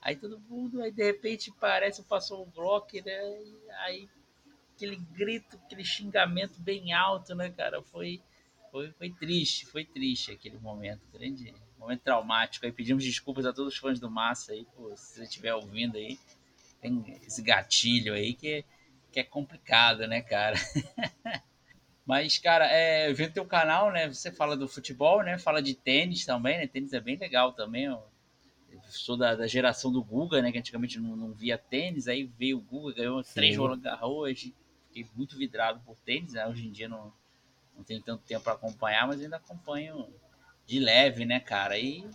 Aí 0.01 0.15
todo 0.15 0.39
mundo, 0.49 0.81
aí 0.81 0.91
de 0.91 1.03
repente 1.03 1.53
parece 1.61 2.03
passou 2.03 2.41
o 2.41 2.51
Glock, 2.51 3.01
né? 3.05 3.19
Aí 3.85 4.09
aquele 4.75 4.95
grito, 4.95 5.57
aquele 5.65 5.83
xingamento 5.83 6.59
bem 6.59 6.93
alto, 6.93 7.33
né, 7.35 7.49
cara? 7.49 7.81
Foi, 7.81 8.21
foi, 8.71 8.91
foi 8.91 9.09
triste, 9.11 9.65
foi 9.65 9.85
triste 9.85 10.31
aquele 10.31 10.57
momento, 10.57 11.01
grande 11.11 11.53
momento 11.83 12.01
traumático. 12.01 12.65
Aí 12.65 12.71
pedimos 12.71 13.03
desculpas 13.03 13.45
a 13.45 13.53
todos 13.53 13.73
os 13.73 13.79
fãs 13.79 13.99
do 13.99 14.09
Massa 14.09 14.53
aí, 14.53 14.65
pô, 14.75 14.95
se 14.95 15.15
você 15.15 15.23
estiver 15.23 15.53
ouvindo 15.53 15.97
aí, 15.97 16.17
tem 16.81 17.03
esse 17.25 17.41
gatilho 17.41 18.13
aí 18.13 18.33
que, 18.33 18.65
que 19.11 19.19
é 19.19 19.23
complicado, 19.23 20.07
né, 20.07 20.21
cara? 20.21 20.57
Mas, 22.05 22.37
cara, 22.37 22.67
é, 22.69 23.09
eu 23.09 23.15
vi 23.15 23.27
no 23.27 23.33
teu 23.33 23.45
canal, 23.45 23.89
né? 23.91 24.09
Você 24.09 24.29
fala 24.29 24.57
do 24.57 24.67
futebol, 24.67 25.23
né? 25.23 25.37
Fala 25.37 25.61
de 25.61 25.73
tênis 25.73 26.25
também, 26.25 26.57
né? 26.57 26.67
Tênis 26.67 26.91
é 26.91 26.99
bem 26.99 27.15
legal 27.15 27.53
também. 27.53 27.85
Eu 27.85 28.03
sou 28.89 29.15
da, 29.15 29.35
da 29.35 29.47
geração 29.47 29.89
do 29.89 30.03
Guga, 30.03 30.41
né? 30.41 30.51
Que 30.51 30.57
antigamente 30.57 30.99
não, 30.99 31.15
não 31.15 31.31
via 31.31 31.57
tênis, 31.57 32.09
aí 32.09 32.25
veio 32.25 32.57
o 32.57 32.61
Guga, 32.61 32.95
ganhou 32.95 33.23
Sim. 33.23 33.33
três 33.33 33.55
Roland 33.55 33.79
Garros, 33.79 34.51
fiquei 34.93 35.07
muito 35.15 35.35
vidrado 35.35 35.81
por 35.83 35.97
tênis, 35.99 36.33
né? 36.33 36.47
Hoje 36.47 36.67
em 36.67 36.71
dia 36.71 36.87
não, 36.87 37.11
não 37.75 37.83
tenho 37.83 38.01
tanto 38.01 38.23
tempo 38.23 38.43
para 38.43 38.53
acompanhar, 38.53 39.07
mas 39.07 39.19
ainda 39.19 39.37
acompanho 39.37 40.07
de 40.67 40.79
leve, 40.79 41.25
né, 41.25 41.39
cara? 41.39 41.77
E 41.77 42.07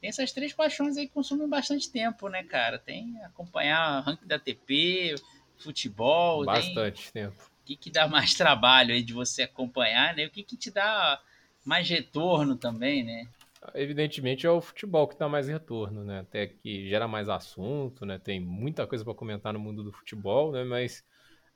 tem 0.00 0.08
essas 0.08 0.32
três 0.32 0.52
paixões 0.52 0.96
aí 0.96 1.06
que 1.06 1.12
consumem 1.12 1.48
bastante 1.48 1.90
tempo, 1.90 2.28
né, 2.28 2.42
cara? 2.42 2.78
Tem 2.78 3.22
acompanhar 3.24 4.00
ranking 4.00 4.26
da 4.26 4.36
ATP, 4.36 5.14
futebol. 5.58 6.44
Bastante 6.46 7.12
tem... 7.12 7.24
tempo. 7.24 7.44
O 7.62 7.64
que, 7.64 7.76
que 7.76 7.90
dá 7.90 8.08
mais 8.08 8.32
trabalho 8.34 8.94
aí 8.94 9.02
de 9.02 9.12
você 9.12 9.42
acompanhar, 9.42 10.16
né? 10.16 10.26
O 10.26 10.30
que, 10.30 10.42
que 10.42 10.56
te 10.56 10.70
dá 10.70 11.20
mais 11.64 11.88
retorno 11.88 12.56
também, 12.56 13.04
né? 13.04 13.28
Evidentemente 13.74 14.46
é 14.46 14.50
o 14.50 14.60
futebol 14.60 15.08
que 15.08 15.18
dá 15.18 15.26
mais 15.26 15.48
retorno, 15.48 16.04
né? 16.04 16.20
Até 16.20 16.48
que 16.48 16.86
gera 16.88 17.08
mais 17.08 17.30
assunto, 17.30 18.04
né? 18.04 18.18
Tem 18.18 18.38
muita 18.38 18.86
coisa 18.86 19.02
para 19.02 19.14
comentar 19.14 19.54
no 19.54 19.58
mundo 19.58 19.82
do 19.82 19.90
futebol, 19.90 20.52
né? 20.52 20.64
Mas 20.64 21.02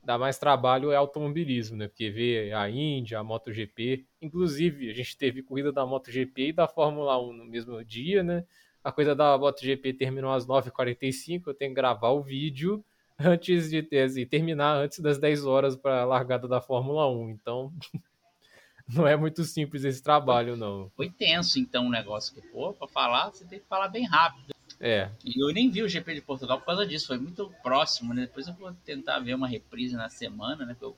dá 0.08 0.16
mais 0.16 0.38
trabalho 0.38 0.90
é 0.90 0.96
automobilismo, 0.96 1.76
né? 1.76 1.86
Porque 1.86 2.08
vê 2.08 2.50
a 2.54 2.70
Índia, 2.70 3.18
a 3.18 3.22
MotoGP, 3.22 4.06
inclusive 4.22 4.88
a 4.88 4.94
gente 4.94 5.14
teve 5.18 5.42
corrida 5.42 5.70
da 5.70 5.84
MotoGP 5.84 6.48
e 6.48 6.52
da 6.54 6.66
Fórmula 6.66 7.20
1 7.20 7.34
no 7.34 7.44
mesmo 7.44 7.84
dia, 7.84 8.22
né? 8.22 8.42
A 8.82 8.90
coisa 8.90 9.14
da 9.14 9.36
MotoGP 9.36 9.92
terminou 9.92 10.32
às 10.32 10.46
9h45, 10.46 11.42
eu 11.48 11.52
tenho 11.54 11.72
que 11.72 11.74
gravar 11.74 12.08
o 12.08 12.22
vídeo 12.22 12.82
antes 13.20 13.68
de 13.68 13.86
assim, 14.02 14.24
terminar 14.24 14.76
antes 14.76 14.98
das 15.00 15.18
10 15.18 15.44
horas 15.44 15.76
para 15.76 16.00
a 16.00 16.06
largada 16.06 16.48
da 16.48 16.58
Fórmula 16.58 17.06
1. 17.06 17.28
Então, 17.28 17.70
não 18.88 19.06
é 19.06 19.14
muito 19.14 19.44
simples 19.44 19.84
esse 19.84 20.02
trabalho, 20.02 20.56
não. 20.56 20.90
Foi 20.96 21.10
tenso, 21.10 21.58
então, 21.58 21.86
o 21.86 21.90
negócio 21.90 22.34
que, 22.34 22.40
pô, 22.48 22.72
para 22.72 22.88
falar, 22.88 23.30
você 23.30 23.44
tem 23.44 23.58
que 23.58 23.66
falar 23.66 23.88
bem 23.88 24.06
rápido. 24.06 24.54
É. 24.80 25.10
E 25.24 25.42
eu 25.42 25.52
nem 25.52 25.70
vi 25.70 25.82
o 25.82 25.88
GP 25.88 26.14
de 26.14 26.20
Portugal 26.20 26.58
por 26.58 26.66
causa 26.66 26.86
disso, 26.86 27.08
foi 27.08 27.18
muito 27.18 27.52
próximo, 27.62 28.14
né? 28.14 28.22
Depois 28.22 28.46
eu 28.46 28.54
vou 28.54 28.72
tentar 28.84 29.18
ver 29.18 29.34
uma 29.34 29.48
reprise 29.48 29.96
na 29.96 30.08
semana, 30.08 30.64
né? 30.64 30.76
eu 30.80 30.96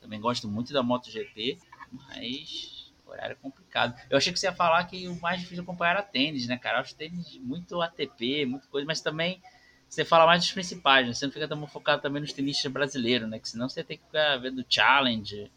também 0.00 0.20
gosto 0.20 0.46
muito 0.46 0.72
da 0.72 0.82
MotoGP, 0.82 1.58
mas 1.90 2.92
horário 3.04 3.32
é 3.32 3.36
complicado. 3.36 3.98
Eu 4.10 4.18
achei 4.18 4.32
que 4.32 4.38
você 4.38 4.46
ia 4.46 4.52
falar 4.52 4.84
que 4.84 5.08
o 5.08 5.20
mais 5.20 5.40
difícil 5.40 5.62
de 5.62 5.68
acompanhar 5.68 5.92
era 5.92 6.02
tênis, 6.02 6.46
né, 6.46 6.58
cara? 6.58 6.80
Acho 6.80 6.94
tênis 6.94 7.38
muito 7.38 7.80
ATP, 7.80 8.46
muita 8.46 8.66
coisa, 8.68 8.86
mas 8.86 9.00
também 9.00 9.40
você 9.88 10.04
fala 10.04 10.26
mais 10.26 10.42
dos 10.42 10.52
principais, 10.52 11.06
né? 11.06 11.12
Você 11.12 11.26
não 11.26 11.32
fica 11.32 11.48
tão 11.48 11.66
focado 11.66 12.02
também 12.02 12.20
nos 12.20 12.32
tenistas 12.32 12.70
brasileiros, 12.70 13.28
né? 13.28 13.38
Que 13.38 13.48
senão 13.48 13.68
você 13.68 13.82
tem 13.82 13.96
que 13.96 14.04
ficar 14.04 14.36
vendo 14.38 14.64
Challenge, 14.68 15.50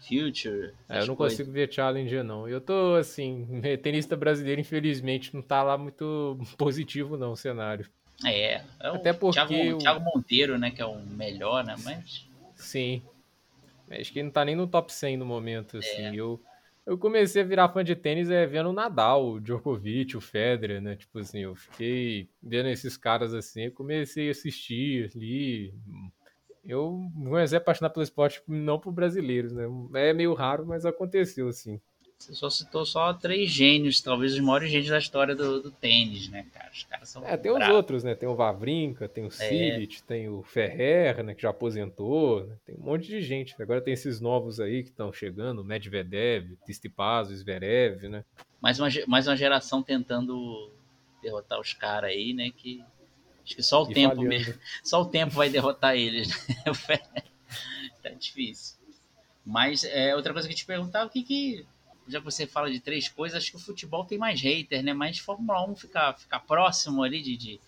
Future. 0.00 0.72
É, 0.88 1.00
eu 1.00 1.06
não 1.06 1.16
coisas. 1.16 1.38
consigo 1.38 1.52
ver 1.52 1.72
Challenger, 1.72 2.22
não. 2.22 2.48
Eu 2.48 2.60
tô, 2.60 2.94
assim, 2.94 3.46
tenista 3.82 4.16
brasileiro, 4.16 4.60
infelizmente, 4.60 5.34
não 5.34 5.42
tá 5.42 5.62
lá 5.62 5.76
muito 5.76 6.38
positivo, 6.56 7.16
não, 7.16 7.32
o 7.32 7.36
cenário. 7.36 7.88
É, 8.24 8.54
é 8.54 8.62
Até 8.80 9.12
porque 9.12 9.38
Thiago, 9.46 9.76
o 9.76 9.78
Thiago 9.78 10.04
Monteiro, 10.04 10.58
né, 10.58 10.70
que 10.70 10.80
é 10.80 10.86
o 10.86 10.98
melhor, 11.00 11.64
né, 11.64 11.74
mas... 11.84 12.26
Sim, 12.54 13.02
acho 13.90 14.10
que 14.12 14.20
ele 14.20 14.26
não 14.26 14.32
tá 14.32 14.44
nem 14.44 14.56
no 14.56 14.66
top 14.66 14.92
100 14.92 15.18
no 15.18 15.26
momento, 15.26 15.76
assim. 15.76 16.02
É. 16.02 16.14
Eu, 16.14 16.40
eu 16.86 16.96
comecei 16.96 17.42
a 17.42 17.44
virar 17.44 17.68
fã 17.68 17.84
de 17.84 17.94
tênis 17.94 18.30
é, 18.30 18.46
vendo 18.46 18.70
o 18.70 18.72
Nadal, 18.72 19.32
o 19.32 19.40
Djokovic, 19.40 20.16
o 20.16 20.20
Federer, 20.20 20.80
né, 20.80 20.96
tipo 20.96 21.18
assim, 21.18 21.40
eu 21.40 21.54
fiquei 21.54 22.28
vendo 22.42 22.70
esses 22.70 22.96
caras 22.96 23.34
assim, 23.34 23.68
comecei 23.70 24.28
a 24.28 24.30
assistir 24.30 25.10
ali, 25.14 25.74
eu 26.68 27.10
comecei 27.14 27.56
a 27.56 27.60
apaixonar 27.60 27.90
pelo 27.90 28.02
esporte 28.02 28.42
não 28.46 28.78
por 28.78 28.92
brasileiros, 28.92 29.52
né? 29.52 29.64
É 29.94 30.12
meio 30.12 30.34
raro, 30.34 30.66
mas 30.66 30.84
aconteceu, 30.84 31.48
assim. 31.48 31.80
Você 32.18 32.34
só 32.34 32.48
citou 32.48 32.86
só 32.86 33.12
três 33.12 33.50
gênios, 33.50 34.00
talvez 34.00 34.32
os 34.32 34.40
maiores 34.40 34.70
gênios 34.70 34.88
da 34.88 34.98
história 34.98 35.34
do, 35.34 35.60
do 35.60 35.70
tênis, 35.70 36.30
né, 36.30 36.46
cara? 36.52 36.70
Os 36.72 36.84
caras 36.84 37.08
são. 37.10 37.22
É, 37.26 37.36
tem 37.36 37.52
bravos. 37.52 37.68
os 37.68 37.74
outros, 37.74 38.04
né? 38.04 38.14
Tem 38.14 38.26
o 38.26 38.34
Vavrinka, 38.34 39.06
tem 39.06 39.26
o 39.26 39.30
Cilic, 39.30 39.98
é. 39.98 40.06
tem 40.06 40.28
o 40.28 40.42
Ferrer, 40.42 41.22
né? 41.22 41.34
Que 41.34 41.42
já 41.42 41.50
aposentou, 41.50 42.46
né? 42.46 42.56
Tem 42.64 42.74
um 42.74 42.80
monte 42.80 43.06
de 43.06 43.20
gente. 43.20 43.54
Agora 43.60 43.82
tem 43.82 43.92
esses 43.92 44.18
novos 44.18 44.60
aí 44.60 44.82
que 44.82 44.88
estão 44.88 45.12
chegando, 45.12 45.62
Medvedev, 45.62 46.56
Tsitsipas, 46.64 47.28
Zverev, 47.28 48.08
né? 48.08 48.24
Mais 48.62 48.80
uma, 48.80 48.88
mais 49.06 49.28
uma 49.28 49.36
geração 49.36 49.82
tentando 49.82 50.72
derrotar 51.22 51.60
os 51.60 51.74
caras 51.74 52.10
aí, 52.10 52.32
né? 52.32 52.50
Que 52.56 52.82
Acho 53.46 53.54
que 53.54 53.62
só 53.62 53.84
o 53.84 53.90
e 53.90 53.94
tempo 53.94 54.16
falhando. 54.16 54.28
mesmo. 54.28 54.54
Só 54.82 55.00
o 55.00 55.06
tempo 55.06 55.34
vai 55.34 55.48
derrotar 55.48 55.94
eles. 55.94 56.28
Né? 56.48 56.56
tá 58.02 58.10
difícil. 58.10 58.76
Mas 59.44 59.84
é, 59.84 60.16
outra 60.16 60.32
coisa 60.32 60.48
que 60.48 60.52
eu 60.52 60.58
te 60.58 60.66
perguntar, 60.66 61.06
o 61.06 61.08
que 61.08 61.22
que. 61.22 61.64
Já 62.08 62.18
que 62.18 62.24
você 62.24 62.46
fala 62.46 62.70
de 62.70 62.80
três 62.80 63.08
coisas, 63.08 63.38
acho 63.38 63.52
que 63.52 63.56
o 63.56 63.60
futebol 63.60 64.04
tem 64.04 64.18
mais 64.18 64.40
hater, 64.40 64.82
né? 64.82 64.92
Mas 64.92 65.18
Fórmula 65.18 65.64
1 65.68 65.76
fica, 65.76 66.12
fica 66.14 66.38
próximo 66.40 67.02
ali 67.02 67.22
de, 67.22 67.36
de, 67.36 67.60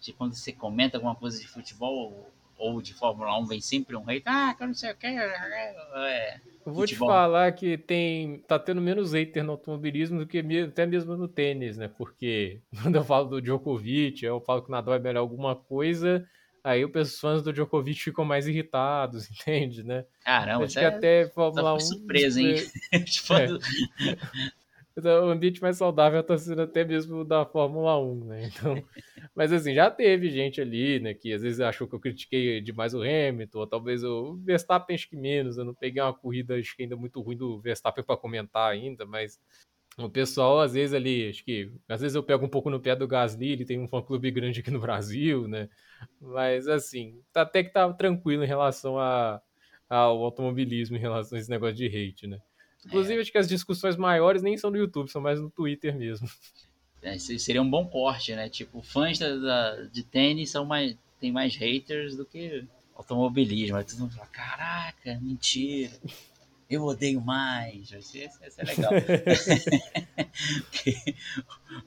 de 0.00 0.12
quando 0.14 0.34
você 0.34 0.52
comenta 0.52 0.96
alguma 0.96 1.14
coisa 1.14 1.38
de 1.38 1.46
futebol 1.46 2.30
ou 2.58 2.80
de 2.80 2.94
Fórmula 2.94 3.38
1 3.38 3.46
vem 3.46 3.60
sempre 3.60 3.96
um 3.96 4.02
rei, 4.02 4.22
ah, 4.24 4.54
que 4.56 4.62
eu 4.62 4.66
não 4.68 4.74
sei 4.74 4.92
o 4.92 4.96
que. 4.96 5.06
É, 5.06 6.40
eu 6.64 6.72
vou 6.72 6.82
futebol. 6.82 7.08
te 7.08 7.12
falar 7.12 7.52
que 7.52 7.78
tem 7.78 8.38
tá 8.48 8.58
tendo 8.58 8.80
menos 8.80 9.12
hater 9.12 9.44
no 9.44 9.52
automobilismo 9.52 10.18
do 10.18 10.26
que 10.26 10.42
até 10.66 10.86
mesmo 10.86 11.16
no 11.16 11.28
tênis, 11.28 11.76
né? 11.76 11.88
Porque 11.88 12.60
quando 12.82 12.96
eu 12.96 13.04
falo 13.04 13.28
do 13.28 13.42
Djokovic, 13.42 14.24
eu 14.24 14.40
falo 14.40 14.62
que 14.62 14.68
o 14.68 14.72
Nadal 14.72 14.94
é 14.94 14.98
melhor 14.98 15.20
alguma 15.20 15.54
coisa, 15.54 16.26
aí 16.64 16.84
os 16.84 17.20
fãs 17.20 17.42
do 17.42 17.52
Djokovic 17.52 18.02
ficam 18.02 18.24
mais 18.24 18.48
irritados, 18.48 19.28
entende, 19.30 19.82
né? 19.82 20.04
Caramba, 20.24 20.64
Acho 20.64 20.74
que 20.74 20.80
é 20.80 20.86
até 20.86 21.28
Fórmula 21.28 21.74
1. 21.74 21.80
surpresa, 21.80 22.40
hein? 22.40 22.56
é. 22.92 23.04
Então, 24.98 25.26
o 25.26 25.30
ambiente 25.30 25.60
mais 25.60 25.76
saudável 25.76 26.20
está 26.20 26.38
sendo 26.38 26.62
até 26.62 26.82
mesmo 26.82 27.22
da 27.22 27.44
Fórmula 27.44 28.00
1, 28.00 28.24
né? 28.24 28.46
Então, 28.46 28.82
mas 29.34 29.52
assim, 29.52 29.74
já 29.74 29.90
teve 29.90 30.30
gente 30.30 30.58
ali, 30.60 30.98
né, 30.98 31.12
que 31.12 31.32
às 31.34 31.42
vezes 31.42 31.60
achou 31.60 31.86
que 31.86 31.94
eu 31.94 32.00
critiquei 32.00 32.62
demais 32.62 32.94
o 32.94 33.02
Hamilton, 33.02 33.58
ou 33.58 33.66
talvez 33.66 34.02
o 34.02 34.36
Verstappen 34.38 34.94
acho 34.94 35.08
que 35.08 35.16
menos, 35.16 35.58
eu 35.58 35.66
não 35.66 35.74
peguei 35.74 36.02
uma 36.02 36.14
corrida 36.14 36.56
acho 36.56 36.74
que 36.74 36.82
ainda 36.84 36.96
muito 36.96 37.20
ruim 37.20 37.36
do 37.36 37.60
Verstappen 37.60 38.02
para 38.02 38.16
comentar 38.16 38.70
ainda, 38.72 39.04
mas 39.04 39.38
o 39.98 40.08
pessoal 40.10 40.60
às 40.60 40.72
vezes 40.74 40.94
ali, 40.94 41.28
acho 41.28 41.44
que 41.44 41.72
às 41.88 42.00
vezes 42.00 42.14
eu 42.14 42.22
pego 42.22 42.46
um 42.46 42.48
pouco 42.48 42.70
no 42.70 42.80
pé 42.80 42.96
do 42.96 43.08
Gasly, 43.08 43.52
ele 43.52 43.64
tem 43.66 43.78
um 43.78 43.88
fã 43.88 44.02
clube 44.02 44.30
grande 44.30 44.60
aqui 44.60 44.70
no 44.70 44.80
Brasil, 44.80 45.46
né? 45.48 45.68
Mas 46.20 46.68
assim, 46.68 47.20
tá 47.32 47.42
até 47.42 47.62
que 47.64 47.70
tá 47.70 47.92
tranquilo 47.92 48.44
em 48.44 48.46
relação 48.46 48.98
a, 48.98 49.42
ao 49.88 50.22
automobilismo, 50.24 50.96
em 50.96 51.00
relação 51.00 51.36
a 51.36 51.40
esse 51.40 51.50
negócio 51.50 51.76
de 51.76 51.86
hate, 51.86 52.26
né? 52.26 52.40
Inclusive, 52.86 53.18
é. 53.18 53.20
acho 53.20 53.32
que 53.32 53.38
as 53.38 53.48
discussões 53.48 53.96
maiores 53.96 54.42
nem 54.42 54.56
são 54.56 54.70
no 54.70 54.76
YouTube, 54.76 55.10
são 55.10 55.20
mais 55.20 55.40
no 55.40 55.50
Twitter 55.50 55.94
mesmo. 55.94 56.28
É, 57.02 57.18
seria 57.18 57.60
um 57.62 57.68
bom 57.68 57.86
corte, 57.86 58.34
né? 58.34 58.48
Tipo, 58.48 58.80
fãs 58.82 59.18
da, 59.18 59.36
da, 59.36 59.82
de 59.84 60.02
tênis 60.02 60.50
são 60.50 60.64
mais, 60.64 60.96
tem 61.20 61.30
mais 61.30 61.54
haters 61.56 62.16
do 62.16 62.24
que 62.24 62.64
automobilismo. 62.94 63.76
Aí 63.76 63.84
todo 63.84 64.00
mundo 64.00 64.14
fala, 64.14 64.26
caraca, 64.28 65.18
mentira. 65.20 65.92
Eu 66.68 66.84
odeio 66.84 67.20
mais. 67.20 67.88
Ser, 68.00 68.28
vai 68.40 68.50
ser 68.50 68.64
legal. 68.64 68.92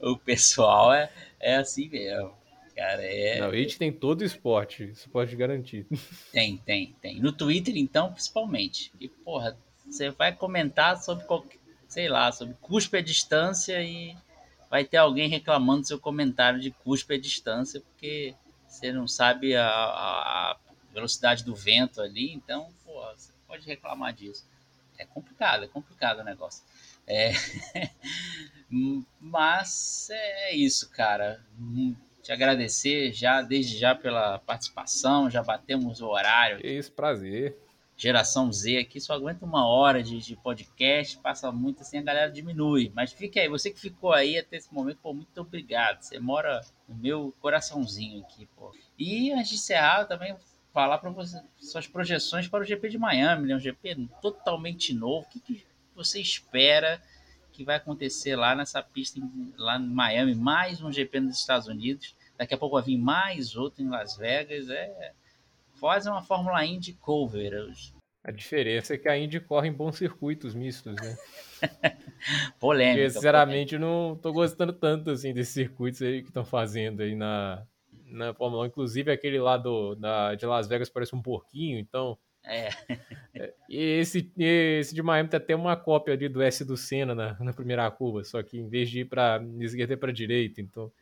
o 0.00 0.16
pessoal 0.16 0.92
é, 0.92 1.10
é 1.38 1.56
assim 1.56 1.88
mesmo. 1.88 2.32
Cara, 2.74 3.02
é... 3.02 3.40
Não, 3.40 3.50
a 3.50 3.56
gente 3.56 3.76
tem 3.76 3.92
todo 3.92 4.22
o 4.22 4.24
esporte, 4.24 4.84
isso 4.84 5.10
pode 5.10 5.36
garantir. 5.36 5.86
Tem, 6.32 6.56
tem, 6.56 6.96
tem. 6.98 7.20
No 7.20 7.30
Twitter, 7.30 7.76
então, 7.76 8.10
principalmente. 8.10 8.90
E, 8.98 9.06
porra, 9.06 9.54
você 9.90 10.10
vai 10.10 10.34
comentar 10.34 10.96
sobre 11.02 11.24
qualquer, 11.24 11.58
sei 11.88 12.08
lá, 12.08 12.30
sobre 12.30 12.54
cuspe 12.60 12.96
à 12.96 13.02
distância 13.02 13.82
e 13.82 14.16
vai 14.70 14.84
ter 14.84 14.98
alguém 14.98 15.28
reclamando 15.28 15.80
do 15.80 15.86
seu 15.88 15.98
comentário 15.98 16.60
de 16.60 16.70
cuspe 16.70 17.14
à 17.14 17.20
distância, 17.20 17.80
porque 17.80 18.34
você 18.66 18.92
não 18.92 19.08
sabe 19.08 19.56
a, 19.56 19.66
a 19.66 20.56
velocidade 20.92 21.44
do 21.44 21.54
vento 21.54 22.00
ali, 22.00 22.32
então, 22.32 22.72
pô, 22.84 23.02
você 23.16 23.32
pode 23.46 23.66
reclamar 23.66 24.12
disso. 24.12 24.48
É 24.96 25.04
complicado, 25.04 25.64
é 25.64 25.68
complicado 25.68 26.20
o 26.20 26.24
negócio. 26.24 26.62
É... 27.06 27.32
Mas 29.18 30.08
é 30.10 30.54
isso, 30.54 30.88
cara. 30.90 31.44
Te 32.22 32.30
agradecer 32.30 33.12
já, 33.12 33.42
desde 33.42 33.76
já 33.76 33.94
pela 33.94 34.38
participação, 34.38 35.28
já 35.28 35.42
batemos 35.42 36.00
o 36.00 36.06
horário. 36.06 36.64
Isso, 36.64 36.92
prazer 36.92 37.56
geração 38.00 38.50
Z 38.50 38.78
aqui 38.78 38.98
só 38.98 39.12
aguenta 39.12 39.44
uma 39.44 39.68
hora 39.68 40.02
de, 40.02 40.18
de, 40.20 40.34
podcast, 40.34 41.18
passa 41.18 41.52
muito 41.52 41.82
assim, 41.82 41.98
a 41.98 42.02
galera 42.02 42.32
diminui. 42.32 42.90
Mas 42.94 43.12
fique 43.12 43.38
aí, 43.38 43.46
você 43.46 43.70
que 43.70 43.78
ficou 43.78 44.14
aí 44.14 44.38
até 44.38 44.56
esse 44.56 44.72
momento, 44.72 45.00
pô, 45.02 45.12
muito 45.12 45.38
obrigado. 45.38 46.00
Você 46.00 46.18
mora 46.18 46.62
no 46.88 46.94
meu 46.94 47.34
coraçãozinho 47.40 48.22
aqui, 48.22 48.48
pô. 48.56 48.74
E 48.98 49.30
antes 49.32 49.50
de 49.50 49.56
encerrar, 49.56 50.06
também 50.06 50.34
falar 50.72 50.96
para 50.96 51.10
você 51.10 51.42
suas 51.58 51.86
projeções 51.86 52.48
para 52.48 52.62
o 52.62 52.64
GP 52.64 52.88
de 52.88 52.96
Miami, 52.96 53.48
né? 53.48 53.54
Um 53.54 53.60
GP 53.60 54.08
totalmente 54.22 54.94
novo. 54.94 55.26
O 55.26 55.28
que, 55.28 55.38
que 55.38 55.66
você 55.94 56.22
espera 56.22 57.02
que 57.52 57.64
vai 57.64 57.76
acontecer 57.76 58.34
lá 58.34 58.54
nessa 58.54 58.82
pista 58.82 59.18
em, 59.18 59.52
lá 59.58 59.76
em 59.76 59.86
Miami? 59.86 60.34
Mais 60.34 60.80
um 60.80 60.90
GP 60.90 61.20
nos 61.20 61.38
Estados 61.38 61.68
Unidos. 61.68 62.16
Daqui 62.38 62.54
a 62.54 62.58
pouco 62.58 62.76
vai 62.76 62.82
vir 62.82 62.96
mais 62.96 63.56
outro 63.56 63.82
em 63.82 63.90
Las 63.90 64.16
Vegas. 64.16 64.70
É 64.70 65.12
fazem 65.80 66.12
uma 66.12 66.22
Fórmula 66.22 66.64
Indy 66.64 66.92
cover. 66.92 67.72
A 68.22 68.30
diferença 68.30 68.94
é 68.94 68.98
que 68.98 69.08
a 69.08 69.18
Indy 69.18 69.40
corre 69.40 69.68
em 69.68 69.72
bons 69.72 69.96
circuitos 69.96 70.54
mistos, 70.54 70.94
né? 70.94 71.16
polêmica. 72.60 72.98
Porque, 72.98 73.10
sinceramente, 73.10 73.76
polêmica. 73.76 73.78
não 73.78 74.16
tô 74.16 74.30
gostando 74.32 74.74
tanto 74.74 75.10
assim 75.10 75.32
desses 75.32 75.54
circuitos 75.54 76.02
aí 76.02 76.20
que 76.20 76.28
estão 76.28 76.44
fazendo 76.44 77.00
aí 77.00 77.14
na, 77.14 77.66
na 78.04 78.34
Fórmula 78.34 78.64
1. 78.64 78.66
Inclusive, 78.66 79.10
aquele 79.10 79.40
lá 79.40 79.56
do, 79.56 79.94
da, 79.94 80.34
de 80.34 80.44
Las 80.44 80.68
Vegas 80.68 80.90
parece 80.90 81.16
um 81.16 81.22
porquinho, 81.22 81.78
então. 81.78 82.18
É. 82.44 82.68
é 83.34 83.54
e 83.68 83.78
esse, 84.00 84.30
esse 84.36 84.94
de 84.94 85.02
Miami 85.02 85.30
tem 85.30 85.38
até 85.38 85.56
uma 85.56 85.76
cópia 85.76 86.12
ali 86.12 86.28
do 86.28 86.42
S 86.42 86.62
do 86.62 86.76
Senna 86.76 87.14
na, 87.14 87.38
na 87.40 87.52
primeira 87.54 87.90
curva, 87.90 88.22
só 88.22 88.42
que 88.42 88.58
em 88.58 88.68
vez 88.68 88.90
de 88.90 89.00
ir 89.00 89.04
para 89.06 89.42
esquerda, 89.60 89.94
é 89.94 89.96
para 89.96 90.12
direita. 90.12 90.60
Então, 90.60 90.92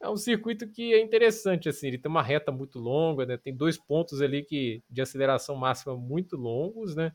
é 0.00 0.08
um 0.08 0.16
circuito 0.16 0.66
que 0.68 0.94
é 0.94 1.00
interessante, 1.00 1.68
assim, 1.68 1.88
ele 1.88 1.98
tem 1.98 2.10
uma 2.10 2.22
reta 2.22 2.50
muito 2.50 2.78
longa, 2.78 3.26
né? 3.26 3.36
Tem 3.36 3.54
dois 3.54 3.76
pontos 3.78 4.20
ali 4.22 4.42
que 4.42 4.82
de 4.88 5.02
aceleração 5.02 5.54
máxima 5.56 5.96
muito 5.96 6.36
longos, 6.36 6.94
né? 6.96 7.12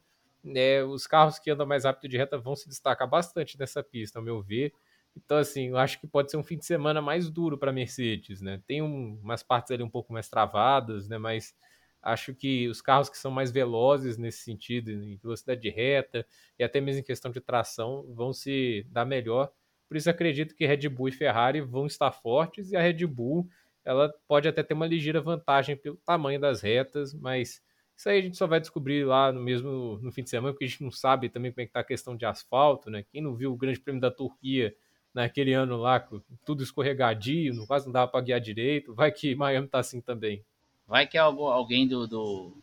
É, 0.56 0.84
os 0.84 1.08
carros 1.08 1.40
que 1.40 1.50
andam 1.50 1.66
mais 1.66 1.86
rápido 1.86 2.10
de 2.12 2.18
reta 2.18 2.38
vão 2.38 2.56
se 2.56 2.70
destacar 2.70 3.10
bastante 3.10 3.58
nessa 3.58 3.84
pista, 3.84 4.20
ao 4.20 4.24
meu 4.26 4.42
ver. 4.42 4.72
Então, 5.16 5.38
assim, 5.38 5.70
eu 5.70 5.78
acho 5.78 6.00
que 6.00 6.06
pode 6.08 6.30
ser 6.30 6.38
um 6.38 6.44
fim 6.44 6.58
de 6.58 6.66
semana 6.66 7.02
mais 7.02 7.30
duro 7.30 7.58
para 7.58 7.72
Mercedes, 7.72 8.42
né? 8.42 8.62
Tem 8.68 8.82
um, 8.82 9.20
umas 9.24 9.42
partes 9.42 9.72
ali 9.72 9.82
um 9.82 9.90
pouco 9.90 10.14
mais 10.14 10.30
travadas, 10.30 11.08
né? 11.08 11.18
Mas 11.18 11.56
acho 12.04 12.36
que 12.36 12.68
os 12.68 12.82
carros 12.82 13.10
que 13.10 13.18
são 13.18 13.32
mais 13.32 13.50
velozes 13.52 14.18
nesse 14.18 14.40
sentido, 14.44 14.92
em 14.92 15.18
velocidade 15.18 15.62
de 15.62 15.70
reta 15.70 16.26
e 16.60 16.64
até 16.64 16.80
mesmo 16.80 17.00
em 17.02 17.04
questão 17.04 17.32
de 17.32 17.42
tração, 17.42 18.06
vão 18.14 18.32
se 18.32 18.86
dar 18.92 19.06
melhor 19.06 19.52
por 19.88 19.98
isso 19.98 20.10
acredito 20.10 20.56
que 20.56 20.66
Red 20.66 20.90
Bull 20.90 21.10
e 21.10 21.12
Ferrari 21.12 21.62
vão 21.62 21.86
estar 21.86 22.12
fortes 22.12 22.72
e 22.72 22.76
a 22.76 22.82
Red 22.82 23.06
Bull 23.06 23.48
ela 23.84 24.12
pode 24.28 24.48
até 24.48 24.64
ter 24.64 24.74
uma 24.74 24.88
ligeira 24.88 25.22
vantagem 25.22 25.78
pelo 25.78 25.98
tamanho 25.98 26.40
das 26.40 26.62
retas, 26.62 27.14
mas 27.14 27.62
isso 27.96 28.10
aí 28.10 28.18
a 28.18 28.22
gente 28.22 28.36
só 28.36 28.48
vai 28.48 28.60
descobrir 28.60 29.06
lá 29.06 29.32
no 29.32 29.40
mesmo 29.40 30.00
no 30.02 30.12
fim 30.12 30.24
de 30.24 30.30
semana, 30.30 30.52
porque 30.52 30.66
a 30.66 30.68
gente 30.68 30.84
não 30.84 30.92
sabe 30.92 31.30
também 31.30 31.52
como 31.52 31.62
é 31.62 31.66
que 31.66 31.72
tá 31.72 31.80
a 31.82 31.84
questão 31.84 32.18
de 32.18 32.26
asfalto, 32.26 32.90
né? 32.90 33.06
Quem 33.12 33.22
não 33.22 33.36
viu 33.36 33.54
o 33.54 33.56
Grande 33.56 33.80
Prêmio 33.80 34.02
da 34.02 34.12
Turquia 34.12 34.76
naquele 35.14 35.54
ano 35.54 35.78
lá, 35.78 36.06
tudo 36.46 36.62
escorregadio, 36.62 37.66
quase 37.68 37.86
não 37.86 37.94
dava 37.94 38.12
para 38.12 38.26
guiar 38.26 38.42
direito, 38.42 38.94
vai 38.94 39.12
que 39.12 39.34
Miami 39.34 39.68
tá 39.68 39.80
assim 39.80 40.02
também. 40.02 40.44
Vai 40.86 41.08
que 41.08 41.18
alguém 41.18 41.88
do, 41.88 42.06
do 42.06 42.58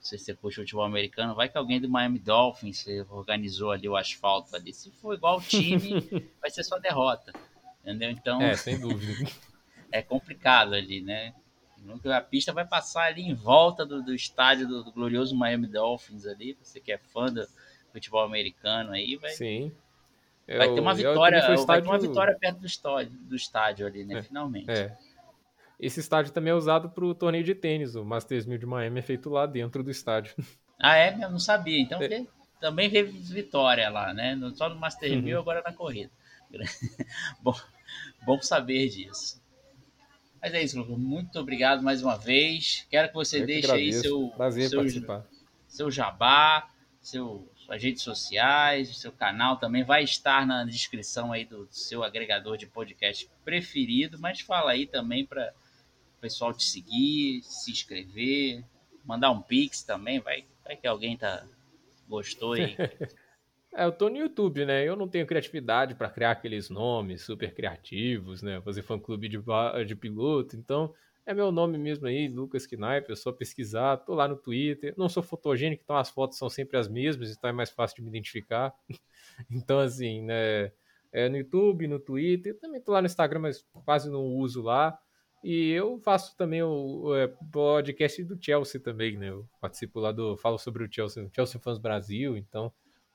se 0.00 0.18
você 0.18 0.34
puxa 0.34 0.60
o 0.60 0.64
futebol 0.64 0.84
americano, 0.84 1.34
vai 1.34 1.48
que 1.48 1.58
alguém 1.58 1.80
do 1.80 1.88
Miami 1.88 2.18
Dolphins 2.18 2.84
organizou 3.10 3.72
ali 3.72 3.88
o 3.88 3.96
asfalto 3.96 4.54
ali. 4.54 4.72
Se 4.72 4.90
for 4.92 5.14
igual 5.14 5.38
o 5.38 5.40
time, 5.40 6.00
vai 6.40 6.50
ser 6.50 6.62
só 6.62 6.78
derrota. 6.78 7.32
Entendeu? 7.82 8.10
Então. 8.10 8.40
É, 8.40 8.54
sem 8.54 8.78
dúvida. 8.78 9.30
é 9.90 10.02
complicado 10.02 10.74
ali, 10.74 11.00
né? 11.00 11.34
A 12.04 12.20
pista 12.20 12.52
vai 12.52 12.66
passar 12.66 13.04
ali 13.04 13.22
em 13.22 13.34
volta 13.34 13.86
do, 13.86 14.02
do 14.02 14.14
estádio 14.14 14.66
do, 14.66 14.84
do, 14.84 14.92
glorioso 14.92 15.36
Miami 15.36 15.66
Dolphins 15.66 16.26
ali. 16.26 16.56
Você 16.60 16.80
que 16.80 16.92
é 16.92 16.98
fã 16.98 17.26
do 17.26 17.46
futebol 17.92 18.22
americano 18.22 18.92
aí, 18.92 19.16
vai. 19.16 19.30
Sim. 19.30 19.72
Vai 20.46 20.68
eu, 20.68 20.74
ter 20.74 20.80
uma 20.80 20.94
vitória, 20.94 21.56
vai 21.66 21.82
ter 21.82 21.88
uma 21.88 21.98
vitória 21.98 22.36
perto 22.38 22.58
do 22.58 22.66
estádio, 22.66 23.18
do 23.18 23.36
estádio 23.36 23.86
ali, 23.86 24.04
né? 24.04 24.18
É, 24.18 24.22
Finalmente. 24.22 24.70
É. 24.70 24.96
Esse 25.78 26.00
estádio 26.00 26.32
também 26.32 26.50
é 26.50 26.54
usado 26.54 26.90
para 26.90 27.04
o 27.04 27.14
torneio 27.14 27.44
de 27.44 27.54
tênis. 27.54 27.94
O 27.94 28.04
Masters 28.04 28.46
1000 28.46 28.58
de 28.58 28.66
Miami 28.66 28.98
é 28.98 29.02
feito 29.02 29.30
lá 29.30 29.46
dentro 29.46 29.82
do 29.82 29.90
estádio. 29.90 30.34
Ah, 30.80 30.96
é? 30.96 31.12
Eu 31.12 31.28
não 31.28 31.40
sabia. 31.40 31.80
Então 31.80 32.00
é. 32.00 32.24
também 32.60 32.88
veio 32.88 33.10
vitória 33.10 33.90
lá, 33.90 34.14
né? 34.14 34.38
Só 34.54 34.68
no 34.68 34.76
Masters 34.76 35.14
uhum. 35.14 35.22
1000 35.22 35.40
agora 35.40 35.60
na 35.60 35.72
corrida. 35.72 36.08
bom, 37.42 37.52
bom 38.24 38.40
saber 38.40 38.88
disso. 38.88 39.42
Mas 40.40 40.54
é 40.54 40.62
isso, 40.62 40.78
Lucas. 40.78 40.96
Muito 40.96 41.38
obrigado 41.38 41.82
mais 41.82 42.02
uma 42.02 42.16
vez. 42.16 42.86
Quero 42.88 43.08
que 43.08 43.14
você 43.14 43.42
Eu 43.42 43.46
deixe 43.46 43.66
que 43.66 43.72
aí 43.72 43.92
seu, 43.92 44.28
Prazer 44.36 44.68
seu, 44.68 44.78
participar. 44.78 45.26
seu 45.66 45.90
jabá, 45.90 46.68
seu, 47.00 47.50
suas 47.56 47.82
redes 47.82 48.02
sociais, 48.02 48.96
seu 48.98 49.10
canal 49.10 49.56
também 49.56 49.82
vai 49.82 50.04
estar 50.04 50.46
na 50.46 50.64
descrição 50.64 51.32
aí 51.32 51.44
do 51.44 51.66
seu 51.72 52.04
agregador 52.04 52.56
de 52.56 52.66
podcast 52.66 53.28
preferido. 53.44 54.16
Mas 54.20 54.40
fala 54.40 54.70
aí 54.70 54.86
também 54.86 55.26
para 55.26 55.52
o 56.18 56.20
pessoal 56.20 56.52
te 56.52 56.64
seguir, 56.64 57.42
se 57.44 57.70
inscrever, 57.70 58.64
mandar 59.04 59.30
um 59.30 59.40
pix 59.40 59.82
também, 59.82 60.18
vai, 60.18 60.44
vai 60.64 60.76
que 60.76 60.86
alguém 60.86 61.16
tá 61.16 61.46
gostou 62.08 62.54
aí. 62.54 62.76
É, 63.70 63.84
eu 63.84 63.92
tô 63.92 64.08
no 64.08 64.16
YouTube, 64.16 64.64
né? 64.64 64.82
Eu 64.82 64.96
não 64.96 65.06
tenho 65.06 65.26
criatividade 65.26 65.94
para 65.94 66.08
criar 66.08 66.30
aqueles 66.30 66.70
nomes 66.70 67.22
super 67.22 67.54
criativos, 67.54 68.40
né? 68.42 68.60
Fazer 68.62 68.82
fã-clube 68.82 69.28
de, 69.28 69.38
de 69.86 69.94
piloto. 69.94 70.56
Então, 70.56 70.94
é 71.26 71.34
meu 71.34 71.52
nome 71.52 71.76
mesmo 71.76 72.06
aí, 72.06 72.28
Lucas 72.28 72.66
Knaip. 72.66 73.12
É 73.12 73.14
só 73.14 73.30
pesquisar. 73.30 73.98
Tô 73.98 74.14
lá 74.14 74.26
no 74.26 74.36
Twitter. 74.36 74.94
Não 74.96 75.06
sou 75.06 75.22
fotogênico, 75.22 75.82
então 75.84 75.96
as 75.98 76.08
fotos 76.08 76.38
são 76.38 76.48
sempre 76.48 76.78
as 76.78 76.88
mesmas, 76.88 77.30
então 77.30 77.50
é 77.50 77.52
mais 77.52 77.68
fácil 77.68 77.96
de 77.96 78.02
me 78.02 78.08
identificar. 78.08 78.74
então, 79.50 79.78
assim, 79.78 80.22
né? 80.22 80.72
É 81.12 81.28
no 81.28 81.36
YouTube, 81.36 81.86
no 81.86 82.00
Twitter. 82.00 82.58
Também 82.58 82.80
tô 82.80 82.90
lá 82.90 83.02
no 83.02 83.06
Instagram, 83.06 83.40
mas 83.40 83.64
quase 83.84 84.10
não 84.10 84.24
uso 84.24 84.62
lá. 84.62 84.98
E 85.42 85.70
eu 85.70 86.00
faço 86.00 86.36
também 86.36 86.62
o, 86.62 87.02
o 87.04 87.14
é, 87.14 87.28
podcast 87.52 88.24
do 88.24 88.38
Chelsea 88.40 88.80
também, 88.80 89.16
né? 89.16 89.30
Eu 89.30 89.48
participo 89.60 90.00
lá 90.00 90.10
do. 90.10 90.36
Falo 90.36 90.58
sobre 90.58 90.84
o 90.84 90.92
Chelsea, 90.92 91.30
Chelsea 91.34 91.60
Fans 91.60 91.78
Brasil, 91.78 92.36
então 92.36 92.72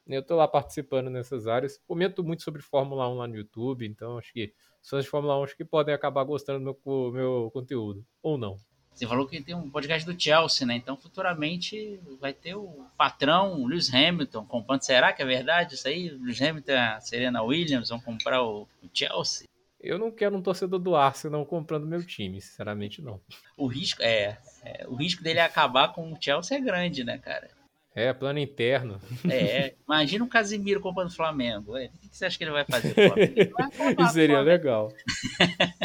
eu 0.07 0.21
estou 0.21 0.37
lá 0.37 0.47
participando 0.47 1.09
nessas 1.09 1.47
áreas. 1.47 1.79
Comento 1.87 2.23
muito 2.23 2.43
sobre 2.43 2.61
Fórmula 2.61 3.07
1 3.09 3.15
lá 3.15 3.27
no 3.27 3.35
YouTube, 3.35 3.85
então 3.85 4.17
acho 4.17 4.33
que 4.33 4.53
fãs 4.81 5.03
de 5.03 5.09
Fórmula 5.09 5.39
1 5.39 5.43
acho 5.43 5.57
que 5.57 5.65
podem 5.65 5.93
acabar 5.93 6.23
gostando 6.23 6.59
do 6.59 6.79
meu, 6.85 7.11
meu 7.11 7.51
conteúdo, 7.51 8.05
ou 8.21 8.37
não. 8.37 8.57
Você 8.93 9.07
falou 9.07 9.27
que 9.27 9.41
tem 9.41 9.55
um 9.55 9.71
podcast 9.71 10.05
do 10.05 10.19
Chelsea, 10.19 10.67
né? 10.67 10.75
Então 10.75 10.95
futuramente 10.95 11.99
vai 12.19 12.31
ter 12.31 12.53
o 12.55 12.85
patrão 12.95 13.65
Lewis 13.65 13.91
Hamilton 13.91 14.45
comprando. 14.45 14.83
Será 14.83 15.11
que 15.11 15.21
é 15.21 15.25
verdade 15.25 15.73
isso 15.73 15.87
aí? 15.87 16.09
Lewis 16.09 16.39
Hamilton 16.41 16.73
a 16.73 17.01
Serena 17.01 17.41
Williams 17.41 17.89
vão 17.89 17.99
comprar 17.99 18.43
o, 18.43 18.67
o 18.83 18.89
Chelsea? 18.93 19.47
Eu 19.83 19.99
não 19.99 20.09
quero 20.09 20.37
um 20.37 20.41
torcedor 20.41 20.79
do 20.79 20.95
Arsenal 20.95 21.45
comprando 21.45 21.85
meu 21.85 22.01
time, 22.05 22.39
sinceramente 22.39 23.01
não. 23.01 23.19
O 23.57 23.67
risco 23.67 24.01
é, 24.01 24.37
é, 24.63 24.87
o 24.87 24.95
risco 24.95 25.21
dele 25.21 25.41
acabar 25.41 25.91
com 25.91 26.13
o 26.13 26.17
Chelsea 26.19 26.57
é 26.57 26.61
grande, 26.61 27.03
né, 27.03 27.17
cara? 27.17 27.49
É, 27.95 28.11
plano 28.11 28.39
interno. 28.39 28.99
É, 29.29 29.75
imagina 29.85 30.25
o 30.25 30.27
Casimiro 30.27 30.79
comprando 30.79 31.09
o 31.09 31.15
Flamengo. 31.15 31.77
O 31.77 31.89
que 31.89 32.09
você 32.11 32.25
acha 32.25 32.37
que 32.37 32.43
ele 32.43 32.51
vai 32.51 32.65
fazer? 32.65 32.95
Isso 33.99 34.13
seria 34.13 34.39
legal. 34.39 34.91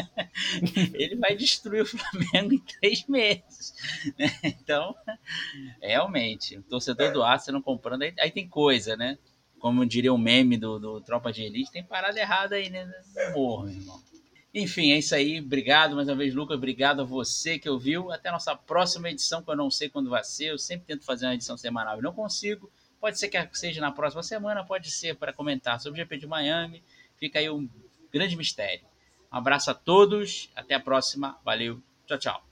ele 0.95 1.15
vai 1.17 1.35
destruir 1.35 1.83
o 1.83 1.85
Flamengo 1.85 2.53
em 2.53 2.59
três 2.59 3.05
meses. 3.05 3.75
Então, 4.43 4.95
realmente, 5.79 6.57
o 6.57 6.63
torcedor 6.63 7.11
do 7.11 7.21
Arsenal 7.21 7.61
comprando, 7.61 8.01
aí, 8.01 8.13
aí, 8.19 8.31
tem 8.31 8.47
coisa, 8.47 8.97
né? 8.97 9.19
Como 9.59 9.85
diria 9.85 10.13
o 10.13 10.17
meme 10.17 10.57
do, 10.57 10.79
do 10.79 11.01
Tropa 11.01 11.31
de 11.31 11.43
Elite, 11.43 11.71
tem 11.71 11.83
parada 11.83 12.19
errada 12.19 12.55
aí, 12.55 12.69
né? 12.69 12.89
Morro, 13.33 13.69
irmão. 13.69 14.01
Enfim, 14.53 14.91
é 14.91 14.97
isso 14.97 15.13
aí. 15.13 15.39
Obrigado 15.39 15.95
mais 15.95 16.07
uma 16.07 16.15
vez, 16.15 16.33
Lucas. 16.33 16.57
Obrigado 16.57 17.01
a 17.01 17.05
você 17.05 17.59
que 17.59 17.69
ouviu. 17.69 18.11
Até 18.11 18.29
a 18.29 18.31
nossa 18.31 18.55
próxima 18.55 19.09
edição, 19.09 19.43
que 19.43 19.51
eu 19.51 19.55
não 19.55 19.69
sei 19.69 19.89
quando 19.89 20.09
vai 20.09 20.23
ser. 20.23 20.45
Eu 20.45 20.57
sempre 20.57 20.87
tento 20.87 21.05
fazer 21.05 21.27
uma 21.27 21.35
edição 21.35 21.55
semanal 21.55 21.99
e 21.99 22.01
não 22.01 22.13
consigo. 22.13 22.71
Pode 22.99 23.19
ser 23.19 23.29
que 23.29 23.57
seja 23.57 23.79
na 23.79 23.91
próxima 23.91 24.23
semana, 24.23 24.63
pode 24.63 24.91
ser 24.91 25.15
para 25.15 25.31
comentar 25.31 25.79
sobre 25.79 26.01
o 26.01 26.03
GP 26.03 26.17
de 26.17 26.27
Miami. 26.27 26.83
Fica 27.17 27.39
aí 27.39 27.49
um 27.49 27.69
grande 28.11 28.35
mistério. 28.35 28.85
Um 29.31 29.37
abraço 29.37 29.69
a 29.69 29.73
todos. 29.73 30.49
Até 30.55 30.73
a 30.73 30.79
próxima. 30.79 31.37
Valeu. 31.45 31.81
Tchau, 32.07 32.17
tchau. 32.17 32.43